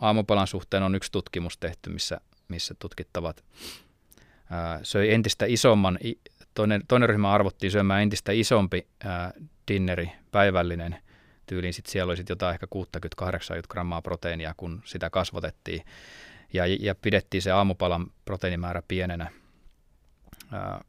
aamupalan 0.00 0.46
suhteen 0.46 0.82
on 0.82 0.94
yksi 0.94 1.12
tutkimus 1.12 1.58
tehty, 1.58 1.90
missä, 1.90 2.20
missä 2.48 2.74
tutkittavat 2.78 3.44
ää, 4.50 4.80
söi 4.82 5.12
entistä 5.12 5.46
isomman 5.46 5.98
toinen, 6.54 6.82
toinen 6.88 7.08
ryhmä 7.08 7.32
arvottiin 7.32 7.70
syömään 7.70 8.02
entistä 8.02 8.32
isompi 8.32 8.86
ää, 9.04 9.32
dinneri, 9.68 10.12
päivällinen 10.30 10.96
tyyliin. 11.46 11.74
Sitten 11.74 11.92
siellä 11.92 12.10
oli 12.10 12.16
sit 12.16 12.28
jotain 12.28 12.54
ehkä 12.54 12.66
60-80 13.22 13.28
grammaa 13.68 14.02
proteiinia, 14.02 14.54
kun 14.56 14.82
sitä 14.84 15.10
kasvatettiin. 15.10 15.84
Ja, 16.52 16.64
ja 16.66 16.94
pidettiin 16.94 17.42
se 17.42 17.50
aamupalan 17.50 18.06
proteiinimäärä 18.24 18.82
pienenä. 18.88 19.30
Ää, 20.52 20.84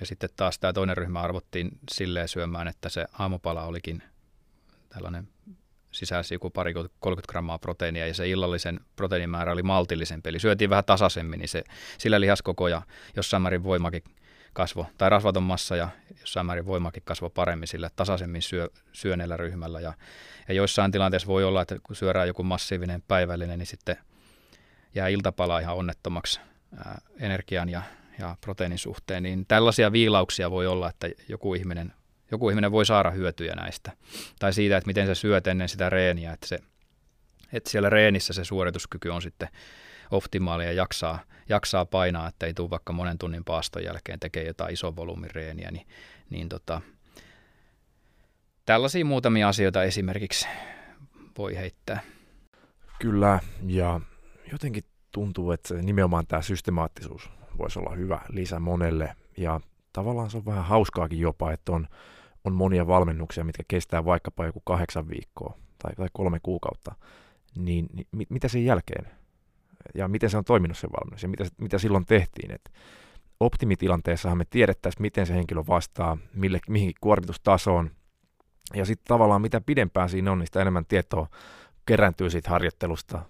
ja 0.00 0.06
sitten 0.06 0.30
taas 0.36 0.58
tämä 0.58 0.72
toinen 0.72 0.96
ryhmä 0.96 1.20
arvottiin 1.20 1.70
silleen 1.90 2.28
syömään, 2.28 2.68
että 2.68 2.88
se 2.88 3.06
aamupala 3.18 3.64
olikin 3.64 4.02
tällainen 4.88 5.28
sisälsi 5.94 6.34
joku 6.34 6.50
pari 6.50 6.74
30 6.74 7.30
grammaa 7.30 7.58
proteiinia 7.58 8.06
ja 8.06 8.14
se 8.14 8.28
illallisen 8.28 8.80
proteiinimäärä 8.96 9.52
oli 9.52 9.62
maltillisempi. 9.62 10.28
Eli 10.28 10.38
syötiin 10.38 10.70
vähän 10.70 10.84
tasaisemmin, 10.84 11.38
niin 11.38 11.48
se, 11.48 11.64
sillä 11.98 12.20
lihaskoko 12.20 12.68
ja 12.68 12.82
jossain 13.16 13.42
määrin 13.42 13.64
voimakin 13.64 14.02
kasvo, 14.54 14.86
tai 14.98 15.10
rasvaton 15.10 15.42
massa 15.42 15.76
ja 15.76 15.88
jossain 16.20 16.46
määrin 16.46 16.66
voimakin 16.66 17.02
kasvo 17.06 17.30
paremmin 17.30 17.68
sillä 17.68 17.90
tasaisemmin 17.96 18.42
syö, 18.42 18.68
syöneellä 18.92 19.36
ryhmällä. 19.36 19.80
Ja, 19.80 19.92
ja 20.48 20.54
joissain 20.54 20.92
tilanteissa 20.92 21.28
voi 21.28 21.44
olla, 21.44 21.62
että 21.62 21.76
kun 21.82 21.96
syödään 21.96 22.28
joku 22.28 22.42
massiivinen 22.42 23.02
päivällinen, 23.08 23.58
niin 23.58 23.66
sitten 23.66 23.96
jää 24.94 25.08
iltapala 25.08 25.58
ihan 25.58 25.76
onnettomaksi 25.76 26.40
ää, 26.76 27.00
energian 27.20 27.68
ja, 27.68 27.82
ja 28.18 28.36
proteiinin 28.40 28.78
suhteen. 28.78 29.22
Niin 29.22 29.46
tällaisia 29.46 29.92
viilauksia 29.92 30.50
voi 30.50 30.66
olla, 30.66 30.88
että 30.88 31.08
joku 31.28 31.54
ihminen, 31.54 31.92
joku 32.30 32.50
ihminen 32.50 32.72
voi 32.72 32.86
saada 32.86 33.10
hyötyjä 33.10 33.54
näistä. 33.54 33.92
Tai 34.38 34.52
siitä, 34.52 34.76
että 34.76 34.86
miten 34.86 35.06
se 35.06 35.14
syöt 35.14 35.46
ennen 35.46 35.68
sitä 35.68 35.90
reeniä, 35.90 36.32
että, 36.32 36.46
se, 36.46 36.58
että 37.52 37.70
siellä 37.70 37.90
reenissä 37.90 38.32
se 38.32 38.44
suorituskyky 38.44 39.08
on 39.08 39.22
sitten 39.22 39.48
optimaali 40.14 40.64
ja 40.64 40.72
jaksaa, 40.72 41.18
jaksaa 41.48 41.84
painaa, 41.84 42.28
että 42.28 42.46
ei 42.46 42.54
tule 42.54 42.70
vaikka 42.70 42.92
monen 42.92 43.18
tunnin 43.18 43.44
paaston 43.44 43.84
jälkeen 43.84 44.20
tekee 44.20 44.46
jotain 44.46 44.72
iso 44.72 44.96
volyymireeniä, 44.96 45.70
niin, 45.70 45.86
niin 46.30 46.48
tota, 46.48 46.80
tällaisia 48.66 49.04
muutamia 49.04 49.48
asioita 49.48 49.82
esimerkiksi 49.82 50.48
voi 51.38 51.56
heittää. 51.56 52.00
Kyllä, 52.98 53.40
ja 53.66 54.00
jotenkin 54.52 54.84
tuntuu, 55.12 55.52
että 55.52 55.68
se, 55.68 55.82
nimenomaan 55.82 56.26
tämä 56.26 56.42
systemaattisuus 56.42 57.30
voisi 57.58 57.78
olla 57.78 57.94
hyvä 57.96 58.20
lisä 58.28 58.58
monelle, 58.58 59.16
ja 59.36 59.60
tavallaan 59.92 60.30
se 60.30 60.36
on 60.36 60.46
vähän 60.46 60.64
hauskaakin 60.64 61.20
jopa, 61.20 61.52
että 61.52 61.72
on, 61.72 61.88
on 62.44 62.52
monia 62.52 62.86
valmennuksia, 62.86 63.44
mitkä 63.44 63.62
kestää 63.68 64.04
vaikkapa 64.04 64.46
joku 64.46 64.60
kahdeksan 64.60 65.08
viikkoa 65.08 65.58
tai, 65.82 65.94
tai 65.94 66.08
kolme 66.12 66.40
kuukautta, 66.42 66.94
niin, 67.56 67.86
niin 68.12 68.26
mitä 68.28 68.48
sen 68.48 68.64
jälkeen? 68.64 69.06
Ja 69.94 70.08
miten 70.08 70.30
se 70.30 70.36
on 70.36 70.44
toiminut 70.44 70.78
se 70.78 70.88
valmennus 70.90 71.22
ja 71.22 71.28
mitä, 71.28 71.44
mitä 71.60 71.78
silloin 71.78 72.06
tehtiin. 72.06 72.50
Et 72.50 72.72
optimitilanteessahan 73.40 74.38
me 74.38 74.44
tiedettäisiin, 74.44 75.02
miten 75.02 75.26
se 75.26 75.34
henkilö 75.34 75.62
vastaa, 75.68 76.18
mille, 76.34 76.60
mihin 76.68 76.92
kuormitustasoon. 77.00 77.90
Ja 78.74 78.84
sitten 78.84 79.08
tavallaan 79.08 79.42
mitä 79.42 79.60
pidempään 79.60 80.08
siinä 80.08 80.32
on, 80.32 80.38
niin 80.38 80.46
sitä 80.46 80.60
enemmän 80.60 80.86
tietoa 80.86 81.28
kerääntyy 81.86 82.30
siitä 82.30 82.50
harjoittelusta 82.50 83.22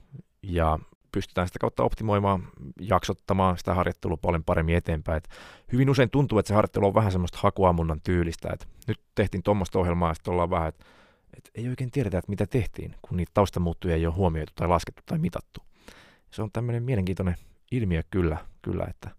ja 0.43 0.79
pystytään 1.13 1.47
sitä 1.47 1.59
kautta 1.59 1.83
optimoimaan, 1.83 2.49
jaksottamaan 2.81 3.59
sitä 3.59 3.75
harjoittelua 3.75 4.17
paljon 4.17 4.45
paremmin 4.45 4.77
eteenpäin. 4.77 5.17
Et 5.17 5.29
hyvin 5.73 5.91
usein 5.91 6.11
tuntuu, 6.11 6.39
että 6.39 6.49
se 6.49 6.55
harjoittelu 6.55 6.87
on 6.87 6.95
vähän 6.95 7.13
semmoista 7.13 7.39
hakuammunnan 7.43 8.01
tyylistä, 8.01 8.49
että 8.53 8.67
nyt 8.87 9.01
tehtiin 9.15 9.43
tuommoista 9.43 9.79
ohjelmaa 9.79 10.11
ja 10.11 10.15
sitten 10.15 10.33
ollaan 10.33 10.51
vähän, 10.51 10.69
että 10.69 10.85
et 11.37 11.51
ei 11.55 11.69
oikein 11.69 11.91
tiedetä, 11.91 12.19
että 12.19 12.31
mitä 12.31 12.47
tehtiin, 12.47 12.95
kun 13.03 13.17
niitä 13.17 13.31
taustamuuttuja 13.35 13.95
ei 13.95 14.07
ole 14.07 14.15
huomioitu 14.15 14.53
tai 14.57 14.69
laskettu 14.69 15.03
tai 15.07 15.19
mitattu 15.19 15.63
se 16.35 16.43
on 16.43 16.51
tämmöinen 16.53 16.83
mielenkiintoinen 16.83 17.35
ilmiö 17.71 18.03
kyllä, 18.11 18.37
kyllä 18.63 18.87
että 18.91 19.11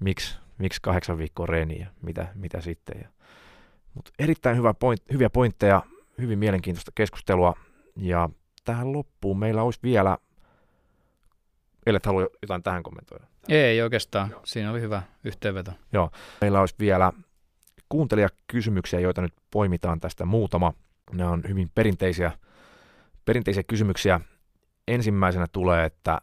miksi, 0.00 0.38
miksi 0.58 0.82
kahdeksan 0.82 1.18
viikkoa 1.18 1.46
reeniä 1.46 1.78
ja 1.78 1.86
mitä, 2.02 2.28
mitä 2.34 2.60
sitten. 2.60 3.00
Ja, 3.02 3.08
mutta 3.94 4.10
erittäin 4.18 4.56
hyvä 4.56 4.74
point, 4.74 5.02
hyviä 5.12 5.30
pointteja, 5.30 5.82
hyvin 6.18 6.38
mielenkiintoista 6.38 6.92
keskustelua 6.94 7.54
ja 7.96 8.28
tähän 8.64 8.92
loppuun 8.92 9.38
meillä 9.38 9.62
olisi 9.62 9.80
vielä, 9.82 10.18
ellei 11.86 12.00
halua 12.04 12.26
jotain 12.42 12.62
tähän 12.62 12.82
kommentoida. 12.82 13.26
Ei 13.48 13.82
oikeastaan, 13.82 14.30
Joo. 14.30 14.40
siinä 14.44 14.70
oli 14.70 14.80
hyvä 14.80 15.02
yhteenveto. 15.24 15.72
Joo, 15.92 16.10
meillä 16.40 16.60
olisi 16.60 16.74
vielä 16.78 17.12
kuuntelijakysymyksiä, 17.88 19.00
joita 19.00 19.22
nyt 19.22 19.34
poimitaan 19.50 20.00
tästä 20.00 20.24
muutama. 20.24 20.72
Nämä 21.12 21.30
on 21.30 21.42
hyvin 21.48 21.70
perinteisiä, 21.74 22.32
perinteisiä 23.24 23.62
kysymyksiä. 23.62 24.20
Ensimmäisenä 24.88 25.46
tulee, 25.52 25.84
että 25.84 26.20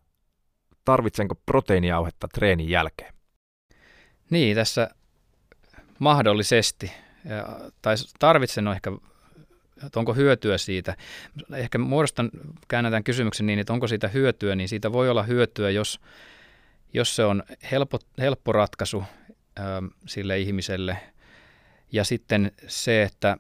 tarvitsenko 0.90 1.36
proteiinijauhetta 1.46 2.28
treenin 2.28 2.70
jälkeen? 2.70 3.14
Niin, 4.30 4.56
tässä 4.56 4.90
mahdollisesti. 6.00 6.92
Tai 7.82 7.96
tarvitsen 8.20 8.68
ehkä, 8.68 8.92
että 9.86 10.00
onko 10.00 10.14
hyötyä 10.14 10.58
siitä. 10.58 10.98
Ehkä 11.54 11.78
muodostan, 11.78 12.30
käännetään 12.68 13.04
kysymyksen 13.04 13.46
niin, 13.46 13.60
että 13.60 13.74
onko 13.74 13.88
siitä 13.88 14.08
hyötyä, 14.08 14.56
niin 14.56 14.70
siitä 14.70 14.92
voi 14.92 15.10
olla 15.10 15.24
hyötyä, 15.24 15.70
jos, 15.70 16.00
jos 16.94 17.16
se 17.16 17.24
on 17.24 17.44
helppo, 17.72 18.00
helppo 18.18 18.52
ratkaisu 18.52 19.04
ä, 19.60 19.64
sille 20.08 20.40
ihmiselle. 20.40 20.98
Ja 21.92 22.04
sitten 22.04 22.52
se, 22.68 23.04
että 23.04 23.38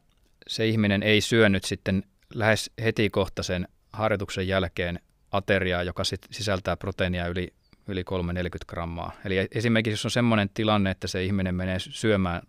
se 0.47 0.67
ihminen 0.67 1.03
ei 1.03 1.21
syönyt 1.21 1.63
sitten 1.63 2.03
lähes 2.33 2.71
heti 2.83 3.09
kohta 3.09 3.43
sen 3.43 3.67
harjoituksen 3.93 4.47
jälkeen 4.47 4.99
ateriaa, 5.31 5.83
joka 5.83 6.03
sit 6.03 6.21
sisältää 6.31 6.77
proteiinia 6.77 7.27
yli, 7.27 7.53
yli 7.87 8.03
340 8.03 8.69
grammaa. 8.69 9.11
Eli 9.25 9.47
esimerkiksi 9.51 9.93
jos 9.93 10.05
on 10.05 10.11
sellainen 10.11 10.49
tilanne, 10.53 10.91
että 10.91 11.07
se 11.07 11.23
ihminen 11.23 11.55
menee 11.55 11.79
syömään 11.79 12.41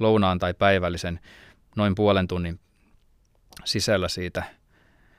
lounaan 0.00 0.38
tai 0.38 0.54
päivällisen 0.54 1.20
noin 1.76 1.94
puolen 1.94 2.28
tunnin 2.28 2.60
sisällä 3.64 4.08
siitä, 4.08 4.42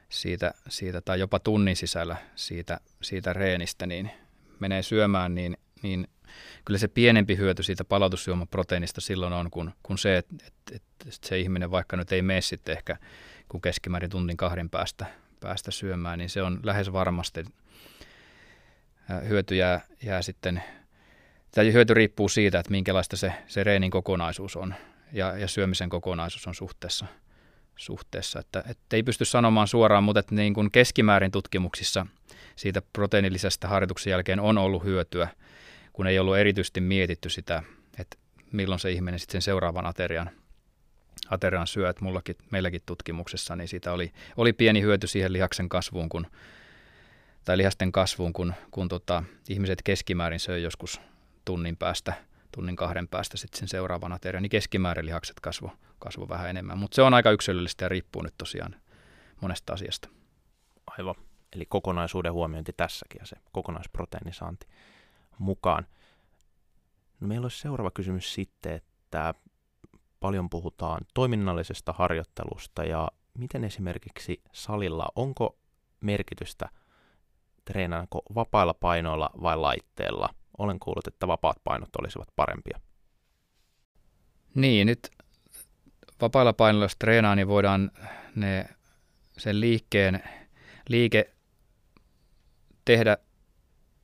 siitä, 0.10 0.54
siitä 0.70 1.02
tai 1.02 1.20
jopa 1.20 1.40
tunnin 1.40 1.76
sisällä 1.76 2.16
siitä, 2.36 2.80
siitä 3.02 3.34
reenistä, 3.34 3.86
niin 3.86 4.12
menee 4.60 4.84
syömään, 4.84 5.36
niin, 5.36 5.58
niin 5.82 6.08
kyllä 6.66 6.78
se 6.78 6.88
pienempi 6.88 7.38
hyöty 7.38 7.64
siitä 7.64 7.84
palautusjuomaproteiinista 7.84 9.02
silloin 9.02 9.34
on, 9.34 9.52
kun, 9.52 9.72
kun 9.84 9.98
se, 9.98 10.18
että 10.18 10.36
et, 10.48 10.54
et, 10.76 10.84
et 11.08 11.24
se 11.24 11.40
ihminen 11.40 11.72
vaikka 11.72 11.98
nyt 11.98 12.12
ei 12.12 12.22
mene 12.22 12.42
sitten 12.42 12.78
ehkä 12.78 12.98
kun 13.50 13.62
keskimäärin 13.62 14.10
tunnin 14.10 14.38
kahden 14.38 14.70
päästä, 14.70 15.06
päästä 15.42 15.72
syömään, 15.72 16.20
niin 16.20 16.30
se 16.30 16.42
on 16.42 16.60
lähes 16.64 16.94
varmasti 16.94 17.46
hyöty 19.28 19.56
jää, 19.56 19.82
jää 20.04 20.22
sitten, 20.22 20.64
tai 21.56 21.74
hyöty 21.74 21.94
riippuu 21.94 22.30
siitä, 22.30 22.60
että 22.60 22.72
minkälaista 22.72 23.18
se, 23.18 23.34
se 23.48 23.64
reenin 23.64 23.92
kokonaisuus 23.92 24.56
on 24.56 24.74
ja, 25.12 25.38
ja 25.38 25.48
syömisen 25.48 25.90
kokonaisuus 25.90 26.48
on 26.48 26.56
suhteessa. 26.56 27.06
suhteessa. 27.76 28.40
Että, 28.40 28.64
että 28.68 28.96
ei 28.96 29.04
pysty 29.04 29.26
sanomaan 29.26 29.68
suoraan, 29.68 30.04
mutta 30.04 30.20
että 30.20 30.36
niin 30.36 30.54
kuin 30.54 30.72
keskimäärin 30.72 31.32
tutkimuksissa 31.32 32.06
siitä 32.56 32.82
proteiinillisestä 32.94 33.68
harjoituksen 33.68 34.12
jälkeen 34.12 34.40
on 34.40 34.58
ollut 34.58 34.84
hyötyä, 34.84 35.28
kun 35.94 36.08
ei 36.08 36.20
ollut 36.20 36.38
erityisesti 36.38 36.82
mietitty 36.82 37.30
sitä, 37.30 37.64
että 38.00 38.18
milloin 38.52 38.80
se 38.80 38.92
ihminen 38.92 39.20
sitten 39.20 39.32
sen 39.32 39.42
seuraavan 39.42 39.86
aterian, 39.86 40.30
aterian 41.30 41.68
syö. 41.68 41.90
Että 41.90 42.04
mullakin, 42.04 42.36
meilläkin 42.52 42.82
tutkimuksessa, 42.86 43.56
niin 43.56 43.68
siitä 43.68 43.94
oli, 43.94 44.12
oli 44.38 44.54
pieni 44.54 44.82
hyöty 44.82 45.08
siihen 45.08 45.34
lihaksen 45.34 45.70
kasvuun, 45.70 46.10
kun, 46.10 46.28
tai 47.46 47.58
lihasten 47.58 47.92
kasvuun, 47.92 48.34
kun, 48.34 48.54
kun 48.72 48.88
tota, 48.88 49.24
ihmiset 49.50 49.82
keskimäärin 49.82 50.40
söi 50.40 50.64
joskus 50.64 51.02
tunnin 51.46 51.78
päästä– 51.78 52.14
tunnin 52.52 52.76
kahden 52.76 53.08
päästä 53.08 53.38
sitten 53.38 53.60
sen 53.60 53.68
seuraavan 53.68 54.12
aterian, 54.12 54.44
niin 54.44 54.50
keskimäärin 54.50 55.06
lihakset 55.06 55.40
kasvo, 55.40 55.72
kasvo 56.00 56.30
vähän 56.30 56.50
enemmän. 56.50 56.78
Mutta 56.78 56.96
se 56.96 57.02
on 57.02 57.14
aika 57.14 57.32
yksilöllistä 57.32 57.86
ja 57.86 57.90
riippuu 57.90 58.22
nyt 58.22 58.34
tosiaan 58.38 58.76
monesta 59.42 59.74
asiasta. 59.74 60.10
Aivan. 60.88 61.16
Eli 61.56 61.66
kokonaisuuden 61.66 62.34
huomiointi 62.34 62.74
tässäkin 62.78 63.20
ja 63.20 63.26
se 63.26 63.36
kokonaisproteiinisaanti 63.52 64.68
mukaan. 65.40 65.88
No 67.20 67.28
meillä 67.28 67.46
olisi 67.46 67.60
seuraava 67.60 67.92
kysymys 67.92 68.34
sitten, 68.34 68.74
että 68.74 69.34
paljon 70.22 70.50
puhutaan 70.50 71.02
toiminnallisesta 71.14 71.94
harjoittelusta 71.98 72.84
ja 72.84 73.08
miten 73.38 73.64
esimerkiksi 73.64 74.42
salilla, 74.52 75.08
onko 75.16 75.58
merkitystä 76.02 76.70
treenaanko 77.66 78.22
vapailla 78.36 78.74
painoilla 78.74 79.30
vai 79.42 79.58
laitteella– 79.58 80.30
olen 80.62 80.80
kuullut, 80.80 81.08
että 81.08 81.28
vapaat 81.28 81.58
painot 81.64 81.96
olisivat 81.96 82.28
parempia. 82.36 82.80
Niin, 84.56 84.88
nyt 84.88 85.12
vapailla 86.22 86.54
painoilla, 86.54 86.86
jos 86.86 86.96
treenaa, 87.00 87.36
niin 87.36 87.48
voidaan 87.48 87.92
ne, 88.36 88.66
sen 89.38 89.60
liikkeen, 89.60 90.24
liike 90.90 91.34
tehdä 92.86 93.18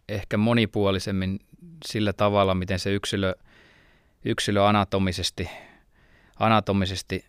ehkä 0.09 0.37
monipuolisemmin 0.37 1.39
sillä 1.85 2.13
tavalla, 2.13 2.55
miten 2.55 2.79
se 2.79 2.93
yksilö, 2.93 3.35
yksilö 4.25 4.67
anatomisesti, 4.67 5.49
anatomisesti 6.39 7.25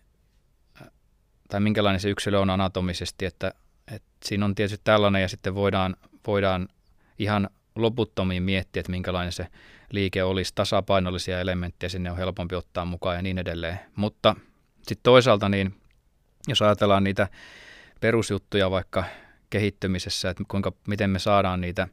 tai 1.49 1.59
minkälainen 1.59 1.99
se 1.99 2.09
yksilö 2.09 2.39
on 2.39 2.49
anatomisesti, 2.49 3.25
että, 3.25 3.53
että 3.91 4.09
siinä 4.25 4.45
on 4.45 4.55
tietysti 4.55 4.81
tällainen 4.83 5.21
ja 5.21 5.27
sitten 5.27 5.55
voidaan, 5.55 5.95
voidaan 6.27 6.67
ihan 7.19 7.49
loputtomiin 7.75 8.43
miettiä, 8.43 8.79
että 8.79 8.91
minkälainen 8.91 9.31
se 9.31 9.47
liike 9.91 10.23
olisi, 10.23 10.51
tasapainollisia 10.55 11.39
elementtejä 11.39 11.89
sinne 11.89 12.11
on 12.11 12.17
helpompi 12.17 12.55
ottaa 12.55 12.85
mukaan 12.85 13.15
ja 13.15 13.21
niin 13.21 13.37
edelleen. 13.37 13.79
Mutta 13.95 14.35
sitten 14.77 15.03
toisaalta, 15.03 15.49
niin 15.49 15.75
jos 16.47 16.61
ajatellaan 16.61 17.03
niitä 17.03 17.27
perusjuttuja 18.01 18.71
vaikka 18.71 19.03
kehittymisessä, 19.49 20.29
että 20.29 20.43
kuinka, 20.47 20.71
miten 20.87 21.09
me 21.09 21.19
saadaan 21.19 21.61
niitä 21.61 21.87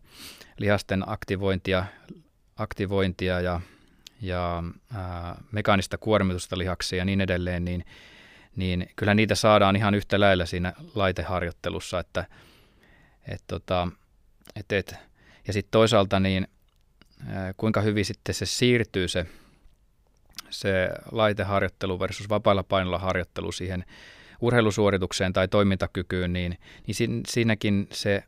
lihasten 0.59 1.05
aktivointia, 1.06 1.84
aktivointia 2.56 3.40
ja, 3.40 3.60
ja 4.20 4.62
ää, 4.94 5.36
mekaanista 5.52 5.98
kuormitusta 5.98 6.59
lihaksiin 6.59 6.98
ja 6.98 7.05
niin 7.05 7.20
edelleen, 7.20 7.64
niin, 7.64 7.84
niin 8.56 8.90
kyllä 8.97 9.14
niitä 9.14 9.34
saadaan 9.34 9.76
ihan 9.76 9.94
yhtä 9.94 10.20
lailla 10.20 10.47
siinä 10.47 10.72
laiteharjoittelussa, 10.94 12.01
että 12.01 12.24
et 13.28 13.43
tota, 13.47 13.88
et, 14.56 14.72
et, 14.72 14.94
ja 15.47 15.52
sitten 15.52 15.70
toisaalta 15.70 16.20
niin 16.20 16.48
kuinka 17.56 17.80
hyvin 17.80 18.05
sitten 18.05 18.34
se 18.34 18.47
siirtyy 18.47 19.09
se, 19.09 19.26
se 20.51 20.88
laiteharjoittelu 21.12 22.01
versus 22.01 22.28
vapailla 22.28 22.62
painolla 22.62 22.98
harjoittelu 22.98 23.52
siihen 23.52 23.84
urheilusuoritukseen 24.40 25.32
tai 25.32 25.48
toimintakykyyn, 25.48 26.32
niin, 26.32 26.59
niin 26.86 27.22
siinäkin 27.28 27.88
se 27.93 28.24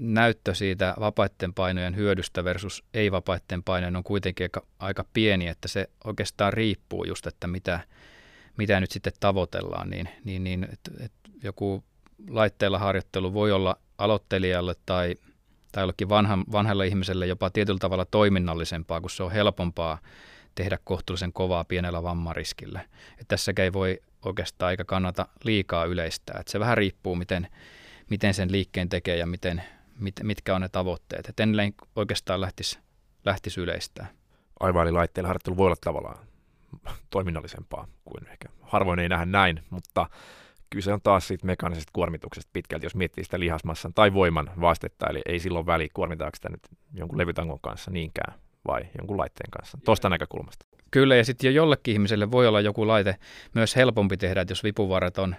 näyttö 0.00 0.54
siitä 0.54 0.94
vapaiden 1.00 1.54
painojen 1.54 1.96
hyödystä 1.96 2.44
versus 2.44 2.84
ei-vapaiden 2.94 3.62
painojen 3.62 3.96
on 3.96 4.04
kuitenkin 4.04 4.44
aika, 4.44 4.66
aika 4.78 5.04
pieni, 5.12 5.48
että 5.48 5.68
se 5.68 5.90
oikeastaan 6.04 6.52
riippuu 6.52 7.04
just, 7.04 7.26
että 7.26 7.46
mitä, 7.46 7.80
mitä 8.56 8.80
nyt 8.80 8.90
sitten 8.90 9.12
tavoitellaan, 9.20 9.90
niin, 9.90 10.08
niin, 10.24 10.44
niin 10.44 10.64
että, 10.72 10.90
että 11.00 11.30
joku 11.42 11.84
laitteella 12.28 12.78
harjoittelu 12.78 13.34
voi 13.34 13.52
olla 13.52 13.76
aloittelijalle 13.98 14.74
tai 14.86 15.14
tai 15.72 15.82
jollekin 15.82 16.08
vanhan, 16.08 16.44
vanhalle 16.52 16.86
ihmiselle 16.86 17.26
jopa 17.26 17.50
tietyllä 17.50 17.78
tavalla 17.78 18.04
toiminnallisempaa, 18.04 19.00
kun 19.00 19.10
se 19.10 19.22
on 19.22 19.32
helpompaa 19.32 19.98
tehdä 20.54 20.78
kohtuullisen 20.84 21.32
kovaa 21.32 21.64
pienellä 21.64 22.02
vammariskillä. 22.02 22.80
Et 23.18 23.28
tässäkään 23.28 23.64
ei 23.64 23.72
voi 23.72 24.00
oikeastaan 24.24 24.70
eikä 24.70 24.84
kannata 24.84 25.28
liikaa 25.44 25.84
yleistää. 25.84 26.40
Et 26.40 26.48
se 26.48 26.60
vähän 26.60 26.76
riippuu, 26.76 27.16
miten, 27.16 27.48
miten 28.10 28.34
sen 28.34 28.52
liikkeen 28.52 28.88
tekee 28.88 29.16
ja 29.16 29.26
miten, 29.26 29.62
mit, 30.00 30.14
mitkä 30.22 30.54
on 30.54 30.60
ne 30.60 30.68
tavoitteet. 30.68 31.28
Et 31.28 31.40
en 31.40 31.54
oikeastaan 31.96 32.40
lähtisi, 32.40 32.78
lähtisi 33.24 33.60
yleistää. 33.60 34.06
Aivan, 34.60 34.82
eli 34.82 34.92
laitteilla 34.92 35.28
harjoittelu 35.28 35.56
voi 35.56 35.66
olla 35.66 35.76
tavallaan 35.80 36.18
toiminnallisempaa 37.10 37.88
kuin 38.04 38.28
ehkä 38.28 38.48
harvoin 38.60 38.98
ei 38.98 39.08
nähdä 39.08 39.24
näin, 39.24 39.62
mutta 39.70 40.06
kyse 40.70 40.92
on 40.92 41.00
taas 41.02 41.28
siitä 41.28 41.46
mekaanisesta 41.46 41.90
kuormituksesta 41.92 42.50
pitkälti, 42.52 42.86
jos 42.86 42.94
miettii 42.94 43.24
sitä 43.24 43.40
lihasmassan 43.40 43.94
tai 43.94 44.14
voiman 44.14 44.50
vastetta, 44.60 45.06
eli 45.10 45.22
ei 45.26 45.38
silloin 45.38 45.66
väli 45.66 45.88
kuormitaanko 45.94 46.36
sitä 46.36 46.48
nyt 46.48 46.60
jonkun 46.94 47.18
levytangon 47.18 47.60
kanssa 47.60 47.90
niinkään 47.90 48.34
vai 48.68 48.82
jonkun 48.98 49.18
laitteen 49.18 49.50
kanssa, 49.50 49.78
tuosta 49.84 50.08
näkökulmasta. 50.08 50.66
Kyllä, 50.90 51.16
ja 51.16 51.24
sitten 51.24 51.48
jo 51.48 51.62
jollekin 51.62 51.92
ihmiselle 51.92 52.30
voi 52.30 52.46
olla 52.46 52.60
joku 52.60 52.86
laite 52.86 53.16
myös 53.54 53.76
helpompi 53.76 54.16
tehdä, 54.16 54.40
että 54.40 54.52
jos 54.52 54.64
vipuvarret 54.64 55.18
on 55.18 55.36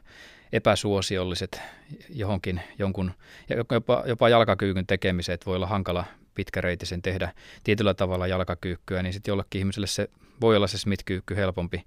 epäsuosiolliset 0.53 1.61
johonkin 2.09 2.61
jonkun, 2.79 3.11
jopa, 3.73 4.03
jopa 4.05 4.29
jalkakyykyn 4.29 4.85
että 4.89 5.45
voi 5.45 5.55
olla 5.55 5.67
hankala 5.67 6.05
pitkäreitisen 6.35 7.01
tehdä 7.01 7.33
tietyllä 7.63 7.93
tavalla 7.93 8.27
jalkakyykkyä, 8.27 9.03
niin 9.03 9.13
sitten 9.13 9.31
jollekin 9.31 9.59
ihmiselle 9.59 9.87
se 9.87 10.09
voi 10.41 10.55
olla 10.55 10.67
se 10.67 10.77
Smith-kyykky 10.77 11.35
helpompi. 11.35 11.85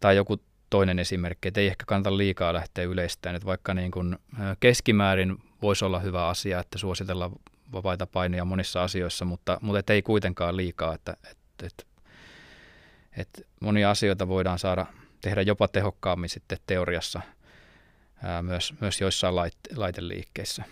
Tai 0.00 0.16
joku 0.16 0.36
toinen 0.70 0.98
esimerkki, 0.98 1.48
että 1.48 1.60
ei 1.60 1.66
ehkä 1.66 1.84
kannata 1.86 2.16
liikaa 2.16 2.54
lähteä 2.54 2.84
yleistämään, 2.84 3.36
että 3.36 3.46
vaikka 3.46 3.74
niin 3.74 3.90
kuin 3.90 4.18
keskimäärin 4.60 5.36
voisi 5.62 5.84
olla 5.84 5.98
hyvä 5.98 6.28
asia, 6.28 6.60
että 6.60 6.78
suositellaan 6.78 7.32
vapaita 7.72 8.06
paineja 8.06 8.44
monissa 8.44 8.82
asioissa, 8.82 9.24
mutta, 9.24 9.58
mutta 9.62 9.92
ei 9.92 10.02
kuitenkaan 10.02 10.56
liikaa, 10.56 10.94
että, 10.94 11.16
että, 11.30 11.66
että, 11.66 11.84
että 13.16 13.42
monia 13.60 13.90
asioita 13.90 14.28
voidaan 14.28 14.58
saada 14.58 14.86
tehdä 15.20 15.42
jopa 15.42 15.68
tehokkaammin 15.68 16.28
sitten 16.28 16.58
teoriassa 16.66 17.20
ää, 18.22 18.42
myös, 18.42 18.74
myös 18.80 19.00
joissain 19.00 19.36
lait, 19.36 19.56
laiteliikkeissä. 19.76 20.64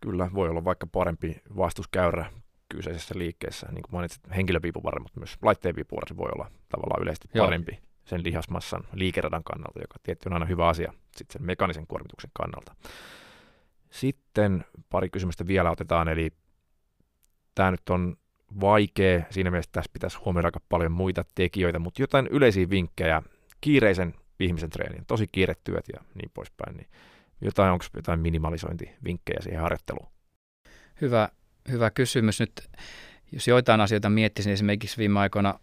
Kyllä, 0.00 0.30
voi 0.34 0.48
olla 0.48 0.64
vaikka 0.64 0.86
parempi 0.86 1.42
vastuskäyrä 1.56 2.32
kyseisessä 2.68 3.14
liikkeessä, 3.18 3.66
niin 3.70 3.82
kuin 3.82 3.92
mainitsit, 3.92 4.22
henkilöviipuvarre, 4.36 5.00
mutta 5.00 5.20
myös 5.20 5.36
laitteen 5.42 5.76
viipuvarre 5.76 6.16
voi 6.16 6.30
olla 6.34 6.50
tavallaan 6.68 7.02
yleisesti 7.02 7.28
parempi. 7.38 7.72
Joo 7.72 7.86
sen 8.06 8.24
lihasmassan 8.24 8.84
liikeradan 8.92 9.44
kannalta, 9.44 9.80
joka 9.80 9.94
tietty 10.02 10.28
on 10.28 10.32
aina 10.32 10.46
hyvä 10.46 10.68
asia 10.68 10.92
sitten 11.16 11.32
sen 11.32 11.46
mekanisen 11.46 11.86
kuormituksen 11.86 12.30
kannalta. 12.32 12.74
Sitten 13.90 14.64
pari 14.90 15.10
kysymystä 15.10 15.46
vielä 15.46 15.70
otetaan, 15.70 16.08
eli 16.08 16.30
tämä 17.54 17.70
nyt 17.70 17.90
on 17.90 18.16
vaikea, 18.60 19.22
siinä 19.30 19.50
mielessä 19.50 19.72
tässä 19.72 19.90
pitäisi 19.92 20.18
huomioida 20.24 20.48
aika 20.48 20.60
paljon 20.68 20.92
muita 20.92 21.24
tekijöitä, 21.34 21.78
mutta 21.78 22.02
jotain 22.02 22.26
yleisiä 22.26 22.70
vinkkejä 22.70 23.22
kiireisen 23.60 24.14
ihmisen 24.40 24.70
treeniin. 24.70 25.04
Tosi 25.06 25.26
kiiret 25.32 25.64
työt 25.64 25.84
ja 25.92 26.00
niin 26.14 26.30
poispäin. 26.34 26.76
Niin 26.76 26.88
jotain, 27.40 27.72
onko 27.72 27.84
jotain 27.96 28.20
minimalisointivinkkejä 28.20 29.40
siihen 29.42 29.60
harjoitteluun? 29.60 30.08
Hyvä, 31.00 31.28
hyvä 31.70 31.90
kysymys. 31.90 32.40
Nyt 32.40 32.68
jos 33.32 33.48
joitain 33.48 33.80
asioita 33.80 34.10
miettisin, 34.10 34.52
esimerkiksi 34.52 34.98
viime 34.98 35.20
aikoina 35.20 35.60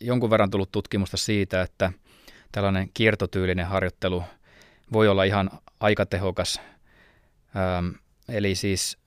jonkun 0.00 0.30
verran 0.30 0.50
tullut 0.50 0.72
tutkimusta 0.72 1.16
siitä, 1.16 1.62
että 1.62 1.92
tällainen 2.52 2.90
kiertotyylinen 2.94 3.66
harjoittelu 3.66 4.24
voi 4.92 5.08
olla 5.08 5.24
ihan 5.24 5.50
aikatehokas. 5.80 6.60
Ähm, 7.56 7.88
eli 8.28 8.54
siis 8.54 8.98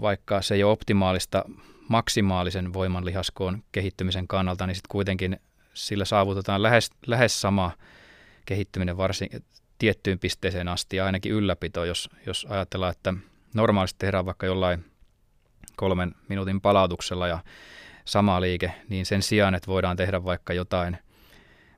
vaikka 0.00 0.42
se 0.42 0.54
ei 0.54 0.64
ole 0.64 0.72
optimaalista 0.72 1.44
maksimaalisen 1.88 2.72
voiman 2.72 3.04
lihaskoon 3.04 3.62
kehittymisen 3.72 4.28
kannalta, 4.28 4.66
niin 4.66 4.74
sitten 4.74 4.92
kuitenkin 4.92 5.40
sillä 5.86 6.04
saavutetaan 6.04 6.62
lähes, 6.62 6.90
lähes 7.06 7.40
sama 7.40 7.70
kehittyminen 8.46 8.96
varsin 8.96 9.28
tiettyyn 9.78 10.18
pisteeseen 10.18 10.68
asti 10.68 10.96
ja 10.96 11.06
ainakin 11.06 11.32
ylläpito, 11.32 11.84
jos, 11.84 12.10
jos 12.26 12.46
ajatellaan, 12.50 12.92
että 12.92 13.14
normaalisti 13.54 13.98
tehdään 13.98 14.26
vaikka 14.26 14.46
jollain 14.46 14.84
kolmen 15.76 16.14
minuutin 16.28 16.60
palautuksella 16.60 17.28
ja 17.28 17.38
sama 18.04 18.40
liike, 18.40 18.72
niin 18.88 19.06
sen 19.06 19.22
sijaan, 19.22 19.54
että 19.54 19.66
voidaan 19.66 19.96
tehdä 19.96 20.24
vaikka 20.24 20.52
jotain, 20.52 20.98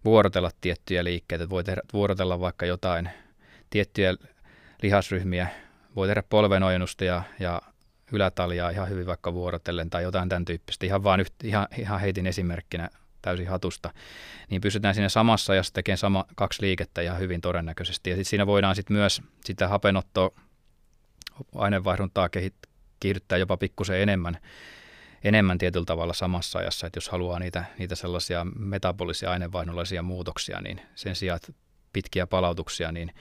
vuorotella 0.04 0.50
tiettyjä 0.60 1.04
liikkeitä, 1.04 1.50
voi 1.50 1.64
tehdä, 1.64 1.80
vuorotella 1.92 2.40
vaikka 2.40 2.66
jotain 2.66 3.10
tiettyjä 3.70 4.14
lihasryhmiä, 4.82 5.48
voi 5.96 6.08
tehdä 6.08 6.22
polvenojennusta 6.30 7.04
ja, 7.04 7.22
ja 7.40 7.62
ylätaljaa 8.12 8.70
ihan 8.70 8.88
hyvin 8.88 9.06
vaikka 9.06 9.34
vuorotellen 9.34 9.90
tai 9.90 10.02
jotain 10.02 10.28
tämän 10.28 10.44
tyyppistä, 10.44 10.86
ihan 10.86 11.04
vaan 11.04 11.20
yht, 11.20 11.34
ihan, 11.44 11.66
ihan 11.78 12.00
heitin 12.00 12.26
esimerkkinä 12.26 12.88
täysin 13.22 13.48
hatusta, 13.48 13.92
niin 14.50 14.60
pystytään 14.60 14.94
siinä 14.94 15.08
samassa 15.08 15.54
ja 15.54 15.62
tekemään 15.72 15.98
sama, 15.98 16.24
kaksi 16.36 16.62
liikettä 16.62 17.02
ihan 17.02 17.18
hyvin 17.18 17.40
todennäköisesti. 17.40 18.10
Ja 18.10 18.16
sitten 18.16 18.30
siinä 18.30 18.46
voidaan 18.46 18.76
sitten 18.76 18.96
myös 18.96 19.22
sitä 19.44 19.68
hapenottoa, 19.68 20.30
aineenvaihduntaa 21.54 22.28
kehit, 22.28 22.54
kiihdyttää 23.00 23.38
jopa 23.38 23.56
pikkusen 23.56 24.00
enemmän, 24.00 24.38
enemmän 25.24 25.58
tietyllä 25.58 25.84
tavalla 25.84 26.12
samassa 26.12 26.58
ajassa, 26.58 26.86
että 26.86 26.96
jos 26.96 27.08
haluaa 27.08 27.38
niitä, 27.38 27.64
niitä 27.78 27.94
sellaisia 27.94 28.46
metabolisia 28.58 29.30
aineenvaihdollisia 29.30 30.02
muutoksia, 30.02 30.60
niin 30.60 30.80
sen 30.94 31.16
sijaan 31.16 31.40
pitkiä 31.92 32.26
palautuksia, 32.26 32.92
niin, 32.92 33.14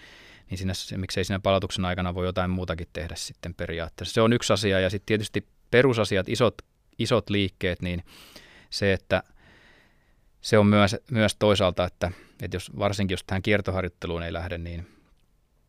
niin 0.49 0.57
siinä, 0.57 0.73
miksei 0.97 1.23
siinä 1.23 1.39
palautuksen 1.39 1.85
aikana 1.85 2.15
voi 2.15 2.26
jotain 2.26 2.49
muutakin 2.49 2.88
tehdä 2.93 3.15
sitten 3.17 3.53
periaatteessa. 3.53 4.13
Se 4.13 4.21
on 4.21 4.34
yksi 4.34 4.53
asia 4.53 4.80
ja 4.80 4.89
sitten 4.89 5.05
tietysti 5.05 5.47
perusasiat, 5.71 6.30
isot, 6.30 6.61
isot 6.99 7.30
liikkeet, 7.30 7.81
niin 7.81 8.03
se, 8.69 8.93
että 8.93 9.23
se 10.41 10.57
on 10.57 10.68
myös, 10.68 10.95
myös 11.11 11.36
toisaalta, 11.36 11.86
että, 11.86 12.11
että 12.41 12.56
jos, 12.56 12.72
varsinkin 12.80 13.14
jos 13.14 13.24
tähän 13.24 13.41
kiertoharjoitteluun 13.41 14.24
ei 14.24 14.34
lähde, 14.34 14.57
niin 14.57 14.88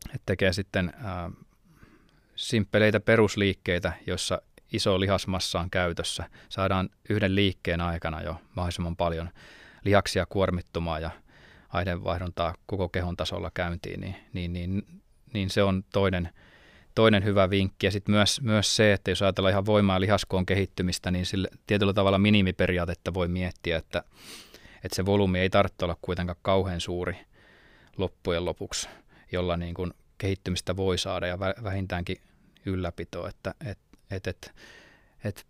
että 0.05 0.25
tekee 0.25 0.53
sitten 0.53 0.93
ää, 1.03 1.31
simppeleitä 2.35 2.99
perusliikkeitä, 2.99 3.93
joissa 4.07 4.41
iso 4.73 4.99
lihasmassa 4.99 5.59
on 5.59 5.69
käytössä. 5.69 6.29
Saadaan 6.49 6.89
yhden 7.09 7.35
liikkeen 7.35 7.81
aikana 7.81 8.21
jo 8.21 8.35
mahdollisimman 8.55 8.95
paljon 8.95 9.29
lihaksia 9.85 10.25
kuormittumaan 10.25 11.01
ja 11.01 11.11
aineenvaihduntaa 11.69 12.55
koko 12.65 12.89
kehon 12.89 13.17
tasolla 13.17 13.51
käyntiin, 13.53 14.01
niin, 14.01 14.15
niin, 14.33 14.53
niin, 14.53 14.83
niin 15.33 15.49
se 15.49 15.63
on 15.63 15.83
toinen, 15.93 16.29
toinen 16.95 17.23
hyvä 17.23 17.49
vinkki. 17.49 17.87
Ja 17.87 17.91
sitten 17.91 18.15
myös, 18.15 18.41
myös 18.41 18.75
se, 18.75 18.93
että 18.93 19.11
jos 19.11 19.21
ajatellaan 19.21 19.51
ihan 19.51 19.65
voimaa 19.65 20.01
lihaskoon 20.01 20.45
kehittymistä, 20.45 21.11
niin 21.11 21.25
sille 21.25 21.49
tietyllä 21.67 21.93
tavalla 21.93 22.17
minimiperiaatetta 22.17 23.13
voi 23.13 23.27
miettiä, 23.27 23.77
että, 23.77 24.03
että 24.83 24.95
se 24.95 25.05
volyymi 25.05 25.39
ei 25.39 25.49
tarvitse 25.49 25.85
olla 25.85 25.97
kuitenkaan 26.01 26.39
kauhean 26.41 26.81
suuri 26.81 27.17
loppujen 27.97 28.45
lopuksi, 28.45 28.89
jolla 29.31 29.57
niin 29.57 29.73
kuin 29.73 29.93
kehittymistä 30.17 30.75
voi 30.75 30.97
saada 30.97 31.27
ja 31.27 31.39
vähintäänkin 31.39 32.17
ylläpitoa, 32.65 33.29
että 33.29 33.55
et, 33.65 33.79
et, 34.11 34.27
et, 34.27 34.55
et 35.23 35.45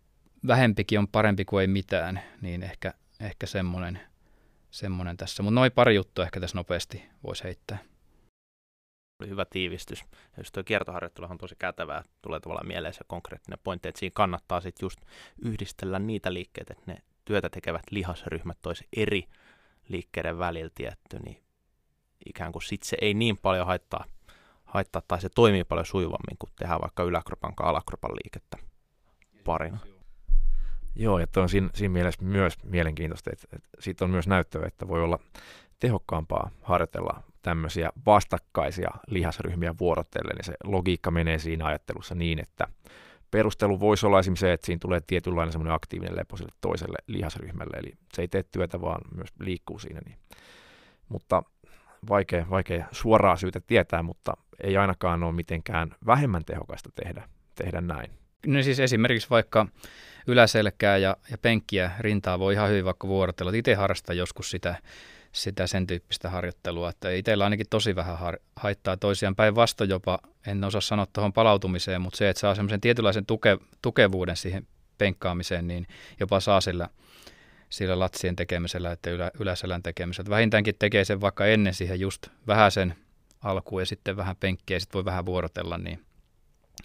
vähempikin 0.48 1.00
on 1.00 1.08
parempi 1.08 1.46
kuin 1.46 1.62
ei 1.62 1.68
mitään, 1.68 2.22
niin 2.42 2.64
ehkä, 2.64 2.94
ehkä 3.20 3.48
semmoinen, 3.48 4.00
semmoinen 4.72 5.18
tässä. 5.18 5.44
Mutta 5.44 5.56
noin 5.56 5.72
pari 5.72 5.96
juttua 5.96 6.26
ehkä 6.26 6.40
tässä 6.40 6.58
nopeasti 6.58 7.04
voisi 7.24 7.44
heittää. 7.44 7.78
Oli 9.22 9.30
hyvä 9.30 9.46
tiivistys. 9.46 10.04
Just 10.38 10.54
tuo 10.54 10.64
kiertoharjoittelu 10.64 11.28
on 11.30 11.38
tosi 11.38 11.56
kätevää. 11.60 12.04
Tulee 12.22 12.40
tavallaan 12.40 12.68
mieleen 12.68 12.94
se 12.94 13.04
konkreettinen 13.08 13.60
pointti, 13.64 13.90
että 13.90 14.00
siinä 14.00 14.12
kannattaa 14.16 14.62
sitten 14.62 14.86
just 14.86 15.00
yhdistellä 15.42 16.00
niitä 16.00 16.34
liikkeitä, 16.34 16.74
että 16.74 16.92
ne 16.92 16.98
työtä 17.32 17.50
tekevät 17.50 17.84
lihasryhmät 17.92 18.58
toisi 18.62 18.88
eri 18.96 19.24
liikkeiden 19.88 20.40
välillä 20.40 20.72
tietty, 20.76 21.20
niin 21.20 21.44
ikään 22.26 22.52
kuin 22.52 22.62
sit 22.62 22.84
se 22.84 22.98
ei 23.02 23.14
niin 23.14 23.38
paljon 23.38 23.68
haittaa 23.68 24.06
haittaa 24.64 25.02
tai 25.08 25.22
se 25.22 25.30
toimii 25.30 25.64
paljon 25.64 25.86
sujuvammin, 25.86 26.38
kun 26.40 26.50
tehdään 26.60 26.82
vaikka 26.82 27.04
yläkropan 27.04 27.56
tai 27.56 27.70
alakropan 27.70 28.12
liikettä 28.12 28.58
parina. 29.44 29.78
Joo, 30.96 31.20
ja 31.20 31.28
on 31.38 31.50
siinä, 31.50 31.70
siinä 31.74 31.92
mielessä 31.92 32.24
myös 32.24 32.54
mielenkiintoista, 32.64 33.30
että, 33.34 33.48
että 33.56 33.70
siitä 33.80 34.06
on 34.06 34.12
myös 34.12 34.28
näyttöä, 34.28 34.68
että 34.68 34.88
voi 34.88 35.04
olla 35.04 35.20
tehokkaampaa 35.80 36.52
harjoitella 36.62 37.24
tämmöisiä 37.42 37.90
vastakkaisia 38.06 38.90
lihasryhmiä 39.08 39.76
vuorotellen, 39.80 40.38
ja 40.38 40.44
se 40.44 40.54
logiikka 40.64 41.12
menee 41.12 41.40
siinä 41.40 41.66
ajattelussa 41.66 42.16
niin, 42.16 42.40
että 42.40 42.68
perustelu 43.32 43.80
voisi 43.80 44.06
olla 44.06 44.20
esimerkiksi 44.20 44.42
se, 44.42 44.54
että 44.54 44.66
siinä 44.66 44.80
tulee 44.80 45.02
tietynlainen 45.08 45.52
semmoinen 45.52 45.74
aktiivinen 45.74 46.16
lepo 46.16 46.38
sille 46.38 46.52
toiselle 46.62 46.98
lihasryhmälle, 47.08 47.78
eli 47.78 47.94
se 48.14 48.22
ei 48.22 48.28
tee 48.28 48.44
työtä, 48.44 48.82
vaan 48.82 49.02
myös 49.16 49.30
liikkuu 49.40 49.80
siinä. 49.80 50.00
Niin. 50.06 50.18
Mutta 51.10 51.44
vaikea, 52.10 52.46
vaikea 52.50 52.86
suoraa 52.92 53.36
syytä 53.36 53.62
tietää, 53.68 54.04
mutta 54.04 54.34
ei 54.64 54.78
ainakaan 54.78 55.24
ole 55.24 55.34
mitenkään 55.34 55.96
vähemmän 56.06 56.46
tehokasta 56.46 56.90
tehdä, 56.96 57.30
tehdä 57.56 57.82
näin. 57.82 58.12
No 58.48 58.64
siis 58.64 58.80
esimerkiksi 58.80 59.30
vaikka 59.30 59.68
yläselkää 60.28 60.98
ja, 60.98 61.18
ja 61.32 61.38
penkkiä 61.38 61.92
rintaa 62.00 62.40
voi 62.40 62.54
ihan 62.54 62.70
hyvin 62.70 62.86
vaikka 62.86 63.08
vuorotella. 63.08 63.52
Itse 63.56 63.74
harrastan 63.74 64.18
joskus 64.18 64.52
sitä, 64.52 64.76
sitä 65.32 65.68
sen 65.68 65.88
tyyppistä 65.88 66.30
harjoittelua, 66.30 66.90
että 66.90 67.12
itsellä 67.12 67.44
ainakin 67.44 67.68
tosi 67.70 67.96
vähän 67.96 68.18
har- 68.18 68.40
haittaa 68.56 68.98
toisiaan. 68.98 69.36
Päinvastoin 69.36 69.90
jopa, 69.90 70.20
en 70.48 70.64
osaa 70.64 70.82
sanoa 70.82 71.06
tuohon 71.14 71.34
palautumiseen, 71.34 72.02
mutta 72.02 72.18
se, 72.18 72.30
että 72.30 72.40
saa 72.40 72.56
semmoisen 72.56 72.82
tietynlaisen 72.82 73.26
tuke, 73.26 73.58
tukevuuden 73.82 74.38
siihen 74.38 74.68
penkkaamiseen, 74.98 75.68
niin 75.68 75.88
jopa 76.20 76.40
saa 76.40 76.62
sillä– 76.62 76.90
sillä 77.72 78.00
latsien 78.00 78.36
tekemisellä 78.36 78.92
että 78.92 79.10
ylä, 79.10 79.32
yläselän 79.40 79.84
tekemisellä. 79.84 80.30
Vähintäänkin 80.30 80.76
tekee 80.80 81.06
sen 81.06 81.22
vaikka 81.22 81.46
ennen 81.46 81.74
siihen 81.74 82.00
just 82.00 82.28
vähän 82.48 82.72
sen 82.72 82.96
alkuun 83.42 83.82
ja 83.82 83.86
sitten 83.86 84.18
vähän 84.18 84.36
penkkiä 84.36 84.76
ja 84.76 84.80
sitten 84.80 84.94
voi 84.94 85.06
vähän 85.06 85.26
vuorotella, 85.26 85.78
niin, 85.78 86.06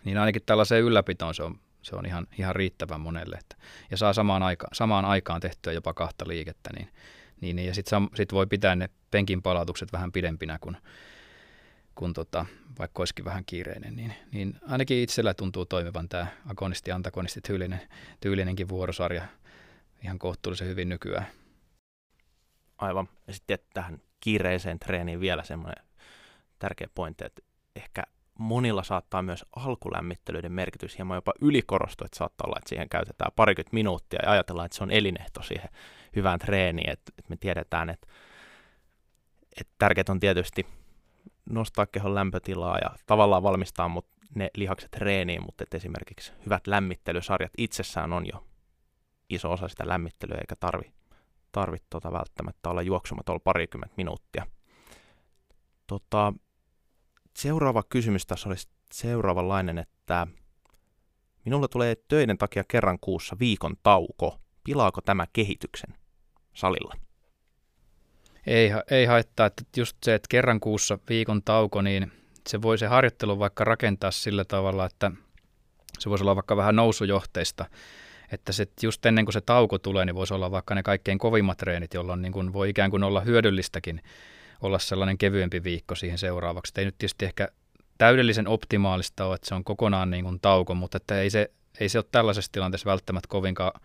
niin 0.05 0.19
ainakin 0.19 0.43
tällaiseen 0.47 0.83
ylläpitoon 0.83 1.35
se 1.35 1.43
on, 1.43 1.59
se 1.83 1.97
on 1.97 2.07
ihan, 2.07 2.27
ihan 2.39 2.57
riittävän 2.57 3.01
monelle. 3.01 3.37
Että, 3.37 3.57
ja 3.91 3.97
saa 3.97 4.13
samaan, 4.13 4.43
aika, 4.43 4.67
samaan 4.73 5.05
aikaan 5.05 5.41
tehtyä 5.41 5.73
jopa 5.73 5.95
kahta 5.95 6.29
liikettä, 6.29 6.71
niin, 6.79 6.89
niin, 7.41 7.59
ja 7.59 7.75
sitten 7.75 8.09
sit 8.15 8.33
voi 8.33 8.47
pitää 8.47 8.77
ne 8.77 8.91
penkin 9.11 9.43
palautukset 9.43 9.93
vähän 9.93 10.13
pidempinä 10.13 10.59
kuin, 10.61 10.77
kun 11.95 12.13
tota, 12.13 12.47
vaikka 12.79 13.01
olisikin 13.01 13.25
vähän 13.25 13.45
kiireinen, 13.45 13.97
niin, 13.97 14.15
niin 14.33 14.55
ainakin 14.69 14.99
itsellä 14.99 15.35
tuntuu 15.35 15.67
toimivan 15.67 16.09
tämä 16.09 16.27
agonisti-antagonisti 16.47 17.41
tyylinen, 17.41 17.81
tyylinenkin 18.21 18.69
vuorosarja 18.69 19.23
ihan 20.03 20.19
kohtuullisen 20.19 20.69
hyvin 20.69 20.89
nykyään. 20.89 21.27
Aivan. 22.79 23.09
Ja 23.27 23.33
sitten 23.33 23.59
tähän 23.75 23.99
kiireiseen 24.21 24.79
treeniin 24.79 25.21
vielä 25.21 25.43
semmoinen 25.45 25.85
tärkeä 26.59 26.89
pointti, 26.95 27.25
että 27.25 27.43
ehkä 27.77 28.03
monilla 28.39 28.83
saattaa 28.83 29.23
myös 29.23 29.45
alkulämmittelyiden 29.57 30.53
merkitys 30.53 30.99
hieman 30.99 31.17
jopa 31.17 31.33
ylikorostua, 31.41 32.05
että 32.05 32.19
saattaa 32.19 32.47
olla, 32.47 32.59
että 32.59 32.69
siihen 32.69 32.89
käytetään 32.89 33.33
parikymmentä 33.37 33.75
minuuttia 33.75 34.21
ja 34.23 34.31
ajatellaan, 34.31 34.67
että 34.67 34.77
se 34.77 34.83
on 34.83 34.91
elinehto 34.91 35.43
siihen 35.43 35.69
hyvään 36.17 36.39
treeniin, 36.39 36.91
että, 36.91 37.13
me 37.29 37.37
tiedetään, 37.37 37.91
että, 37.91 38.07
että 39.61 39.73
tärkeää 39.79 40.05
on 40.09 40.21
tietysti 40.21 40.67
nostaa 41.51 41.87
kehon 41.87 42.15
lämpötilaa 42.15 42.79
ja 42.79 42.91
tavallaan 43.07 43.43
valmistaa 43.43 43.89
mut 43.89 44.07
ne 44.35 44.51
lihakset 44.57 44.91
treeniin, 44.91 45.43
mutta 45.43 45.65
esimerkiksi 45.75 46.33
hyvät 46.45 46.67
lämmittelysarjat 46.67 47.53
itsessään 47.59 48.13
on 48.13 48.27
jo 48.27 48.45
iso 49.29 49.53
osa 49.53 49.69
sitä 49.69 49.89
lämmittelyä, 49.89 50.39
eikä 50.41 50.57
tarvi, 50.61 50.93
tarvi 51.53 51.77
tota 51.91 52.13
välttämättä 52.13 52.71
olla 52.71 52.83
juoksumaton 52.83 53.41
parikymmentä 53.41 53.95
minuuttia. 53.97 54.47
Tota, 55.87 56.33
seuraava 57.37 57.83
kysymys 57.89 58.27
tässä 58.27 58.49
olisi 58.49 58.69
seuraavanlainen, 58.93 59.79
että 59.79 60.27
minulla 61.45 61.69
tulee 61.69 61.97
töiden 62.09 62.39
takia 62.39 62.65
kerran 62.69 62.99
kuussa 63.01 63.37
viikon 63.39 63.77
tauko. 63.83 64.39
Pilaako 64.65 65.01
tämä 65.01 65.27
kehityksen 65.33 66.06
salilla? 66.57 66.95
Ei, 68.47 68.71
ei 68.91 69.07
haittaa, 69.07 69.47
että 69.47 69.65
just 69.77 69.97
se, 70.03 70.15
että 70.15 70.27
kerran 70.31 70.61
kuussa 70.61 70.99
viikon 71.09 71.43
tauko, 71.43 71.83
niin 71.83 72.13
se 72.49 72.63
voi 72.63 72.79
se 72.79 72.87
harjoittelu 72.87 73.39
vaikka 73.39 73.65
rakentaa 73.65 74.11
sillä 74.11 74.45
tavalla, 74.45 74.87
että 74.87 75.11
se 75.99 76.11
voisi 76.11 76.25
olla 76.25 76.37
vaikka 76.37 76.57
vähän 76.57 76.77
nousujohteista, 76.77 77.65
että 78.33 78.53
se, 78.53 78.67
just 78.83 79.07
ennen 79.07 79.25
kuin 79.25 79.33
se 79.33 79.41
tauko 79.41 79.79
tulee, 79.79 80.05
niin 80.05 80.15
voisi 80.15 80.35
olla 80.35 80.51
vaikka 80.51 80.75
ne 80.75 80.83
kaikkein 80.83 81.19
kovimmat 81.19 81.59
treenit, 81.59 81.95
jolloin 81.95 82.23
niin 82.23 82.33
kuin 82.33 82.53
voi 82.53 82.71
ikään 82.71 82.91
kuin 82.91 83.03
olla 83.03 83.21
hyödyllistäkin 83.21 84.03
olla 84.61 84.79
sellainen 84.79 85.19
kevyempi 85.19 85.65
viikko 85.65 85.95
siihen 85.95 86.19
seuraavaksi. 86.19 86.71
Et 86.71 86.79
ei 86.79 86.85
nyt 86.85 86.99
tietysti 86.99 87.25
ehkä 87.25 87.49
täydellisen 87.99 88.49
optimaalista 88.49 89.27
ole, 89.27 89.35
että 89.35 89.49
se 89.49 89.55
on 89.55 89.65
kokonaan 89.65 90.11
niin 90.11 90.25
kuin 90.25 90.41
tauko, 90.41 90.75
mutta 90.75 90.97
että 90.97 91.21
ei, 91.21 91.31
se, 91.31 91.51
ei 91.81 91.89
se 91.89 91.99
ole 91.99 92.05
tällaisessa 92.13 92.53
tilanteessa 92.53 92.91
välttämättä 92.91 93.29
kovinkaan, 93.29 93.81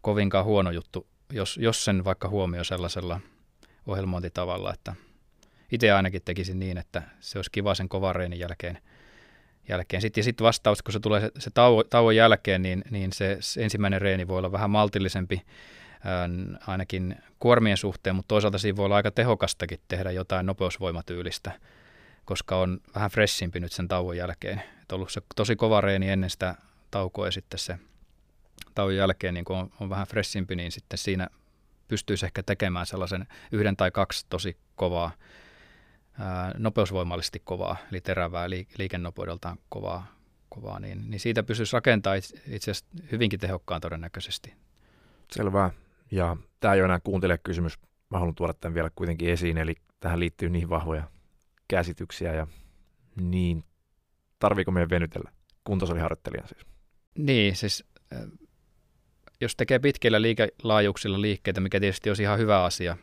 kovinkaan 0.00 0.44
huono 0.44 0.70
juttu, 0.70 1.06
jos, 1.32 1.56
jos 1.56 1.84
sen 1.84 2.04
vaikka 2.04 2.28
huomioi 2.28 2.64
sellaisella 2.64 3.20
ohjelmointitavalla, 3.86 4.74
että 4.74 4.94
itse 5.72 5.92
ainakin 5.92 6.22
tekisin 6.24 6.58
niin, 6.58 6.78
että 6.78 7.02
se 7.20 7.38
olisi 7.38 7.50
kiva 7.50 7.74
sen 7.74 7.88
kovan 7.88 8.14
reenin 8.14 8.38
jälkeen. 8.38 8.78
jälkeen. 9.68 10.02
Sitten, 10.02 10.20
ja 10.20 10.24
sitten 10.24 10.44
vastaus, 10.44 10.82
kun 10.82 10.92
se 10.92 11.00
tulee 11.00 11.20
se, 11.20 11.30
se 11.38 11.50
tauo, 11.50 11.84
tauon 11.84 12.16
jälkeen, 12.16 12.62
niin, 12.62 12.84
niin 12.90 13.12
se, 13.12 13.36
se 13.40 13.62
ensimmäinen 13.62 14.00
reeni 14.00 14.28
voi 14.28 14.38
olla 14.38 14.52
vähän 14.52 14.70
maltillisempi, 14.70 15.42
ainakin 16.66 17.16
kuormien 17.38 17.76
suhteen, 17.76 18.16
mutta 18.16 18.28
toisaalta 18.28 18.58
siinä 18.58 18.76
voi 18.76 18.84
olla 18.84 18.96
aika 18.96 19.10
tehokastakin 19.10 19.80
tehdä 19.88 20.10
jotain 20.10 20.46
nopeusvoimatyylistä, 20.46 21.52
koska 22.24 22.56
on 22.56 22.80
vähän 22.94 23.10
freshimpi 23.10 23.60
nyt 23.60 23.72
sen 23.72 23.88
tauon 23.88 24.16
jälkeen. 24.16 24.62
Et 24.82 24.92
ollut 24.92 25.10
se 25.10 25.22
tosi 25.36 25.56
kova 25.56 25.80
reeni 25.80 26.10
ennen 26.10 26.30
sitä 26.30 26.54
taukoa 26.90 27.26
ja 27.26 27.32
sitten 27.32 27.58
se 27.58 27.78
tauon 28.74 28.96
jälkeen, 28.96 29.34
niin 29.34 29.44
kun 29.44 29.56
on, 29.56 29.70
on 29.80 29.90
vähän 29.90 30.06
freshimpi, 30.06 30.56
niin 30.56 30.72
sitten 30.72 30.98
siinä 30.98 31.28
pystyisi 31.88 32.26
ehkä 32.26 32.42
tekemään 32.42 32.86
sellaisen 32.86 33.26
yhden 33.52 33.76
tai 33.76 33.90
kaksi 33.90 34.26
tosi 34.28 34.56
kovaa, 34.74 35.12
ää, 36.18 36.54
nopeusvoimallisesti 36.58 37.42
kovaa, 37.44 37.76
eli 37.90 38.00
terävää 38.00 38.50
liikennopeudeltaan 38.50 39.58
kovaa, 39.68 40.06
kovaa 40.48 40.80
niin, 40.80 41.10
niin 41.10 41.20
siitä 41.20 41.42
pystyisi 41.42 41.76
rakentamaan 41.76 42.18
itse 42.46 42.70
asiassa 42.70 42.86
hyvinkin 43.12 43.40
tehokkaan 43.40 43.80
todennäköisesti. 43.80 44.54
Selvä. 45.32 45.70
Ja 46.10 46.36
tämä 46.60 46.74
ei 46.74 46.80
ole 46.80 46.84
enää 46.84 47.00
kuuntelijakysymys. 47.00 47.78
Mä 48.10 48.18
haluan 48.18 48.34
tuoda 48.34 48.54
tämän 48.54 48.74
vielä 48.74 48.90
kuitenkin 48.94 49.30
esiin, 49.30 49.58
eli 49.58 49.74
tähän 50.00 50.20
liittyy 50.20 50.48
niin 50.48 50.70
vahvoja 50.70 51.10
käsityksiä 51.68 52.34
ja 52.34 52.46
niin, 53.20 53.64
tarviiko 54.38 54.70
meidän 54.70 54.90
venytellä 54.90 55.30
kuntosaliharjoittelijan 55.64 56.48
siis? 56.48 56.66
Niin, 57.18 57.56
siis 57.56 57.84
jos 59.40 59.56
tekee 59.56 59.78
pitkillä 59.78 60.22
liikelaajuuksilla 60.22 61.20
liikkeitä, 61.20 61.60
mikä 61.60 61.80
tietysti 61.80 62.10
olisi 62.10 62.22
ihan 62.22 62.38
hyvä 62.38 62.64
asia 62.64 62.96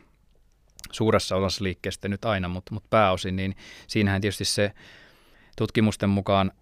suuressa 0.92 1.36
osassa 1.36 1.64
liikkeestä 1.64 2.08
nyt 2.08 2.24
aina, 2.24 2.48
mutta, 2.48 2.74
mutta 2.74 2.86
pääosin, 2.90 3.36
niin 3.36 3.56
siinähän 3.86 4.20
tietysti 4.20 4.44
se 4.44 4.72
tutkimusten 5.56 6.10
mukaan 6.10 6.52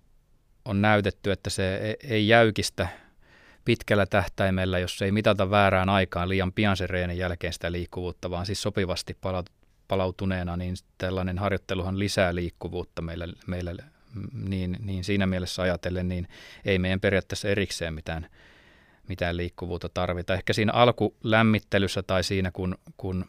on 0.64 0.82
näytetty, 0.82 1.32
että 1.32 1.50
se 1.50 1.96
ei 2.04 2.28
jäykistä 2.28 2.88
pitkällä 3.64 4.06
tähtäimellä, 4.06 4.78
jos 4.78 5.02
ei 5.02 5.12
mitata 5.12 5.50
väärään 5.50 5.88
aikaan 5.88 6.28
liian 6.28 6.52
pian 6.52 6.76
sen 6.76 6.90
reenin 6.90 7.18
jälkeen 7.18 7.52
sitä 7.52 7.72
liikkuvuutta, 7.72 8.30
vaan 8.30 8.46
siis 8.46 8.62
sopivasti 8.62 9.16
palautuneena, 9.88 10.56
niin 10.56 10.74
tällainen 10.98 11.38
harjoitteluhan 11.38 11.98
lisää 11.98 12.34
liikkuvuutta 12.34 13.02
meillä, 13.02 13.28
meillä 13.46 13.74
niin, 14.32 14.76
niin 14.80 15.04
siinä 15.04 15.26
mielessä 15.26 15.62
ajatellen, 15.62 16.08
niin 16.08 16.28
ei 16.64 16.78
meidän 16.78 17.00
periaatteessa 17.00 17.48
erikseen 17.48 17.94
mitään 17.94 18.28
mitään 19.08 19.36
liikkuvuutta 19.36 19.88
tarvita. 19.94 20.34
Ehkä 20.34 20.52
siinä 20.52 20.72
alkulämmittelyssä 20.72 22.02
tai 22.02 22.24
siinä, 22.24 22.50
kun, 22.50 22.78
kun 22.96 23.24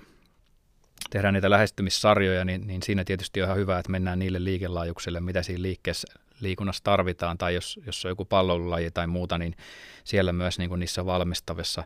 tehdään 1.09 1.33
niitä 1.33 1.49
lähestymissarjoja, 1.49 2.45
niin, 2.45 2.67
niin 2.67 2.83
siinä 2.83 3.03
tietysti 3.03 3.41
on 3.41 3.45
ihan 3.45 3.57
hyvä, 3.57 3.79
että 3.79 3.91
mennään 3.91 4.19
niille 4.19 4.43
liikelaajuksille, 4.43 5.19
mitä 5.19 5.43
siinä 5.43 5.61
liikkeessä 5.61 6.07
liikunnassa 6.39 6.83
tarvitaan, 6.83 7.37
tai 7.37 7.53
jos, 7.55 7.79
jos 7.85 8.05
on 8.05 8.11
joku 8.11 8.25
pallolulaji 8.25 8.91
tai 8.91 9.07
muuta, 9.07 9.37
niin 9.37 9.55
siellä 10.03 10.33
myös 10.33 10.59
niin 10.59 10.69
kuin 10.69 10.79
niissä 10.79 11.05
valmistavissa 11.05 11.83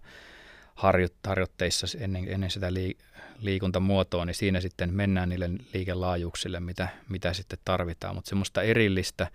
harjo, 0.75 1.07
harjoitteissa 1.27 1.87
ennen, 1.99 2.25
ennen 2.27 2.51
sitä 2.51 2.73
lii, 2.73 2.97
liikuntamuotoa, 3.39 4.25
niin 4.25 4.35
siinä 4.35 4.61
sitten 4.61 4.93
mennään 4.93 5.29
niille 5.29 5.49
liikelaajuuksille, 5.73 6.59
mitä, 6.59 6.87
mitä 7.09 7.33
sitten 7.33 7.59
tarvitaan, 7.65 8.15
mutta 8.15 8.29
semmoista 8.29 8.61
erillistä 8.61 9.27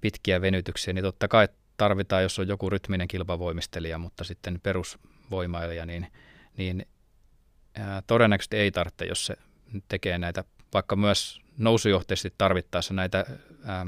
pitkiä 0.00 0.40
venytyksiä, 0.40 0.92
niin 0.92 1.04
totta 1.04 1.28
kai 1.28 1.48
tarvitaan, 1.76 2.22
jos 2.22 2.38
on 2.38 2.48
joku 2.48 2.70
rytminen 2.70 3.08
kilpavoimistelija, 3.08 3.98
mutta 3.98 4.24
sitten 4.24 4.60
perusvoimailija, 4.62 5.86
niin, 5.86 6.06
niin 6.56 6.86
ää, 7.74 8.02
todennäköisesti 8.06 8.56
ei 8.56 8.70
tarvitse, 8.70 9.04
jos 9.04 9.26
se 9.26 9.36
tekee 9.88 10.18
näitä, 10.18 10.44
vaikka 10.74 10.96
myös 10.96 11.40
nousujohteisesti 11.58 12.34
tarvittaessa 12.38 12.94
näitä 12.94 13.26
ää, 13.64 13.86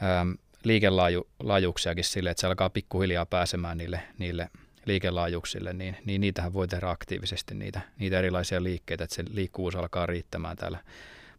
ää, 0.00 0.26
liikelaajuuksiakin 0.64 2.04
sille, 2.04 2.30
että 2.30 2.40
se 2.40 2.46
alkaa 2.46 2.70
pikkuhiljaa 2.70 3.26
pääsemään 3.26 3.78
niille, 3.78 4.02
niille 4.18 4.50
liikelaajuuksille, 4.84 5.72
niin, 5.72 5.96
niin 6.04 6.20
niitähän 6.20 6.52
voi 6.52 6.68
tehdä 6.68 6.90
aktiivisesti 6.90 7.54
niitä, 7.54 7.80
niitä 7.98 8.18
erilaisia 8.18 8.62
liikkeitä, 8.62 9.04
että 9.04 9.16
se 9.16 9.24
liikkuvuus 9.30 9.76
alkaa 9.76 10.06
riittämään 10.06 10.56
täällä 10.56 10.78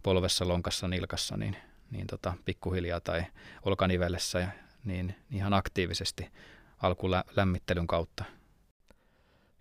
polvessa, 0.04 0.48
lonkassa, 0.48 0.88
nilkassa, 0.88 1.38
niin, 1.38 1.58
niin 1.92 2.08
tota, 2.08 2.34
pikkuhiljaa 2.46 3.00
tai 3.00 3.24
olkanivelessä 3.66 4.40
ja 4.40 4.48
niin 4.84 5.16
ihan 5.32 5.54
aktiivisesti 5.54 6.28
alkulämmittelyn 6.78 7.88
kautta. 7.88 8.24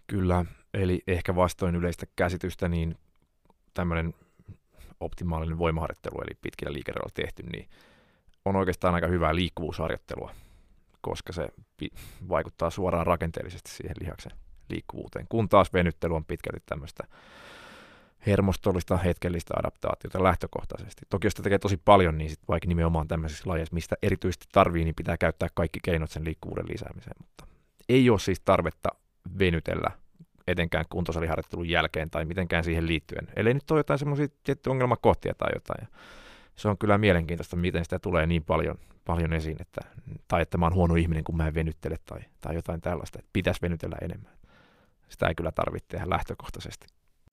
Kyllä, 0.06 0.44
eli 0.74 1.02
ehkä 1.06 1.36
vastoin 1.36 1.74
yleistä 1.74 2.06
käsitystä, 2.16 2.68
niin 2.68 2.98
tämmöinen 3.74 4.14
optimaalinen 5.00 5.58
voimaharjoittelu, 5.58 6.20
eli 6.20 6.38
pitkillä 6.40 6.72
liikereillä 6.72 7.10
tehty, 7.14 7.42
niin 7.42 7.68
on 8.44 8.56
oikeastaan 8.56 8.94
aika 8.94 9.06
hyvää 9.06 9.34
liikkuvuusharjoittelua, 9.34 10.34
koska 11.00 11.32
se 11.32 11.48
vaikuttaa 12.28 12.70
suoraan 12.70 13.06
rakenteellisesti 13.06 13.70
siihen 13.70 13.96
lihaksen 14.00 14.32
liikkuvuuteen, 14.70 15.26
kun 15.28 15.48
taas 15.48 15.72
venyttely 15.72 16.16
on 16.16 16.24
pitkälti 16.24 16.62
tämmöistä 16.66 17.04
hermostollista 18.26 18.96
hetkellistä 18.96 19.54
adaptaatiota 19.56 20.22
lähtökohtaisesti. 20.22 21.02
Toki 21.08 21.26
jos 21.26 21.34
tekee 21.34 21.58
tosi 21.58 21.76
paljon, 21.76 22.18
niin 22.18 22.30
sit 22.30 22.40
vaikka 22.48 22.68
nimenomaan 22.68 23.08
tämmöisissä 23.08 23.50
lajeissa, 23.50 23.74
mistä 23.74 23.96
erityisesti 24.02 24.46
tarvii, 24.52 24.84
niin 24.84 24.94
pitää 24.94 25.16
käyttää 25.16 25.48
kaikki 25.54 25.78
keinot 25.82 26.10
sen 26.10 26.24
liikkuvuuden 26.24 26.68
lisäämiseen. 26.68 27.16
Mutta 27.18 27.46
ei 27.88 28.10
ole 28.10 28.18
siis 28.18 28.40
tarvetta 28.40 28.88
venytellä 29.38 29.90
etenkään 30.46 30.84
kuntosaliharjoittelun 30.90 31.68
jälkeen 31.68 32.10
tai 32.10 32.24
mitenkään 32.24 32.64
siihen 32.64 32.86
liittyen. 32.86 33.28
Eli 33.36 33.54
nyt 33.54 33.70
on 33.70 33.76
jotain 33.76 33.98
semmoisia 33.98 34.28
tiettyjä 34.44 34.72
ongelmakohtia 34.72 35.34
tai 35.38 35.50
jotain. 35.54 35.78
Ja 35.80 35.98
se 36.56 36.68
on 36.68 36.78
kyllä 36.78 36.98
mielenkiintoista, 36.98 37.56
miten 37.56 37.84
sitä 37.84 37.98
tulee 37.98 38.26
niin 38.26 38.44
paljon, 38.44 38.78
paljon 39.04 39.32
esiin, 39.32 39.56
että, 39.60 39.80
tai 40.28 40.42
että 40.42 40.58
mä 40.58 40.66
oon 40.66 40.74
huono 40.74 40.94
ihminen, 40.94 41.24
kun 41.24 41.36
mä 41.36 41.46
en 41.46 41.54
venyttele 41.54 41.96
tai, 42.06 42.20
tai 42.40 42.54
jotain 42.54 42.80
tällaista, 42.80 43.18
että 43.18 43.30
pitäisi 43.32 43.62
venytellä 43.62 43.96
enemmän. 44.02 44.32
Sitä 45.08 45.26
ei 45.26 45.34
kyllä 45.34 45.52
tarvitse 45.52 45.88
tehdä 45.88 46.10
lähtökohtaisesti 46.10 46.86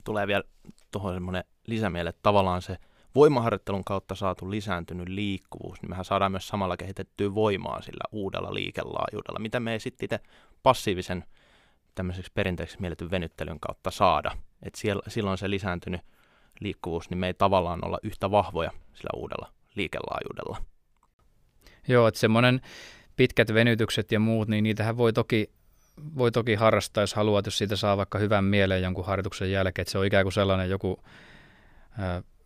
tulee 0.07 0.27
vielä 0.27 0.43
tuohon 0.91 1.13
semmoinen 1.13 1.43
lisämiele, 1.67 2.09
että 2.09 2.19
tavallaan 2.23 2.61
se 2.61 2.77
voimaharjoittelun 3.15 3.83
kautta 3.83 4.15
saatu 4.15 4.51
lisääntynyt 4.51 5.09
liikkuvuus, 5.09 5.81
niin 5.81 5.89
mehän 5.89 6.05
saadaan 6.05 6.31
myös 6.31 6.47
samalla 6.47 6.77
kehitettyä 6.77 7.35
voimaa 7.35 7.81
sillä 7.81 8.03
uudella 8.11 8.53
liikelaajuudella, 8.53 9.39
mitä 9.39 9.59
me 9.59 9.73
ei 9.73 9.79
sitten 9.79 10.05
itse 10.05 10.19
passiivisen 10.63 11.23
tämmöiseksi 11.95 12.31
perinteiseksi 12.35 12.81
mielletyn 12.81 13.11
venyttelyn 13.11 13.59
kautta 13.59 13.91
saada. 13.91 14.31
Et 14.63 14.75
siellä, 14.75 15.01
silloin 15.07 15.37
se 15.37 15.49
lisääntynyt 15.49 16.01
liikkuvuus, 16.59 17.09
niin 17.09 17.17
me 17.17 17.27
ei 17.27 17.33
tavallaan 17.33 17.85
olla 17.85 17.99
yhtä 18.03 18.31
vahvoja 18.31 18.71
sillä 18.93 19.09
uudella 19.15 19.51
liikelaajuudella. 19.75 20.57
Joo, 21.87 22.07
että 22.07 22.19
semmoinen 22.19 22.61
pitkät 23.15 23.53
venytykset 23.53 24.11
ja 24.11 24.19
muut, 24.19 24.47
niin 24.47 24.63
niitähän 24.63 24.97
voi 24.97 25.13
toki 25.13 25.49
voi 26.17 26.31
toki 26.31 26.55
harrastaa, 26.55 27.03
jos 27.03 27.13
haluat, 27.13 27.45
jos 27.45 27.57
siitä 27.57 27.75
saa 27.75 27.97
vaikka 27.97 28.19
hyvän 28.19 28.43
mieleen 28.43 28.81
jonkun 28.81 29.05
harjoituksen 29.05 29.51
jälkeen, 29.51 29.83
että 29.83 29.91
se 29.91 29.97
on 29.97 30.05
ikään 30.05 30.25
kuin 30.25 30.33
sellainen 30.33 30.69
joku 30.69 31.03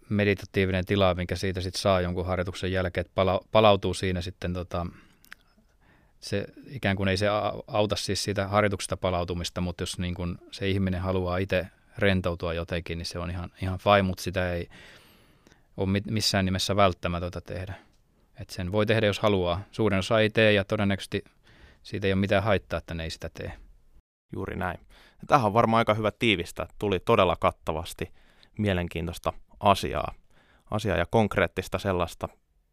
meditatiivinen 0.09 0.85
tila, 0.85 1.13
minkä 1.13 1.35
siitä 1.35 1.61
sitten 1.61 1.81
saa 1.81 2.01
jonkun 2.01 2.25
harjoituksen 2.25 2.71
jälkeen, 2.71 3.01
että 3.01 3.15
pala- 3.15 3.41
palautuu 3.51 3.93
siinä 3.93 4.21
sitten 4.21 4.53
tota, 4.53 4.85
se 6.19 6.45
ikään 6.67 6.95
kuin 6.95 7.09
ei 7.09 7.17
se 7.17 7.27
auta 7.67 7.95
siis 7.95 8.23
siitä 8.23 8.47
harjoituksesta 8.47 8.97
palautumista, 8.97 9.61
mutta 9.61 9.81
jos 9.81 9.99
niin 9.99 10.13
kuin 10.13 10.37
se 10.51 10.69
ihminen 10.69 11.01
haluaa 11.01 11.37
itse 11.37 11.67
rentoutua 11.97 12.53
jotenkin, 12.53 12.97
niin 12.97 13.05
se 13.05 13.19
on 13.19 13.29
ihan, 13.29 13.51
ihan 13.61 13.79
fine, 13.79 14.01
mutta 14.01 14.23
sitä 14.23 14.53
ei 14.53 14.69
ole 15.77 16.01
missään 16.09 16.45
nimessä 16.45 16.75
välttämätöntä 16.75 17.41
tehdä. 17.41 17.73
Et 18.39 18.49
sen 18.49 18.71
voi 18.71 18.85
tehdä, 18.85 19.07
jos 19.07 19.19
haluaa. 19.19 19.61
Suurin 19.71 19.99
osa 19.99 20.19
ei 20.19 20.29
tee 20.29 20.53
ja 20.53 20.63
todennäköisesti 20.63 21.23
siitä 21.83 22.07
ei 22.07 22.13
ole 22.13 22.19
mitään 22.19 22.43
haittaa, 22.43 22.77
että 22.77 22.93
ne 22.93 23.03
ei 23.03 23.09
sitä 23.09 23.29
tee. 23.33 23.53
Juuri 24.33 24.55
näin. 24.55 24.79
Tähän 25.27 25.45
on 25.45 25.53
varmaan 25.53 25.77
aika 25.77 25.93
hyvä 25.93 26.11
tiivistä. 26.19 26.67
Tuli 26.79 26.99
todella 26.99 27.35
kattavasti 27.35 28.13
mielenkiintoista 28.57 29.33
asiaa, 29.59 30.13
asiaa 30.71 30.97
ja 30.97 31.05
konkreettista 31.05 31.79
sellaista. 31.79 32.29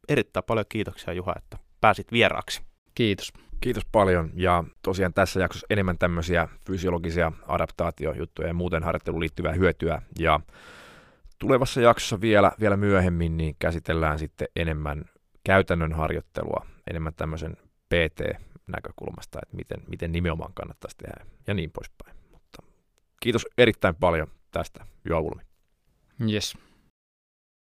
Erittäin 0.08 0.44
paljon 0.44 0.66
kiitoksia 0.68 1.12
Juha, 1.12 1.34
että 1.36 1.58
pääsit 1.80 2.12
vieraaksi. 2.12 2.62
Kiitos. 2.94 3.32
Kiitos 3.60 3.84
paljon 3.92 4.30
ja 4.34 4.64
tosiaan 4.82 5.14
tässä 5.14 5.40
jaksossa 5.40 5.66
enemmän 5.70 5.98
tämmöisiä 5.98 6.48
fysiologisia 6.66 7.32
adaptaatiojuttuja 7.48 8.48
ja 8.48 8.54
muuten 8.54 8.82
harjoitteluun 8.82 9.20
liittyvää 9.20 9.52
hyötyä 9.52 10.02
ja 10.18 10.40
tulevassa 11.38 11.80
jaksossa 11.80 12.20
vielä, 12.20 12.52
vielä 12.60 12.76
myöhemmin 12.76 13.36
niin 13.36 13.56
käsitellään 13.58 14.18
sitten 14.18 14.48
enemmän 14.56 15.04
käytännön 15.44 15.92
harjoittelua, 15.92 16.66
enemmän 16.90 17.14
tämmöisen 17.14 17.56
PT 17.88 18.20
näkökulmasta, 18.68 19.38
että 19.42 19.56
miten, 19.56 19.82
miten 19.88 20.12
nimenomaan 20.12 20.54
kannattaisi 20.54 20.96
tehdä 20.96 21.26
ja 21.46 21.54
niin 21.54 21.70
poispäin. 21.70 22.16
Mutta 22.32 22.62
kiitos 23.20 23.46
erittäin 23.58 23.94
paljon 23.94 24.28
tästä, 24.50 24.86
Juha 25.08 25.20
Ulmi. 25.20 25.42
Yes. 26.32 26.58